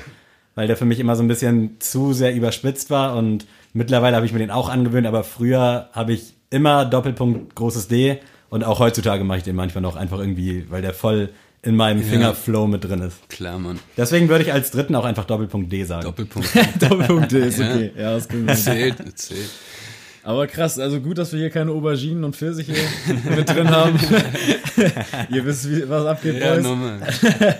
weil 0.55 0.67
der 0.67 0.75
für 0.77 0.85
mich 0.85 0.99
immer 0.99 1.15
so 1.15 1.23
ein 1.23 1.27
bisschen 1.27 1.77
zu 1.79 2.13
sehr 2.13 2.33
überspitzt 2.33 2.89
war 2.89 3.15
und 3.15 3.45
mittlerweile 3.73 4.15
habe 4.15 4.25
ich 4.25 4.33
mir 4.33 4.39
den 4.39 4.49
auch 4.51 4.69
angewöhnt, 4.69 5.05
aber 5.05 5.23
früher 5.23 5.89
habe 5.93 6.13
ich 6.13 6.33
immer 6.49 6.85
Doppelpunkt 6.85 7.53
großes 7.55 7.87
D 7.87 8.17
und 8.49 8.63
auch 8.63 8.79
heutzutage 8.79 9.23
mache 9.23 9.39
ich 9.39 9.43
den 9.43 9.55
manchmal 9.55 9.81
noch 9.83 9.95
einfach 9.95 10.17
irgendwie, 10.19 10.65
weil 10.69 10.81
der 10.81 10.93
voll 10.93 11.29
in 11.61 11.75
meinem 11.75 12.01
Fingerflow 12.01 12.65
mit 12.65 12.83
drin 12.85 13.01
ist. 13.01 13.27
Klar, 13.29 13.59
Mann. 13.59 13.79
Deswegen 13.97 14.29
würde 14.29 14.45
ich 14.45 14.53
als 14.53 14.71
dritten 14.71 14.95
auch 14.95 15.03
einfach 15.05 15.25
Doppelpunkt 15.25 15.71
D 15.71 15.83
sagen. 15.83 16.03
Doppelpunkt. 16.05 16.49
Doppelpunkte 16.79 17.37
ist 17.39 17.59
okay. 17.59 17.91
Ja, 17.97 18.13
das 18.15 18.27
können 18.29 18.47
wir 18.47 18.55
Zählt, 18.55 18.95
zählt. 19.19 19.49
Aber 20.27 20.45
krass, 20.45 20.77
also 20.77 20.99
gut, 20.99 21.17
dass 21.17 21.31
wir 21.31 21.39
hier 21.39 21.49
keine 21.49 21.71
Auberginen 21.71 22.25
und 22.25 22.35
Pfirsiche 22.35 22.73
mit 23.35 23.47
drin 23.47 23.69
haben. 23.69 23.97
Ihr 25.31 25.45
wisst, 25.45 25.69
wie, 25.71 25.87
was 25.87 26.05
abgeht, 26.05 26.41
Ja, 26.41 26.55
Boys. 26.55 26.63
normal. 26.63 26.99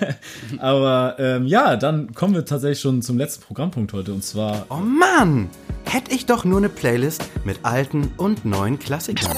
Aber 0.57 1.15
ähm, 1.18 1.47
ja, 1.47 1.78
dann 1.78 2.13
kommen 2.13 2.36
wir 2.36 2.43
tatsächlich 2.43 2.82
schon 2.82 3.01
zum 3.01 3.18
letzten 3.18 3.43
Programmpunkt 3.45 3.93
heute 3.93 4.11
und 4.11 4.22
zwar 4.22 4.65
Oh 4.70 4.82
Mann! 4.82 5.49
Hätte 5.86 6.11
ich 6.13 6.26
doch 6.26 6.43
nur 6.43 6.57
eine 6.57 6.68
Playlist 6.68 7.24
mit 7.45 7.59
alten 7.63 8.11
und 8.18 8.43
neuen 8.43 8.78
Klassikern. 8.80 9.38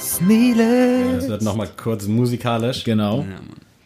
Sneele. 0.00 1.18
Es 1.18 1.28
wird 1.28 1.42
nochmal 1.42 1.68
kurz 1.76 2.06
musikalisch. 2.06 2.84
genau. 2.84 3.26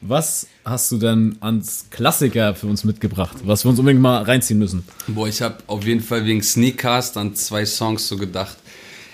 Was 0.00 0.46
hast 0.64 0.92
du 0.92 0.98
denn 0.98 1.36
ans 1.40 1.86
Klassiker 1.90 2.54
für 2.54 2.66
uns 2.66 2.84
mitgebracht, 2.84 3.38
was 3.44 3.64
wir 3.64 3.70
uns 3.70 3.78
unbedingt 3.78 4.02
mal 4.02 4.22
reinziehen 4.22 4.58
müssen? 4.58 4.84
Boah, 5.08 5.26
ich 5.28 5.42
habe 5.42 5.58
auf 5.66 5.84
jeden 5.84 6.00
Fall 6.00 6.24
wegen 6.24 6.42
Sneakcast 6.42 7.16
an 7.16 7.34
zwei 7.34 7.66
Songs 7.66 8.06
so 8.06 8.16
gedacht. 8.16 8.56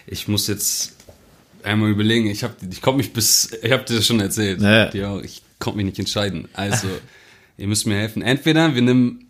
Ich 0.07 0.29
muss 0.29 0.47
jetzt 0.47 0.93
einmal 1.63 1.91
überlegen. 1.91 2.27
Ich 2.27 2.45
habe, 2.45 2.55
ich 2.71 2.83
konnte 2.83 2.99
mich 2.99 3.13
bis, 3.13 3.51
ich 3.63 3.73
habe 3.73 3.85
dir 3.85 3.97
das 3.97 4.07
schon 4.07 4.21
erzählt. 4.21 4.61
Ja. 4.61 4.93
Ja, 4.93 5.21
ich 5.21 5.43
konnte 5.59 5.79
mich 5.79 5.87
nicht 5.87 5.99
entscheiden. 5.99 6.49
Also, 6.53 6.87
ihr 7.57 7.67
müsst 7.67 7.87
mir 7.87 7.97
helfen. 7.97 8.21
Entweder 8.21 8.75
wir 8.75 8.83
nehmen 8.83 9.27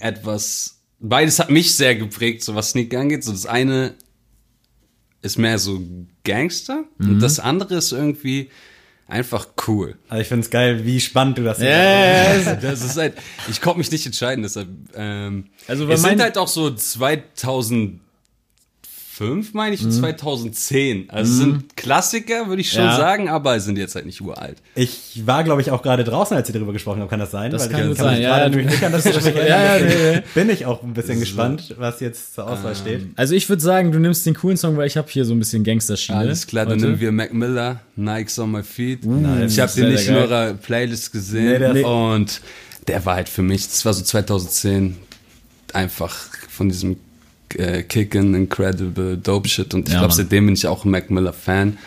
etwas, 0.00 0.80
beides 0.98 1.38
hat 1.38 1.50
mich 1.50 1.74
sehr 1.74 1.94
geprägt, 1.94 2.42
so 2.42 2.54
was 2.54 2.70
Sneak 2.70 2.92
angeht. 2.94 3.22
So 3.22 3.30
das 3.30 3.46
eine 3.46 3.94
ist 5.22 5.38
mehr 5.38 5.58
so 5.58 5.82
Gangster 6.24 6.84
und 6.98 7.20
das 7.20 7.40
andere 7.40 7.76
ist 7.76 7.92
irgendwie 7.92 8.50
einfach 9.08 9.46
cool. 9.66 9.96
Also 10.08 10.22
ich 10.22 10.28
finde 10.28 10.42
es 10.44 10.50
geil, 10.50 10.84
wie 10.84 11.00
spannend 11.00 11.38
du 11.38 11.44
das 11.44 11.60
Yes. 11.60 12.44
Das 12.60 12.82
ist 12.82 12.96
halt, 12.96 13.14
ich 13.48 13.60
konnte 13.60 13.78
mich 13.78 13.90
nicht 13.90 14.06
entscheiden, 14.06 14.42
deshalb. 14.42 14.68
Ähm, 14.94 15.46
Also, 15.68 15.88
es 15.88 16.02
sind 16.02 16.20
halt 16.20 16.38
auch 16.38 16.48
so 16.48 16.74
2005, 19.16 19.54
meine 19.54 19.74
ich, 19.74 19.82
und 19.84 19.92
2010. 19.92 21.08
Also 21.10 21.32
es 21.32 21.38
sind 21.38 21.76
Klassiker, 21.76 22.48
würde 22.48 22.60
ich 22.60 22.70
schon 22.70 22.82
Mhm. 22.82 22.88
Ja. 22.88 22.96
sagen, 22.96 23.28
aber 23.28 23.58
sind 23.60 23.78
jetzt 23.78 23.94
halt 23.94 24.04
nicht 24.06 24.20
uralt. 24.20 24.58
Ich 24.74 25.22
war, 25.24 25.42
glaube 25.44 25.60
ich, 25.62 25.70
auch 25.70 25.82
gerade 25.82 26.04
draußen, 26.04 26.36
als 26.36 26.48
ihr 26.48 26.52
darüber 26.54 26.72
gesprochen 26.72 27.00
habt. 27.00 27.10
Kann 27.10 27.20
das 27.20 27.30
sein? 27.30 27.50
Das 27.50 27.62
Weil 27.62 27.68
kann 27.70 27.90
ich 27.92 27.96
kann 27.96 28.06
sein, 28.06 28.22
ja, 28.22 28.38
ja. 28.38 28.48
nämlich 28.48 28.66
nicht 28.70 28.84
an 28.84 28.92
das 28.92 29.04
Gespräch 29.04 29.34
Ja, 29.34 29.40
erinnern. 29.42 29.90
ja, 29.90 29.96
nee, 30.12 30.16
nee. 30.16 30.22
Bin 30.34 30.50
ich 30.50 30.66
auch 30.66 30.82
ein 30.82 30.92
bisschen 30.92 31.18
gespannt, 31.20 31.74
was 31.78 32.00
jetzt 32.00 32.34
zur 32.34 32.46
Auswahl 32.50 32.74
steht. 32.76 33.06
Also 33.16 33.34
ich 33.34 33.48
würde 33.48 33.62
sagen, 33.62 33.92
du 33.92 33.98
nimmst 33.98 34.26
den 34.26 34.34
coolen 34.34 34.56
Song, 34.56 34.76
weil 34.76 34.86
ich 34.86 34.96
habe 34.96 35.08
hier 35.10 35.24
so 35.24 35.32
ein 35.34 35.38
bisschen 35.38 35.64
Gangsterschiene. 35.64 36.18
Alles 36.18 36.46
klar, 36.46 36.66
dann 36.66 36.78
nehmen 36.78 37.00
wir 37.00 37.10
Mac 37.12 37.32
Miller, 37.32 37.80
Nikes 37.96 38.38
on 38.38 38.50
my 38.52 38.62
feet. 38.62 39.04
Nice. 39.04 39.52
Ich 39.52 39.60
habe 39.60 39.72
den 39.72 39.92
nicht 39.92 40.06
in 40.08 40.14
eurer 40.14 40.54
Playlist 40.54 41.14
Nee, 41.14 41.18
gesehen 41.20 41.60
der 41.60 41.74
ist- 41.74 41.84
und 41.84 42.40
der 42.86 43.04
war 43.06 43.16
halt 43.16 43.28
für 43.28 43.42
mich, 43.42 43.66
das 43.66 43.84
war 43.84 43.94
so 43.94 44.02
2010, 44.04 44.96
einfach 45.72 46.14
von 46.48 46.68
diesem 46.68 46.96
äh, 47.54 47.82
Kickin' 47.82 48.34
Incredible 48.34 49.16
Dope 49.16 49.48
Shit 49.48 49.74
und 49.74 49.88
ich 49.88 49.94
Ja, 49.94 50.00
glaube, 50.00 50.14
seitdem 50.14 50.46
bin 50.46 50.54
ich 50.54 50.66
auch 50.66 50.84
ein 50.84 50.90
Mac 50.90 51.10
Miller 51.10 51.32
Fan. 51.32 51.78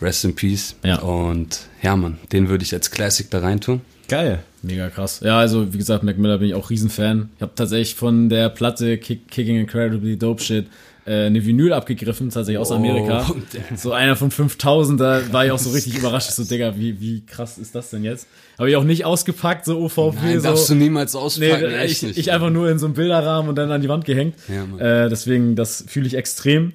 Rest 0.00 0.24
in 0.24 0.34
Peace. 0.34 0.76
Ja. 0.84 1.00
Und 1.00 1.60
ja, 1.82 1.96
Mann, 1.96 2.18
den 2.32 2.48
würde 2.48 2.62
ich 2.64 2.72
als 2.72 2.90
Classic 2.90 3.28
da 3.30 3.40
reintun. 3.40 3.80
Geil. 4.08 4.40
Mega 4.62 4.88
krass. 4.90 5.20
Ja, 5.22 5.38
also 5.38 5.72
wie 5.72 5.78
gesagt, 5.78 6.02
Mac 6.02 6.18
Miller 6.18 6.38
bin 6.38 6.48
ich 6.48 6.54
auch 6.54 6.70
Riesenfan. 6.70 7.28
Ich 7.36 7.42
habe 7.42 7.52
tatsächlich 7.54 7.94
von 7.94 8.28
der 8.28 8.48
Platte 8.48 8.98
Kick, 8.98 9.28
Kicking 9.28 9.56
Incredibly 9.60 10.16
Dope 10.16 10.42
Shit 10.42 10.66
äh, 11.08 11.26
eine 11.26 11.44
Vinyl 11.44 11.72
abgegriffen, 11.72 12.30
tatsächlich 12.30 12.58
aus 12.58 12.70
Amerika. 12.70 13.26
Oh, 13.30 13.36
der- 13.52 13.76
So 13.78 13.92
einer 13.92 14.14
von 14.16 14.30
5000, 14.30 15.00
da 15.00 15.22
war 15.32 15.46
ich 15.46 15.50
auch 15.52 15.58
so 15.58 15.70
richtig 15.70 15.96
überrascht. 15.98 16.30
So, 16.32 16.44
Digga, 16.44 16.74
wie, 16.76 17.00
wie 17.00 17.24
krass 17.26 17.58
ist 17.58 17.74
das 17.74 17.90
denn 17.90 18.04
jetzt? 18.04 18.26
Habe 18.58 18.70
ich 18.70 18.76
auch 18.76 18.84
nicht 18.84 19.04
ausgepackt, 19.04 19.64
so 19.64 19.78
OVP. 19.80 20.16
Nein, 20.22 20.40
so. 20.40 20.48
darfst 20.48 20.68
du 20.70 20.74
niemals 20.74 21.14
Nee, 21.14 21.20
auspacken, 21.20 21.64
echt 21.74 21.92
ich, 21.92 22.02
nicht. 22.02 22.18
ich 22.18 22.32
einfach 22.32 22.50
nur 22.50 22.70
in 22.70 22.78
so 22.78 22.86
einem 22.86 22.94
Bilderrahmen 22.94 23.48
und 23.48 23.54
dann 23.56 23.70
an 23.70 23.80
die 23.82 23.88
Wand 23.88 24.04
gehängt. 24.04 24.34
Ja, 24.48 25.04
äh, 25.04 25.08
deswegen, 25.08 25.56
das 25.56 25.84
fühle 25.86 26.06
ich 26.06 26.14
extrem. 26.14 26.72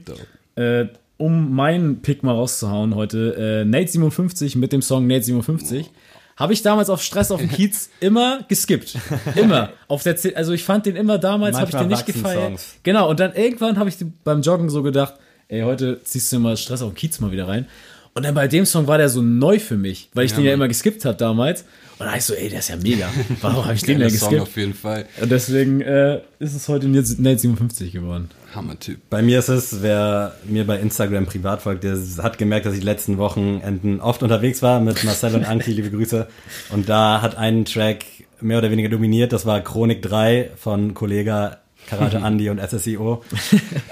Äh, 0.56 0.86
um 1.18 1.54
meinen 1.56 2.02
Pick 2.02 2.24
mal 2.24 2.32
rauszuhauen 2.34 2.96
heute, 2.96 3.36
äh, 3.64 3.66
Nate 3.66 3.92
57 3.92 4.56
mit 4.56 4.74
dem 4.74 4.82
Song 4.82 5.08
Nate 5.08 5.24
57. 5.24 5.90
Habe 6.36 6.54
ich 6.54 6.62
damals 6.62 6.90
auf 6.90 7.02
Stress 7.02 7.32
auf 7.32 7.40
dem 7.40 7.50
Kiez 7.52 7.90
immer 8.00 8.44
geskippt. 8.48 8.98
Immer. 9.36 9.70
Auf 9.88 10.04
der 10.04 10.16
C 10.16 10.36
also 10.36 10.52
ich 10.54 10.64
fand 10.64 10.86
den 10.86 10.96
immer 10.96 11.18
damals, 11.18 11.58
habe 11.58 11.70
ich 11.70 11.78
den 11.78 11.88
nicht 11.88 12.06
gefeiert. 12.06 12.44
Songs. 12.44 12.76
Genau, 12.84 13.10
und 13.10 13.20
dann 13.20 13.34
irgendwann 13.34 13.78
habe 13.78 13.90
ich 13.90 13.98
beim 14.24 14.42
Joggen 14.42 14.70
so 14.70 14.82
gedacht, 14.84 15.16
ey, 15.48 15.62
heute 15.62 16.02
ziehst 16.04 16.32
du 16.32 16.40
mal 16.40 16.58
Stress 16.58 16.82
auf 16.82 16.92
dem 16.92 16.96
Kiez 16.96 17.20
mal 17.20 17.32
wieder 17.32 17.48
rein. 17.48 17.68
Und 18.16 18.24
dann 18.24 18.36
bei 18.36 18.48
dem 18.48 18.66
Song 18.66 18.86
war 18.88 19.00
der 19.00 19.10
so 19.10 19.22
neu 19.24 19.58
für 19.58 19.76
mich, 19.76 20.10
weil 20.14 20.26
ich 20.26 20.34
den 20.34 20.44
ja 20.44 20.52
Mann. 20.52 20.62
immer 20.62 20.68
geskippt 20.68 21.04
habe 21.06 21.18
damals. 21.18 21.66
Und 21.98 22.06
da 22.06 22.16
ich 22.16 22.24
so, 22.24 22.34
ey, 22.34 22.50
der 22.50 22.60
ist 22.60 22.70
ja 22.70 22.76
mega. 22.76 23.10
Warum 23.42 23.66
habe 23.66 23.74
ich 23.74 23.82
den 23.82 24.00
denn 24.00 24.10
Song 24.12 24.30
geskippt? 24.30 24.42
auf 24.42 24.56
jeden 24.58 24.74
Fall. 24.74 25.06
Und 25.20 25.32
deswegen 25.32 25.82
äh, 25.82 26.20
ist 26.40 26.54
es 26.56 26.68
heute 26.68 26.88
Nate 26.88 27.40
57 27.40 27.92
geworden. 27.92 28.30
Hammer-Typ. 28.54 29.00
Bei 29.10 29.24
mir 29.24 29.40
ist 29.40 29.50
es, 29.50 29.82
wer 29.82 30.36
mir 30.46 30.68
bei 30.68 30.80
Instagram 30.80 31.26
privat 31.26 31.64
folgt, 31.64 31.84
der 31.84 31.98
hat 32.22 32.38
gemerkt, 32.38 32.68
dass 32.68 32.74
ich 32.74 32.82
die 32.82 32.86
letzten 32.86 33.18
Wochenenden 33.18 34.00
oft 34.00 34.22
unterwegs 34.22 34.62
war 34.62 34.80
mit 34.80 35.04
Marcel 35.04 35.34
und 35.34 35.46
Anki, 35.46 35.72
liebe 35.72 35.90
Grüße. 35.90 36.28
Und 36.72 36.90
da 36.90 37.22
hat 37.22 37.36
einen 37.36 37.66
Track 37.66 38.06
mehr 38.42 38.60
oder 38.60 38.70
weniger 38.70 38.90
dominiert, 38.90 39.34
das 39.34 39.46
war 39.46 39.62
Chronik 39.62 40.02
3 40.04 40.52
von 40.56 40.94
Kollega 40.94 41.58
Karate 41.90 42.18
Andy 42.24 42.50
und 42.50 42.60
SSIO. 42.60 43.24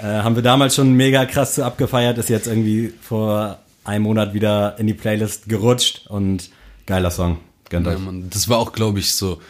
äh, 0.00 0.04
haben 0.04 0.36
wir 0.36 0.42
damals 0.42 0.74
schon 0.76 0.92
mega 0.92 1.24
krass 1.24 1.54
zu 1.54 1.64
abgefeiert, 1.64 2.18
ist 2.18 2.28
jetzt 2.28 2.46
irgendwie 2.46 2.92
vor 3.00 3.58
einem 3.84 4.04
Monat 4.04 4.34
wieder 4.34 4.76
in 4.78 4.86
die 4.86 4.94
Playlist 4.94 5.48
gerutscht 5.48 6.06
und 6.08 6.50
geiler 6.86 7.10
Song. 7.10 7.38
Gönnt 7.70 7.86
Ja, 7.86 7.92
euch. 7.94 7.98
Mann, 7.98 8.28
das 8.30 8.48
war 8.48 8.58
auch, 8.58 8.72
glaube 8.72 8.98
ich, 9.00 9.14
so, 9.14 9.40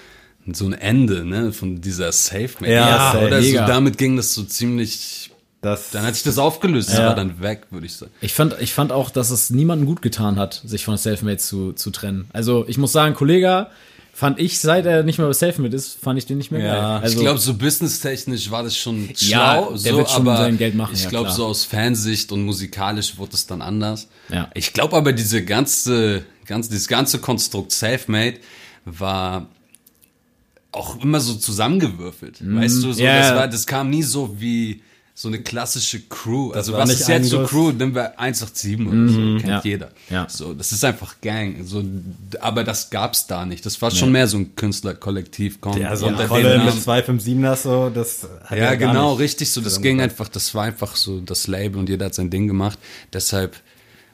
so 0.53 0.67
ein 0.67 0.73
Ende, 0.75 1.25
ne, 1.25 1.53
von 1.53 1.81
dieser 1.81 2.13
Safe 2.13 2.51
Man. 2.61 2.71
Ja, 2.71 3.13
safe. 3.13 3.27
oder 3.27 3.43
so, 3.43 3.49
mega. 3.49 3.67
damit 3.67 3.99
ging 3.99 4.17
das 4.17 4.33
so 4.35 4.43
ziemlich, 4.45 5.31
Das, 5.61 5.91
dann 5.91 6.05
hat 6.05 6.15
sich 6.15 6.25
das 6.25 6.39
aufgelöst, 6.39 6.89
das 6.91 6.99
Ja. 6.99 7.07
war 7.09 7.15
dann 7.15 7.41
weg, 7.41 7.67
würde 7.71 7.87
ich 7.87 7.95
sagen. 7.95 8.11
Ich 8.21 8.33
fand, 8.35 8.57
ich 8.61 8.73
fand 8.73 8.91
auch, 8.91 9.11
dass 9.11 9.31
es 9.31 9.51
niemandem 9.51 9.87
gut 9.87 10.03
getan 10.03 10.37
hat, 10.37 10.61
sich 10.65 10.85
von 10.85 10.97
Selfmade 10.97 11.37
zu, 11.39 11.73
zu 11.73 11.91
trennen. 11.91 12.29
Also 12.33 12.65
ich 12.69 12.79
muss 12.79 12.91
sagen, 12.93 13.15
Kollege, 13.15 13.69
fand 14.13 14.39
ich, 14.39 14.61
seit 14.61 14.85
er 14.87 15.03
nicht 15.03 15.19
mehr 15.19 15.27
bei 15.27 15.33
Selfmade 15.33 15.75
ist, 15.75 15.99
fand 16.01 16.19
ich 16.19 16.27
den 16.27 16.39
nicht 16.39 16.51
mehr 16.51 16.61
Ja, 16.61 16.75
geil. 16.75 17.03
Also, 17.03 17.17
ich 17.17 17.23
glaube, 17.23 17.39
so 17.41 17.55
businesstechnisch 17.55 18.51
war 18.51 18.63
das 18.63 18.77
schon 18.77 19.09
Ja, 19.17 19.55
schlau, 19.55 19.71
der 19.71 19.79
so, 19.79 19.99
wird 19.99 20.11
schon 20.11 20.29
aber 20.29 20.37
sein 20.37 20.59
Geld 20.59 20.75
machen, 20.75 20.95
ich 20.95 21.05
ja, 21.05 21.11
glaube, 21.11 21.31
so 21.31 21.47
aus 21.47 21.65
Fansicht 21.65 22.31
und 22.31 22.45
musikalisch 22.45 23.17
wurde 23.19 23.35
es 23.35 23.47
dann 23.47 23.63
anders. 23.63 24.09
Ja. 24.29 24.51
Ich 24.55 24.73
glaube 24.73 24.97
aber, 24.97 25.13
diese 25.13 25.45
ganze, 25.45 26.25
ganze, 26.47 26.71
dieses 26.71 26.89
ganze 26.89 27.19
Konstrukt 27.19 27.73
Selfmade 27.73 28.39
war 28.85 29.49
auch 30.73 31.03
immer 31.03 31.21
so 31.21 31.35
zusammengewürfelt. 31.35 32.39
Weißt 32.41 32.83
du, 32.83 32.93
so. 32.93 33.03
Ja, 33.03 33.19
das, 33.19 33.29
ja. 33.29 33.37
war, 33.37 33.49
das 33.49 33.67
kam 33.67 33.91
nie 33.91 34.03
so 34.03 34.41
wie 34.41 34.83
so 35.15 35.29
eine 35.29 35.41
klassische 35.43 36.01
Crew. 36.01 36.53
Also 36.53 36.73
war 36.73 36.81
was 36.81 36.91
ist 36.91 37.07
jetzt 37.09 37.29
so. 37.29 37.45
Crew? 37.45 37.71
Nehmen 37.73 37.95
wir 37.95 38.19
187 38.19 38.81
oder 38.87 39.09
so, 39.09 39.19
kennt 39.19 39.43
Mhm. 39.45 39.49
ja. 39.49 39.61
jeder. 39.63 39.91
Ja. 40.09 40.27
So, 40.29 40.55
das 40.55 40.73
ist 40.73 40.83
einfach 40.85 41.17
Gang. 41.21 41.65
So, 41.67 41.85
aber 42.41 42.65
das 42.65 42.89
gab's 42.89 43.27
da 43.27 43.45
nicht. 43.45 43.65
Das 43.67 43.81
war 43.83 43.91
schon 43.91 44.11
mehr 44.11 44.27
so 44.27 44.39
ein 44.39 44.57
Künstlerkollektiv. 44.57 45.59
Ja, 45.79 45.95
so 45.97 46.07
eine 46.07 46.27
Rolle 46.27 46.59
mit 46.65 46.75
257er 46.75 47.57
so, 47.57 47.91
das 47.91 48.27
hat 48.45 48.57
Ja, 48.59 48.75
gar 48.75 48.77
genau, 48.77 49.13
richtig 49.15 49.51
so. 49.51 49.61
Das 49.61 49.83
ging 49.83 50.01
einfach, 50.01 50.29
das 50.29 50.55
war 50.55 50.65
einfach 50.65 50.97
so 50.97 51.21
das 51.21 51.47
Label 51.47 51.79
und 51.79 51.89
jeder 51.91 52.07
hat 52.07 52.15
sein 52.15 52.31
Ding 52.31 52.47
gemacht. 52.49 52.79
Deshalb 53.13 53.57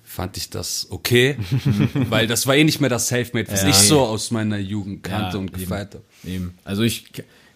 fand 0.05 0.37
ich 0.37 0.51
das 0.51 0.89
okay, 0.91 1.37
weil 1.95 2.27
das 2.27 2.47
war 2.49 2.57
eh 2.57 2.65
nicht 2.65 2.81
mehr 2.81 2.91
das 2.91 3.07
Selfmade, 3.09 3.53
was 3.53 3.63
Ja. 3.63 3.69
ich 3.69 3.77
so 3.77 4.01
aus 4.01 4.31
meiner 4.33 4.59
Jugend 4.59 5.05
kannte 5.05 5.37
Ja, 5.37 5.39
und 5.41 5.53
gefeiert 5.53 5.95
habe. 5.95 6.05
Eben. 6.25 6.55
Also 6.65 6.83
ich, 6.83 7.05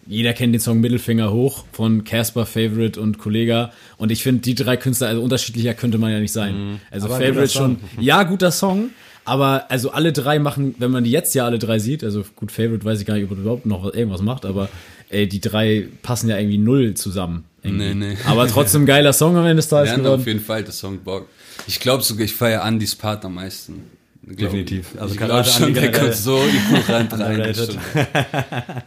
jeder 0.05 0.33
kennt 0.33 0.53
den 0.53 0.59
Song 0.59 0.79
Mittelfinger 0.81 1.31
hoch 1.31 1.65
von 1.71 2.03
Casper, 2.03 2.45
Favorite 2.45 2.99
und 2.99 3.17
Kollega. 3.17 3.71
Und 3.97 4.11
ich 4.11 4.23
finde, 4.23 4.41
die 4.41 4.55
drei 4.55 4.77
Künstler, 4.77 5.07
also 5.07 5.21
unterschiedlicher 5.21 5.73
könnte 5.73 5.97
man 5.97 6.11
ja 6.11 6.19
nicht 6.19 6.33
sein. 6.33 6.79
Also 6.91 7.07
Aber 7.07 7.15
Favorite 7.17 7.49
schon, 7.53 7.77
ja, 7.99 8.23
guter 8.23 8.51
Song. 8.51 8.89
Aber 9.25 9.71
also 9.71 9.91
alle 9.91 10.11
drei 10.11 10.37
machen, 10.39 10.75
wenn 10.79 10.91
man 10.91 11.05
die 11.05 11.11
jetzt 11.11 11.33
ja 11.33 11.45
alle 11.45 11.57
drei 11.57 11.79
sieht, 11.79 12.03
also 12.03 12.25
gut, 12.35 12.51
Favorite 12.51 12.83
weiß 12.83 12.99
ich 12.99 13.05
gar 13.05 13.13
nicht, 13.15 13.23
ob 13.23 13.31
er 13.31 13.37
überhaupt 13.37 13.65
noch 13.65 13.93
irgendwas 13.93 14.21
macht, 14.21 14.45
aber 14.45 14.67
ey, 15.09 15.29
die 15.29 15.39
drei 15.39 15.87
passen 16.01 16.27
ja 16.27 16.37
irgendwie 16.37 16.57
null 16.57 16.93
zusammen. 16.95 17.45
irgendwie. 17.61 17.93
Nee, 17.93 18.07
nee. 18.09 18.17
Aber 18.25 18.47
trotzdem 18.49 18.85
geiler 18.85 19.13
Song 19.13 19.37
am 19.37 19.43
Ende 19.45 19.55
des 19.57 19.69
Tages 19.69 19.91
Wir 19.95 19.97
haben 20.03 20.19
auf 20.19 20.27
jeden 20.27 20.41
Fall 20.41 20.65
das 20.65 20.77
Song 20.77 20.99
Bock. 20.99 21.27
Ich 21.67 21.79
glaube 21.79 22.03
sogar, 22.03 22.25
ich 22.25 22.33
feiere 22.33 22.63
Andys 22.63 22.95
Part 22.95 23.23
am 23.23 23.35
meisten. 23.35 23.83
Glaub- 24.25 24.37
Definitiv. 24.51 24.87
Also 24.99 25.13
ich 25.13 25.19
glaube 25.21 25.43
schon, 25.45 25.73
der 25.73 25.91
kommt 25.91 26.15
so 26.15 26.37
ignorant 26.43 27.13
rein. 27.13 27.37
das 27.39 27.69
Underrated. 27.69 27.77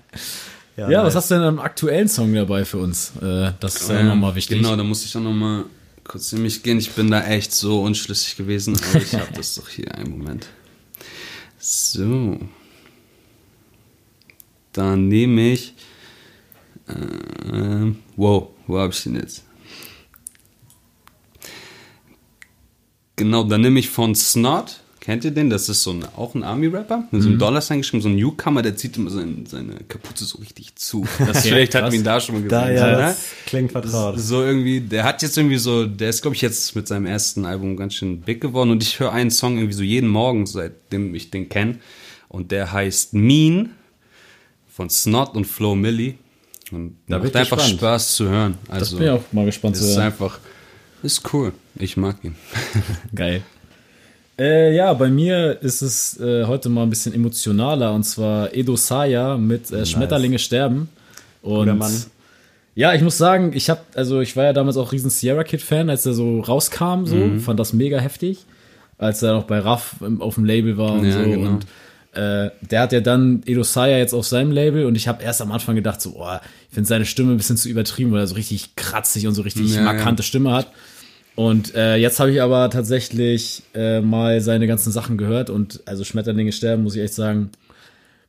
Ja, 0.77 0.89
nice. 0.89 1.07
was 1.07 1.15
hast 1.15 1.31
du 1.31 1.37
denn 1.37 1.45
am 1.45 1.59
aktuellen 1.59 2.09
Song 2.09 2.35
dabei 2.35 2.65
für 2.65 2.79
uns? 2.79 3.13
Äh, 3.23 3.53
das 3.61 3.77
ist 3.77 3.89
ja 3.89 4.01
Ähm, 4.01 4.09
nochmal 4.09 4.35
wichtig. 4.35 4.59
Genau, 4.59 4.77
da 4.77 4.85
muss 4.85 5.05
ich 5.05 5.17
auch 5.17 5.21
nochmal 5.23 5.65
kurz 6.05 6.33
in 6.33 6.43
mich 6.43 6.63
gehen. 6.63 6.79
Ich 6.79 6.93
bin 6.93 7.11
da 7.11 7.25
echt 7.27 7.53
so 7.53 7.83
unschlüssig 7.83 8.37
gewesen, 8.37 8.77
aber 8.77 9.03
ich 9.03 9.15
habe 9.15 9.33
das 9.35 9.55
doch 9.55 9.69
hier. 9.69 9.95
Einen 9.95 10.11
Moment. 10.19 10.47
So. 11.59 12.39
Dann 14.73 15.09
nehme 15.09 15.53
ich 15.53 15.75
Ähm, 16.89 17.99
wow, 18.17 18.49
wo 18.67 18.79
habe 18.79 18.93
ich 18.93 19.03
den 19.03 19.17
jetzt? 19.17 19.43
Genau, 23.17 23.45
dann 23.45 23.63
nehme 23.63 23.81
ich 23.81 23.89
von 23.89 24.15
Snot. 24.15 24.81
Kennt 25.07 25.25
ihr 25.25 25.31
den? 25.31 25.51
Das 25.51 25.69
ist 25.69 25.85
so 25.85 25.93
ein, 25.93 26.05
auch 26.17 26.35
ein 26.35 26.43
Army-Rapper. 26.43 27.05
Mit 27.11 27.13
Mhm. 27.13 27.21
so 27.23 27.29
einem 27.29 27.39
Dollarsign 27.39 27.79
geschrieben, 27.79 28.03
so 28.03 28.09
ein 28.09 28.17
Newcomer, 28.17 28.61
der 28.63 28.77
zieht 28.77 28.97
immer 28.97 29.09
seine, 29.11 29.47
seine 29.49 29.75
Kapuze 29.89 30.25
so 30.25 30.39
richtig 30.39 30.75
zu. 30.75 31.07
Das 31.27 31.43
vielleicht 31.47 31.77
hat 31.77 31.85
man 31.85 31.93
ihn 31.95 32.03
da 32.03 32.21
schon 32.21 32.35
mal 32.35 32.43
gesehen. 32.43 32.51
Da, 32.51 32.71
ja, 32.73 32.87
ne? 32.91 32.97
das 32.99 33.25
klingt 33.47 33.71
vertraut. 33.71 34.19
So 34.19 34.43
irgendwie, 34.43 34.81
der 34.81 35.05
hat 35.05 35.23
jetzt 35.23 35.39
irgendwie 35.39 35.59
so, 35.59 35.87
der 35.87 36.11
ist, 36.11 36.23
glaube 36.23 36.35
ich, 36.35 36.43
jetzt 36.43 36.75
mit 36.75 36.89
seinem 36.89 37.07
ersten 37.07 37.45
Album 37.47 37.77
ganz 37.77 37.95
schön 37.95 38.21
big 38.21 38.41
geworden 38.41 38.71
und 38.71 38.83
ich 38.83 38.99
höre 38.99 39.13
einen 39.13 39.31
Song 39.31 39.57
irgendwie 39.57 39.75
so 39.75 39.83
jeden 39.85 40.09
Morgen, 40.09 40.45
seitdem 40.45 41.15
ich 41.15 41.31
den 41.31 41.49
kenne. 41.49 41.79
Und 42.29 42.51
der 42.51 42.73
heißt 42.73 43.15
Mean 43.15 43.71
von 44.69 44.91
Snot 44.91 45.37
und 45.37 45.45
Flo 45.47 45.77
Milli. 45.77 46.19
Und 46.73 46.97
Da 47.07 47.21
macht 47.21 47.37
einfach 47.37 47.59
gespannt. 47.59 47.79
Spaß 47.79 48.17
zu 48.17 48.29
hören. 48.29 48.55
Das 48.67 48.75
Also, 48.81 48.97
bin 48.99 49.07
ich 49.07 49.13
auch 49.13 49.23
mal 49.31 49.45
gespannt 49.47 49.77
das 49.77 49.83
zu 49.83 49.89
ist 49.89 49.95
hören. 49.97 50.07
einfach, 50.07 50.41
ist 51.05 51.33
cool. 51.33 51.53
Ich 51.77 51.97
mag 51.97 52.17
ihn. 52.25 52.35
Geil. 53.15 53.43
Äh, 54.39 54.75
ja, 54.77 54.93
bei 54.93 55.09
mir 55.09 55.59
ist 55.63 55.81
es 55.81 56.21
äh, 56.21 56.45
heute 56.45 56.69
mal 56.69 56.83
ein 56.83 56.91
bisschen 56.91 57.15
emotionaler 57.15 57.93
und 57.95 58.05
zwar 58.05 58.53
Edo 58.55 58.77
Saya 58.77 59.37
mit 59.39 59.71
äh, 59.71 59.87
Schmetterlinge 59.87 60.39
sterben. 60.39 60.91
Und 61.41 61.79
Mann. 61.79 61.93
ja, 62.75 62.93
ich 62.93 63.01
muss 63.03 63.17
sagen, 63.17 63.53
ich 63.55 63.71
habe 63.71 63.81
also 63.95 64.21
ich 64.21 64.37
war 64.37 64.45
ja 64.45 64.53
damals 64.53 64.77
auch 64.77 64.93
riesen 64.93 65.09
Sierra 65.11 65.43
Kid 65.45 65.63
Fan, 65.63 65.89
als 65.89 66.05
er 66.05 66.13
so 66.13 66.41
rauskam, 66.41 67.07
so 67.07 67.17
Mhm. 67.17 67.41
fand 67.41 67.59
das 67.61 67.73
mega 67.73 67.99
heftig, 67.99 68.45
als 68.99 69.23
er 69.23 69.33
noch 69.35 69.45
bei 69.45 69.59
Raff 69.61 69.97
auf 70.19 70.35
dem 70.35 70.45
Label 70.45 70.77
war 70.77 70.93
und 70.95 71.05
Ja, 71.07 71.13
so 71.13 71.31
genau. 71.31 71.51
und 71.53 71.67
äh, 72.13 72.51
der 72.71 72.81
hat 72.81 72.93
ja 72.93 73.01
dann 73.01 73.43
Edo 73.47 73.63
Saya 73.63 73.97
jetzt 73.99 74.13
auf 74.13 74.27
seinem 74.27 74.51
Label 74.51 74.85
und 74.87 74.97
ich 74.97 75.09
habe 75.09 75.23
erst 75.23 75.41
am 75.41 75.51
Anfang 75.53 75.77
gedacht 75.77 76.01
so, 76.03 76.15
oh, 76.19 76.27
ich 76.69 76.75
finde 76.75 76.89
seine 76.89 77.07
Stimme 77.07 77.31
ein 77.33 77.37
bisschen 77.39 77.57
zu 77.57 77.69
übertrieben, 77.71 78.13
weil 78.13 78.21
er 78.21 78.27
so 78.27 78.35
richtig 78.35 78.75
kratzig 78.77 79.27
und 79.27 79.35
so 79.35 79.43
richtig 79.43 79.75
Ja, 79.75 79.83
markante 79.83 80.23
Stimme 80.23 80.53
hat. 80.53 80.67
Und 81.37 81.75
äh, 81.75 81.97
jetzt 81.97 82.19
habe 82.19 82.33
ich 82.33 82.41
aber 82.41 82.71
tatsächlich 82.71 83.63
äh, 83.75 84.01
mal 84.01 84.41
seine 84.41 84.67
ganzen 84.67 84.91
Sachen 84.91 85.19
gehört 85.19 85.51
und 85.51 85.83
also 85.85 86.03
Schmetterlinge 86.03 86.51
sterben, 86.51 86.83
muss 86.83 86.97
ich 86.97 87.03
echt 87.03 87.15
sagen, 87.15 87.51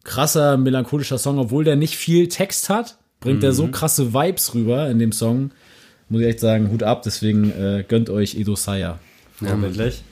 krasser, 0.04 0.58
melancholischer 0.58 1.18
Song, 1.18 1.40
obwohl 1.40 1.64
der 1.64 1.78
nicht 1.78 1.96
viel 1.96 2.28
Text 2.28 2.70
hat, 2.70 2.98
bringt 3.22 3.44
er 3.44 3.54
so 3.54 3.68
krasse 3.68 4.14
Vibes 4.14 4.54
rüber 4.54 4.90
in 4.90 5.00
dem 5.00 5.12
Song. 5.12 5.52
Muss 6.10 6.22
ich 6.22 6.28
echt 6.28 6.40
sagen, 6.40 6.70
Hut 6.70 6.84
ab, 6.84 7.02
deswegen 7.04 7.52
äh, 7.52 7.84
gönnt 7.88 8.10
euch 8.10 8.36
Edo 8.36 8.56
Saya. 8.56 9.00
Vorbildlich. 9.34 10.04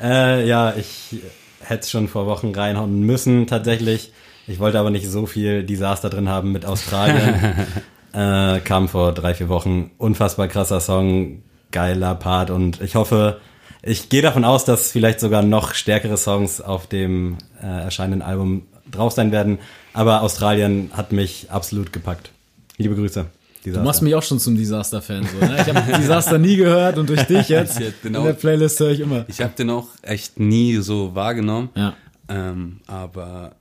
Äh, 0.00 0.46
ja, 0.46 0.74
ich 0.76 1.20
hätte 1.60 1.82
es 1.82 1.90
schon 1.90 2.08
vor 2.08 2.26
Wochen 2.26 2.54
reinhauen 2.54 3.00
müssen, 3.00 3.46
tatsächlich. 3.46 4.12
Ich 4.46 4.58
wollte 4.58 4.78
aber 4.78 4.90
nicht 4.90 5.08
so 5.08 5.26
viel 5.26 5.62
Desaster 5.64 6.10
drin 6.10 6.28
haben 6.28 6.52
mit 6.52 6.64
Australien. 6.64 7.54
äh, 8.12 8.60
kam 8.60 8.88
vor 8.88 9.12
drei, 9.12 9.34
vier 9.34 9.48
Wochen. 9.48 9.90
Unfassbar 9.98 10.48
krasser 10.48 10.80
Song, 10.80 11.42
geiler 11.72 12.14
Part 12.14 12.50
und 12.50 12.80
ich 12.80 12.94
hoffe, 12.94 13.40
ich 13.82 14.08
gehe 14.08 14.22
davon 14.22 14.44
aus, 14.44 14.64
dass 14.64 14.90
vielleicht 14.90 15.20
sogar 15.20 15.42
noch 15.42 15.74
stärkere 15.74 16.16
Songs 16.16 16.60
auf 16.60 16.86
dem 16.86 17.38
äh, 17.62 17.66
erscheinenden 17.66 18.22
Album 18.22 18.62
drauf 18.90 19.12
sein 19.12 19.32
werden. 19.32 19.58
Aber 19.94 20.22
Australien 20.22 20.90
hat 20.92 21.12
mich 21.12 21.50
absolut 21.50 21.92
gepackt. 21.92 22.30
Liebe 22.76 22.94
Grüße. 22.94 23.26
Du 23.64 23.80
machst 23.80 24.00
mich 24.02 24.14
auch 24.14 24.22
schon 24.22 24.38
zum 24.38 24.56
Disaster-Fan. 24.56 25.26
So, 25.26 25.46
ne? 25.46 25.56
Ich 25.60 25.74
habe 25.74 25.98
Disaster 25.98 26.38
nie 26.38 26.56
gehört 26.56 26.96
und 26.96 27.08
durch 27.10 27.22
dich 27.24 27.48
jetzt 27.48 27.78
Ja, 27.78 27.88
genau. 28.02 28.20
in 28.20 28.24
der 28.26 28.32
Playlist 28.32 28.80
höre 28.80 28.90
ich 28.90 29.00
immer. 29.00 29.24
Ich 29.28 29.40
habe 29.40 29.52
den 29.56 29.68
auch 29.70 29.88
echt 30.02 30.40
nie 30.40 30.76
so 30.78 31.14
wahrgenommen. 31.14 31.68
Ja. 31.74 31.94
Ähm, 32.28 32.80
aber 32.86 33.52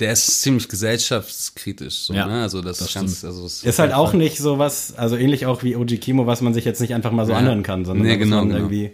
der 0.00 0.12
ist 0.12 0.42
ziemlich 0.42 0.68
gesellschaftskritisch. 0.68 1.94
So, 2.00 2.14
Ja, 2.14 2.26
ne? 2.26 2.42
Also 2.42 2.62
das, 2.62 2.78
das 2.78 2.92
ganz, 2.94 3.24
also 3.24 3.46
es 3.46 3.62
Ist 3.62 3.78
halt 3.78 3.92
auch 3.92 4.12
nicht 4.12 4.38
so 4.38 4.58
was, 4.58 4.94
also 4.96 5.16
ähnlich 5.16 5.46
auch 5.46 5.62
wie 5.62 5.76
OG 5.76 6.00
Kimo, 6.00 6.26
was 6.26 6.40
man 6.40 6.52
sich 6.54 6.64
jetzt 6.64 6.80
nicht 6.80 6.94
einfach 6.94 7.12
mal 7.12 7.26
so 7.26 7.32
Ja. 7.32 7.38
anhören 7.38 7.62
kann, 7.62 7.84
sondern 7.84 8.06
Nee, 8.06 8.16
genau, 8.16 8.42
genau. 8.42 8.56
irgendwie 8.56 8.90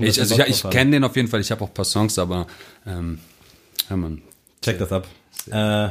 Ich, 0.00 0.18
also 0.20 0.38
ich, 0.40 0.48
ich 0.64 0.70
kenne 0.70 0.92
den 0.92 1.04
auf 1.04 1.14
jeden 1.16 1.28
Fall. 1.28 1.40
Ich 1.40 1.50
habe 1.50 1.62
auch 1.64 1.68
ein 1.68 1.74
paar 1.74 1.84
Songs, 1.84 2.18
aber 2.18 2.46
ähm, 2.86 3.18
ja, 3.88 3.96
man. 3.96 4.22
Check 4.62 4.78
das 4.78 4.92
ab. 4.92 5.06
Äh, 5.50 5.88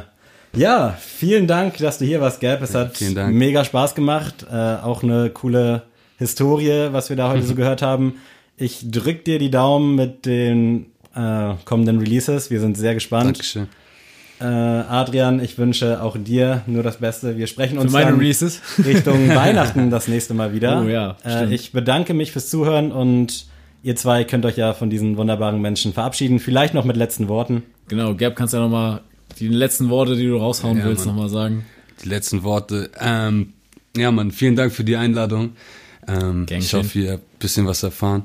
ja, 0.58 0.96
vielen 1.00 1.46
Dank, 1.46 1.76
dass 1.78 1.98
du 1.98 2.04
hier 2.04 2.20
warst, 2.20 2.40
Gab. 2.40 2.60
Es 2.62 2.74
hat 2.74 2.96
vielen 2.96 3.14
Dank. 3.14 3.34
mega 3.34 3.64
Spaß 3.64 3.94
gemacht. 3.94 4.46
Äh, 4.50 4.54
auch 4.54 5.02
eine 5.04 5.30
coole 5.30 5.82
Historie, 6.18 6.88
was 6.92 7.08
wir 7.08 7.16
da 7.16 7.30
heute 7.30 7.44
so 7.46 7.54
gehört 7.56 7.82
haben. 7.82 8.14
Ich 8.56 8.90
drück 8.90 9.24
dir 9.24 9.38
die 9.38 9.50
Daumen 9.50 9.94
mit 9.94 10.26
den 10.26 10.86
äh, 11.14 11.54
kommenden 11.64 11.98
Releases. 12.00 12.50
Wir 12.50 12.58
sind 12.60 12.76
sehr 12.76 12.94
gespannt. 12.94 13.26
Dankeschön. 13.36 13.68
Äh, 14.40 14.44
Adrian, 14.44 15.38
ich 15.40 15.58
wünsche 15.58 16.02
auch 16.02 16.16
dir 16.16 16.62
nur 16.66 16.82
das 16.82 16.96
Beste. 16.96 17.36
Wir 17.36 17.46
sprechen 17.46 17.78
uns 17.78 17.92
dann 17.92 18.14
Releases. 18.14 18.60
Richtung 18.84 19.28
Weihnachten 19.34 19.90
das 19.90 20.08
nächste 20.08 20.32
Mal 20.34 20.54
wieder. 20.54 20.82
Oh 20.82 20.88
ja, 20.88 21.16
äh, 21.24 21.52
ich 21.54 21.72
bedanke 21.72 22.14
mich 22.14 22.32
fürs 22.32 22.48
Zuhören 22.48 22.90
und 22.90 23.46
ihr 23.82 23.96
zwei 23.96 24.24
könnt 24.24 24.46
euch 24.46 24.56
ja 24.56 24.72
von 24.72 24.88
diesen 24.88 25.16
wunderbaren 25.18 25.60
Menschen 25.60 25.92
verabschieden. 25.92 26.38
Vielleicht 26.38 26.72
noch 26.72 26.84
mit 26.84 26.96
letzten 26.96 27.28
Worten. 27.28 27.64
Genau, 27.88 28.14
Gab, 28.14 28.34
kannst 28.34 28.54
ja 28.54 28.60
noch 28.60 28.70
mal 28.70 29.02
die 29.38 29.48
letzten 29.48 29.90
Worte, 29.90 30.16
die 30.16 30.26
du 30.26 30.36
raushauen 30.38 30.78
Ja, 30.78 30.84
willst, 30.86 31.04
Mann. 31.06 31.16
noch 31.16 31.22
mal 31.24 31.28
sagen. 31.28 31.66
Die 32.02 32.08
letzten 32.08 32.42
Worte. 32.42 32.90
Ähm, 32.98 33.52
ja, 33.96 34.10
Mann, 34.10 34.30
vielen 34.30 34.56
Dank 34.56 34.72
für 34.72 34.84
die 34.84 34.96
Einladung. 34.96 35.50
Ähm, 36.08 36.46
ich 36.48 36.72
hoffe, 36.72 36.98
ihr 36.98 37.12
habt 37.12 37.22
ein 37.24 37.38
bisschen 37.38 37.66
was 37.66 37.82
erfahren. 37.82 38.22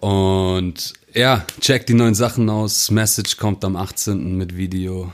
Und 0.00 0.94
ja, 1.14 1.44
checkt 1.60 1.88
die 1.88 1.94
neuen 1.94 2.14
Sachen 2.14 2.48
aus. 2.48 2.90
Message 2.90 3.36
kommt 3.36 3.64
am 3.64 3.76
18. 3.76 4.36
mit 4.36 4.56
Video. 4.56 5.12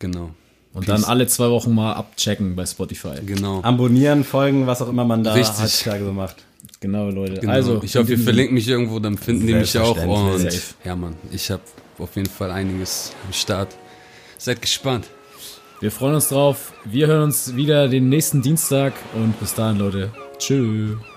Genau. 0.00 0.30
Und 0.72 0.86
Peace. 0.86 0.94
dann 0.94 1.04
alle 1.04 1.26
zwei 1.28 1.48
Wochen 1.50 1.74
mal 1.74 1.92
abchecken 1.94 2.56
bei 2.56 2.66
Spotify. 2.66 3.14
Genau. 3.24 3.62
Abonnieren, 3.62 4.24
folgen, 4.24 4.66
was 4.66 4.82
auch 4.82 4.88
immer 4.88 5.04
man 5.04 5.22
da 5.24 5.32
Richtig. 5.32 5.62
heutzutage 5.62 6.04
so 6.04 6.12
macht. 6.12 6.44
Genau, 6.80 7.10
Leute. 7.10 7.40
Genau. 7.40 7.52
Also, 7.52 7.80
ich 7.82 7.94
hoffe, 7.96 8.12
ihr 8.12 8.18
verlinkt 8.18 8.52
mich 8.52 8.68
irgendwo, 8.68 8.98
dann 8.98 9.18
finden 9.18 9.46
die 9.46 9.54
mich 9.54 9.76
auch. 9.78 9.96
Und 10.04 10.38
Safe. 10.40 10.74
ja, 10.84 10.96
Mann, 10.96 11.14
ich 11.30 11.50
habe 11.50 11.62
auf 11.98 12.16
jeden 12.16 12.28
Fall 12.28 12.50
einiges 12.50 13.12
am 13.26 13.32
Start. 13.32 13.76
Seid 14.38 14.62
gespannt. 14.62 15.06
Wir 15.80 15.90
freuen 15.90 16.14
uns 16.14 16.28
drauf. 16.28 16.72
Wir 16.84 17.06
hören 17.06 17.24
uns 17.24 17.56
wieder 17.56 17.88
den 17.88 18.08
nächsten 18.08 18.42
Dienstag 18.42 18.92
und 19.14 19.38
bis 19.40 19.54
dahin, 19.54 19.78
Leute. 19.78 20.10
Tschüss. 20.38 20.96
43 20.96 20.98
Grad. 20.98 21.09